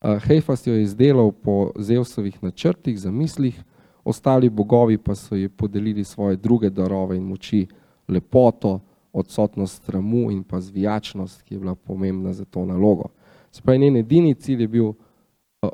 Uh, 0.00 0.22
Heifas 0.22 0.66
jo 0.66 0.74
je 0.74 0.82
izdelal 0.82 1.32
po 1.32 1.72
Zeusovih 1.76 2.42
načrtih, 2.42 2.98
zamislih, 3.00 3.64
ostali 4.04 4.50
bogovi 4.50 4.98
pa 4.98 5.14
so 5.14 5.36
ji 5.36 5.48
podelili 5.48 6.04
svoje 6.04 6.36
druge 6.36 6.70
darove 6.70 7.16
in 7.16 7.22
moči, 7.22 7.66
lepoto, 8.08 8.80
odsotnost 9.12 9.82
stramu 9.82 10.30
in 10.30 10.42
pa 10.42 10.60
zvijačnost, 10.60 11.42
ki 11.42 11.54
je 11.54 11.58
bila 11.58 11.74
pomembna 11.74 12.32
za 12.32 12.44
to 12.44 12.64
nalogo. 12.66 13.04
Spravi, 13.50 13.78
njen 13.78 13.96
edini 13.96 14.34
cilj 14.34 14.60
je 14.62 14.68
bil 14.68 14.86
uh, 14.86 14.94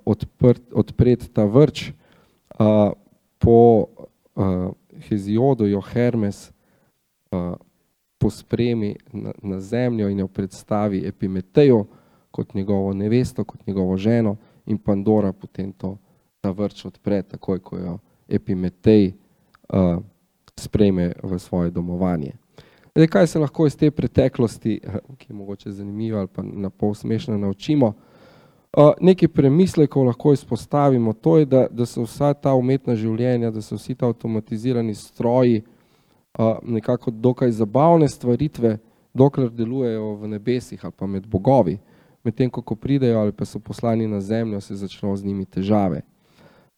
odprt, 0.05 0.63
odpret 0.73 1.31
ta 1.33 1.45
vrč, 1.45 1.91
uh, 2.59 2.93
po 3.39 3.85
uh, 4.35 4.73
Heziodu 5.09 5.67
jo 5.67 5.81
Hermes 5.81 6.51
pospremi 8.19 8.97
na, 9.13 9.33
na 9.43 9.61
zemljo 9.61 10.09
in 10.09 10.19
jo 10.19 10.29
predstavi 10.29 11.07
Epimeteju 11.07 11.87
kot 12.31 12.55
njegovo 12.55 12.93
nevesto, 12.93 13.45
kot 13.45 13.67
njegovo 13.67 13.97
ženo 13.97 14.37
in 14.67 14.79
Pandora 14.79 15.33
potem 15.33 15.73
to 15.73 15.97
ta 16.41 16.51
vrč 16.51 16.85
odpre, 16.85 17.23
takoj 17.23 17.59
ko 17.59 17.79
jo 17.79 17.99
Epimetej 18.29 19.13
uh, 19.69 20.03
sprejme 20.57 21.13
v 21.23 21.39
svoje 21.39 21.71
domovanje. 21.71 22.33
Zdaj, 22.95 23.07
kaj 23.07 23.27
se 23.27 23.39
lahko 23.39 23.67
iz 23.67 23.77
te 23.77 23.91
preteklosti, 23.91 24.81
ki 25.19 25.27
je 25.31 25.35
mogoče 25.35 25.71
zanimiva 25.71 26.19
ali 26.19 26.29
pa 26.29 26.43
na 26.43 26.71
pol 26.71 26.95
smešno 26.95 27.39
naučimo, 27.39 27.87
uh, 27.87 28.91
nekaj 29.01 29.29
premislekov 29.29 30.05
lahko 30.05 30.33
izpostavimo, 30.33 31.13
to 31.13 31.39
je, 31.39 31.45
da, 31.45 31.67
da 31.71 31.87
so 31.87 32.03
vsa 32.03 32.35
ta 32.35 32.55
umetna 32.55 32.97
življenja, 32.97 33.51
da 33.51 33.63
so 33.63 33.77
vsi 33.77 33.95
ta 33.95 34.07
avtomatizirani 34.07 34.95
stroji 34.95 35.63
uh, 35.63 36.59
nekako 36.63 37.11
dokaj 37.11 37.51
zabavne 37.51 38.09
stvaritve, 38.09 38.79
dokler 39.15 39.51
delujejo 39.51 40.15
v 40.15 40.29
nebesih 40.29 40.85
ali 40.85 40.93
pa 40.97 41.07
med 41.07 41.27
bogovi, 41.27 41.79
medtem 42.25 42.51
ko 42.51 42.75
pridejo 42.75 43.21
ali 43.21 43.33
pa 43.33 43.45
so 43.45 43.59
poslani 43.59 44.07
na 44.07 44.21
zemljo, 44.21 44.61
se 44.61 44.75
začnejo 44.75 45.17
z 45.17 45.25
njimi 45.25 45.45
težave. 45.45 46.03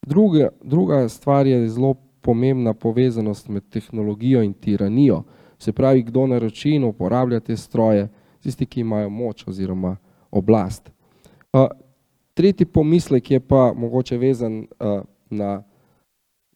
Druga, 0.07 0.48
druga 0.62 1.09
stvar 1.09 1.46
je 1.46 1.68
zelo 1.68 1.94
pomembna 2.20 2.74
povezanost 2.74 3.48
med 3.48 3.62
tehnologijo 3.70 4.42
in 4.42 4.53
tiranijo. 4.53 5.22
Se 5.59 5.72
pravi, 5.72 6.03
kdo 6.03 6.26
naroči 6.26 6.70
in 6.70 6.84
uporablja 6.84 7.40
te 7.40 7.57
stroje, 7.57 8.09
tisti, 8.42 8.66
ki 8.66 8.80
imajo 8.80 9.09
moč 9.11 9.46
oziroma 9.48 9.96
oblast. 10.30 10.90
Uh, 11.53 11.66
tretji 12.34 12.66
pomislek 12.66 13.30
je 13.30 13.40
pa 13.40 13.72
mogoče 13.76 14.18
vezan 14.18 14.59
uh, 14.59 15.03
na, 15.30 15.62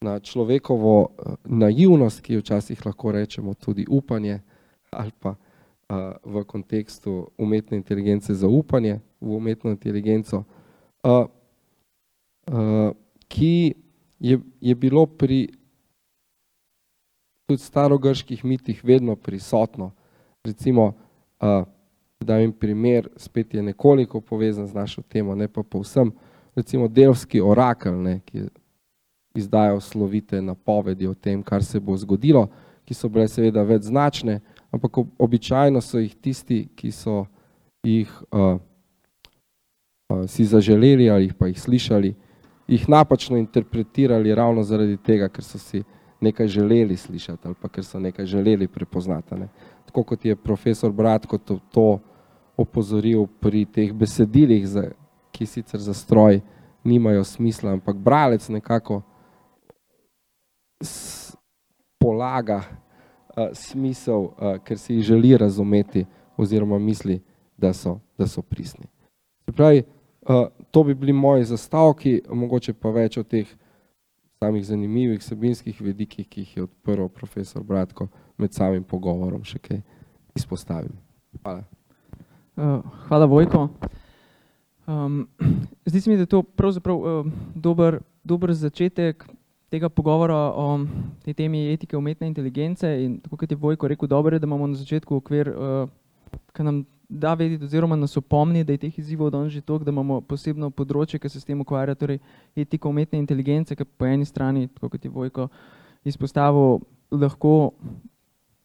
na 0.01 0.19
človekovo 0.19 1.01
uh, 1.01 1.33
naivnost, 1.43 2.21
ki 2.21 2.37
včasih 2.37 2.85
lahko 2.85 3.11
rečemo 3.11 3.53
tudi 3.53 3.85
upanje 3.89 4.39
ali 4.91 5.11
pa 5.19 5.29
uh, 5.29 5.97
v 6.23 6.43
kontekstu 6.43 7.27
umetne 7.37 7.77
inteligence 7.77 8.33
zaupanje 8.33 8.99
v 9.21 9.35
umetno 9.35 9.69
inteligenco. 9.71 10.43
Uh, 11.03 11.25
uh, 12.47 12.91
ki 13.27 13.73
je, 14.19 14.39
je 14.61 14.75
bilo 14.75 15.05
pri 15.05 15.49
tudi 17.45 17.61
starogrških 17.61 18.45
mitih 18.45 18.83
vedno 18.83 19.15
prisotno. 19.15 19.91
Recimo, 20.43 20.93
uh, 21.41 21.65
da 22.19 22.37
jim 22.37 22.51
primer 22.51 23.09
spet 23.17 23.53
je 23.53 23.63
nekoliko 23.63 24.21
povezan 24.21 24.67
z 24.67 24.73
našo 24.73 25.01
temo, 25.01 25.35
ne 25.35 25.47
pa 25.47 25.63
povsem, 25.63 26.11
recimo 26.55 26.87
delski 26.87 27.41
orakel, 27.41 28.01
ne, 28.01 28.19
ki 28.25 28.47
izdajo 29.35 29.79
slovite 29.79 30.41
napovedi 30.41 31.07
o 31.07 31.13
tem, 31.13 31.43
kar 31.43 31.63
se 31.63 31.79
bo 31.79 31.97
zgodilo, 31.97 32.47
ki 32.85 32.93
so 32.93 33.09
bile 33.09 33.27
seveda 33.27 33.63
več 33.63 33.89
značne, 33.89 34.39
ampak 34.71 34.97
običajno 35.19 35.81
so 35.81 35.99
jih 35.99 36.15
tisti, 36.15 36.67
ki 36.75 36.91
so 36.91 37.25
jih 37.85 38.09
uh, 38.31 38.57
uh, 40.09 40.23
si 40.27 40.45
zaželeli 40.45 41.09
ali 41.09 41.33
pa 41.33 41.49
jih 41.51 41.59
slišali, 41.61 42.15
jih 42.67 42.89
napačno 42.89 43.37
interpretirali 43.37 44.35
ravno 44.35 44.63
zaradi 44.63 44.97
tega, 44.97 45.29
ker 45.29 45.43
so 45.43 45.59
si 45.59 45.83
nekaj 46.21 46.47
želeli 46.47 46.97
slišati 46.97 47.47
ali 47.47 47.55
pa 47.61 47.69
ker 47.69 47.85
so 47.85 47.99
nekaj 47.99 48.25
želeli 48.25 48.67
prepoznati. 48.67 49.35
Ne. 49.35 49.47
Tako 49.85 50.03
kot 50.03 50.25
je 50.25 50.35
profesor 50.35 50.91
Bratko 50.91 51.37
to, 51.37 51.59
to 51.71 51.99
opozoril 52.57 53.27
pri 53.39 53.65
teh 53.65 53.93
besedilih, 53.93 54.67
za, 54.67 54.89
ki 55.31 55.45
sicer 55.45 55.79
za 55.79 55.93
stroj 55.93 56.41
nimajo 56.83 57.23
smisla, 57.23 57.71
ampak 57.71 57.97
bralec 57.97 58.49
nekako 58.49 59.01
polaga 61.99 62.61
uh, 62.63 63.49
smisel, 63.53 64.21
uh, 64.21 64.57
ker 64.63 64.77
si 64.77 64.95
jih 64.95 65.03
želi 65.03 65.37
razumeti 65.37 66.05
oziroma 66.37 66.79
misli, 66.79 67.21
da 67.57 67.73
so, 67.73 67.99
da 68.17 68.27
so 68.27 68.41
pristni. 68.41 68.85
Se 69.45 69.51
pravi, 69.51 69.83
uh, 70.29 70.47
to 70.75 70.83
bi 70.83 70.93
bili 70.93 71.13
moji 71.13 71.45
zastavki, 71.47 72.21
mogoče 72.29 72.73
pa 72.73 72.89
več 72.91 73.15
o 73.17 73.21
teh 73.23 73.47
samih 74.43 74.65
zanimivih 74.67 75.21
sebinskih 75.23 75.77
vedikih, 75.81 76.27
ki 76.27 76.41
jih 76.41 76.57
je 76.57 76.63
odprl 76.65 77.07
profesor 77.07 77.63
Bratko 77.63 78.09
med 78.35 78.51
samim 78.51 78.83
pogovorom 78.83 79.45
še 79.47 79.61
kaj 79.63 79.79
izpostavim. 80.35 80.97
Hvala. 81.39 81.63
Uh, 82.59 82.83
hvala, 83.07 83.29
Vojko. 83.31 83.69
Um, 84.83 85.21
zdi 85.87 86.01
se 86.01 86.11
mi, 86.11 86.17
da 86.19 86.27
je 86.27 86.33
to 86.33 86.43
pravzaprav 86.43 86.99
uh, 86.99 87.31
dober, 87.55 88.01
dober 88.27 88.51
začetek 88.51 89.23
tega 89.71 89.87
pogovora 89.87 90.41
o 90.59 90.67
tej 91.23 91.37
temi 91.39 91.69
etike 91.71 91.95
umetne 91.95 92.27
inteligence 92.27 92.91
in 93.05 93.21
tako 93.23 93.39
kot 93.39 93.55
je 93.55 93.61
Vojko 93.63 93.87
rekel, 93.87 94.11
dobro 94.11 94.35
je, 94.35 94.43
da 94.43 94.51
imamo 94.51 94.67
na 94.67 94.75
začetku 94.75 95.23
okvir, 95.23 95.53
uh, 95.55 95.87
ki 96.51 96.67
nam 96.67 96.83
da 97.09 97.33
vedeti 97.33 97.63
oziroma 97.63 97.95
nas 97.95 98.17
opomni, 98.17 98.63
da 98.63 98.73
je 98.73 98.77
teh 98.77 98.99
izzivov 98.99 99.29
danes 99.31 99.53
že 99.53 99.61
toliko, 99.61 99.85
da 99.85 99.91
imamo 99.91 100.21
posebno 100.21 100.69
področje, 100.71 101.19
ki 101.19 101.29
se 101.29 101.39
s 101.39 101.45
tem 101.45 101.61
ukvarja, 101.61 101.95
torej 101.95 102.19
etika 102.55 102.89
umetne 102.89 103.19
inteligence, 103.19 103.75
ki 103.75 103.85
po 103.85 104.05
eni 104.05 104.25
strani, 104.25 104.67
kot 104.81 105.03
je 105.03 105.11
Vojko 105.11 105.49
izpostavil, 106.05 106.81
lahko 107.11 107.73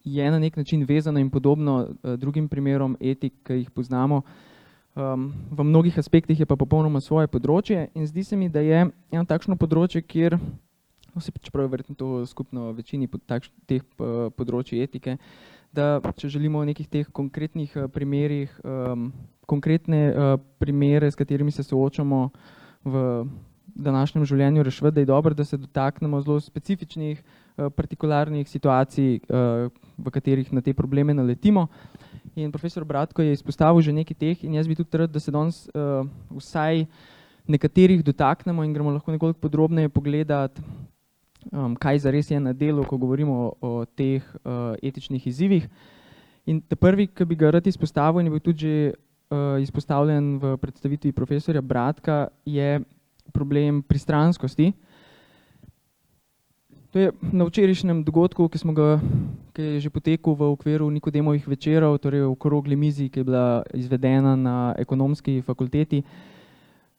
je 0.04 0.30
na 0.30 0.38
nek 0.38 0.56
način 0.56 0.84
vezano 0.88 1.20
in 1.20 1.30
podobno 1.30 1.82
uh, 1.84 2.16
drugim 2.16 2.48
primerom 2.48 2.96
etik, 3.00 3.34
ki 3.44 3.60
jih 3.60 3.70
poznamo. 3.70 4.22
Um, 4.96 5.32
v 5.50 5.64
mnogih 5.64 5.98
aspektih 5.98 6.40
je 6.40 6.46
pa 6.46 6.56
popolnoma 6.56 7.00
svoje 7.00 7.28
področje 7.30 7.90
in 7.94 8.08
zdi 8.08 8.24
se 8.24 8.36
mi, 8.36 8.48
da 8.48 8.60
je 8.60 8.88
eno 9.12 9.24
takšno 9.24 9.56
področje, 9.56 10.02
kjer, 10.02 10.34
no, 11.14 11.20
se 11.20 11.30
čeprav 11.30 11.68
je 11.68 11.72
verjetno 11.76 11.94
to 11.94 12.26
skupno 12.26 12.72
večini 12.72 13.06
pod 13.06 13.22
takš, 13.28 13.52
teh 13.70 13.84
uh, 14.00 14.32
področji 14.34 14.82
etike, 14.82 15.14
uh, 15.14 15.59
da 15.72 16.00
če 16.16 16.28
želimo 16.28 16.60
v 16.60 16.70
nekih 16.72 16.88
teh 16.88 17.06
konkretnih 17.12 17.76
uh, 17.76 17.86
primerih, 17.92 18.52
um, 18.64 19.10
konkretne 19.46 20.00
uh, 20.10 20.34
primere, 20.58 21.10
s 21.10 21.18
katerimi 21.18 21.50
se 21.50 21.62
soočamo 21.62 22.28
v 22.84 23.04
današnjem 23.74 24.24
življenju, 24.26 24.64
rešiti, 24.66 24.90
da 24.94 25.00
je 25.00 25.06
dobro, 25.06 25.34
da 25.34 25.44
se 25.44 25.56
dotaknemo 25.56 26.20
zelo 26.22 26.40
specifičnih, 26.40 27.22
uh, 27.22 27.70
partikularnih 27.74 28.48
situacij, 28.48 29.20
uh, 29.28 29.70
v 29.98 30.10
katerih 30.10 30.52
na 30.52 30.62
te 30.62 30.74
probleme 30.74 31.14
naletimo. 31.14 31.68
In 32.36 32.52
profesor 32.52 32.84
Bratko 32.84 33.22
je 33.22 33.34
izpostavil 33.34 33.82
že 33.82 33.94
nekaj 33.94 34.16
teh 34.16 34.44
in 34.44 34.54
jaz 34.54 34.68
bi 34.68 34.78
tudi 34.78 34.98
rad, 34.98 35.10
da 35.10 35.20
se 35.20 35.30
danes 35.34 35.66
uh, 35.74 36.06
vsaj 36.30 36.86
nekaterih 37.50 38.04
dotaknemo 38.04 38.64
in 38.64 38.72
gremo 38.72 38.92
lahko 38.94 39.12
nekoliko 39.12 39.38
podrobneje 39.40 39.88
pogledati, 39.88 40.62
um, 41.52 41.76
kaj 41.76 42.04
zares 42.04 42.30
je 42.30 42.40
na 42.40 42.52
delu, 42.52 42.84
ko 42.84 42.98
govorimo 42.98 43.32
o, 43.32 43.54
o 43.60 43.72
teh 43.84 44.24
uh, 44.44 44.74
etičnih 44.82 45.26
izzivih. 45.26 45.68
In 46.46 46.60
prvi, 46.60 47.06
ki 47.06 47.24
bi 47.24 47.36
ga 47.36 47.50
rad 47.56 47.66
izpostavil 47.66 48.20
in 48.20 48.30
je 48.30 48.34
bil 48.34 48.44
tudi 48.44 48.58
že 48.66 48.74
uh, 49.30 49.56
izpostavljen 49.62 50.38
v 50.38 50.56
predstavitvi 50.56 51.12
profesorja 51.12 51.60
Bratka, 51.60 52.28
je 52.44 52.80
problem 53.32 53.82
pristranskosti. 53.82 54.72
To 56.90 56.98
je 56.98 57.12
na 57.22 57.46
včerajšnjem 57.46 58.02
dogodku, 58.02 58.48
ki, 58.50 58.58
smo 58.58 58.74
ga, 58.74 58.98
ki 59.54 59.62
je 59.62 59.86
že 59.86 59.90
potekel 59.94 60.34
v 60.34 60.50
okviru 60.50 60.90
Nikodemovih 60.90 61.46
večerov, 61.46 62.02
torej 62.02 62.26
okrogli 62.26 62.74
mizi, 62.74 63.06
ki 63.06 63.22
je 63.22 63.24
bila 63.24 63.62
izvedena 63.70 64.34
na 64.34 64.74
ekonomski 64.74 65.38
fakulteti, 65.46 66.02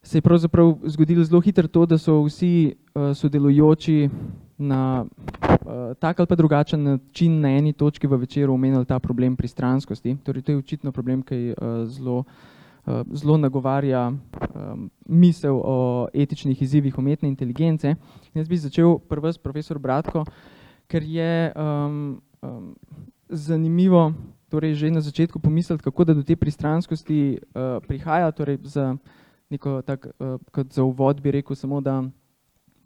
se 0.03 0.17
je 0.17 0.21
pravzaprav 0.21 0.77
zgodilo 0.83 1.23
zelo 1.23 1.41
hitro 1.41 1.67
to, 1.67 1.85
da 1.85 1.97
so 1.97 2.23
vsi 2.23 2.73
uh, 2.95 3.15
sodelujoči 3.15 4.09
na 4.57 5.05
uh, 5.05 5.93
tak 5.99 6.19
ali 6.19 6.27
pa 6.27 6.35
drugačen 6.35 6.83
način 6.83 7.39
na 7.41 7.49
eni 7.49 7.73
točki 7.73 8.07
v 8.07 8.15
večeru 8.15 8.53
omenili 8.53 8.85
ta 8.85 8.99
problem 8.99 9.35
pristranskosti. 9.35 10.17
Torej, 10.23 10.41
to 10.41 10.51
je 10.51 10.57
očitno 10.57 10.91
problem, 10.91 11.21
ki 11.21 11.53
uh, 11.53 11.85
zelo, 11.85 12.23
uh, 12.85 13.01
zelo 13.13 13.37
nagovarja 13.37 14.07
um, 14.09 14.89
misel 15.05 15.61
o 15.63 16.07
etičnih 16.13 16.61
izzivih 16.61 16.97
umetne 16.97 17.29
inteligence. 17.29 17.95
In 18.33 18.41
jaz 18.41 18.49
bi 18.49 18.57
začel 18.57 18.97
prvi 18.99 19.33
s 19.33 19.37
profesor 19.37 19.79
Bratko, 19.79 20.25
ker 20.87 21.03
je 21.03 21.53
um, 21.55 22.21
um, 22.41 22.75
zanimivo 23.29 24.13
torej 24.49 24.73
že 24.73 24.91
na 24.91 25.01
začetku 25.01 25.39
pomisliti, 25.39 25.83
kako 25.83 26.03
da 26.03 26.13
do 26.13 26.23
te 26.23 26.35
pristranskosti 26.35 27.37
uh, 27.39 27.79
prihaja. 27.87 28.31
Torej 28.31 28.57
za 28.63 28.97
neko 29.51 29.81
tak, 29.81 30.07
uh, 30.19 30.39
kot 30.51 30.73
za 30.73 30.83
uvod 30.83 31.21
bi 31.21 31.31
rekel 31.31 31.55
samo, 31.55 31.81
da 31.81 32.03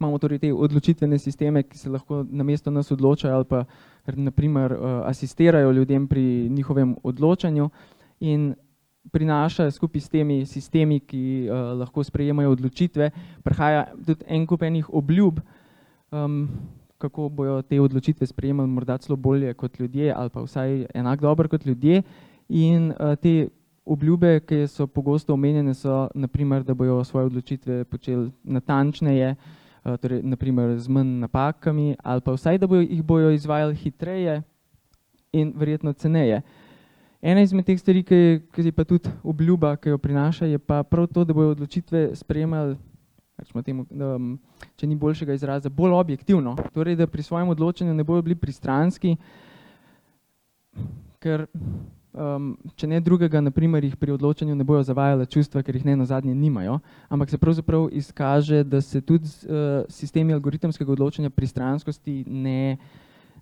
imamo 0.00 0.18
torej 0.18 0.38
te 0.38 0.52
odločitvene 0.52 1.18
sisteme, 1.18 1.62
ki 1.62 1.78
se 1.78 1.90
lahko 1.90 2.24
na 2.28 2.44
mesto 2.44 2.70
nas 2.70 2.90
odločajo 2.92 3.34
ali 3.34 3.44
pa 3.44 3.64
naprimer 4.06 4.76
asistirajo 5.04 5.72
ljudem 5.72 6.08
pri 6.08 6.48
njihovem 6.48 6.96
odločanju 7.02 7.70
in 8.20 8.54
prinaša 9.12 9.70
skupaj 9.70 10.00
s 10.00 10.08
temi 10.08 10.46
sistemi, 10.46 11.00
ki 11.00 11.48
lahko 11.78 12.04
sprejemajo 12.04 12.50
odločitve, 12.50 13.10
prihaja 13.44 13.86
tudi 14.06 14.24
en 14.28 14.46
kup 14.46 14.62
enih 14.62 14.90
obljub, 14.94 15.40
kako 16.98 17.28
bojo 17.28 17.62
te 17.62 17.80
odločitve 17.80 18.26
sprejemali 18.26 18.68
morda 18.68 18.98
celo 18.98 19.16
bolje 19.16 19.54
kot 19.54 19.80
ljudje 19.80 20.12
ali 20.16 20.30
pa 20.30 20.40
vsaj 20.40 20.86
enako 20.94 21.22
dobro 21.22 21.48
kot 21.48 21.66
ljudje 21.66 22.02
in 22.48 22.92
te 23.22 23.48
obljube, 23.86 24.40
ki 24.40 24.66
so 24.66 24.86
pogosto 24.86 25.34
omenjene, 25.34 25.74
so 25.74 26.08
naprimer, 26.14 26.64
da 26.64 26.74
bojo 26.74 27.04
svoje 27.04 27.26
odločitve 27.26 27.84
počeli 27.84 28.30
natančneje, 28.42 29.36
torej 30.00 30.22
naprimer 30.22 30.78
z 30.78 30.90
manj 30.90 31.20
napakami 31.22 31.94
ali 32.02 32.20
pa 32.20 32.32
vsaj, 32.32 32.58
da 32.58 32.66
bojo, 32.66 32.82
jih 32.82 33.02
bojo 33.02 33.30
izvajali 33.30 33.74
hitreje 33.74 34.42
in 35.32 35.52
verjetno 35.56 35.92
ceneje. 35.92 36.42
Ena 37.22 37.40
izmed 37.40 37.64
teh 37.66 37.78
stvari, 37.80 38.02
ki 38.02 38.14
je, 38.14 38.40
ki 38.52 38.66
je 38.66 38.72
pa 38.72 38.84
tudi 38.84 39.10
obljuba, 39.22 39.76
ki 39.76 39.94
jo 39.94 39.98
prinaša, 39.98 40.46
je 40.46 40.58
pa 40.58 40.82
prav 40.82 41.06
to, 41.06 41.24
da 41.24 41.34
bojo 41.34 41.54
odločitve 41.54 42.10
sprejemali, 42.14 42.76
temu, 43.64 43.86
če 44.76 44.86
ni 44.86 44.96
boljšega 44.96 45.34
izraza, 45.34 45.70
bolj 45.70 45.94
objektivno, 45.96 46.56
torej 46.74 46.96
da 46.96 47.06
pri 47.06 47.22
svojem 47.22 47.48
odločanju 47.48 47.94
ne 47.94 48.04
bojo 48.04 48.22
bili 48.22 48.34
pristranski, 48.34 49.16
ker 51.18 51.46
če 52.76 52.86
ne 52.88 53.00
drugega, 53.00 53.40
na 53.40 53.50
primer 53.50 53.84
jih 53.84 53.96
pri 53.96 54.14
odločanju 54.16 54.54
ne 54.56 54.64
bojo 54.64 54.82
zavajala 54.82 55.26
čustva, 55.28 55.62
ker 55.62 55.76
jih 55.76 55.84
nenazadnje 55.84 56.34
nimajo, 56.34 56.78
ampak 57.08 57.30
se 57.30 57.38
pravzaprav 57.38 57.88
izkaže, 57.92 58.64
da 58.64 58.80
se 58.80 59.00
tudi 59.00 59.28
s 59.28 59.44
sistemi 59.92 60.32
algoritemskega 60.32 60.92
odločanja 60.92 61.30
pristranskosti 61.30 62.24
ne 62.26 62.78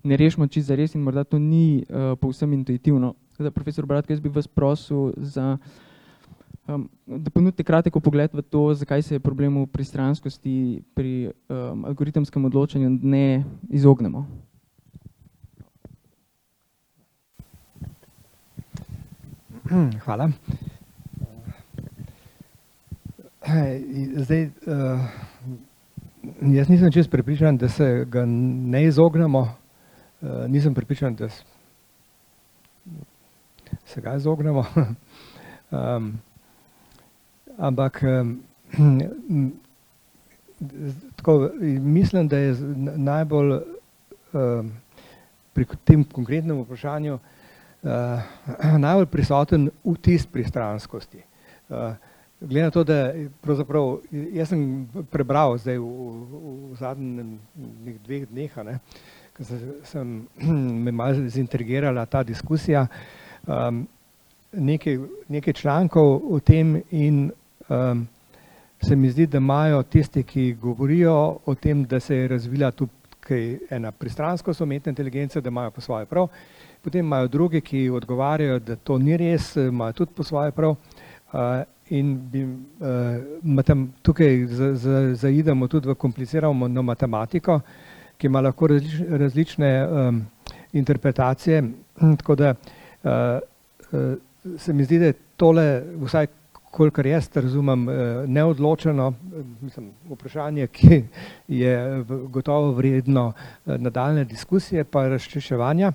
ne 0.05 0.17
rešimo 0.17 0.47
čisto 0.47 0.67
zares 0.67 0.95
in 0.95 1.01
morda 1.01 1.23
to 1.23 1.39
ni 1.39 1.83
povsem 2.21 2.53
intuitivno. 2.53 3.13
Tako 3.31 3.43
da 3.43 3.51
profesor 3.51 3.85
Bratka, 3.85 4.13
jaz 4.13 4.19
bi 4.19 4.29
vas 4.29 4.47
prosil 4.47 5.13
za, 5.17 5.57
da 7.05 7.29
ponudite 7.33 7.63
kratek 7.63 7.95
vpogled 7.95 8.33
v 8.33 8.41
to, 8.41 8.73
zakaj 8.73 9.01
se 9.01 9.19
problemu 9.19 9.67
pristranskosti 9.67 10.83
pri 10.93 11.31
algoritemskem 11.49 12.45
odločanju 12.45 12.89
ne 13.01 13.43
izognemo. 13.69 14.27
Hvala. 19.69 20.29
Zdaj, 24.15 24.49
jaz 26.41 26.69
nisem 26.69 26.91
čisto 26.91 27.11
prepričan, 27.11 27.57
da 27.57 27.69
se 27.69 28.05
ga 28.09 28.25
ne 28.25 28.83
izognemo, 28.85 29.55
nisem 30.47 30.73
prepričan, 30.73 31.15
da 31.15 31.29
se 33.85 34.01
ga 34.01 34.15
izognemo, 34.15 34.65
ampak 37.57 38.01
tako, 41.15 41.49
mislim, 41.81 42.27
da 42.27 42.37
je 42.37 42.55
najbolj 42.95 43.59
pri 45.53 45.65
tem 45.85 46.03
konkretnem 46.03 46.61
vprašanju 46.61 47.19
najbolj 48.85 49.05
prisoten 49.05 49.69
vtis 49.85 50.25
pristranskosti. 50.25 51.21
Glede 52.39 52.63
na 52.63 52.71
to, 52.71 52.83
da 52.83 53.13
pravzaprav, 53.41 53.99
jaz 54.11 54.49
sem 54.51 54.87
prebral 55.11 55.57
zdaj 55.57 55.77
v 55.79 55.89
v 56.71 56.77
zadnjih 56.79 57.99
dveh 58.05 58.25
dneh, 58.29 58.57
ne, 58.65 58.79
ke 59.33 59.45
sem 59.87 60.17
me 60.85 60.91
malo 60.91 61.29
zintrigirala 61.29 62.05
ta 62.05 62.23
diskusija, 62.23 62.87
nekaj, 64.51 64.99
nekaj 65.29 65.53
člankov 65.53 66.19
o 66.33 66.39
tem 66.39 66.81
in 66.91 67.29
se 68.81 68.95
mi 68.95 69.09
zdi, 69.09 69.25
da 69.27 69.37
imajo 69.37 69.83
tisti, 69.83 70.23
ki 70.23 70.53
govorijo 70.61 71.39
o 71.45 71.55
tem, 71.55 71.85
da 71.85 71.99
se 71.99 72.15
je 72.15 72.27
razvila 72.27 72.71
tukaj 72.71 73.57
ena 73.69 73.91
pristranskost 73.91 74.61
umetne 74.61 74.89
inteligence, 74.89 75.41
da 75.41 75.49
imajo 75.49 75.71
po 75.71 75.81
svoje 75.81 76.05
prav, 76.05 76.27
potem 76.85 77.05
imajo 77.05 77.27
drugi, 77.27 77.61
ki 77.65 77.89
odgovarjajo, 77.89 78.59
da 78.59 78.75
to 78.75 78.99
ni 79.01 79.17
res, 79.17 79.55
imajo 79.57 79.93
tudi 80.01 80.13
po 80.13 80.23
svoje 80.23 80.53
prav. 80.53 80.75
In 81.89 82.13
bi 82.29 82.45
tukaj 84.05 84.45
zaidemo 85.17 85.67
tudi 85.67 85.89
v 85.89 85.95
komplicirano 85.97 86.83
matematiko, 86.83 87.59
ki 88.17 88.27
ima 88.29 88.41
lahko 88.41 88.69
različne 88.69 89.71
interpretacije, 90.73 91.63
tako 92.17 92.35
da 92.35 92.53
se 94.57 94.73
mi 94.73 94.83
zdi, 94.83 94.99
da 94.99 95.05
je 95.05 95.19
tole, 95.37 95.67
vsaj 96.05 96.27
kolikor 96.75 97.07
jaz 97.07 97.29
razumem, 97.33 97.87
neodločeno, 98.27 99.13
mislim 99.61 99.89
vprašanje, 100.09 100.67
ki 100.67 101.03
je 101.47 102.03
gotovo 102.29 102.71
vredno 102.71 103.31
nadaljnje 103.65 104.25
diskusije 104.25 104.83
pa 104.83 105.07
razčiščevanja. 105.07 105.91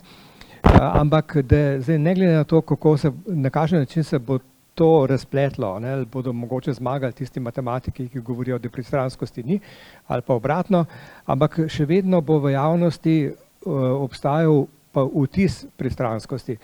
Ampak 0.78 1.36
da 1.42 1.80
zdaj 1.80 1.98
ne 1.98 2.14
glede 2.14 2.34
na 2.34 2.44
to, 2.44 2.60
kako 2.60 2.96
se, 2.96 3.12
na 3.26 3.50
kakšen 3.50 3.78
način 3.78 4.04
se 4.04 4.18
bo 4.18 4.38
to 4.74 5.06
razpletlo, 5.10 5.78
ne, 5.78 5.92
ali 5.92 6.06
bodo 6.06 6.32
mogoče 6.32 6.72
zmagali 6.72 7.12
tisti 7.12 7.40
matematiki, 7.40 8.08
ki 8.08 8.20
govorijo, 8.20 8.58
da 8.58 8.70
pristranskosti 8.70 9.42
ni, 9.42 9.60
ali 10.06 10.22
pa 10.22 10.34
obratno, 10.34 10.84
ampak 11.26 11.58
še 11.68 11.84
vedno 11.84 12.20
bo 12.20 12.38
v 12.38 12.52
javnosti 12.54 13.16
obstajal 13.66 14.66
pa 14.92 15.04
vtis 15.04 15.64
pristranskosti. 15.76 16.56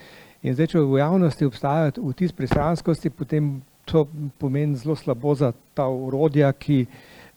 In 0.42 0.54
zdaj, 0.54 0.72
če 0.72 0.80
v 0.80 1.00
javnosti 1.00 1.46
obstaja 1.46 1.92
vtis 1.96 2.32
pristranskosti, 2.32 3.10
potem 3.10 3.60
to 3.84 4.06
pomeni 4.38 4.76
zelo 4.76 4.96
slabo 4.96 5.34
za 5.34 5.52
ta 5.74 5.86
orodja, 5.86 6.52
ki 6.52 6.86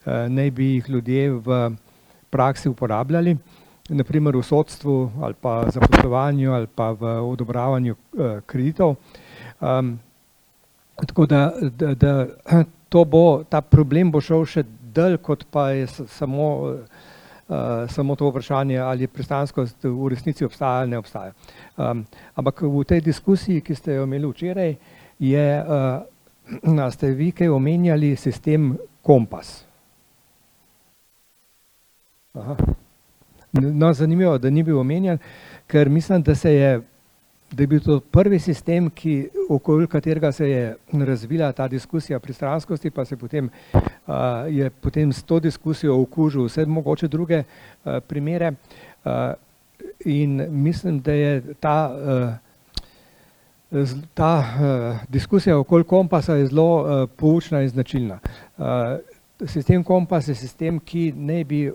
naj 0.06 0.52
bi 0.52 0.74
jih 0.76 0.90
ljudje 0.90 1.32
v 1.32 1.60
praksi 2.30 2.70
uporabljali, 2.70 3.36
na 3.90 4.04
primer 4.04 4.38
v 4.38 4.44
sodstvu 4.44 5.12
ali 5.22 5.34
pa 5.42 5.70
zaposlovanju 5.70 6.54
ali 6.54 6.68
pa 6.68 6.92
v 6.92 7.04
odobravanju 7.26 7.96
kreditov. 8.46 8.96
Tako 11.08 11.26
da, 11.26 11.52
da, 11.62 11.94
da 11.96 12.28
to 12.92 13.06
bo, 13.06 13.44
ta 13.44 13.62
problem 13.62 14.12
bo 14.12 14.22
šel 14.22 14.46
še 14.46 14.64
dlje, 14.94 15.22
kot 15.24 15.46
pa 15.52 15.70
je 15.72 15.88
samo 16.08 16.50
samo 17.90 18.16
to 18.16 18.30
vprašanje, 18.30 18.78
ali 18.78 19.08
pristranskost 19.08 19.84
v 19.84 20.10
resnici 20.10 20.46
obstaja 20.46 20.82
ali 20.82 20.90
ne 20.90 20.98
obstaja. 20.98 21.34
Ampak 22.36 22.62
v 22.62 22.84
tej 22.86 23.02
diskusiji, 23.02 23.62
ki 23.62 23.76
ste 23.76 23.98
jo 23.98 24.04
imeli 24.06 24.30
včeraj, 24.30 24.76
je, 25.20 25.48
a 26.86 26.92
ste 26.92 27.12
vi 27.18 27.32
kaj 27.32 27.50
omenjali 27.50 28.16
sistem 28.16 28.78
Kompas? 29.02 29.66
No, 33.52 33.94
zanimivo, 33.94 34.38
da 34.38 34.50
ni 34.50 34.64
bil 34.64 34.80
omenjen, 34.80 35.18
ker 35.68 35.90
mislim, 35.90 36.22
da 36.22 36.50
je, 36.50 36.82
da 37.52 37.64
je 37.64 37.68
bil 37.68 37.80
to 37.82 38.00
prvi 38.00 38.40
sistem, 38.40 38.90
ki, 38.90 39.30
okoli 39.50 39.88
katerega 39.88 40.32
se 40.32 40.50
je 40.50 40.76
razvila 40.94 41.52
ta 41.52 41.68
diskusija 41.68 42.20
pristranskosti, 42.20 42.90
pa 42.90 43.06
se 43.06 43.18
potem 43.18 43.50
je 44.50 44.70
potem 44.70 45.14
s 45.14 45.24
to 45.24 45.40
diskusijo 45.40 46.02
okužil 46.02 46.46
vse 46.46 46.66
mogoče 46.66 47.08
druge 47.08 47.44
primere. 48.08 48.54
In 50.06 50.46
mislim, 50.50 51.02
da 51.02 51.14
je 51.14 51.54
ta 51.60 52.40
ta 54.14 54.44
diskusija 55.10 55.58
okoli 55.58 55.84
Kompasa 55.84 56.46
zelo 56.46 57.08
poučna 57.08 57.62
in 57.62 57.70
značilna. 57.70 58.20
Sistem 59.46 59.84
Kompas 59.84 60.28
je 60.28 60.36
sistem, 60.36 60.80
ki 60.80 61.14
naj 61.16 61.44
bi 61.44 61.72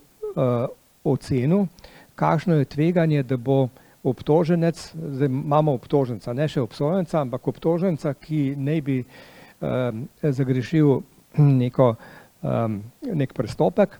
ocenil, 1.04 1.66
kakšno 2.14 2.54
je 2.54 2.64
tveganje, 2.64 3.22
da 3.22 3.36
bo 3.36 3.68
obtoženec, 4.04 4.92
zdaj 4.94 5.28
imamo 5.28 5.72
obtoženca, 5.74 6.32
ne 6.32 6.48
še 6.48 6.60
obsojenca, 6.60 7.20
ampak 7.20 7.48
obtoženca, 7.48 8.14
ki 8.20 8.54
naj 8.56 8.80
bi 8.84 8.98
zagrešil 10.22 11.00
neko 11.40 11.94
neki 13.14 13.34
prestopek. 13.34 13.96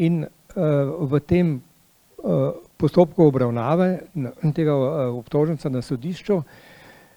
In 0.00 0.24
v 0.56 1.20
tem 1.28 1.58
postopku 2.78 3.28
obravnave 3.28 4.08
tega 4.56 4.74
obtoženca 5.12 5.68
na 5.70 5.82
sodišču 5.84 6.40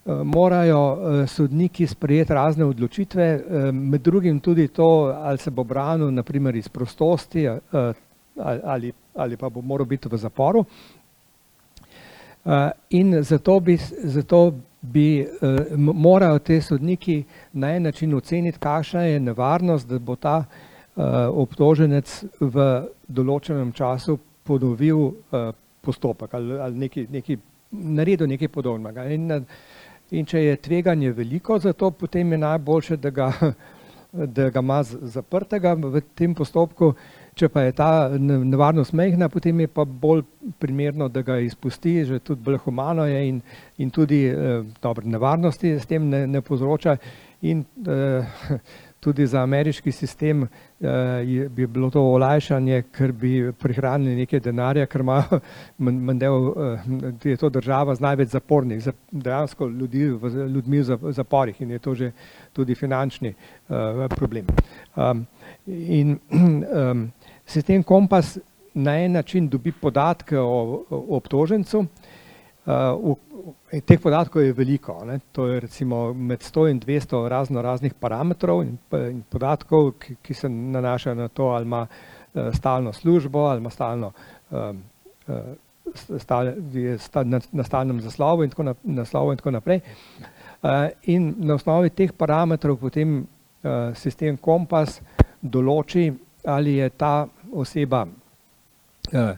morajo 0.05 0.81
sodniki 1.29 1.87
sprejeti 1.87 2.33
razne 2.33 2.65
odločitve, 2.65 3.27
med 3.71 4.01
drugim 4.01 4.39
tudi 4.39 4.67
to, 4.67 5.13
ali 5.15 5.37
se 5.37 5.51
bo 5.51 5.63
branil 5.63 6.11
na 6.11 6.23
primer 6.23 6.55
iz 6.55 6.67
prostosti 6.69 7.47
ali, 8.37 8.93
ali 9.15 9.37
pa 9.37 9.49
bo 9.49 9.61
moral 9.61 9.85
biti 9.85 10.09
v 10.09 10.17
zaporu. 10.17 10.65
In 12.89 13.23
zato 13.23 13.59
bi, 13.59 13.77
zato 14.03 14.53
bi 14.81 15.27
morajo 15.77 16.39
ti 16.39 16.61
sodniki 16.61 17.23
na 17.53 17.75
en 17.75 17.83
način 17.83 18.13
oceniti, 18.13 18.59
kakšna 18.59 19.01
je 19.01 19.19
nevarnost, 19.19 19.87
da 19.87 19.99
bo 19.99 20.15
ta 20.15 20.43
obtoženec 21.31 22.23
v 22.39 22.65
določenem 23.07 23.71
času 23.71 24.17
ponovil 24.43 25.11
postopek 25.81 26.33
ali, 26.33 26.59
ali 26.59 26.77
neki, 26.77 27.05
neki, 27.11 27.37
naredil 27.71 28.27
nekaj 28.27 28.47
podobnega. 28.47 29.05
In, 29.13 29.45
in 30.11 30.25
če 30.25 30.43
je 30.43 30.57
tveganje 30.57 31.13
veliko 31.15 31.59
za 31.59 31.73
to, 31.73 31.91
potem 31.91 32.31
je 32.31 32.37
najboljše, 32.37 32.97
da 32.97 33.09
ga, 33.09 33.31
da 34.35 34.49
ga 34.49 34.59
ima 34.59 34.81
zaprtega 34.83 35.73
v 35.73 36.01
tem 36.15 36.35
postopku, 36.35 36.93
če 37.41 37.49
pa 37.49 37.65
je 37.65 37.73
ta 37.77 37.89
nevarnost 38.13 38.93
mehna, 38.93 39.29
potem 39.33 39.63
je 39.63 39.71
pa 39.71 39.85
bolj 39.85 40.21
primerno, 40.61 41.09
da 41.09 41.23
ga 41.25 41.39
izpusti, 41.41 42.03
že 42.05 42.21
tudi 42.21 42.45
bolj 42.45 42.61
humano 42.67 43.07
je 43.09 43.25
in, 43.29 43.41
in 43.81 43.89
tudi 43.89 44.21
dobro, 44.81 45.07
nevarnosti 45.09 45.75
s 45.79 45.89
tem 45.89 46.09
ne, 46.09 46.25
ne 46.27 46.41
povzroča. 46.45 46.97
In 47.41 47.65
eh, 47.87 48.25
tudi 49.01 49.25
za 49.27 49.41
ameriški 49.41 49.91
sistem 49.91 50.43
eh, 50.43 51.47
bi 51.49 51.67
bilo 51.67 51.89
to 51.89 52.01
olajšanje, 52.01 52.83
ker 52.93 53.11
bi 53.11 53.51
prihranili 53.51 54.15
nekaj 54.15 54.39
denarja, 54.39 54.85
ker 54.85 55.01
ima 55.01 55.23
Mandel, 56.07 56.51
eh, 56.51 56.83
je 57.23 57.37
to 57.37 57.49
država 57.49 57.95
z 57.95 58.05
največ 58.05 58.29
zapornih, 58.29 58.87
dejansko 59.11 59.67
ljudi, 59.67 60.03
ljudmi 60.53 60.81
v 60.81 61.13
zaporih 61.17 61.61
in 61.61 61.71
je 61.71 61.79
to 61.79 61.95
že 61.95 62.11
tudi 62.53 62.75
finančni 62.75 63.33
eh, 63.33 64.07
problem. 64.15 64.45
Um, 64.95 65.25
in 65.67 66.19
um, 66.91 67.11
sistem 67.51 67.83
Kompas 67.83 68.37
na 68.73 68.95
en 69.03 69.11
način 69.11 69.49
dobi 69.49 69.71
podatke 69.71 70.39
o, 70.39 70.83
o 70.89 71.17
obtožencu, 71.17 71.85
uh, 72.65 73.17
teh 73.87 73.99
podatkov 73.99 74.43
je 74.43 74.53
veliko, 74.53 74.95
ne? 75.05 75.19
to 75.31 75.47
je 75.47 75.59
recimo 75.59 76.13
med 76.13 76.39
100 76.39 76.69
in 76.71 76.79
200 76.79 77.27
razno 77.27 77.61
raznih 77.61 77.93
parametrov 77.93 78.63
in, 78.63 78.77
in 79.09 79.23
podatkov, 79.29 79.91
ki, 79.99 80.15
ki 80.21 80.33
se 80.33 80.49
nanašajo 80.49 81.15
na 81.15 81.27
to, 81.27 81.51
ali 81.55 81.65
ima 81.65 81.81
uh, 81.87 82.53
stalno 82.53 82.93
službo, 82.93 83.39
ali 83.39 83.59
ima 83.59 83.69
stalno, 83.69 84.11
um, 84.51 84.83
uh, 85.27 85.35
stal, 86.17 86.53
je 86.73 86.97
sta, 86.97 87.23
na, 87.23 87.41
na 87.51 87.63
stalnem 87.63 88.01
zaslovu 88.01 88.43
in 88.43 88.49
tako, 88.49 88.63
na, 88.63 88.75
naslovu 88.83 89.31
in 89.31 89.37
tako 89.37 89.51
naprej. 89.51 89.79
Uh, 90.61 90.69
in 91.03 91.33
na 91.37 91.55
osnovi 91.57 91.89
teh 91.89 92.11
parametrov 92.13 92.77
potem 92.77 93.17
uh, 93.19 93.95
sistem 93.97 94.37
Kompas 94.37 94.99
določi, 95.41 96.11
ali 96.45 96.75
je 96.75 96.89
ta 96.89 97.27
oseba 97.51 98.05
uh, 98.05 99.35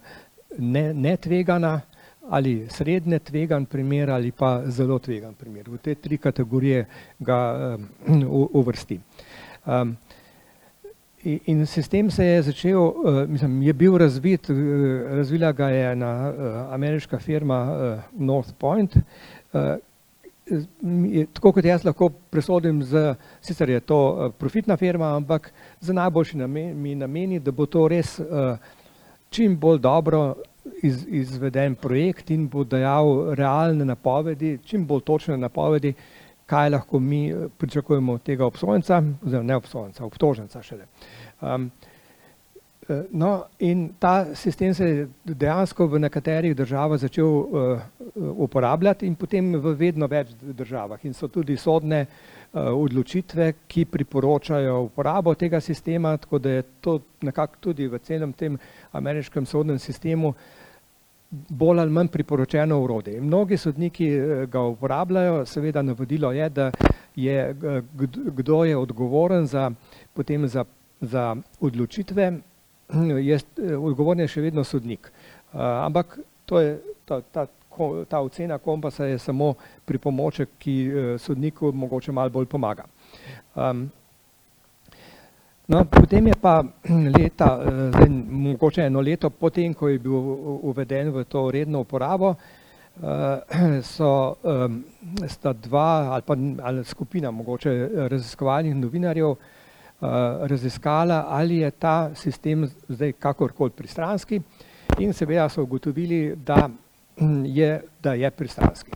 ne, 0.57 0.93
netvegana, 0.93 1.81
ali 2.29 2.67
srednje 2.69 3.19
tvegan 3.19 3.65
primer 3.65 4.09
ali 4.09 4.31
pa 4.31 4.61
zelo 4.71 4.99
tvegan 4.99 5.33
primer. 5.33 5.69
V 5.69 5.77
te 5.77 5.95
tri 5.95 6.17
kategorije 6.17 6.85
ga 7.19 7.39
um, 8.07 8.47
uvrsti. 8.53 8.99
Um, 9.65 9.97
in 11.23 11.65
sistem 11.67 12.11
se 12.11 12.25
je 12.25 12.41
začel, 12.41 12.79
uh, 12.79 13.29
mislim, 13.29 13.61
je 13.61 13.73
bil 13.73 13.97
razvit, 13.97 14.49
razvila 15.09 15.51
ga 15.51 15.69
je 15.69 15.91
ena 15.91 16.33
ameriška 16.71 17.19
firma 17.19 17.59
North 18.11 18.53
Point. 18.57 18.97
Tako 21.33 21.51
kot 21.51 21.65
jaz 21.65 21.85
lahko 21.87 22.09
presodim, 22.09 22.83
z, 22.83 23.15
sicer 23.41 23.69
je 23.69 23.79
to 23.79 24.33
profitna 24.39 24.77
firma, 24.77 25.15
ampak 25.15 25.53
za 25.83 25.93
najboljši 25.93 26.37
namen, 26.37 26.81
mi 26.81 26.95
nameni, 26.95 27.39
da 27.39 27.51
bo 27.51 27.65
to 27.65 27.87
res 27.87 28.19
uh, 28.19 28.57
čim 29.29 29.57
bolj 29.59 29.79
dobro 29.79 30.35
iz, 30.81 31.05
izveden 31.07 31.75
projekt 31.75 32.29
in 32.31 32.47
bo 32.47 32.63
dajal 32.63 33.33
realne 33.35 33.85
napovedi, 33.85 34.57
čim 34.65 34.85
bolj 34.87 35.01
točne 35.01 35.37
napovedi, 35.37 35.93
kaj 36.45 36.69
lahko 36.69 36.99
mi 36.99 37.25
eh, 37.31 37.47
pričakujemo 37.57 38.13
od 38.13 38.23
tega 38.23 38.45
obsojenca, 38.45 39.01
oziroma 39.25 39.47
ne 39.47 39.55
obsojenca, 39.55 40.05
obtoženca 40.05 40.61
šele. 40.61 40.85
Um, 41.41 41.71
no, 43.11 43.45
in 43.59 43.89
ta 43.99 44.35
sistem 44.35 44.73
se 44.73 44.87
je 44.87 45.07
dejansko 45.23 45.87
v 45.87 45.99
nekaterih 46.03 46.55
državah 46.55 46.99
začel 46.99 47.27
uh, 47.27 47.79
uporabljati 48.15 49.07
in 49.07 49.15
potem 49.15 49.55
v 49.55 49.75
vedno 49.79 50.07
več 50.07 50.35
državah 50.41 51.05
in 51.05 51.13
so 51.13 51.27
tudi 51.27 51.57
sodne 51.57 52.01
uh, 52.01 52.42
odločitve, 52.53 53.53
ki 53.67 53.85
priporočajo 53.85 54.81
uporabo 54.81 55.33
tega 55.33 55.61
sistema, 55.61 56.17
tako 56.17 56.39
da 56.39 56.49
je 56.49 56.63
to 56.81 56.99
nekako 57.21 57.55
tudi 57.59 57.87
v 57.87 57.99
celem 57.99 58.33
tem 58.33 58.57
ameriškem 58.91 59.45
sodnem 59.45 59.79
sistemu 59.79 60.33
bolj 61.49 61.79
ali 61.79 61.91
manj 61.91 62.07
priporočeno 62.07 62.79
urode. 62.81 63.21
Mnogi 63.21 63.57
sodniki 63.57 64.07
eh, 64.07 64.45
ga 64.45 64.61
uporabljajo, 64.61 65.45
seveda 65.45 65.81
navodilo 65.81 66.31
je, 66.31 66.49
da 66.49 66.71
je 67.15 67.49
eh, 67.49 67.81
kdo 68.25 68.63
je 68.63 68.77
odgovoren 68.77 69.45
za, 69.45 69.71
potem 70.13 70.47
za, 70.47 70.65
za 71.01 71.35
odločitve, 71.59 72.31
je 73.29 73.35
eh, 73.35 73.75
odgovoren 73.75 74.19
je 74.19 74.27
še 74.27 74.41
vedno 74.41 74.63
sodnik. 74.63 75.11
Ampak 75.53 76.17
to 76.45 76.59
je, 76.59 76.79
ta, 77.05 77.21
ta, 77.21 77.45
ta 78.09 78.21
ocena 78.21 78.57
kompasa 78.57 79.05
je 79.05 79.17
samo 79.19 79.53
pripomoček, 79.85 80.49
ki 80.59 80.77
sodniku 81.19 81.71
mogoče 81.71 82.11
malo 82.11 82.29
bolj 82.29 82.45
pomaga. 82.45 82.85
Um, 83.55 83.89
No, 85.67 85.85
potem 85.87 86.27
je 86.27 86.35
pa 86.35 86.59
leta, 87.17 87.47
eh, 87.63 87.91
zdaj, 87.95 88.09
mogoče 88.29 88.81
eno 88.83 89.01
leto 89.01 89.29
potem, 89.29 89.73
ko 89.73 89.87
je 89.87 89.99
bil 89.99 90.11
uveden 90.69 91.11
v 91.15 91.23
to 91.23 91.47
redno 91.51 91.79
uporabo, 91.79 92.35
eh, 92.35 93.81
so 93.95 94.35
sta 95.27 95.53
dva 95.53 96.11
ali 96.13 96.23
pa 96.27 96.35
ali 96.67 96.83
skupina 96.83 97.31
mogoče 97.31 97.89
raziskovalnih 98.11 98.75
novinarjev 98.75 99.31
eh, 99.31 99.37
raziskala, 100.51 101.25
ali 101.29 101.57
je 101.57 101.71
ta 101.71 102.11
sistem 102.15 102.67
zdaj 102.89 103.13
kakorkoli 103.13 103.71
pristranski 103.71 104.41
in 104.99 105.13
seveda 105.13 105.49
so 105.49 105.63
ugotovili, 105.63 106.35
da 106.35 106.69
je, 107.45 107.81
da 108.03 108.13
je 108.13 108.31
pristranski. 108.31 108.91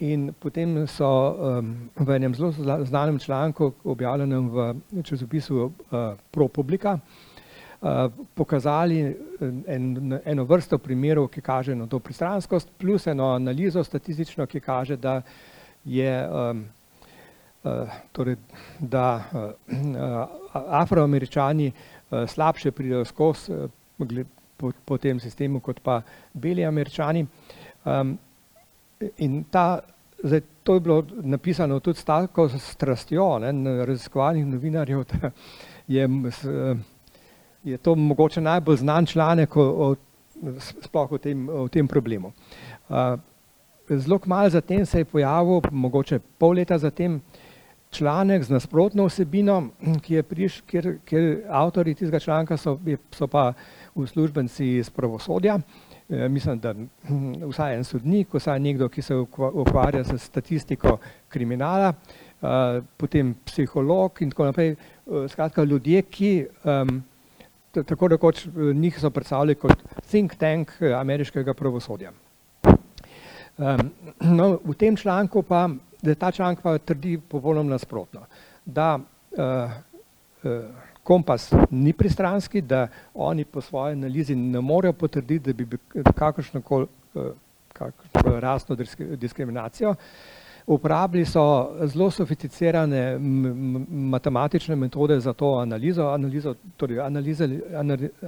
In 0.00 0.32
potem 0.38 0.86
so 0.86 1.10
v 1.96 2.10
enem 2.16 2.34
zelo 2.34 2.52
znanem 2.84 3.18
članku, 3.18 3.72
objavljenem 3.84 4.50
v 4.50 4.74
časopisu 5.02 5.72
ProPublica, 6.30 6.98
pokazali 8.34 9.16
en, 9.66 10.20
eno 10.24 10.44
vrsto 10.44 10.78
primerov, 10.78 11.28
ki 11.28 11.40
kaže 11.40 11.74
na 11.74 11.86
to 11.86 11.98
pristranskost, 11.98 12.70
plus 12.78 13.06
eno 13.06 13.32
analizo 13.34 13.84
statistično, 13.84 14.46
ki 14.46 14.60
kaže, 14.60 14.96
da 14.96 15.22
je 15.84 16.28
torej, 18.12 18.36
da 18.78 19.24
afroameričani 20.54 21.72
slabše 22.26 22.70
pridejo 22.70 23.04
skozi 23.04 23.52
po, 24.58 24.72
po 24.84 24.98
tem 24.98 25.20
sistemu 25.20 25.60
kot 25.60 25.80
pa 25.80 26.02
beli 26.34 26.64
američani. 26.64 27.26
Um, 27.84 28.18
In 29.18 29.44
ta, 29.50 29.78
zdaj, 30.24 30.40
to 30.62 30.74
je 30.74 30.80
bilo 30.80 31.04
napisano 31.22 31.80
tudi 31.80 31.98
s 31.98 32.04
tako 32.04 32.48
strastjo 32.48 33.38
ne, 33.38 33.52
raziskovalnih 33.86 34.46
novinarjev, 34.46 35.04
da 35.12 35.30
je, 35.86 36.08
je 37.64 37.78
to 37.78 37.94
mogoče 37.94 38.40
najbolj 38.40 38.76
znan 38.76 39.06
članek 39.06 39.56
o, 39.56 39.62
o, 39.62 39.94
sploh 40.58 41.12
o 41.12 41.18
tem, 41.18 41.48
o 41.48 41.68
tem 41.68 41.88
problemu. 41.88 42.32
Zelo 43.88 44.18
kmalo 44.18 44.50
zatem 44.50 44.86
se 44.86 44.98
je 44.98 45.04
pojavil, 45.04 45.60
mogoče 45.70 46.18
pol 46.38 46.58
leta 46.58 46.78
zatem, 46.78 47.20
članek 47.90 48.42
z 48.44 48.50
nasprotno 48.50 49.06
vsebino, 49.06 49.62
ki 50.02 50.14
je 50.14 50.22
priš, 50.22 50.60
kjer, 50.66 50.96
kjer 51.04 51.28
avtori 51.48 51.94
tistega 51.94 52.18
članka 52.20 52.56
so, 52.56 52.78
so 53.12 53.26
pa 53.26 53.52
uslužbenci 54.02 54.66
iz 54.78 54.90
pravosodja, 54.90 55.58
Eh, 56.08 56.28
mislim, 56.28 56.58
da 56.58 56.72
hm, 56.72 57.32
vsaj 57.50 57.74
en 57.76 57.84
sodnik, 57.84 58.32
vsaj 58.34 58.60
nekdo, 58.60 58.88
ki 58.88 59.02
se 59.02 59.14
ukvarja 59.52 60.04
z 60.04 60.16
statistiko 60.18 60.94
kriminala, 61.28 61.92
eh, 61.92 62.80
potem 62.96 63.34
psiholog 63.44 64.22
in 64.24 64.30
tako 64.30 64.44
naprej, 64.44 64.70
eh, 64.70 65.28
skratka 65.28 65.64
ljudje, 65.64 66.02
ki 66.02 66.46
tako 67.86 68.08
rekoč 68.08 68.46
njih 68.74 69.00
so 69.00 69.10
predstavljali 69.10 69.54
kot 69.54 69.82
think 70.10 70.34
tank 70.34 70.72
ameriškega 70.96 71.54
pravosodja. 71.54 72.12
No, 74.20 74.58
v 74.64 74.74
tem 74.74 74.96
članku 74.96 75.42
pa, 75.42 75.68
ta 76.18 76.30
članek 76.32 76.60
pa 76.62 76.78
trdi 76.78 77.18
popolnoma 77.18 77.70
nasprotno, 77.70 78.20
da 78.64 78.98
kompas 81.08 81.52
ni 81.70 81.92
pristranski, 81.92 82.60
da 82.60 82.88
oni 83.14 83.44
po 83.44 83.60
svoji 83.60 83.92
analizi 83.92 84.34
ne 84.36 84.60
morejo 84.60 84.92
potrditi, 84.92 85.52
da 85.52 85.52
bi 85.52 85.78
kakršno 86.14 86.60
koli 86.60 86.86
eh, 87.14 88.40
rasno 88.40 88.76
diskriminacijo. 89.16 89.94
Uporabili 90.66 91.24
so 91.24 91.70
zelo 91.86 92.10
sofisticirane 92.10 93.18
matematične 93.88 94.76
metode 94.76 95.20
za 95.20 95.32
to 95.32 95.54
analizo, 95.62 96.10
analizo 96.12 96.54
torej 96.76 97.00
analizali, 97.00 97.62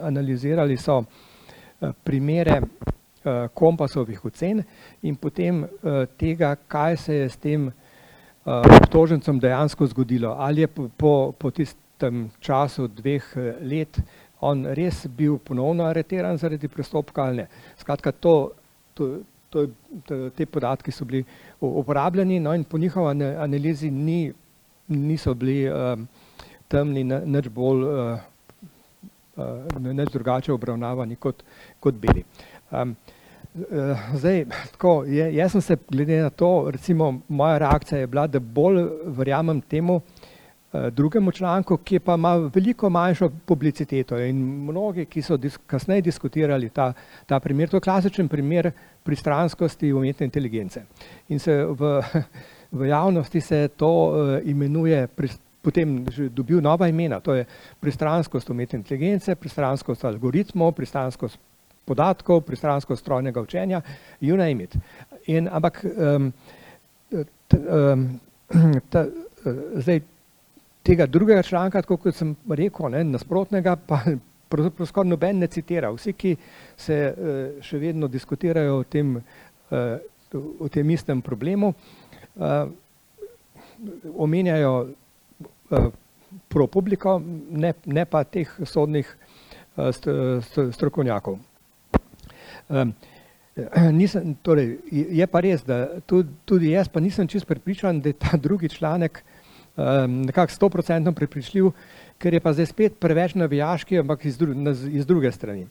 analizirali 0.03 0.77
so 0.77 1.03
eh, 1.03 1.93
primere 2.05 2.57
eh, 2.61 3.49
kompasovih 3.55 4.25
ocen 4.25 4.63
in 5.03 5.17
potem 5.17 5.67
tega, 6.17 6.55
kaj 6.69 6.97
se 6.97 7.15
je 7.15 7.29
s 7.29 7.37
tem 7.37 7.71
obtožencem 8.81 9.39
dejansko 9.39 9.87
zgodilo. 9.87 10.35
Ali 10.39 10.61
je 10.61 10.67
po, 10.67 10.89
po, 10.97 11.33
po 11.39 11.51
tist, 11.51 11.77
tem 12.01 12.27
času 12.41 12.89
dveh 12.89 13.31
let 13.61 14.01
on 14.41 14.65
res 14.77 15.05
bil 15.07 15.39
ponovno 15.39 15.85
areteran 15.85 16.39
zaradi 16.41 16.69
prestopka 16.69 17.25
ali 17.25 17.43
ne. 17.43 17.47
Skratka, 17.79 18.13
to, 18.13 18.35
to, 18.95 19.09
to, 19.51 19.67
to, 20.07 20.19
te 20.37 20.47
podatki 20.47 20.93
so 20.93 21.05
bili 21.05 21.25
uporabljeni 21.61 22.41
no, 22.41 22.55
in 22.55 22.65
po 22.65 22.79
njihovi 22.79 23.25
analizi 23.37 23.91
ni, 23.91 24.33
niso 24.89 25.35
bili 25.35 25.69
um, 25.69 26.09
temni 26.69 27.05
nič 27.05 27.49
bolj, 27.49 27.85
uh, 27.85 28.19
uh, 29.37 29.81
nič 29.93 30.13
drugače 30.13 30.53
obravnavani 30.53 31.17
kot, 31.17 31.45
kot 31.81 31.95
beli. 31.95 32.25
Um, 32.71 32.97
Zdaj, 33.51 34.45
tako, 34.71 34.93
jaz 35.11 35.57
sem 35.57 35.61
se 35.61 35.77
glede 35.91 36.21
na 36.23 36.29
to, 36.31 36.71
recimo 36.71 37.09
moja 37.29 37.57
reakcija 37.59 37.99
je 37.99 38.07
bila, 38.07 38.29
da 38.31 38.39
bolj 38.39 38.85
verjamem 39.19 39.59
temu, 39.61 39.97
Eh, 39.99 40.20
drugemu 40.73 41.33
članku, 41.33 41.77
ki 41.77 41.99
pa 41.99 42.15
ima 42.15 42.37
veliko 42.37 42.91
manjšo 42.91 43.31
publiciteto 43.47 44.19
in 44.19 44.39
mnogi, 44.67 45.05
ki 45.05 45.23
so 45.23 45.37
dis 45.37 45.59
kasneje 45.67 46.03
diskutirali 46.07 46.69
ta, 46.71 46.93
ta 47.27 47.41
primer, 47.41 47.69
to 47.69 47.77
je 47.77 47.81
klasičen 47.81 48.29
primer 48.29 48.71
pristranskosti 49.03 49.93
umetne 49.93 50.25
inteligence. 50.25 50.83
In 51.29 51.39
se 51.39 51.65
v, 51.65 52.01
v 52.79 52.89
javnosti 52.89 53.41
se 53.41 53.69
to 53.77 53.91
uh, 53.91 54.39
imenuje, 54.45 55.09
potem 55.63 56.07
že 56.11 56.29
dobil 56.29 56.61
nova 56.61 56.89
imena, 56.89 57.21
to 57.21 57.35
je 57.35 57.47
pristranskost 57.81 58.51
umetne 58.51 58.79
inteligence, 58.79 59.35
pristranskost 59.35 60.05
algoritmov, 60.05 60.73
pristranskost 60.73 61.39
podatkov, 61.85 62.45
pristranskost 62.47 63.03
strojnega 63.03 63.41
učenja, 63.41 63.83
you 64.21 64.37
name 64.37 64.63
it. 64.63 64.77
In, 65.27 65.49
ampak 65.49 65.83
um, 65.85 66.33
t, 67.49 67.59
um, 67.59 68.21
ta, 68.93 69.03
uh, 69.03 69.83
zdaj, 69.83 70.01
tega 70.83 71.07
drugega 71.07 71.43
članka, 71.43 71.83
tako 71.83 71.97
kot 71.97 72.17
sem 72.17 72.35
rekel, 72.49 72.91
ne, 72.91 73.05
nasprotnega, 73.05 73.77
pa 73.87 74.01
pravzaprav 74.51 74.89
skoraj 74.89 75.11
noben 75.11 75.39
ne 75.39 75.47
citira. 75.47 75.91
Vsi, 75.95 76.15
ki 76.19 76.37
se 76.81 77.01
uh, 77.11 77.43
še 77.65 77.79
vedno 77.79 78.09
diskutirajo 78.11 78.81
o 78.81 78.87
tem, 78.89 79.17
uh, 79.17 80.41
o 80.59 80.69
tem 80.73 80.91
istem 80.91 81.23
problemu, 81.23 81.75
uh, 82.37 82.65
omenjajo 84.21 84.73
pro 86.51 86.67
publiko, 86.67 87.17
ne, 87.51 87.73
ne 87.87 88.05
pa 88.05 88.25
teh 88.29 88.51
sodnih 88.67 89.07
st, 89.77 90.13
st, 90.45 90.67
strokovnjakov. 90.75 91.39
Nisem, 93.97 94.35
torej, 94.45 94.75
je 94.91 95.27
pa 95.31 95.41
res, 95.47 95.65
da 95.65 96.01
tudi, 96.07 96.35
tudi 96.45 96.75
jaz 96.75 96.91
pa 96.93 97.01
nisem 97.01 97.29
čist 97.31 97.49
pripričan, 97.49 98.03
da 98.05 98.13
je 98.13 98.19
ta 98.21 98.37
drugi 98.37 98.69
članek 98.69 99.23
uh, 99.23 99.40
nekako 99.77 100.53
stoprocentno 100.53 101.13
prepričljiv, 101.13 101.71
ker 102.19 102.35
je 102.35 102.41
pa 102.41 102.53
zdaj 102.53 102.67
spet 102.67 102.99
preveč 103.01 103.35
navijaški, 103.35 103.99
ampak 103.99 104.25
iz, 104.25 104.39
dru 104.39 104.55
iz 104.93 105.07
druge 105.07 105.33
strani. 105.33 105.67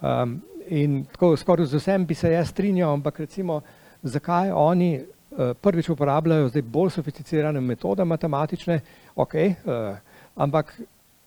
Um, 0.00 0.40
in 0.68 1.04
tako 1.04 1.36
skoraj 1.36 1.66
z 1.66 1.78
vsem 1.78 2.06
bi 2.06 2.14
se 2.14 2.32
jaz 2.32 2.48
strinjal, 2.48 2.92
ampak 2.94 3.18
recimo, 3.20 3.60
zakaj 4.02 4.50
oni 4.50 5.00
uh, 5.00 5.52
prvič 5.60 5.88
uporabljajo 5.88 6.48
zdaj 6.48 6.62
bolj 6.62 6.90
sofisticirane 6.90 7.60
metode 7.60 8.04
matematične, 8.04 8.80
ok, 9.14 9.34
uh, 9.34 9.96
ampak 10.36 10.74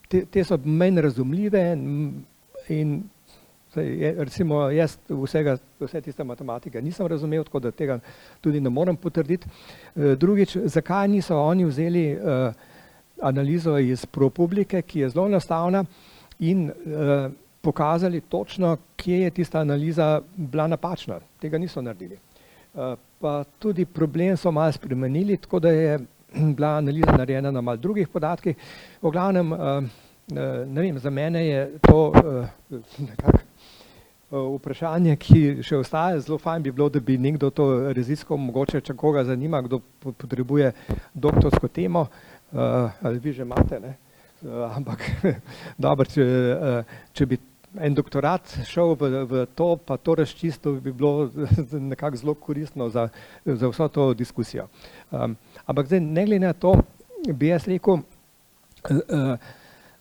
te, 0.08 0.24
te 0.24 0.44
so 0.44 0.58
manj 0.64 1.00
razumljive 1.00 1.62
in 2.68 3.02
recimo 4.18 4.70
jaz 4.70 4.98
vsega, 5.08 5.56
vse 5.80 6.00
tiste 6.00 6.24
matematike 6.24 6.82
nisem 6.82 7.06
razumel, 7.06 7.44
tako 7.44 7.60
da 7.60 7.70
tega 7.70 7.98
tudi 8.40 8.60
ne 8.60 8.70
morem 8.70 8.96
potrditi. 8.96 9.48
Eh, 9.96 10.16
drugič, 10.16 10.56
zakaj 10.64 11.08
niso 11.08 11.36
oni 11.36 11.64
vzeli 11.64 12.04
uh, 12.16 12.52
analizo 13.22 13.78
iz 13.78 14.06
ProPublike, 14.06 14.82
ki 14.82 15.00
je 15.00 15.08
zelo 15.08 15.26
enostavna 15.26 15.84
in 16.38 16.70
uh, 16.70 17.30
pokazali 17.60 18.20
točno, 18.20 18.76
kje 18.96 19.20
je 19.20 19.30
tista 19.30 19.60
analiza 19.60 20.20
bila 20.36 20.66
napačna. 20.66 21.20
Tega 21.40 21.58
niso 21.58 21.82
naredili. 21.82 22.18
Pa 23.20 23.44
tudi 23.58 23.84
problem 23.84 24.36
so 24.36 24.50
malo 24.50 24.72
spremenili, 24.72 25.36
tako 25.36 25.58
da 25.58 25.70
je 25.70 25.98
bila 26.56 26.76
analiza 26.76 27.16
narejena 27.16 27.50
na 27.50 27.60
mal 27.60 27.76
drugih 27.76 28.08
podatkih. 28.08 28.56
V 29.02 29.10
glavnem, 29.10 29.50
ne 30.66 30.80
vem, 30.80 30.98
za 30.98 31.10
mene 31.10 31.46
je 31.46 31.78
to 31.82 32.12
nekako 32.98 33.38
Eh, 33.38 33.45
vprašanje, 34.30 35.14
ki 35.22 35.40
še 35.62 35.78
ostaje, 35.78 36.20
zelo 36.26 36.38
fajn 36.42 36.64
bi 36.64 36.72
bilo, 36.74 36.88
da 36.90 37.00
bi 37.00 37.18
nekdo 37.18 37.50
to 37.54 37.68
raziskal, 37.94 38.38
mogoče 38.42 38.80
če 38.82 38.94
koga 38.98 39.24
zanima, 39.24 39.60
kdo 39.62 39.80
potrebuje 40.02 40.72
doktorsko 41.14 41.68
temo, 41.68 42.06
uh, 42.52 42.90
ali 43.02 43.22
vi 43.22 43.32
že 43.32 43.46
imate, 43.46 43.80
ne? 43.80 43.94
Uh, 44.42 44.66
ampak 44.76 45.04
dobro, 45.86 46.08
če, 46.10 46.26
če 47.14 47.26
bi 47.26 47.38
en 47.76 47.94
doktorat 47.94 48.56
šel 48.66 48.96
v, 48.98 49.10
v 49.28 49.44
to, 49.54 49.76
pa 49.78 49.96
to 50.00 50.16
razčistil, 50.18 50.80
bi 50.82 50.92
bilo 50.92 51.28
nekako 51.92 52.16
zelo 52.16 52.34
koristno 52.34 52.88
za, 52.90 53.08
za 53.44 53.70
vso 53.70 53.88
to 53.88 54.08
diskusijo. 54.14 54.66
Um, 55.10 55.36
ampak 55.66 55.86
zdaj, 55.86 56.02
ne 56.02 56.26
glede 56.26 56.46
na 56.48 56.52
to, 56.52 56.74
bi 57.30 57.52
jaz 57.52 57.68
rekel, 57.70 58.02
uh, 58.90 59.38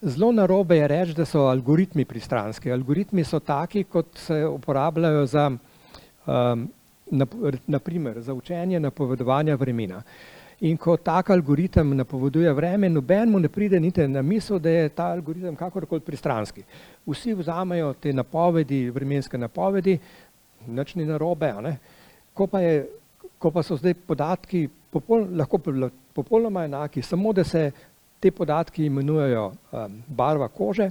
Zelo 0.02 0.32
narobe 0.32 0.76
je 0.76 0.88
reči, 0.88 1.14
da 1.14 1.26
so 1.26 1.48
algoritmi 1.48 2.06
pristranski. 2.06 2.72
Algoritmi 2.72 3.24
so 3.24 3.40
taki, 3.40 3.84
kot 3.84 4.18
se 4.20 4.46
uporabljajo 4.46 5.26
za, 5.26 5.52
um, 6.26 6.68
naprimer, 7.68 8.22
za 8.22 8.34
učenje 8.34 8.80
napovedovanja 8.80 9.56
vremena. 9.56 10.02
In 10.62 10.78
ko 10.78 10.98
tak 10.98 11.30
algoritem 11.30 11.96
napoveduje 11.98 12.54
vreme, 12.54 12.90
noben 12.90 13.32
mu 13.32 13.40
ne 13.40 13.50
pride 13.50 13.80
niti 13.80 14.08
na 14.08 14.22
misel, 14.22 14.60
da 14.60 14.70
je 14.70 14.90
ta 14.90 15.08
algoritem 15.12 15.56
kakorkoli 15.56 16.02
pristranski. 16.02 16.64
Vsi 17.06 17.34
vzamejo 17.34 17.94
te 17.94 18.14
napovedi, 18.14 18.90
vremenske 18.90 19.38
napovedi, 19.38 19.98
nič 20.68 20.96
ni 20.96 21.06
narobe? 21.06 21.54
Ko 22.34 22.48
pa, 22.48 22.60
je, 22.60 22.86
ko 23.40 23.52
pa 23.52 23.64
so 23.64 23.76
zdaj 23.78 23.94
podatki 23.94 24.68
popol, 24.92 25.28
lahko 25.36 25.60
popolnoma 26.14 26.66
enaki, 26.66 27.02
samo 27.02 27.34
da 27.34 27.44
se 27.44 27.72
te 28.26 28.32
podatki 28.34 28.88
imenujejo 28.90 29.46
um, 29.52 30.02
barva 30.08 30.48
kože, 30.50 30.90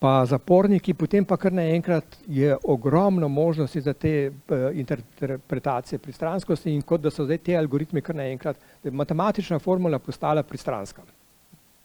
pa 0.00 0.12
zaporniki, 0.28 0.94
potem 0.96 1.24
pa 1.24 1.36
kar 1.40 1.52
naenkrat 1.52 2.16
je 2.28 2.56
ogromno 2.64 3.28
možnosti 3.28 3.80
za 3.80 3.92
te 3.92 4.30
uh, 4.30 4.64
interpretacije 4.72 5.98
pristranskosti 5.98 6.72
in 6.72 6.82
kot 6.82 7.04
da 7.04 7.12
so 7.12 7.26
zdaj 7.28 7.42
te 7.44 7.56
algoritmi 7.56 8.02
kar 8.04 8.16
naenkrat, 8.16 8.56
da 8.82 8.88
je 8.88 8.96
matematična 8.96 9.58
formula 9.58 9.98
postala 9.98 10.42
pristranska. 10.42 11.04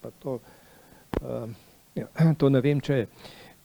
Pa 0.02 0.12
to, 0.24 0.40
uh, 1.22 1.50
ja, 1.96 2.08
to 2.40 2.50
ne 2.50 2.64
vem, 2.64 2.80
če, 2.80 3.06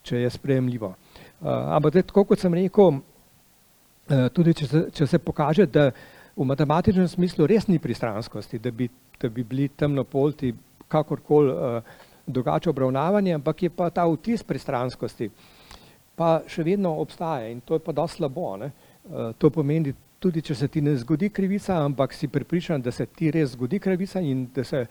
če 0.03 0.25
je 0.25 0.35
sprejemljivo. 0.35 0.91
Uh, 0.91 1.49
ampak 1.79 1.95
zdaj, 1.95 2.09
tako 2.11 2.27
kot 2.33 2.43
sem 2.43 2.59
rekel, 2.59 2.99
uh, 2.99 4.27
tudi 4.35 4.59
če 4.59 4.71
se, 4.71 4.85
če 4.99 5.07
se 5.07 5.23
pokaže, 5.23 5.71
da 5.71 5.91
v 6.35 6.51
matematičnem 6.51 7.07
smislu 7.09 7.47
res 7.47 7.71
ni 7.71 7.79
pristranskosti, 7.79 8.59
da 8.59 8.75
bi 8.75 8.91
da 9.21 9.29
bi 9.29 9.45
bili 9.45 9.69
temnopolti 9.69 10.55
kakorkoli 10.89 11.53
uh, 11.53 11.83
drugače 12.27 12.71
obravnavani, 12.71 13.35
ampak 13.35 13.63
je 13.63 13.71
pa 13.71 13.91
ta 13.91 14.07
vtis 14.09 14.43
pristranskosti 14.43 15.31
pa 16.15 16.39
še 16.47 16.65
vedno 16.67 16.95
obstaja 17.03 17.51
in 17.51 17.61
to 17.67 17.79
je 17.79 17.83
pa 17.83 17.93
dosti 17.93 18.23
slabo. 18.23 18.55
Ne? 18.61 18.71
Uh, 19.05 19.33
to 19.39 19.51
pomeni, 19.51 19.95
tudi 20.23 20.43
če 20.45 20.55
se 20.57 20.69
ti 20.73 20.81
ne 20.81 20.95
zgodi 20.97 21.29
krivica, 21.35 21.77
ampak 21.85 22.15
si 22.17 22.31
pripričan, 22.33 22.83
da 22.83 22.93
se 22.95 23.07
ti 23.07 23.31
res 23.35 23.53
zgodi 23.53 23.81
krivica 23.83 24.23
in 24.25 24.47
da 24.55 24.65
se 24.65 24.85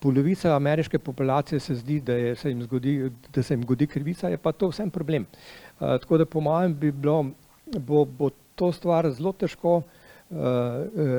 polovica 0.00 0.54
ameriške 0.54 0.98
populacije 1.02 1.60
se 1.60 1.74
zdi, 1.82 1.98
da, 2.06 2.14
je, 2.16 2.34
se, 2.36 2.52
jim 2.52 2.62
zgodi, 2.64 2.94
da 3.34 3.42
se 3.42 3.54
jim 3.54 3.66
zgodi 3.66 3.90
krivica, 3.90 4.30
je 4.30 4.38
pa 4.38 4.52
to 4.52 4.70
vsem 4.70 4.90
problem. 4.90 5.26
Uh, 5.80 5.98
tako 6.00 6.22
da 6.22 6.26
po 6.26 6.40
mojem 6.40 6.76
bi 6.78 6.92
bilo, 6.92 7.24
bo, 7.78 8.04
bo 8.04 8.30
to 8.54 8.70
stvar 8.72 9.10
zelo 9.16 9.32
težko 9.32 9.80
uh, 9.82 9.99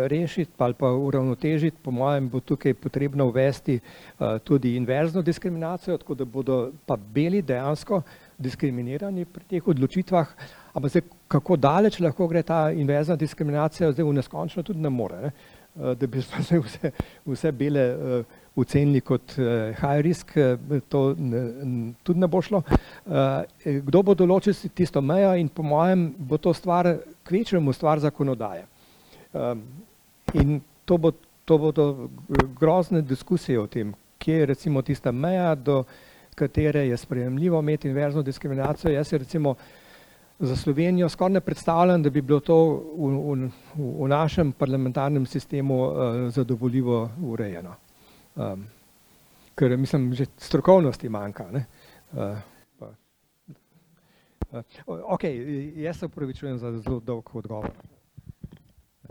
rešiti 0.08 0.52
ali 0.58 0.74
pa 0.74 0.92
uravnotežiti, 0.92 1.78
po 1.84 1.92
mojem 1.92 2.30
bo 2.30 2.40
tukaj 2.40 2.74
potrebno 2.74 3.26
uvesti 3.28 3.76
eh, 3.76 4.40
tudi 4.44 4.76
inverzno 4.76 5.22
diskriminacijo, 5.22 5.98
tako 5.98 6.16
da 6.16 6.26
bodo 6.26 6.72
pa 6.86 6.96
beli 6.96 7.42
dejansko 7.42 8.02
diskriminirani 8.38 9.26
pri 9.26 9.44
teh 9.44 9.68
odločitvah, 9.68 10.28
ampak 10.74 10.92
zdaj 10.92 11.04
kako 11.28 11.56
daleč 11.56 12.00
lahko 12.00 12.28
gre 12.28 12.44
ta 12.44 12.72
inverzna 12.72 13.16
diskriminacija, 13.16 13.92
zdaj 13.92 14.06
v 14.06 14.14
neskončno 14.14 14.64
tudi 14.64 14.80
ne 14.80 14.90
more, 14.90 15.22
ne? 15.22 15.32
Eh, 15.76 15.96
da 15.96 16.08
bi 16.08 16.22
zdaj 16.22 16.64
vse, 16.64 16.92
vse 17.26 17.52
bele 17.52 17.86
ocenili 18.56 19.02
kot 19.02 19.36
high 19.80 20.02
risk, 20.02 20.34
to 20.90 21.16
tudi 22.04 22.20
ne 22.20 22.28
bo 22.28 22.42
šlo. 22.42 22.64
Kdo 23.64 24.02
bo 24.04 24.16
določil 24.16 24.56
tisto 24.76 25.02
mejo 25.02 25.32
in 25.40 25.48
po 25.48 25.64
mojem 25.64 26.14
bo 26.18 26.38
to 26.38 26.54
stvar, 26.54 26.98
kvečemu 27.24 27.74
stvar 27.74 28.00
zakonodaje. 28.04 28.71
Um, 29.34 29.64
in 30.34 30.62
to, 30.86 30.98
bo, 30.98 31.12
to 31.46 31.58
bodo 31.58 32.10
grozne 32.60 33.02
diskusije 33.02 33.60
o 33.60 33.68
tem, 33.68 33.94
kje 34.20 34.42
je 34.42 34.46
recimo 34.46 34.82
tista 34.82 35.12
meja, 35.12 35.56
do 35.56 35.84
katere 36.36 36.88
je 36.88 36.98
sprejemljivo 36.98 37.60
imeti 37.60 37.88
inverzno 37.88 38.22
diskriminacijo. 38.22 38.92
Jaz 38.92 39.08
se 39.08 39.18
recimo 39.18 39.56
za 40.40 40.56
Slovenijo 40.56 41.10
skoraj 41.10 41.34
ne 41.34 41.42
predstavljam, 41.42 42.04
da 42.04 42.10
bi 42.10 42.22
bilo 42.22 42.40
to 42.40 42.58
v, 42.98 43.10
v, 43.10 43.50
v 43.76 44.08
našem 44.08 44.52
parlamentarnem 44.52 45.26
sistemu 45.26 45.82
uh, 45.86 45.96
zadovoljivo 46.30 47.10
urejeno. 47.24 47.76
Um, 48.36 48.66
ker 49.56 49.78
mislim, 49.78 50.14
že 50.14 50.26
strokovnosti 50.38 51.10
manjka. 51.10 51.46
Ne? 51.52 51.66
Uh, 52.14 52.38
Ok, 54.86 55.24
jaz 55.76 56.00
se 56.00 56.06
upravičujem 56.06 56.58
za 56.58 56.78
zelo 56.78 57.00
dolg 57.00 57.36
odgovor. 57.36 57.72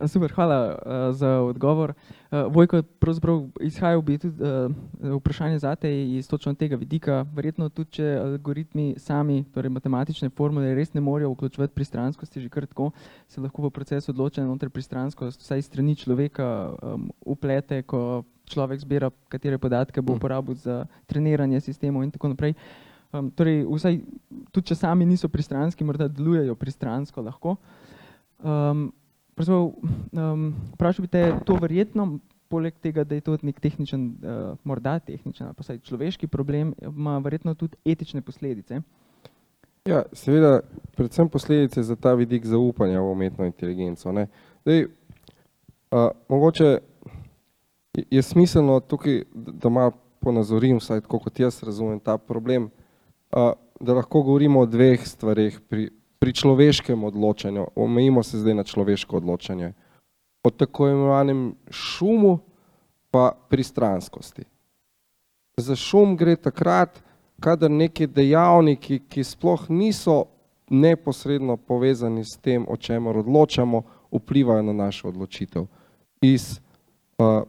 Super, 0.06 0.32
hvala 0.32 0.58
uh, 0.68 0.92
za 1.14 1.28
odgovor. 1.40 1.92
Uh, 2.30 2.52
Vojko, 2.54 2.82
pravzaprav 2.82 3.42
izhajal 3.60 4.02
bi 4.02 4.18
tudi 4.18 4.42
uh, 4.42 4.72
vprašanje 5.16 5.58
za 5.58 5.74
te 5.76 5.90
iz 6.16 6.28
točno 6.28 6.54
tega 6.54 6.76
vidika. 6.76 7.26
Verjetno 7.34 7.68
tudi, 7.68 7.90
če 7.90 8.06
algoritmi 8.22 8.94
sami, 8.98 9.44
torej 9.54 9.70
matematične 9.70 10.30
formule, 10.30 10.74
res 10.74 10.94
ne 10.94 11.00
morejo 11.00 11.32
vključevati 11.34 11.74
pristranskosti, 11.74 12.40
že 12.40 12.48
kar 12.48 12.66
tako 12.66 12.90
se 13.28 13.40
lahko 13.40 13.62
v 13.62 13.70
procesu 13.70 14.12
odločanja 14.12 14.48
znotraj 14.48 14.70
pristranskosti, 14.70 15.44
vsaj 15.44 15.62
strani 15.62 15.96
človeka, 15.96 16.46
um, 16.82 17.10
uplete, 17.20 17.82
ko 17.82 18.22
človek 18.50 18.80
zbira, 18.80 19.10
katere 19.28 19.58
podatke 19.58 20.00
bo 20.00 20.14
mm. 20.14 20.16
uporabil 20.16 20.54
za 20.54 20.84
treniranje 21.06 21.60
sistemov 21.60 22.04
in 22.04 22.10
tako 22.10 22.32
naprej. 22.32 22.54
Um, 23.12 23.28
torej, 23.30 23.66
vsaj 23.66 24.00
tudi, 24.54 24.70
če 24.70 24.78
sami 24.78 25.04
niso 25.04 25.28
pristranski, 25.28 25.84
morda 25.84 26.08
delujejo 26.08 26.54
pristransko 26.54 27.22
lahko. 27.26 27.56
Um, 28.40 28.88
Um, 29.38 30.54
Vprašal 30.74 31.02
bi 31.02 31.08
te, 31.08 31.22
to 31.46 31.56
verjetno, 31.60 32.18
poleg 32.50 32.74
tega, 32.82 33.04
da 33.04 33.14
je 33.14 33.24
to 33.24 33.36
nek 33.46 33.60
tehničen, 33.62 34.06
uh, 34.20 34.40
morda 34.64 34.98
tehničen, 34.98 35.52
pa 35.54 35.64
vsaj 35.64 35.78
človeški 35.86 36.28
problem, 36.28 36.74
ima 36.82 37.18
verjetno 37.22 37.54
tudi 37.54 37.78
etične 37.86 38.22
posledice. 38.26 38.82
Ja, 39.88 40.02
seveda, 40.12 40.60
predvsem 40.96 41.28
posledice 41.28 41.82
za 41.82 41.96
ta 41.96 42.12
vidik 42.14 42.44
zaupanja 42.44 43.00
v 43.00 43.12
umetno 43.12 43.46
inteligenco. 43.48 44.12
Zdaj, 44.12 44.84
uh, 44.84 46.10
mogoče 46.28 46.78
je 48.10 48.22
smiselno 48.22 48.80
tukaj, 48.80 49.22
da 49.32 49.68
malo 49.68 49.94
ponazorim, 50.20 50.78
vsaj 50.82 51.00
tako 51.06 51.22
kot 51.24 51.40
jaz 51.40 51.62
razumem 51.62 52.00
ta 52.00 52.18
problem, 52.18 52.68
uh, 53.32 53.52
da 53.80 53.94
lahko 53.94 54.22
govorimo 54.22 54.60
o 54.60 54.66
dveh 54.66 55.06
stvarih 55.06 55.60
pri, 55.68 55.88
pri 56.20 56.32
človeškem 56.32 57.04
odločanju, 57.04 57.66
omejimo 57.74 58.22
se 58.22 58.38
zdaj 58.38 58.54
na 58.54 58.64
človeško 58.64 59.16
odločanje, 59.16 59.72
o 60.44 60.50
tako 60.50 60.88
imenovanem 60.88 61.54
šumu 61.70 62.38
pa 63.10 63.32
pristranskosti. 63.48 64.44
Za 65.56 65.76
šum 65.76 66.16
gre 66.16 66.36
takrat, 66.36 67.00
kadar 67.40 67.70
neki 67.70 68.06
dejavniki, 68.06 69.00
ki 69.08 69.24
sploh 69.24 69.64
niso 69.68 70.24
neposredno 70.70 71.56
povezani 71.56 72.24
s 72.24 72.36
tem, 72.36 72.66
o 72.68 72.76
čemer 72.76 73.16
odločamo, 73.16 73.82
vplivajo 74.12 74.62
na 74.62 74.72
našo 74.72 75.08
odločitev. 75.08 75.66
Iz 76.22 76.60
uh, 77.18 77.42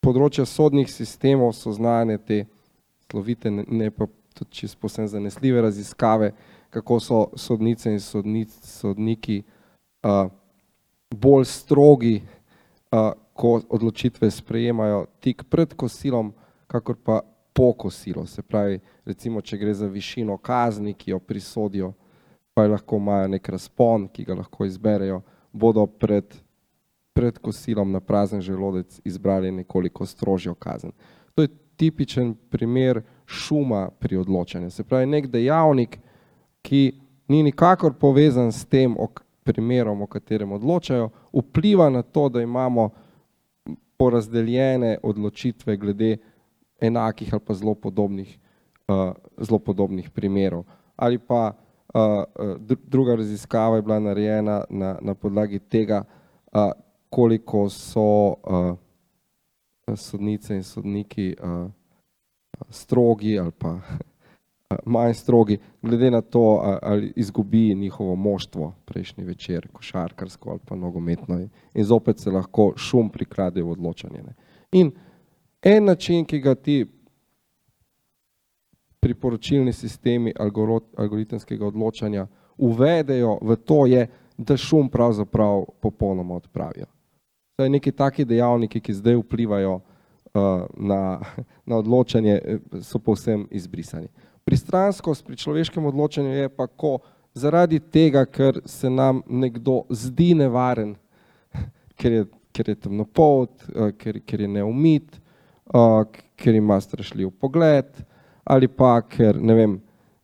področja 0.00 0.46
sodnih 0.46 0.88
sistemov 0.90 1.52
so 1.58 1.72
znane 1.74 2.18
te 2.18 2.44
slovite, 3.10 3.50
ne, 3.50 3.64
ne 3.66 3.90
pa 3.90 4.06
tudi 4.34 4.62
čisto 4.62 4.78
posebno 4.80 5.10
zanesljive 5.10 5.62
raziskave, 5.62 6.32
kako 6.70 7.00
so 7.00 7.26
sodnice 7.36 7.92
in 7.92 8.00
sodnic, 8.00 8.52
sodniki 8.62 9.42
uh, 10.02 10.30
bolj 11.10 11.44
strogi, 11.44 12.22
uh, 12.92 13.12
ko 13.32 13.60
odločitve 13.70 14.30
sprejemajo 14.30 15.06
tik 15.20 15.44
pred 15.50 15.74
kosilom, 15.74 16.32
kakor 16.66 16.96
pa 17.04 17.20
po 17.52 17.72
kosilu. 17.72 18.26
Se 18.26 18.42
pravi, 18.42 18.80
recimo, 19.04 19.40
če 19.40 19.58
gre 19.58 19.74
za 19.74 19.86
višino 19.86 20.36
kazni, 20.38 20.94
ki 20.94 21.10
jo 21.10 21.18
prisodijo, 21.18 21.92
pa 22.54 22.66
lahko 22.66 22.98
imajo 22.98 23.28
nek 23.34 23.48
razpon, 23.48 24.08
ki 24.10 24.24
ga 24.26 24.34
lahko 24.40 24.66
izberejo, 24.66 25.20
bodo 25.52 25.86
pred, 25.86 26.34
pred 27.14 27.38
kosilom 27.38 27.92
na 27.92 28.00
prazen 28.00 28.42
želodec 28.42 29.00
izbrali 29.04 29.52
nekoliko 29.52 30.06
strožjo 30.06 30.54
kazen. 30.54 30.92
To 31.34 31.42
je 31.42 31.48
tipičen 31.78 32.34
primer 32.50 33.02
šuma 33.26 33.88
pri 33.90 34.16
odločanju. 34.16 34.70
Se 34.70 34.84
pravi, 34.84 35.06
nek 35.06 35.26
dejavnik, 35.30 35.98
ki 36.62 37.00
ni 37.28 37.42
nikakor 37.42 37.92
povezan 38.00 38.52
s 38.52 38.64
tem 38.64 38.96
primerom, 39.44 40.02
o 40.02 40.06
katerem 40.06 40.52
odločajo, 40.52 41.10
vpliva 41.32 41.88
na 41.90 42.02
to, 42.02 42.28
da 42.28 42.42
imamo 42.42 42.90
porazdeljene 43.98 44.98
odločitve 45.02 45.76
glede 45.76 46.16
enakih 46.80 47.32
ali 47.34 47.42
pa 47.46 47.54
zelo 47.54 47.74
podobnih, 47.74 48.38
uh, 48.88 49.12
zelo 49.40 49.58
podobnih 49.58 50.10
primerov. 50.10 50.64
Ali 50.96 51.18
pa 51.18 51.52
uh, 51.94 52.24
druga 52.86 53.16
raziskava 53.16 53.76
je 53.76 53.82
bila 53.82 53.98
narejena 54.00 54.64
na, 54.70 54.98
na 55.00 55.14
podlagi 55.14 55.58
tega, 55.58 56.04
uh, 56.52 56.70
koliko 57.10 57.68
so 57.68 58.34
uh, 58.44 58.76
sodnice 59.96 60.56
in 60.56 60.62
sodniki 60.62 61.34
uh, 61.42 61.70
strogi 62.70 63.38
ali 63.38 63.50
pa 63.50 63.78
manj 64.84 65.14
strogi, 65.14 65.58
glede 65.82 66.10
na 66.10 66.20
to, 66.20 66.78
ali 66.82 67.12
izgubi 67.16 67.74
njihovo 67.74 68.16
moštvo 68.16 68.74
prejšnji 68.84 69.24
večer, 69.24 69.68
košarkarsko 69.72 70.50
ali 70.50 70.60
pa 70.64 70.76
nogometno. 70.76 71.48
In 71.74 71.84
zopet 71.84 72.18
se 72.18 72.30
lahko 72.30 72.72
šum 72.76 73.08
prikrade 73.08 73.62
v 73.62 73.70
odločanje. 73.70 74.22
Ne. 74.22 74.34
In 74.72 74.92
en 75.62 75.84
način, 75.84 76.24
ki 76.24 76.40
ga 76.40 76.54
ti 76.54 76.86
priporočilni 79.00 79.72
sistemi 79.72 80.34
algoritemskega 80.96 81.66
odločanja 81.66 82.26
uvedejo 82.56 83.38
v 83.42 83.56
to, 83.56 83.86
je, 83.86 84.06
da 84.38 84.56
šum 84.56 84.88
pravzaprav 84.88 85.64
popolnoma 85.80 86.34
odpravijo. 86.34 86.86
To 87.56 87.64
je 87.64 87.70
neki 87.70 87.92
taki 87.92 88.24
dejavniki, 88.24 88.80
ki 88.80 88.94
zdaj 88.94 89.16
vplivajo 89.16 89.74
uh, 89.74 89.82
na, 90.76 91.20
na 91.66 91.76
odločanje, 91.76 92.40
so 92.82 92.98
povsem 92.98 93.48
izbrisani. 93.50 94.08
Pristranskost 94.48 95.26
pri 95.26 95.36
človeškem 95.36 95.86
odločanju 95.86 96.30
je 96.32 96.48
pa 96.48 96.64
ko 96.66 96.98
zaradi 97.36 97.82
tega, 97.84 98.22
ker 98.24 98.62
se 98.64 98.88
nam 98.88 99.20
nekdo 99.28 99.82
zdi 99.92 100.30
nevaren, 100.38 100.94
ker 102.00 102.12
je, 102.12 102.22
ker 102.56 102.70
je 102.72 102.76
temnopolt, 102.86 103.66
eh, 103.68 103.92
ker, 104.00 104.22
ker 104.24 104.46
je 104.46 104.48
neumit, 104.48 105.20
eh, 105.68 106.24
ker 106.32 106.56
ima 106.56 106.80
strašljiv 106.80 107.34
pogled 107.36 107.92
ali 108.48 108.72
pa 108.72 109.02
ker 109.04 109.36
ne 109.36 109.54
vem, 109.54 109.78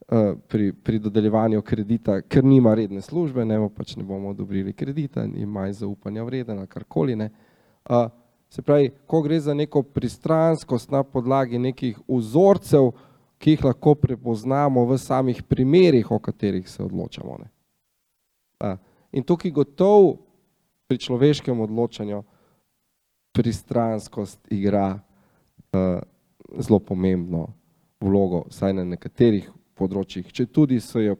eh, 0.08 0.32
pri, 0.48 0.72
pri 0.72 1.04
dodeljevanju 1.04 1.60
kredita, 1.60 2.22
ker 2.22 2.44
nima 2.44 2.72
redne 2.74 3.04
službe, 3.04 3.44
ne, 3.44 3.60
pač 3.68 3.98
ne 4.00 4.08
bomo 4.08 4.32
odobrili 4.32 4.72
kredita, 4.72 5.26
ni 5.28 5.44
manj 5.44 5.82
zaupanja 5.84 6.24
vreden 6.24 6.64
ali 6.64 6.72
karkoli 6.72 7.16
ne. 7.16 7.28
Se 8.48 8.62
pravi, 8.62 8.88
ko 9.06 9.20
gre 9.20 9.36
za 9.40 9.52
neko 9.54 9.82
pristranskost 9.82 10.88
na 10.90 11.02
podlagi 11.02 11.58
nekih 11.58 11.98
vzorcev, 12.08 12.94
ki 13.38 13.56
jih 13.56 13.64
lahko 13.64 13.94
prepoznamo 13.94 14.84
v 14.86 14.98
samih 14.98 15.42
primerih, 15.42 16.10
o 16.10 16.18
katerih 16.18 16.68
se 16.68 16.82
odločamo. 16.82 17.38
Ne. 17.42 18.76
In 19.12 19.22
tukaj 19.22 19.50
gotov 19.50 20.16
pri 20.88 20.98
človeškem 20.98 21.60
odločanju 21.60 22.22
pristranskost 23.34 24.40
igra 24.50 24.94
uh, 24.94 26.00
zelo 26.58 26.78
pomembno 26.78 27.48
vlogo, 28.00 28.44
vsaj 28.50 28.74
na 28.76 28.84
nekaterih 28.84 29.48
področjih, 29.74 30.30
če 30.32 30.46
tudi 30.46 30.80
se 30.80 31.04
jo, 31.04 31.16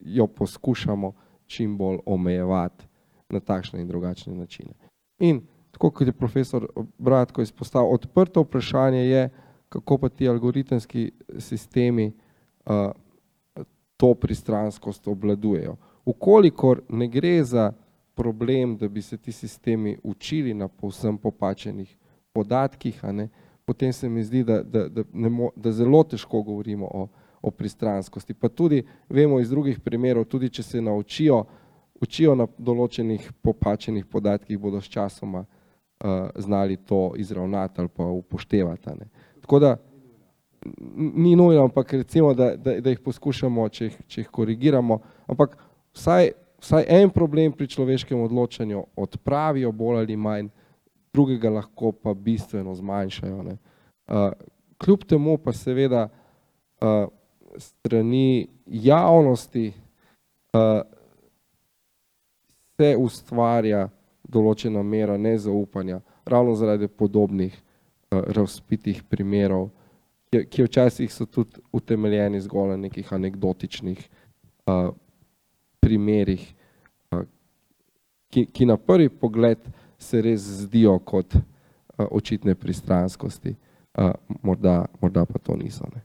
jo 0.00 0.26
poskušamo 0.26 1.12
čim 1.46 1.76
bolj 1.78 2.00
omejevati 2.06 2.88
na 3.30 3.40
takšne 3.40 3.80
in 3.80 3.88
drugačne 3.88 4.34
načine. 4.34 4.74
In 5.22 5.44
tako 5.76 5.90
kot 5.90 6.08
je 6.08 6.16
profesor 6.16 6.66
Bratko 6.98 7.44
izpostavil, 7.44 7.92
odprto 7.94 8.42
vprašanje 8.46 9.04
je, 9.04 9.26
kako 9.80 9.98
pa 9.98 10.08
ti 10.08 10.28
algoritemski 10.28 11.10
sistemi 11.38 12.12
uh, 12.66 12.90
to 13.96 14.14
pristranskost 14.14 15.08
obladujejo. 15.08 15.76
Ukolikor 16.04 16.82
ne 16.88 17.08
gre 17.08 17.44
za 17.44 17.72
problem, 18.14 18.76
da 18.76 18.88
bi 18.88 19.02
se 19.02 19.16
ti 19.16 19.32
sistemi 19.32 19.98
učili 20.02 20.54
na 20.54 20.68
povsem 20.68 21.18
popačenih 21.18 21.96
podatkih, 22.32 23.04
ne, 23.04 23.28
potem 23.64 23.92
se 23.92 24.08
mi 24.08 24.24
zdi, 24.24 24.44
da, 24.44 24.62
da, 24.62 24.88
da, 24.88 25.04
mo, 25.28 25.50
da 25.56 25.72
zelo 25.72 26.02
težko 26.04 26.42
govorimo 26.42 26.86
o, 26.86 27.08
o 27.42 27.50
pristranskosti. 27.50 28.34
Pa 28.34 28.48
tudi 28.48 28.82
vemo 29.08 29.40
iz 29.40 29.50
drugih 29.50 29.80
primerov, 29.80 30.24
tudi 30.24 30.48
če 30.48 30.62
se 30.62 30.80
naučijo, 30.80 31.44
učijo 32.00 32.34
na 32.34 32.46
določenih 32.58 33.30
popačenih 33.42 34.06
podatkih, 34.06 34.58
bodo 34.58 34.80
s 34.80 34.88
časoma 34.92 35.44
uh, 35.44 36.28
znali 36.36 36.76
to 36.76 37.12
izravnati 37.16 37.80
ali 37.80 37.88
pa 37.88 38.04
upoštevati. 38.04 38.96
Ne. 39.00 39.08
Tako 39.46 39.58
da 39.58 39.76
ni 40.96 41.36
nujno, 41.36 41.62
ampak 41.64 41.92
recimo, 41.92 42.34
da, 42.34 42.56
da, 42.56 42.80
da 42.80 42.90
jih 42.90 43.00
poskušamo, 43.00 43.68
če 43.68 43.84
jih, 43.84 43.98
če 44.10 44.20
jih 44.20 44.30
korigiramo, 44.34 44.96
ampak 45.30 45.52
vsaj, 45.94 46.32
vsaj 46.58 46.86
en 46.90 47.12
problem 47.14 47.52
pri 47.54 47.68
človeškem 47.70 48.24
odločanju 48.24 48.80
odpravijo 48.98 49.70
bolj 49.72 50.00
ali 50.00 50.16
manj, 50.18 50.48
drugega 51.14 51.52
lahko 51.54 51.92
pa 51.94 52.14
bistveno 52.14 52.74
zmanjšajo. 52.74 53.42
Ne. 53.46 53.54
Uh, 54.10 54.32
kljub 54.82 55.04
temu 55.06 55.36
pa 55.38 55.54
seveda 55.54 56.08
uh, 56.08 57.06
strani 57.62 58.48
javnosti 58.66 59.68
uh, 59.70 60.82
se 62.76 62.90
ustvarja 62.98 63.86
določena 64.26 64.82
mera 64.82 65.14
nezaupanja, 65.16 66.00
ravno 66.26 66.58
zaradi 66.58 66.90
podobnih 66.90 67.62
razpitih 68.26 69.02
primerov, 69.08 69.68
ki 70.30 70.66
včasih 70.66 71.12
so 71.12 71.26
tudi 71.26 71.60
utemeljeni 71.72 72.40
zgolj 72.40 72.74
na 72.74 72.76
nekih 72.76 73.12
anekdotičnih 73.12 74.08
uh, 74.66 74.90
primerih, 75.80 76.42
uh, 77.12 77.22
ki, 78.30 78.46
ki 78.52 78.66
na 78.66 78.76
prvi 78.76 79.08
pogled 79.08 79.68
se 79.98 80.20
res 80.22 80.42
zdijo 80.64 80.98
kot 80.98 81.36
uh, 81.36 81.42
očitne 82.10 82.54
pristranskosti, 82.54 83.54
uh, 83.98 84.12
morda, 84.42 84.84
morda 85.00 85.24
pa 85.24 85.38
to 85.38 85.56
niso. 85.56 85.86
Ne. 85.94 86.02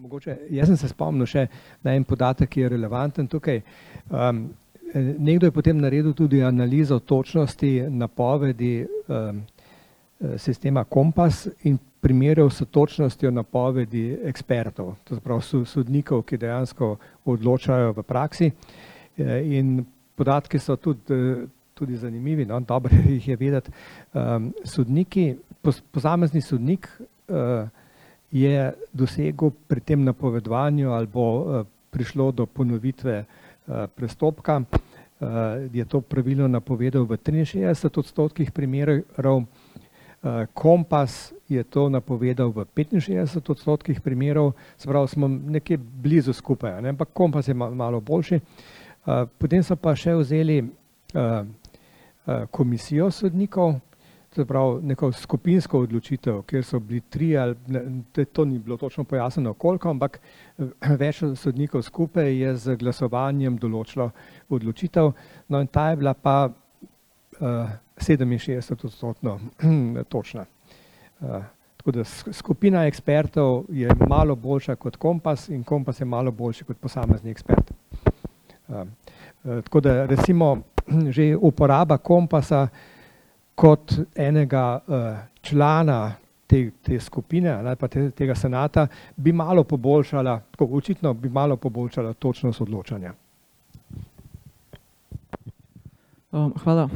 Mogoče, 0.00 0.38
jaz 0.50 0.72
sem 0.72 0.76
se 0.76 0.88
spomnil 0.90 1.28
še 1.28 1.46
na 1.86 1.94
en 1.94 2.04
podatek, 2.04 2.50
ki 2.50 2.64
je 2.64 2.72
relevanten 2.72 3.28
tukaj. 3.30 3.62
Um, 4.10 4.48
nekdo 4.94 5.46
je 5.46 5.52
potem 5.52 5.78
naredil 5.78 6.12
tudi 6.12 6.42
analizo 6.42 6.98
točnosti 6.98 7.86
napovedi 7.88 8.86
um, 9.08 9.42
sistema 10.36 10.84
Kompas 10.84 11.48
in 11.64 11.78
primerjal 12.00 12.50
s 12.50 12.62
točnostjo 12.70 13.30
napovedi 13.30 14.18
ekspertov, 14.24 14.94
to 15.04 15.14
se 15.14 15.20
pravi 15.20 15.66
sodnikov, 15.66 16.22
ki 16.22 16.38
dejansko 16.40 16.96
odločajo 17.24 17.92
v 17.92 18.02
praksi. 18.02 18.50
E, 19.16 19.40
in 19.58 19.84
podatki 20.16 20.58
so 20.58 20.76
tudi, 20.76 21.46
tudi 21.74 21.96
zanimivi, 21.96 22.44
no? 22.44 22.60
dobro 22.60 22.96
jih 23.08 23.28
je 23.28 23.36
vedeti. 23.36 23.72
Um, 24.12 24.52
sodniki, 24.64 25.34
posamezni 25.92 26.40
sodnik 26.40 26.88
uh, 27.28 27.68
je 28.30 28.72
dosegel 28.92 29.50
pri 29.68 29.80
tem 29.80 30.04
napovedovanju 30.04 30.92
ali 30.92 31.06
bo 31.06 31.64
prišlo 31.90 32.32
do 32.32 32.46
ponovitve 32.46 33.24
prestopka, 33.94 34.62
uh, 34.62 35.28
je 35.72 35.84
to 35.84 36.00
pravilno 36.00 36.48
napovedal 36.48 37.04
v 37.04 37.16
63 37.16 37.98
odstotkih 37.98 38.52
primerov, 38.52 39.44
Eh, 40.22 40.46
Kompas 40.54 41.32
je 41.48 41.64
to 41.64 41.88
napovedal 41.88 42.52
v 42.52 42.64
65 42.64 43.50
odstotkih 43.50 44.00
primerov, 44.00 44.52
se 44.76 44.88
pravi, 44.88 45.08
smo 45.08 45.28
nekje 45.28 45.78
blizu 45.78 46.32
skupaj, 46.32 46.82
ne? 46.82 46.88
ampak 46.88 47.08
Kompas 47.12 47.48
je 47.48 47.54
malo 47.54 48.00
boljši. 48.00 48.34
Eh, 48.34 49.26
potem 49.38 49.62
so 49.62 49.76
pa 49.76 49.96
še 49.96 50.12
vzeli 50.14 50.58
eh, 50.60 51.44
komisijo 52.50 53.08
sodnikov, 53.10 53.80
pravi, 54.36 54.82
neko 54.86 55.12
skupinsko 55.12 55.80
odločitev, 55.84 56.42
kjer 56.46 56.64
so 56.64 56.78
bili 56.78 57.00
tri, 57.00 57.36
ali 57.38 57.56
to 58.32 58.44
ni 58.44 58.58
bilo 58.58 58.76
točno 58.76 59.04
pojasneno 59.04 59.54
koliko, 59.54 59.90
ampak 59.90 60.20
več 61.00 61.22
sodnikov 61.36 61.82
skupaj 61.82 62.30
je 62.38 62.56
z 62.56 62.76
glasovanjem 62.78 63.58
določilo 63.58 64.10
odločitev, 64.48 65.12
no 65.48 65.60
in 65.60 65.66
ta 65.66 65.90
je 65.90 65.96
bila 65.96 66.14
pa 66.14 66.50
67 67.40 68.84
odstotno 68.84 69.40
točna. 70.12 70.44
Uh, 71.20 71.42
tako 71.76 71.90
da 71.90 72.04
skupina 72.32 72.86
ekspertov 72.86 73.64
je 73.68 73.88
malo 74.08 74.36
boljša 74.36 74.76
kot 74.76 74.96
kompas 74.96 75.48
in 75.48 75.64
kompas 75.64 76.00
je 76.00 76.04
malo 76.04 76.30
boljši 76.30 76.64
kot 76.64 76.78
posamezni 76.78 77.30
ekspert. 77.30 77.72
Uh, 78.68 78.76
uh, 78.76 79.62
tako 79.64 79.80
da 79.80 80.06
recimo 80.06 80.58
že 81.16 81.36
uporaba 81.36 81.98
kompasa 81.98 82.68
kot 83.60 83.92
enega 84.16 84.64
uh, 84.80 85.18
člana 85.44 86.14
te, 86.46 86.70
te 86.82 87.00
skupine 87.00 87.52
ali 87.52 87.76
pa 87.76 87.88
te, 87.88 88.08
tega 88.16 88.34
senata 88.34 88.86
bi 89.16 89.32
malo 89.32 89.64
poboljšala, 89.64 90.40
tako 90.50 90.70
očitno 90.80 91.14
bi 91.14 91.28
malo 91.28 91.56
poboljšala 91.56 92.12
točnost 92.12 92.60
odločanja. 92.60 93.12
Um, 96.32 96.54
hvala. 96.62 96.88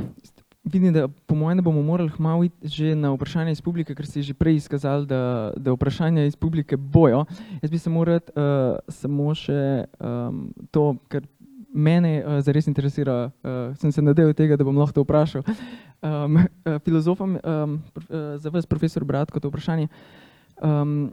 Vidim, 0.64 0.92
da 0.92 1.08
po 1.26 1.34
mojem 1.34 1.60
bomo 1.62 1.82
morali 1.82 2.10
malo 2.18 2.44
iti 2.44 2.68
že 2.68 2.94
na 2.94 3.10
vprašanje 3.12 3.52
iz 3.52 3.60
publike, 3.60 3.94
ker 3.94 4.06
ste 4.06 4.22
že 4.22 4.34
prej 4.34 4.56
izkazali, 4.56 5.06
da, 5.06 5.52
da 5.56 5.74
vprašanja 5.74 6.24
iz 6.24 6.36
publike 6.36 6.76
bojo. 6.76 7.24
Jaz 7.62 7.70
bi 7.70 7.78
se 7.78 7.90
moral 7.90 8.16
uh, 8.16 8.78
samo 8.88 9.34
še 9.34 9.84
um, 10.00 10.46
to, 10.70 10.94
kar 11.08 11.26
mene 11.74 12.22
uh, 12.22 12.38
zares 12.46 12.68
interesira, 12.70 13.32
uh, 13.42 13.74
sem 13.80 13.92
se 13.92 14.02
nadejal 14.02 14.32
tega, 14.38 14.56
da 14.56 14.64
bom 14.64 14.78
lahko 14.78 15.00
to 15.00 15.04
vprašal. 15.04 15.42
Um, 16.04 16.38
uh, 16.38 16.78
filozofom, 16.86 17.36
um, 17.42 17.78
uh, 17.98 18.36
za 18.38 18.52
vas, 18.54 18.66
profesor 18.66 19.04
Bratko, 19.04 19.40
to 19.40 19.50
vprašanje. 19.50 19.90
Um, 20.62 21.10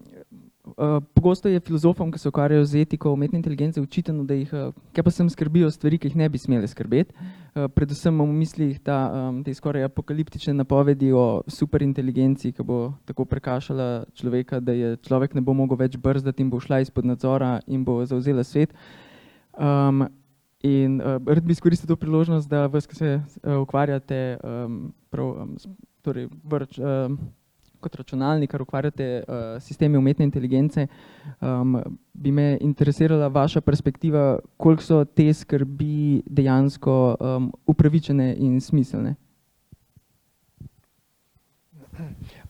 Eh, 0.61 1.01
pogosto 1.13 1.49
je 1.49 1.59
filozofom, 1.59 2.11
ki 2.11 2.19
se 2.19 2.29
ukvarjajo 2.29 2.65
z 2.65 2.81
etiko 2.81 3.11
umetne 3.11 3.37
inteligence, 3.37 3.81
učiteno, 3.81 4.23
da 4.23 4.33
jih, 4.33 4.53
uh, 4.53 4.73
kaj 4.93 5.03
pa 5.03 5.11
sem 5.11 5.29
skrbijo 5.29 5.71
stvari, 5.71 5.97
ki 5.97 6.11
jih 6.11 6.15
ne 6.15 6.27
bi 6.29 6.37
smeli 6.37 6.67
skrbeti. 6.67 7.15
Uh, 7.55 7.65
predvsem 7.65 8.19
v 8.21 8.27
mislih 8.29 8.79
ta, 8.79 8.99
um, 9.09 9.39
te 9.43 9.53
skoraj 9.57 9.87
apokaliptične 9.89 10.53
napovedi 10.53 11.09
o 11.11 11.41
superinteligenci, 11.47 12.51
ki 12.53 12.63
bo 12.63 12.93
tako 13.09 13.25
prekašala 13.25 14.05
človeka, 14.13 14.59
da 14.59 14.77
je 14.77 14.95
človek 15.01 15.33
ne 15.33 15.41
bo 15.41 15.57
mogel 15.57 15.81
več 15.81 15.97
brzdati 15.97 16.45
in 16.45 16.53
bo 16.53 16.61
šla 16.61 16.83
izpod 16.85 17.09
nadzora 17.09 17.59
in 17.65 17.83
bo 17.83 17.97
zauzela 18.05 18.45
svet. 18.45 18.77
Um, 19.57 20.05
in 20.63 21.01
uh, 21.01 21.19
rad 21.25 21.43
bi 21.43 21.51
izkoristil 21.51 21.87
to 21.87 21.95
priložnost, 21.95 22.49
da 22.49 22.67
vas, 22.67 22.87
ki 22.87 22.95
se 22.95 23.13
uh, 23.17 23.61
ukvarjate, 23.61 24.37
um, 24.43 24.93
prav, 25.09 25.29
um, 25.43 25.55
torej 26.01 26.27
vrč, 26.43 26.79
um, 26.79 27.17
kot 27.81 27.95
računalnikar 27.95 28.61
ukvarjate 28.61 29.23
uh, 29.27 29.61
sistemi 29.61 29.97
umetne 29.97 30.25
inteligence, 30.25 30.87
um, 31.41 31.79
bi 32.13 32.31
me 32.31 32.57
interesirala 32.61 33.27
vaša 33.27 33.61
perspektiva, 33.61 34.39
koliko 34.57 34.83
so 34.83 35.05
te 35.05 35.33
skrbi 35.33 36.21
dejansko 36.25 37.15
um, 37.19 37.51
upravičene 37.65 38.35
in 38.37 38.61
smiselne. 38.61 39.15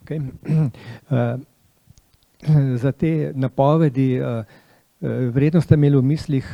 Okay. 0.04 0.20
Uh, 1.12 1.40
za 2.76 2.92
te 2.92 3.32
napovedi 3.36 4.22
uh, 4.22 4.46
vredno 5.02 5.62
ste 5.62 5.76
imeli 5.76 5.98
v 5.98 6.04
mislih 6.06 6.48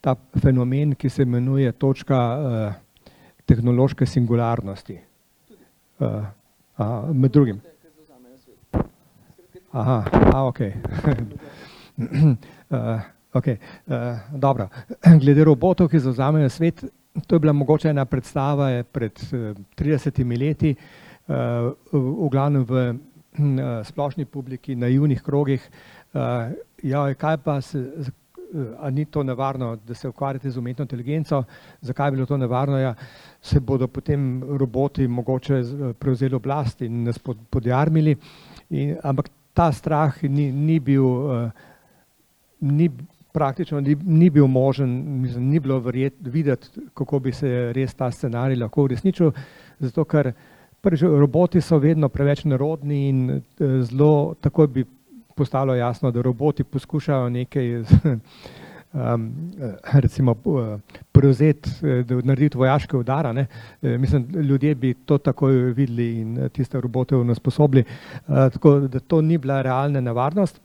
ta 0.00 0.16
fenomen, 0.42 0.94
ki 0.94 1.08
se 1.08 1.22
imenuje 1.22 1.72
točka 1.72 2.18
uh, 2.18 2.72
tehnološke 3.44 4.06
singularnosti. 4.06 4.98
A, 6.00 6.86
med 7.12 7.32
drugim. 7.32 7.60
Aha, 9.70 10.04
a, 10.32 10.46
ok. 10.46 10.60
okay. 13.38 13.56
Uh, 13.86 13.94
dobro. 14.32 14.68
Glede 15.20 15.44
robotov, 15.44 15.90
ki 15.92 16.00
zauzamejo 16.00 16.48
svet, 16.48 16.84
to 17.26 17.36
je 17.36 17.40
bila 17.40 17.52
mogoče 17.52 17.90
ena 17.90 18.06
predstava 18.08 18.70
pred 18.82 19.20
uh, 19.32 19.52
30 19.76 20.24
leti, 20.40 20.74
v, 21.28 22.28
glavnem 22.32 22.64
v 22.64 22.80
uh, 22.88 22.96
splošni 23.84 24.24
publiki, 24.24 24.74
na 24.74 24.88
junih 24.88 25.20
krogih. 25.22 25.68
Uh, 26.12 26.52
ja, 26.82 27.14
kaj 27.14 27.36
pa 27.44 27.60
se, 27.60 27.84
a 28.78 28.90
ni 28.90 29.04
to 29.04 29.22
nevarno, 29.22 29.76
da 29.86 29.94
se 29.94 30.08
ukvarjate 30.08 30.50
z 30.50 30.58
umetno 30.58 30.82
inteligenco, 30.82 31.44
zakaj 31.80 32.08
je 32.08 32.12
bilo 32.12 32.26
to 32.26 32.36
nevarno? 32.36 32.78
Ja, 32.78 32.94
se 33.42 33.60
bodo 33.60 33.88
potem 33.88 34.42
roboti 34.58 35.08
mogoče 35.08 35.62
prevzeli 35.98 36.34
oblast 36.34 36.82
in 36.82 37.04
nas 37.04 37.18
podjarmili, 37.50 38.16
in, 38.70 38.96
ampak 39.02 39.30
ta 39.54 39.72
strah 39.72 40.22
ni, 40.22 40.52
ni 40.52 40.80
bil, 40.80 41.04
ni, 42.60 42.90
praktično 43.32 43.80
ni, 43.80 43.94
ni 43.94 44.30
bil 44.30 44.46
možen, 44.46 45.20
mislim, 45.22 45.48
ni 45.48 45.60
bilo 45.60 45.78
verjet, 45.78 46.14
videti, 46.20 46.68
kako 46.94 47.18
bi 47.18 47.32
se 47.32 47.72
res 47.72 47.94
ta 47.94 48.10
scenarij 48.10 48.58
lahko 48.58 48.88
uresničil, 48.88 49.30
zato 49.78 50.04
ker 50.04 50.32
prvi, 50.80 51.06
roboti 51.06 51.60
so 51.60 51.78
vedno 51.78 52.08
preveč 52.08 52.44
nerodni 52.44 53.08
in 53.08 53.42
zelo 53.58 54.34
takoj 54.40 54.66
bi 54.66 54.84
postalo 55.40 55.74
jasno, 55.74 56.10
da 56.10 56.22
roboti 56.22 56.64
poskušajo 56.64 57.28
nekaj 57.28 57.76
um, 58.92 59.30
recimo, 59.92 60.34
prevzeti, 61.12 61.70
narediti 62.24 62.58
vojaške 62.58 62.96
udara. 62.96 63.32
Ne. 63.32 63.46
Mislim, 63.82 64.26
ljudje 64.34 64.74
bi 64.74 64.94
to 64.94 65.18
takoj 65.18 65.52
videli 65.52 66.20
in 66.20 66.48
tiste 66.52 66.80
robote 66.80 67.16
usposobili. 67.16 67.84
Tako 68.26 68.74
da 68.80 69.00
to 69.00 69.22
ni 69.22 69.38
bila 69.38 69.62
realna 69.62 70.00
nevarnost. 70.00 70.60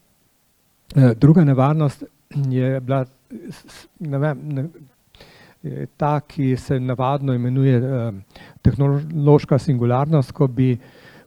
Druga 1.16 1.44
nevarnost 1.44 2.04
je 2.50 2.80
bila 2.80 3.06
ne 4.00 4.18
vem, 4.18 4.44
ne, 4.44 4.68
ta, 5.98 6.20
ki 6.20 6.56
se 6.58 6.80
navadno 6.80 7.34
imenuje 7.34 7.80
tehnološka 8.62 9.60
singularnost, 9.60 10.32
ko 10.32 10.48
bi 10.48 10.78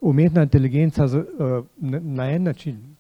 umetna 0.01 0.43
inteligenca 0.43 1.09
na 1.81 2.31
en 2.31 2.43
način 2.43 2.98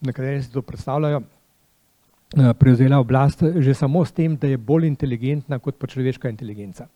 nekateri 0.00 0.42
si 0.42 0.52
to 0.52 0.62
predstavljajo, 0.62 1.20
eh, 1.20 2.52
prevzela 2.58 2.98
oblast 2.98 3.42
že 3.56 3.74
samo 3.74 4.04
s 4.04 4.12
tem, 4.12 4.36
da 4.36 4.46
je 4.46 4.56
bolj 4.56 4.86
inteligentna 4.86 5.58
kot 5.58 5.78
pa 5.78 5.86
človeška 5.86 6.28
inteligenca. 6.28 6.88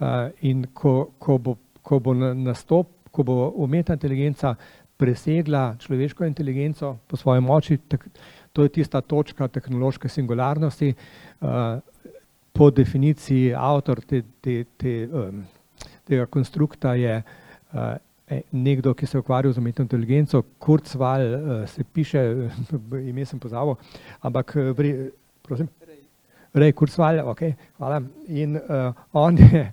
Eh, 0.00 0.30
in 0.40 0.66
ko, 0.74 1.10
ko, 1.18 1.38
bo, 1.38 1.56
ko 1.82 1.98
bo 2.00 2.14
nastop, 2.14 2.88
ko 3.10 3.22
bo 3.22 3.52
umetna 3.56 3.94
inteligenca 3.94 4.54
presegla 4.96 5.76
človeško 5.78 6.24
inteligenco 6.24 6.96
po 7.06 7.16
svoji 7.16 7.40
moči, 7.40 7.78
tak, 7.88 8.06
to 8.52 8.62
je 8.62 8.68
tista 8.68 9.00
točka 9.00 9.48
tehnološke 9.48 10.08
singularnosti. 10.08 10.94
Eh, 10.94 11.80
po 12.52 12.70
definiciji 12.70 13.54
avtor 13.56 14.00
te, 14.04 14.22
te, 14.40 14.64
te, 14.76 15.08
tega 16.04 16.26
konstrukta 16.26 16.92
je 16.94 17.22
nekdo, 18.52 18.94
ki 18.94 19.06
se 19.06 19.16
je 19.16 19.20
ukvarjal 19.20 19.52
z 19.52 19.58
umetno 19.58 19.84
inteligenco, 19.84 20.42
Kurzweil 20.58 21.66
se 21.66 21.84
piše, 21.84 22.22
ime 23.06 23.24
sem 23.24 23.40
pozabil, 23.40 23.74
ampak 24.20 24.56
prosim. 25.42 25.68
Rej 26.54 26.72
Kurzweil, 26.76 27.22
ok, 27.28 27.42
hvala. 27.78 28.02
In 28.28 28.58
on 29.12 29.38
je, 29.38 29.66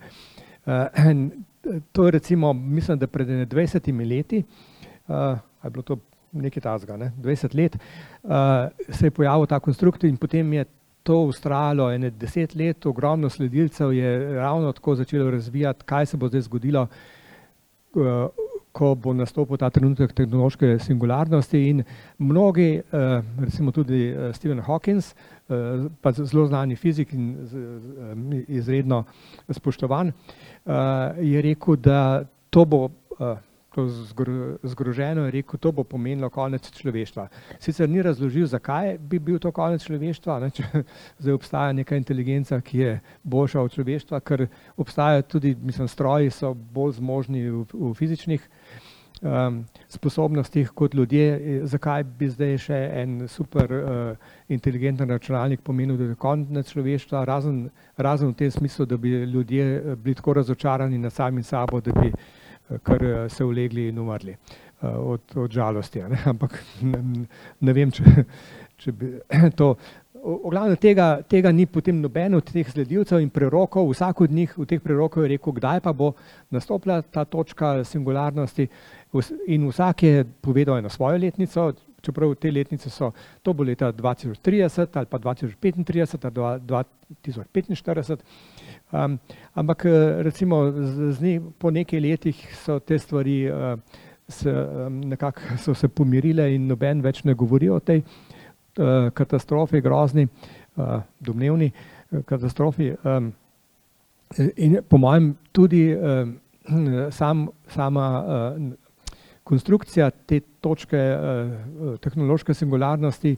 to 1.93 2.05
je 2.05 2.11
recimo, 2.11 2.53
mislim, 2.53 2.99
da 2.99 3.07
pred 3.07 3.27
dvajsetimi 3.49 4.05
leti, 4.05 4.43
a 5.07 5.37
je 5.63 5.69
bilo 5.69 5.83
to 5.83 5.99
nekaj 6.31 6.61
takega, 6.61 6.97
ne, 6.97 7.11
dvajset 7.17 7.53
let, 7.53 7.77
se 8.89 9.05
je 9.05 9.11
pojavil 9.11 9.47
ta 9.49 9.59
konstrukt 9.59 10.03
in 10.03 10.17
potem 10.17 10.53
je 10.53 10.65
to 11.03 11.27
vztrajalo 11.31 11.91
ene 11.91 12.09
deset 12.09 12.55
let, 12.55 12.85
ogromno 12.85 13.29
sledilcev 13.29 13.93
je 13.93 14.33
ravno 14.35 14.71
tako 14.71 14.95
začelo 14.95 15.31
razvijati, 15.31 15.85
kaj 15.85 16.05
se 16.05 16.17
bo 16.17 16.27
zdaj 16.27 16.41
zgodilo, 16.41 16.87
ko 18.71 18.93
bo 18.95 19.13
nastopil 19.13 19.57
ta 19.57 19.69
trenutek 19.73 20.13
tehnološke 20.13 20.77
singularnosti 20.79 21.61
in 21.69 21.83
mnogi, 22.17 22.81
recimo 23.39 23.71
tudi 23.71 24.13
Stephen 24.33 24.61
Hawkins, 24.61 25.13
pa 26.01 26.11
zelo 26.11 26.45
znani 26.47 26.75
fizik 26.75 27.13
in 27.13 28.43
izredno 28.47 29.03
spoštovan, 29.49 30.11
je 31.17 31.41
rekel, 31.41 31.75
da 31.75 32.23
to 32.49 32.65
bo, 32.65 32.89
to 33.79 33.87
zgroženo 34.63 35.25
je 35.25 35.31
rekel, 35.31 35.59
to 35.59 35.71
bo 35.71 35.83
pomenilo 35.83 36.29
konec 36.29 36.67
človeštva. 36.71 37.27
Sicer 37.59 37.89
ni 37.89 38.01
razložil, 38.01 38.47
zakaj 38.47 38.97
bi 38.97 39.19
bil 39.19 39.39
to 39.39 39.51
konec 39.55 39.83
človeštva, 39.85 40.39
ne, 40.43 40.51
če 40.51 40.83
zdaj 41.21 41.37
obstaja 41.37 41.73
neka 41.73 41.95
inteligenca, 41.99 42.61
ki 42.61 42.83
je 42.83 42.93
boljša 43.23 43.61
od 43.61 43.73
človeštva, 43.77 44.19
ker 44.19 44.47
obstajajo 44.77 45.27
tudi, 45.35 45.55
mislim, 45.55 45.87
stroji 45.87 46.31
so 46.33 46.53
bolj 46.53 46.97
zmožni 46.99 47.47
v, 47.49 47.65
v 47.73 47.93
fizičnih 47.97 48.47
sposobnostih 49.87 50.69
kot 50.69 50.93
ljudje, 50.95 51.61
zakaj 51.67 52.03
bi 52.03 52.29
zdaj 52.31 52.57
še 52.63 52.77
en 53.01 53.27
super 53.27 53.73
inteligenten 54.47 55.09
računalnik 55.09 55.61
pomenil, 55.61 55.97
da 55.97 56.07
je 56.07 56.15
konec 56.15 56.71
človeštva, 56.71 57.25
razen, 57.27 57.65
razen 57.97 58.31
v 58.31 58.37
tem 58.39 58.51
smislu, 58.51 58.85
da 58.85 58.97
bi 58.97 59.09
ljudje 59.09 59.95
bili 59.95 60.15
tako 60.15 60.33
razočarani 60.39 60.97
nad 60.97 61.13
samim 61.13 61.43
sabo, 61.43 61.81
da 61.81 61.91
bi 61.91 62.13
kar 62.83 63.05
se 63.29 63.43
ulegli 63.43 63.87
in 63.89 63.99
umrli 63.99 64.35
od, 64.81 65.21
od 65.35 65.51
žalosti, 65.51 65.99
ne, 65.99 66.19
ampak 66.31 66.59
ne, 66.81 67.25
ne 67.59 67.73
vem, 67.73 67.91
če, 67.91 68.23
če 68.79 68.93
bi 68.95 69.11
to, 69.59 69.73
v 70.19 70.51
glavnem 70.51 70.77
tega, 70.79 71.09
tega 71.23 71.51
ni 71.55 71.65
potem 71.69 71.99
noben 72.01 72.35
od 72.35 72.47
teh 72.51 72.67
sledilcev 72.67 73.21
in 73.23 73.29
prerokov, 73.31 73.87
vsak 73.93 74.25
od 74.25 74.31
njih, 74.35 74.55
od 74.59 74.67
teh 74.67 74.81
prerokov 74.83 75.23
je 75.23 75.33
rekel, 75.35 75.55
kdaj 75.55 75.83
pa 75.83 75.93
bo 75.95 76.13
nastopila 76.51 77.01
ta 77.01 77.23
točka 77.25 77.83
singularnosti, 77.87 78.67
in 79.47 79.69
vsak 79.69 80.03
je 80.03 80.25
povedal 80.41 80.77
eno 80.77 80.89
svojo 80.89 81.17
letnico, 81.17 81.71
čeprav 82.01 82.35
te 82.35 82.51
letnice 82.51 82.89
so, 82.89 83.11
to 83.43 83.53
bo 83.53 83.63
leta 83.63 83.91
dva 83.91 84.13
tisoč 84.15 84.39
trideset 84.39 84.95
ali 84.97 85.05
pa 85.09 85.17
dva 85.17 85.33
tisoč 85.35 85.55
petintrideset 85.59 86.25
ali 86.25 86.61
dva 86.61 86.83
tisoč 87.21 87.47
petinštirideset. 87.51 88.23
Ampak 88.91 89.85
recimo 90.25 90.71
z, 90.71 91.11
z 91.13 91.39
po 91.59 91.71
nekaj 91.71 91.99
letih 91.99 92.37
so 92.63 92.79
te 92.79 92.99
stvari 92.99 93.45
se 94.27 94.53
nekako 94.89 95.39
so 95.63 95.73
se 95.73 95.87
pomirile 95.87 96.53
in 96.55 96.67
noben 96.67 97.01
več 97.01 97.23
ne 97.23 97.33
govori 97.33 97.69
o 97.69 97.79
tej 97.79 98.03
katastrofi 99.13 99.81
grozni, 99.81 100.27
domnevni 101.19 101.71
katastrofi, 102.25 102.93
in 104.55 104.77
po 104.87 104.97
mojem 104.97 105.33
tudi 105.51 105.89
sam, 107.19 107.47
sama 107.67 108.05
konstrukcija 109.43 110.09
te 110.09 110.39
točke 110.61 111.01
tehnološke 112.01 112.53
singularnosti 112.53 113.35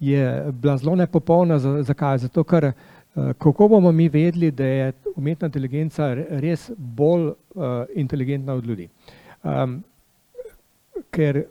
je 0.00 0.52
bila 0.52 0.76
zelo 0.76 0.96
nepopolna, 0.96 1.58
zakaj, 1.58 2.18
zato 2.18 2.44
ker 2.44 2.70
kako 3.14 3.68
bomo 3.68 3.92
mi 3.92 4.08
vedeli, 4.08 4.50
da 4.50 4.64
je 4.64 4.92
umetna 5.16 5.46
inteligenca 5.46 6.14
res 6.14 6.70
bolj 6.76 7.32
inteligentna 7.94 8.52
od 8.54 8.66
ljudi. 8.66 8.88
ker, 11.10 11.42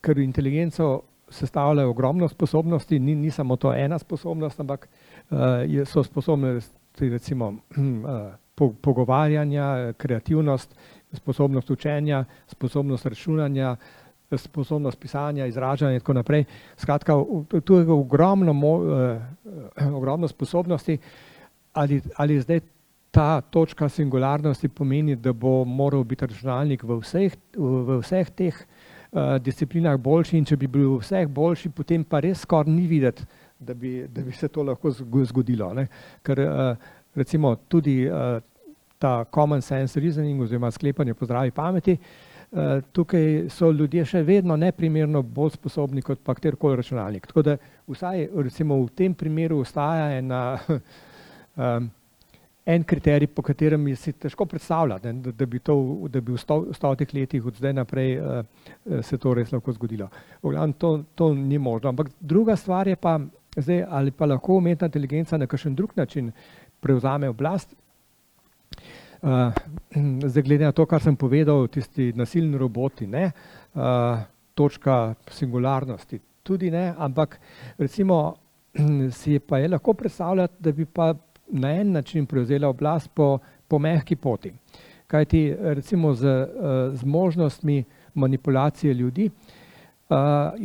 ker 0.00 0.18
inteligenco 0.18 1.00
sestavljajo 1.30 1.90
ogromno 1.90 2.28
sposobnosti, 2.28 2.98
ni, 2.98 3.14
ni 3.14 3.30
samo 3.30 3.56
to 3.56 3.74
ena 3.74 3.98
sposobnost, 3.98 4.60
ampak 4.60 4.88
je, 5.66 5.84
so 5.84 6.04
sposobnosti 6.04 7.08
recimo 7.08 7.54
pogovarjanja, 8.82 9.92
kreativnost, 9.96 10.74
sposobnost 11.12 11.70
učenja, 11.70 12.24
sposobnost 12.46 13.06
računanja, 13.06 13.76
sposobnost 14.38 14.98
pisanja, 15.00 15.46
izražanja 15.46 15.94
in 15.94 16.00
tako 16.00 16.12
naprej. 16.12 16.44
Skratka, 16.76 17.16
tu 17.64 17.74
je 17.74 17.90
ogromno 17.90 18.54
ogromno 19.94 20.28
sposobnosti, 20.28 20.98
ali, 21.72 22.00
ali 22.16 22.40
zdaj 22.40 22.60
ta 23.10 23.40
točka 23.40 23.88
singularnosti 23.88 24.68
pomeni, 24.68 25.16
da 25.16 25.32
bo 25.32 25.64
moral 25.64 26.04
biti 26.04 26.26
računalnik 26.26 26.82
v 26.82 26.96
vseh, 27.02 27.34
v 27.56 27.98
vseh 28.00 28.30
teh 28.30 28.60
disciplinah 29.44 29.98
boljši, 30.00 30.38
in 30.38 30.44
če 30.48 30.56
bi 30.56 30.66
bil 30.66 30.94
v 30.94 31.00
vseh 31.02 31.28
boljši, 31.28 31.68
potem 31.76 32.04
pa 32.04 32.22
res 32.24 32.46
skoraj 32.46 32.72
ni 32.72 32.86
videti, 32.88 33.26
da 33.60 33.74
bi, 33.74 34.06
da 34.08 34.24
bi 34.24 34.32
se 34.32 34.48
to 34.48 34.64
lahko 34.64 34.90
zgodilo, 35.28 35.74
ne. 35.76 35.86
Ker 36.24 36.40
recimo 37.14 37.56
tudi 37.68 38.08
ta 38.98 39.24
common 39.34 39.60
sense 39.60 40.00
reasoning 40.00 40.40
oziroma 40.40 40.70
sklepanje 40.70 41.14
po 41.14 41.26
zdravi 41.26 41.50
pameti, 41.50 41.98
tukaj 42.92 43.48
so 43.48 43.70
ljudje 43.72 44.04
še 44.04 44.22
vedno 44.22 44.56
neprimerno 44.56 45.22
bolj 45.22 45.54
sposobni 45.56 46.02
kot 46.04 46.20
pa 46.24 46.34
katerikoli 46.36 46.76
računalnik, 46.76 47.26
tako 47.26 47.42
da 47.42 47.56
vsaj 47.88 48.28
recimo 48.44 48.76
v 48.82 48.90
tem 48.96 49.14
primeru 49.14 49.62
ostaja 49.64 50.10
ena 50.18 50.58
en 52.64 52.84
kriterij, 52.84 53.26
po 53.26 53.42
katerem 53.42 53.88
je 53.88 53.96
si 53.96 54.12
težko 54.12 54.46
predstavljati, 54.46 55.12
ne, 55.12 55.32
da 55.32 55.46
bi 55.46 55.58
to, 55.58 55.76
da 56.08 56.20
bi 56.20 56.36
v 56.36 56.74
stotih 56.76 57.14
letih 57.14 57.46
od 57.46 57.56
zdaj 57.58 57.72
naprej 57.72 58.18
se 59.02 59.18
to 59.18 59.34
res 59.34 59.52
lahko 59.52 59.72
zgodilo. 59.72 60.08
V 60.42 60.52
glavnem 60.52 60.76
to, 60.78 61.02
to 61.14 61.32
ni 61.34 61.58
možno, 61.58 61.88
ampak 61.90 62.12
druga 62.20 62.56
stvar 62.56 62.88
je 62.88 62.96
pa 62.96 63.18
zdaj, 63.56 63.84
ali 63.88 64.10
pa 64.10 64.26
lahko 64.26 64.60
umetna 64.60 64.86
inteligenca 64.86 65.36
na 65.36 65.46
kakšen 65.46 65.74
drug 65.74 65.96
način 65.96 66.32
prevzame 66.80 67.28
oblast. 67.28 67.74
Zdaj 70.26 70.42
glede 70.42 70.64
na 70.64 70.72
to, 70.72 70.86
kar 70.86 71.02
sem 71.02 71.16
povedal, 71.16 71.68
tisti 71.70 72.12
nasilni 72.16 72.58
roboti, 72.58 73.06
ne, 73.06 73.30
točka 74.54 75.14
singularnosti 75.30 76.20
tudi 76.42 76.70
ne, 76.70 76.94
ampak 76.98 77.38
recimo 77.78 78.34
si 79.18 79.38
pa 79.38 79.58
je 79.58 79.68
lahko 79.68 79.94
predstavljati, 79.94 80.54
da 80.58 80.72
bi 80.72 80.84
pa 80.84 81.14
na 81.48 81.70
en 81.70 81.92
način 81.92 82.26
prevzela 82.26 82.68
oblast 82.68 83.10
po, 83.14 83.38
po 83.68 83.78
mehki 83.78 84.16
poti. 84.16 84.52
Kajti 85.06 85.54
recimo 85.60 86.14
z 86.14 86.48
zmožnostmi 86.94 87.84
manipulacije 88.14 88.94
ljudi 88.94 89.30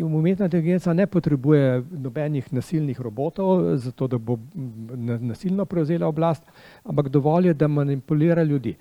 umetna 0.03 0.45
inteligenca 0.45 0.93
ne 0.93 1.07
potrebuje 1.07 1.83
nobenih 1.91 2.53
nasilnih 2.53 3.01
robotov, 3.01 3.77
zato 3.77 4.07
da 4.07 4.17
bo 4.17 4.37
nasilno 5.19 5.65
prevzela 5.65 6.07
oblast, 6.07 6.43
ampak 6.83 7.09
dovolj 7.09 7.47
je, 7.47 7.53
da 7.53 7.67
manipulira 7.67 8.43
ljudi. 8.43 8.75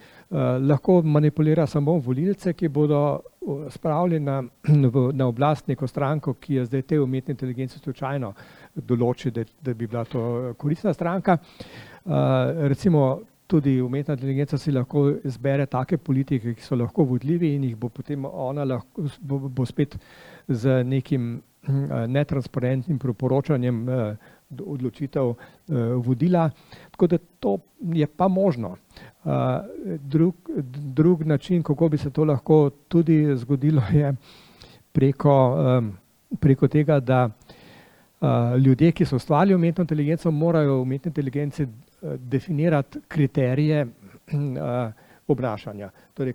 lahko 0.68 1.02
manipulira 1.02 1.66
samo 1.66 1.98
volilce, 1.98 2.52
ki 2.52 2.68
bodo 2.68 3.20
spravili 3.68 4.20
na, 4.20 4.42
na 5.18 5.26
oblast 5.26 5.68
neko 5.68 5.86
stranko, 5.86 6.34
ki 6.34 6.54
je 6.54 6.64
zdaj 6.64 6.82
tej 6.82 6.98
umetni 6.98 7.32
inteligenci 7.32 7.78
slučajno 7.78 8.32
določi, 8.74 9.30
da, 9.30 9.44
da 9.62 9.74
bi 9.74 9.86
bila 9.86 10.04
to 10.04 10.54
koristna 10.58 10.92
stranka. 10.92 11.38
recimo 12.68 13.20
tudi 13.46 13.80
umetna 13.80 14.14
inteligenca 14.14 14.58
si 14.58 14.72
lahko 14.72 15.10
izbere 15.24 15.66
take 15.66 15.98
politike, 15.98 16.54
ki 16.54 16.62
so 16.62 16.76
lahko 16.76 17.04
vodljivi 17.04 17.54
in 17.54 17.64
jih 17.64 17.76
bo 17.76 17.88
potem 17.88 18.24
ona 18.26 18.64
lahko, 18.64 19.06
bo, 19.20 19.38
bo 19.38 19.66
spet 19.66 19.96
z 20.48 20.84
nekim 20.84 21.42
netransparentnim 22.08 22.98
priporočanjem 22.98 23.86
odločitev 24.66 25.32
vodila, 26.04 26.50
tako 26.90 27.06
da 27.06 27.18
to 27.40 27.58
je 27.80 28.06
pa 28.06 28.28
možno. 28.28 28.76
drug, 30.00 30.34
drug 30.94 31.22
način, 31.26 31.62
kako 31.62 31.88
bi 31.88 31.98
se 31.98 32.10
to 32.10 32.24
lahko 32.24 32.70
tudi 32.88 33.36
zgodilo, 33.36 33.82
je 34.00 34.14
preko 34.92 35.56
preko 36.40 36.68
tega, 36.68 37.00
da 37.00 37.30
ljudje, 38.64 38.92
ki 38.92 39.04
so 39.04 39.16
ustvarili 39.16 39.54
umetno 39.54 39.82
inteligenco, 39.82 40.30
morajo 40.30 40.80
umetni 40.82 41.08
inteligenci 41.08 41.66
definirati 42.02 42.98
kriterije 43.08 43.86
obnašanja. 45.32 45.90
Torej 46.14 46.34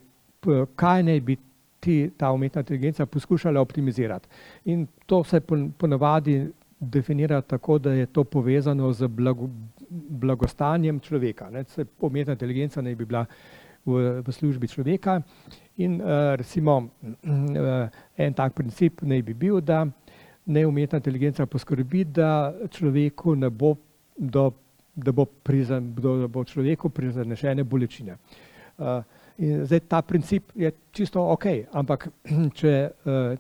kaj 0.75 1.03
naj 1.03 1.19
bi 1.19 1.37
ti, 1.81 2.11
ta 2.17 2.31
umetna 2.31 2.61
inteligenca 2.61 3.05
poskušala 3.05 3.61
optimizirati. 3.61 4.29
In 4.65 4.87
to 5.05 5.23
se 5.23 5.41
ponavadi 5.77 6.45
definira 6.79 7.41
tako, 7.41 7.77
da 7.77 7.93
je 7.93 8.05
to 8.05 8.23
povezano 8.23 8.93
z 8.93 9.09
blagostanjem 9.89 10.99
človeka, 10.99 11.49
ne, 11.49 11.63
saj 11.63 11.85
umetna 11.99 12.33
inteligenca 12.33 12.81
naj 12.81 12.95
bi 12.95 13.05
bila 13.05 13.25
v, 13.85 14.21
v 14.21 14.33
službi 14.33 14.67
človeka. 14.67 15.21
In 15.77 16.01
recimo 16.37 16.89
en 18.17 18.33
tak 18.33 18.53
princip 18.53 19.01
naj 19.01 19.21
bi 19.21 19.33
bil, 19.33 19.61
da 19.61 19.85
ne 20.45 20.65
umetna 20.65 20.97
inteligenca 20.97 21.45
poskrbi, 21.45 22.03
da 22.05 22.53
človeku 22.69 23.35
ne 23.35 23.49
bo, 23.49 23.75
do, 24.17 24.51
da 24.95 25.11
bo, 25.11 25.25
prizan, 25.25 25.93
da 25.93 26.27
bo 26.27 26.43
človeku 26.43 26.89
prizanešene 26.89 27.63
bolečine. 27.63 28.17
In 29.41 29.63
zdaj 29.65 29.79
ta 29.89 30.01
princip 30.05 30.51
je 30.55 30.69
čisto 30.93 31.23
ok, 31.33 31.45
ampak 31.73 32.07
če, 32.59 32.75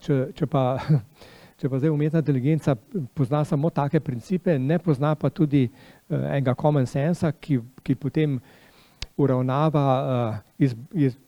če, 0.01 0.17
če 0.33 0.49
pa 0.49 0.63
Če 1.61 1.69
pa 1.69 1.77
zdaj 1.77 1.91
umetna 1.93 2.23
inteligenca 2.23 2.73
pozna 3.13 3.43
samo 3.45 3.69
take 3.69 3.99
principe, 4.01 4.55
ne 4.57 4.79
pozna 4.81 5.11
pa 5.13 5.29
tudi 5.29 5.67
uh, 5.67 6.23
enega 6.31 6.55
common 6.57 6.87
sensa, 6.89 7.29
ki, 7.37 7.59
ki 7.85 7.93
potem 8.01 8.39
uravnava 9.21 9.83
uh, 9.83 10.39
iz, 10.57 10.73
iz 10.97 11.19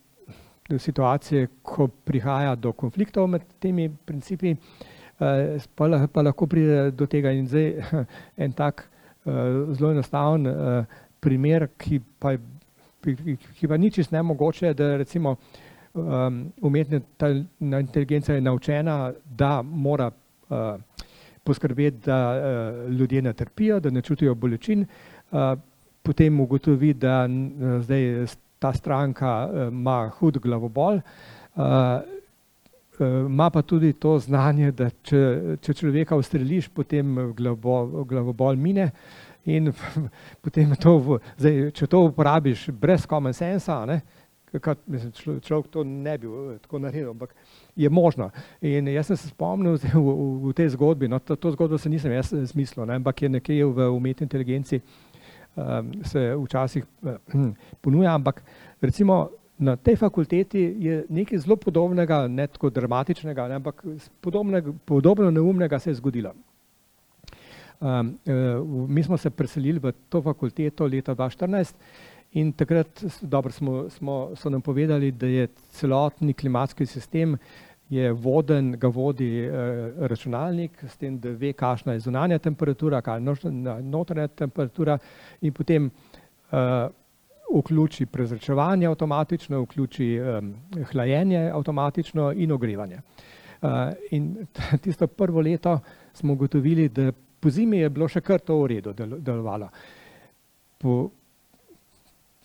situacije, 0.81 1.51
ko 1.61 1.85
prihaja 2.07 2.55
do 2.57 2.71
konfliktov 2.73 3.27
med 3.29 3.45
temi 3.61 3.85
principi, 4.07 4.55
pa, 5.19 5.85
pa 6.09 6.23
lahko 6.25 6.47
pride 6.49 6.87
do 6.97 7.05
tega. 7.05 7.29
In 7.35 7.45
zdaj 7.51 8.01
en 8.47 8.55
tak 8.57 8.87
zelo 9.23 9.91
enostaven 9.91 10.47
primer, 11.21 11.67
ki 11.77 11.99
pa, 12.17 12.33
ki 13.59 13.67
pa 13.67 13.77
ni 13.77 13.91
čist 13.91 14.11
nemogoče, 14.11 14.73
da 14.73 14.95
recimo 14.97 15.35
um, 15.93 16.51
umetna 16.61 16.99
inteligenca 17.79 18.33
je 18.33 18.41
naučena, 18.41 19.13
da 19.25 19.61
mora 19.61 20.11
uh, 20.49 20.57
poskrbeti, 21.43 21.97
da 22.05 22.19
uh, 22.33 22.89
ljudje 22.91 23.21
ne 23.21 23.33
trpijo, 23.33 23.79
da 23.79 23.89
ne 23.89 24.01
čutijo 24.01 24.35
bolečin, 24.35 24.85
uh, 25.31 25.39
potem 26.03 26.39
ugotovi, 26.39 26.93
da 26.93 27.27
uh, 27.27 27.81
zdaj 27.83 28.25
ta 28.59 28.73
stranka 28.73 29.49
uh, 29.51 29.67
ima 29.67 30.09
hud 30.19 30.39
glavobol. 30.39 30.99
Uh, 31.55 31.63
ima 32.99 33.49
pa 33.49 33.61
tudi 33.61 33.93
to 33.93 34.19
znanje, 34.19 34.71
da 34.71 34.89
če, 34.89 35.57
če 35.61 35.73
človeka 35.73 36.15
ustreliš, 36.15 36.69
potem 36.69 37.15
glavo, 37.33 38.03
glavobol 38.05 38.55
mine. 38.55 38.91
In 39.45 39.73
potem 40.43 40.75
to, 40.79 41.19
zdaj, 41.37 41.71
če 41.75 41.87
to 41.87 42.05
uporabiš 42.07 42.69
brez 42.71 43.07
common 43.09 43.33
sensa, 43.35 43.81
ne, 43.89 43.99
kar, 44.61 44.77
mislim, 44.87 45.39
človek 45.41 45.67
to 45.73 45.83
ne 45.83 46.17
bi 46.17 46.29
tako 46.61 46.79
naredil, 46.79 47.09
ampak 47.11 47.33
je 47.75 47.89
možno. 47.89 48.29
In 48.61 48.87
jaz 48.87 49.09
sem 49.09 49.17
se 49.17 49.31
spomnil 49.33 49.77
v, 49.77 49.91
v, 49.93 50.15
v 50.49 50.53
tej 50.55 50.73
zgodbi, 50.77 51.09
no, 51.11 51.19
to, 51.19 51.35
to 51.35 51.51
zgodbo 51.57 51.77
se 51.77 51.89
nisem 51.89 52.13
jaz 52.13 52.31
zmislil, 52.53 52.85
ne, 52.85 53.01
ampak 53.01 53.25
je 53.25 53.29
nekje 53.29 53.65
v 53.65 53.89
umetni 53.91 54.27
inteligenci 54.29 54.81
um, 55.55 55.91
se 56.05 56.35
včasih 56.45 56.85
um, 57.33 57.53
ponuja, 57.83 58.15
ampak 58.15 58.43
recimo 58.81 59.29
na 59.59 59.75
tej 59.75 59.95
fakulteti 59.95 60.75
je 60.79 61.03
nekaj 61.09 61.43
zelo 61.45 61.55
podobnega, 61.55 62.27
ne 62.27 62.47
tako 62.47 62.69
dramatičnega, 62.69 63.47
ne, 63.47 63.55
ampak 63.61 63.83
podobno 64.21 65.31
neumnega 65.31 65.79
se 65.79 65.89
je 65.89 65.99
zgodilo. 65.99 66.33
Um, 67.83 68.17
uh, 68.25 68.89
mi 68.89 69.03
smo 69.03 69.17
se 69.17 69.29
preselili 69.29 69.79
v 69.79 69.91
to 70.09 70.21
fakulteto 70.21 70.85
leta 70.87 71.15
2014 71.15 71.73
In 72.33 72.53
takrat 72.57 73.03
dobro, 73.21 73.51
smo, 73.51 73.89
smo, 73.89 74.31
so 74.35 74.49
nam 74.49 74.61
povedali, 74.61 75.11
da 75.11 75.27
je 75.27 75.47
celotni 75.69 76.33
klimatski 76.33 76.85
sistem 76.85 77.37
je 77.89 78.11
voden, 78.11 78.71
ga 78.79 78.87
vodi 78.87 79.27
eh, 79.39 79.51
računalnik, 79.97 80.83
s 80.87 80.97
tem, 80.97 81.19
da 81.19 81.29
ve, 81.29 81.51
kakšna 81.53 81.93
je 81.93 81.99
zunanja 82.07 82.39
temperatura, 82.39 83.01
kakšna 83.01 83.51
je 83.51 83.83
notranja 83.83 84.27
temperatura 84.27 84.97
in 85.41 85.53
potem 85.53 85.91
eh, 85.91 86.87
vključi 87.53 88.05
prezračevanje 88.05 88.87
avtomatično, 88.89 89.61
vključi 89.67 90.07
eh, 90.15 90.41
hlajenje 90.91 91.51
avtomatično 91.53 92.31
in 92.31 92.51
ogrevanje. 92.51 92.97
Eh, 93.61 93.93
in 94.11 94.47
tisto 94.81 95.07
prvo 95.07 95.41
leto 95.41 95.79
smo 96.13 96.33
ugotovili, 96.33 96.89
da 96.89 97.11
po 97.43 97.51
zimi 97.51 97.81
je 97.83 97.89
bilo 97.91 98.07
še 98.07 98.21
kar 98.23 98.39
to 98.39 98.61
v 98.61 98.71
redu 98.77 98.93
delovalo. 98.95 99.67
Po, 100.79 100.95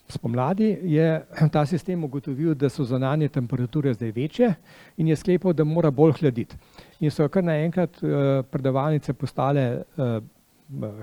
Spomladi 0.09 0.79
je 0.83 1.07
ta 1.55 1.67
sistem 1.67 2.05
ugotovil, 2.05 2.55
da 2.55 2.71
so 2.73 2.85
zonanje 2.85 3.29
temperature 3.29 3.93
zdaj 3.95 4.13
večje 4.17 4.55
in 4.97 5.09
je 5.09 5.17
sklepal, 5.17 5.53
da 5.53 5.65
mora 5.65 5.91
bolj 5.91 6.17
hladiti. 6.21 6.57
In 7.01 7.13
so 7.13 7.29
kar 7.29 7.45
naenkrat 7.45 8.01
uh, 8.03 8.43
predavalnice 8.51 9.13
postale 9.15 9.67
uh, 9.97 10.19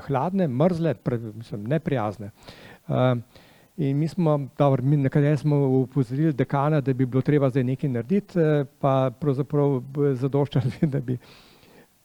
hladne, 0.07 0.47
mrzle, 0.47 0.93
pre, 0.93 1.19
mislim, 1.37 1.67
neprijazne. 1.69 2.31
Uh, 2.87 3.17
in 3.77 3.97
mi 3.97 4.07
smo, 4.07 4.39
dobro, 4.57 4.83
mi 4.83 4.97
nekaj 4.97 5.37
smo 5.37 5.57
upozorili 5.83 6.33
dekana, 6.33 6.81
da 6.81 6.93
bi 6.93 7.05
bilo 7.05 7.21
treba 7.21 7.49
zdaj 7.49 7.63
nekaj 7.63 7.89
narediti, 7.89 8.39
pa 8.79 9.11
pravzaprav 9.19 9.81
zadoščali, 10.21 10.87
da 10.93 11.01
bi 11.01 11.17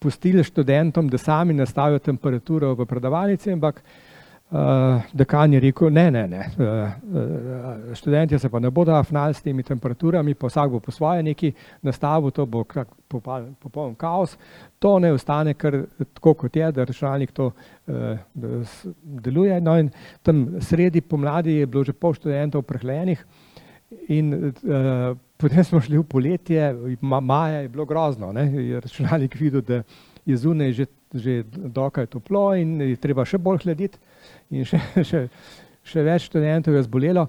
pustili 0.00 0.44
študentom, 0.44 1.08
da 1.08 1.18
sami 1.18 1.54
nastavijo 1.54 1.98
temperaturo 1.98 2.72
v 2.74 2.86
predavalnici, 2.88 3.52
ampak 3.52 3.82
uh, 4.50 5.02
dekan 5.12 5.52
je 5.52 5.60
rekel, 5.60 5.90
ne, 5.92 6.06
ne, 6.10 6.22
ne, 6.28 6.46
uh, 6.56 6.64
uh, 6.64 7.94
študentje 7.94 8.38
se 8.38 8.48
pa 8.48 8.58
ne 8.58 8.70
bodo 8.70 8.94
afnali 8.96 9.34
s 9.34 9.42
temi 9.44 9.62
temperaturami, 9.62 10.34
pa 10.34 10.48
vsak 10.48 10.70
bo 10.70 10.80
po 10.80 10.92
svoje 10.92 11.22
neki 11.22 11.52
nastavil, 11.82 12.30
to 12.30 12.46
bo 12.46 12.64
popoln 13.60 13.94
kaos. 13.94 14.38
To 14.78 14.98
ne 14.98 15.12
ostane 15.12 15.54
kar 15.54 15.82
tako, 16.14 16.34
kot 16.34 16.56
je, 16.56 16.72
da 16.72 16.84
računalnik 16.84 17.32
to 17.36 17.50
uh, 17.50 18.16
deluje. 19.02 19.60
No 19.60 19.76
in 19.78 19.92
tam 20.22 20.46
sredi 20.60 21.00
pomladi 21.00 21.60
je 21.60 21.66
bilo 21.66 21.84
že 21.84 21.92
pol 21.92 22.16
študentov 22.16 22.62
prehlajenih 22.62 23.24
in 24.08 24.32
uh, 24.34 25.16
potem 25.36 25.64
smo 25.64 25.80
šli 25.80 25.98
v 25.98 26.04
poletje, 26.06 26.74
ma, 27.00 27.20
maja 27.20 27.64
je 27.64 27.68
bilo 27.68 27.84
grozno, 27.84 28.32
ne, 28.32 28.46
je 28.46 28.80
računalnik 28.80 29.34
videl, 29.40 29.60
da 29.60 29.82
je 30.26 30.36
zunaj 30.36 30.72
že, 30.72 30.86
že 31.14 31.42
dokaj 31.50 32.06
toplo 32.06 32.52
in 32.54 32.80
je 32.80 32.96
treba 32.96 33.24
še 33.24 33.38
bolj 33.38 33.64
hladiti 33.64 33.98
in 34.50 34.64
še, 34.68 34.78
še, 35.10 35.24
še 35.82 36.04
več 36.06 36.28
študentov 36.30 36.76
je 36.76 36.86
zbolelo. 36.86 37.26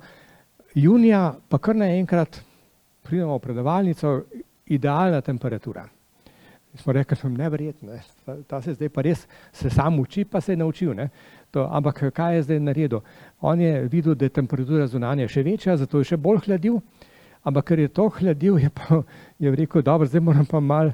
Junija 0.75 1.31
pa 1.49 1.59
kar 1.59 1.75
naenkrat 1.75 2.41
pridemo 3.03 3.35
v 3.37 3.43
predavalnico, 3.43 4.21
idealna 4.71 5.21
temperatura. 5.21 5.87
Smo 6.75 6.93
rekli, 6.93 7.17
da 7.23 7.27
je 7.27 7.37
neverjetno, 7.37 7.97
ta, 8.25 8.35
ta 8.47 8.61
se 8.61 8.73
zdaj 8.73 8.89
pa 8.89 9.01
res 9.01 9.25
se 9.51 9.69
sam 9.69 9.99
uči, 9.99 10.23
pa 10.25 10.41
se 10.41 10.53
je 10.53 10.57
naučil. 10.57 10.93
To, 11.51 11.67
ampak 11.71 12.13
kaj 12.15 12.35
je 12.35 12.43
zdaj 12.43 12.59
naredil? 12.59 13.01
On 13.41 13.61
je 13.61 13.87
videl, 13.89 14.15
da 14.15 14.25
je 14.25 14.35
temperatura 14.37 14.87
zunanja 14.87 15.27
še 15.27 15.43
večja, 15.43 15.77
zato 15.77 16.01
je 16.01 16.11
še 16.11 16.17
bolj 16.21 16.43
hladil, 16.45 16.79
ampak 17.43 17.71
ker 17.71 17.79
je 17.81 17.89
to 17.89 18.07
hladil, 18.19 18.59
je, 18.61 18.69
pa, 18.69 19.01
je 19.41 19.53
rekel, 19.55 19.81
dobro, 19.85 20.07
zdaj 20.07 20.21
moram 20.21 20.45
pa 20.45 20.61
mal 20.61 20.93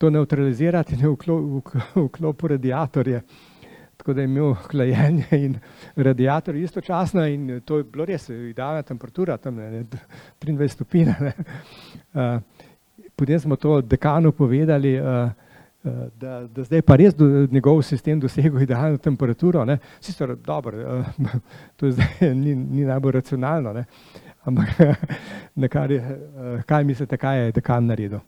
to 0.00 0.10
neutralizirati 0.10 0.96
in 0.96 1.12
vklopiti 1.12 2.54
radiatorje 2.56 3.22
tako 4.02 4.14
da 4.14 4.20
je 4.20 4.24
imel 4.24 4.54
hlajenje 4.54 5.24
in 5.30 5.58
radiator 5.96 6.56
istočasno 6.56 7.26
in 7.26 7.60
to 7.64 7.76
je 7.76 7.84
bilo 7.84 8.04
res 8.04 8.28
idealna 8.28 8.82
temperatura, 8.82 9.36
tam 9.36 9.54
ne, 9.54 9.84
23 10.40 10.68
stopinj. 10.68 11.08
Uh, 12.12 12.40
potem 13.16 13.40
smo 13.40 13.56
to 13.56 13.80
dekanu 13.80 14.32
povedali, 14.32 14.96
uh, 15.00 15.30
da, 15.82 16.46
da 16.46 16.64
zdaj 16.64 16.82
pa 16.86 16.96
res 16.96 17.14
do, 17.14 17.26
njegov 17.50 17.82
sistem 17.82 18.20
dosegel 18.20 18.62
idealno 18.62 18.98
temperaturo. 18.98 19.64
Sicer 20.00 20.36
dobro, 20.36 20.78
uh, 20.98 21.06
to 21.76 21.90
zdaj 21.90 22.34
ni, 22.34 22.54
ni 22.54 22.84
najbolj 22.84 23.12
racionalno, 23.12 23.72
ne. 23.72 23.84
ampak 24.44 24.68
nekaj, 25.62 25.96
uh, 25.96 26.62
kaj 26.66 26.84
mislite, 26.84 27.16
kaj 27.16 27.44
je 27.44 27.52
dekan 27.52 27.86
naredil? 27.86 28.20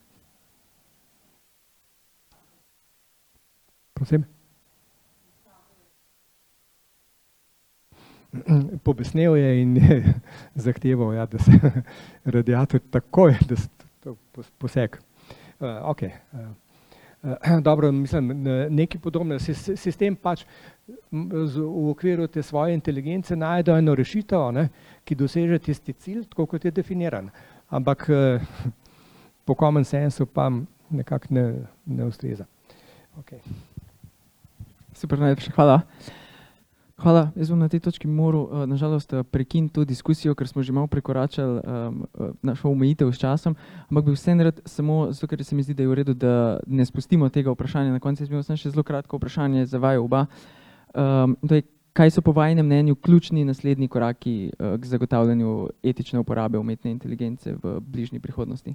Prosim? 3.94 4.24
pobesnel 8.84 9.36
je 9.36 9.62
in 9.62 9.76
je 9.76 10.14
zahteval, 10.66 11.14
ja, 11.14 11.26
da 11.26 11.38
se 11.38 11.52
radiator 12.24 12.80
takoj, 12.90 13.36
da 13.48 13.56
se 13.56 13.68
to 14.02 14.16
posek. 14.58 14.98
Uh, 15.60 15.68
okay. 15.68 16.10
uh, 16.32 16.40
uh, 16.40 16.63
dobro, 17.60 17.92
mislim, 17.92 18.44
nekaj 18.70 19.00
podobnega. 19.00 19.40
Sistem 19.76 20.16
pač 20.16 20.44
v 21.10 21.90
okviru 21.90 22.26
te 22.26 22.42
svoje 22.42 22.74
inteligence 22.74 23.36
najde 23.36 23.78
eno 23.78 23.94
rešitev, 23.94 24.50
ne, 24.52 24.68
ki 25.04 25.16
doseže 25.16 25.58
tisti 25.58 25.92
cilj, 25.92 26.24
tako 26.28 26.46
kot 26.46 26.64
je 26.64 26.70
definiran. 26.74 27.30
Ampak 27.70 28.08
uh, 28.08 28.42
po 29.46 29.54
common 29.54 29.84
sensu 29.84 30.26
pa 30.26 30.50
nekako 30.90 31.34
ne, 31.34 31.46
ne 31.86 32.04
ustreza. 32.04 32.44
Okay. 33.20 33.40
Super, 34.94 35.18
najlepša 35.18 35.54
hvala. 35.56 35.80
Hvala. 36.94 37.32
Jaz 37.34 37.50
bom 37.50 37.58
na 37.58 37.66
tej 37.66 37.82
točki 37.82 38.06
moral, 38.06 38.46
uh, 38.46 38.66
nažalost, 38.70 39.12
uh, 39.12 39.26
prekiniti 39.26 39.74
to 39.74 39.84
diskusijo, 39.84 40.34
ker 40.34 40.46
smo 40.46 40.62
že 40.62 40.72
malo 40.72 40.86
prekoračili 40.86 41.58
um, 41.58 42.06
našo 42.42 42.70
omejitev 42.70 43.10
s 43.10 43.18
časom. 43.18 43.56
Ampak 43.90 44.04
bi 44.04 44.14
vseeno 44.14 44.44
rad 44.44 44.60
samo, 44.64 45.10
zato 45.10 45.26
ker 45.26 45.44
se 45.44 45.56
mi 45.58 45.62
zdi, 45.62 45.74
da 45.74 45.82
je 45.82 45.88
v 45.88 45.94
redu, 45.94 46.14
da 46.14 46.60
ne 46.66 46.86
spustimo 46.86 47.28
tega 47.28 47.50
vprašanja. 47.50 47.90
Na 47.90 47.98
koncu 47.98 48.22
bi 48.22 48.38
imel 48.38 48.46
še 48.46 48.70
zelo 48.70 48.86
kratko 48.86 49.18
vprašanje 49.18 49.66
za 49.66 49.78
vaju 49.78 50.04
oba. 50.06 50.26
Um, 50.94 51.34
kaj 51.92 52.10
so 52.10 52.22
po 52.22 52.32
vašem 52.32 52.62
mnenju 52.62 52.94
ključni 52.94 53.44
naslednji 53.44 53.88
koraki 53.88 54.52
uh, 54.54 54.78
k 54.78 54.86
zagotavljanju 54.86 55.68
etične 55.82 56.22
uporabe 56.22 56.58
umetne 56.58 56.90
inteligence 56.94 57.56
v 57.58 57.80
bližnji 57.80 58.20
prihodnosti? 58.20 58.74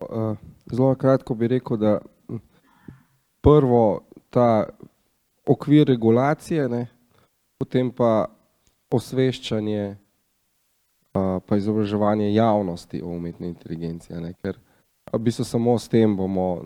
Uh, 0.00 0.32
zelo 0.72 0.94
kratko 0.94 1.34
bi 1.34 1.48
rekel, 1.48 1.76
da 1.76 1.98
prvo 3.44 4.00
ta 4.30 4.64
okvir 5.48 5.86
regulacije, 5.88 6.68
ne, 6.68 6.86
potem 7.58 7.90
pa 7.90 8.28
osveščanje, 8.92 9.96
uh, 11.16 11.38
pa 11.46 11.56
izobraževanje 11.56 12.32
javnosti 12.34 13.02
o 13.02 13.12
umetni 13.16 13.48
inteligenci. 13.48 14.12
Ne, 14.14 14.32
ker 14.42 14.58
v 15.12 15.20
bistvu 15.24 15.44
samo 15.44 15.78
s 15.78 15.88
tem 15.88 16.16
bomo 16.16 16.64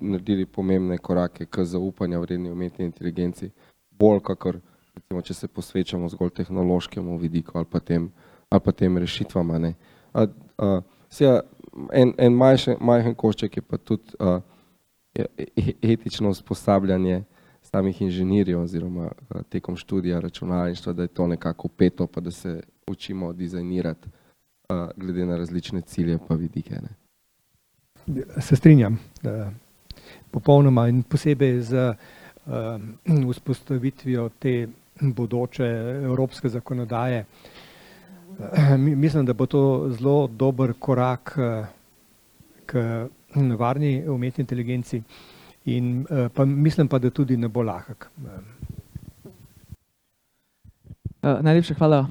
naredili 0.00 0.46
pomembne 0.46 0.98
korake 0.98 1.46
k 1.46 1.64
zaupanju 1.64 2.20
vredni 2.22 2.50
umetni 2.50 2.86
inteligenci 2.86 3.50
bolj, 3.90 4.22
kakor 4.26 4.60
recimo, 4.94 5.22
če 5.22 5.34
se 5.34 5.48
posvečamo 5.48 6.08
zgolj 6.12 6.30
tehnološkemu 6.36 7.18
vidiku 7.18 7.58
ali 7.58 7.68
pa 7.70 7.80
tem, 7.80 8.10
ali 8.50 8.60
pa 8.64 8.72
tem 8.72 8.98
rešitvam. 8.98 9.52
A, 9.52 10.26
a, 10.58 10.80
sej, 11.10 11.40
en 11.92 12.14
en 12.18 12.34
majhen, 12.36 12.76
majhen 12.80 13.14
košček 13.14 13.56
je 13.56 13.62
pa 13.62 13.78
tudi 13.78 14.16
a, 14.20 14.40
e, 15.14 15.26
e, 15.36 15.74
etično 15.94 16.30
usposabljanje 16.30 17.22
samih 17.76 18.02
inženirjev 18.02 18.60
oziroma 18.60 19.10
a, 19.28 19.42
tekom 19.42 19.76
študija 19.76 20.20
računalništva, 20.20 20.92
da 20.92 21.02
je 21.02 21.08
to 21.08 21.26
nekako 21.26 21.68
peto, 21.68 22.06
pa 22.06 22.20
da 22.20 22.30
se 22.30 22.60
učimo 22.86 23.32
dizajnirati 23.32 24.08
a, 24.68 24.90
glede 24.96 25.26
na 25.26 25.36
različne 25.36 25.80
cilje 25.80 26.18
pa 26.28 26.34
vidike. 26.34 26.74
Ne. 26.74 26.88
Se 28.40 28.56
strinjam, 28.56 28.98
popolnoma 30.30 30.88
in 30.88 31.02
posebej 31.02 31.60
z 31.60 31.94
uh, 32.46 33.30
vzpostavitvijo 33.32 34.28
te 34.38 34.68
bodoče 35.00 35.64
evropske 36.04 36.48
zakonodaje. 36.48 37.24
Mislim, 38.78 39.26
da 39.26 39.32
bo 39.32 39.46
to 39.46 39.90
zelo 39.90 40.26
dober 40.26 40.72
korak 40.78 41.38
k 42.66 42.74
varni 43.58 44.08
umetni 44.08 44.42
inteligenci 44.42 45.02
in 45.64 46.06
uh, 46.10 46.28
pa 46.34 46.44
mislim 46.44 46.88
pa, 46.88 46.98
da 46.98 47.10
tudi 47.10 47.36
ne 47.36 47.48
bo 47.48 47.62
lahek. 47.62 48.08
Uh, 51.22 51.38
najlepša 51.40 51.74
hvala 51.74 52.06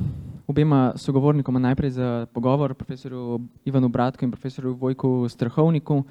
obema 0.48 0.94
sogovornikoma 0.96 1.60
najprej 1.60 1.90
za 1.90 2.26
pogovor, 2.34 2.74
profesorju 2.74 3.40
Ivanu 3.66 3.88
Bratku 3.90 4.26
in 4.26 4.32
profesorju 4.32 4.74
Vojku 4.74 5.30
Strahovniku. 5.30 6.04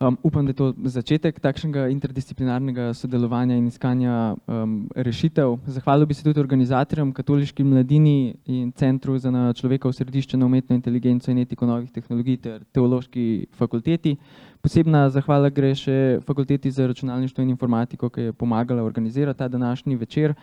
Um, 0.00 0.18
upam, 0.22 0.46
da 0.46 0.50
je 0.50 0.54
to 0.54 0.66
začetek 0.86 1.40
takšnega 1.42 1.88
interdisciplinarnega 1.90 2.92
sodelovanja 2.94 3.56
in 3.58 3.64
iskanja 3.66 4.36
um, 4.46 4.76
rešitev. 4.94 5.56
Zahvalil 5.66 6.06
bi 6.06 6.14
se 6.14 6.22
tudi 6.22 6.38
organizatorjem, 6.38 7.10
katoliški 7.12 7.66
mladini 7.66 8.36
in 8.46 8.70
Centru 8.78 9.16
za 9.18 9.32
človeka 9.58 9.90
v 9.90 9.96
središče 9.98 10.38
na 10.38 10.46
umetno 10.46 10.76
inteligenco 10.78 11.32
in 11.32 11.42
etiko 11.42 11.66
novih 11.66 11.90
tehnologij 11.90 12.38
ter 12.38 12.62
teološki 12.70 13.48
fakulteti. 13.58 14.14
Posebna 14.62 15.08
zahvala 15.10 15.50
gre 15.50 15.74
še 15.74 16.20
fakulteti 16.22 16.70
za 16.70 16.86
računalništvo 16.86 17.42
in 17.42 17.50
informatiko, 17.56 18.08
ki 18.08 18.30
je 18.30 18.32
pomagala 18.32 18.86
organizirati 18.86 19.38
ta 19.38 19.48
današnji 19.48 19.96
večer. 19.96 20.34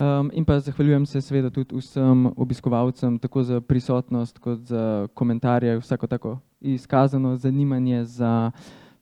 Um, 0.00 0.30
in 0.32 0.44
pa 0.44 0.60
zahvaljujem 0.60 1.06
se 1.06 1.20
seveda 1.20 1.50
tudi 1.50 1.76
vsem 1.76 2.26
obiskovalcem, 2.36 3.18
tako 3.18 3.42
za 3.42 3.60
prisotnost, 3.60 4.38
kot 4.38 4.58
za 4.58 5.08
komentarje, 5.14 5.78
vsako 5.78 6.06
tako 6.06 6.38
izkazano 6.60 7.36
zanimanje 7.36 8.04
za 8.04 8.50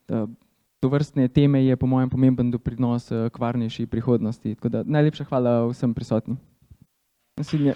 uh, 0.08 0.28
to 0.80 0.88
vrstne 0.88 1.28
teme 1.28 1.64
je 1.64 1.76
po 1.76 1.86
mojem 1.86 2.10
pomemben 2.10 2.50
doprinos 2.50 3.10
uh, 3.10 3.28
k 3.28 3.38
varnejši 3.38 3.86
prihodnosti. 3.86 4.54
Tako 4.54 4.68
da 4.68 4.82
najlepša 4.86 5.24
hvala 5.24 5.66
vsem 5.66 5.94
prisotnim. 5.94 6.38
Naslednje. 7.36 7.74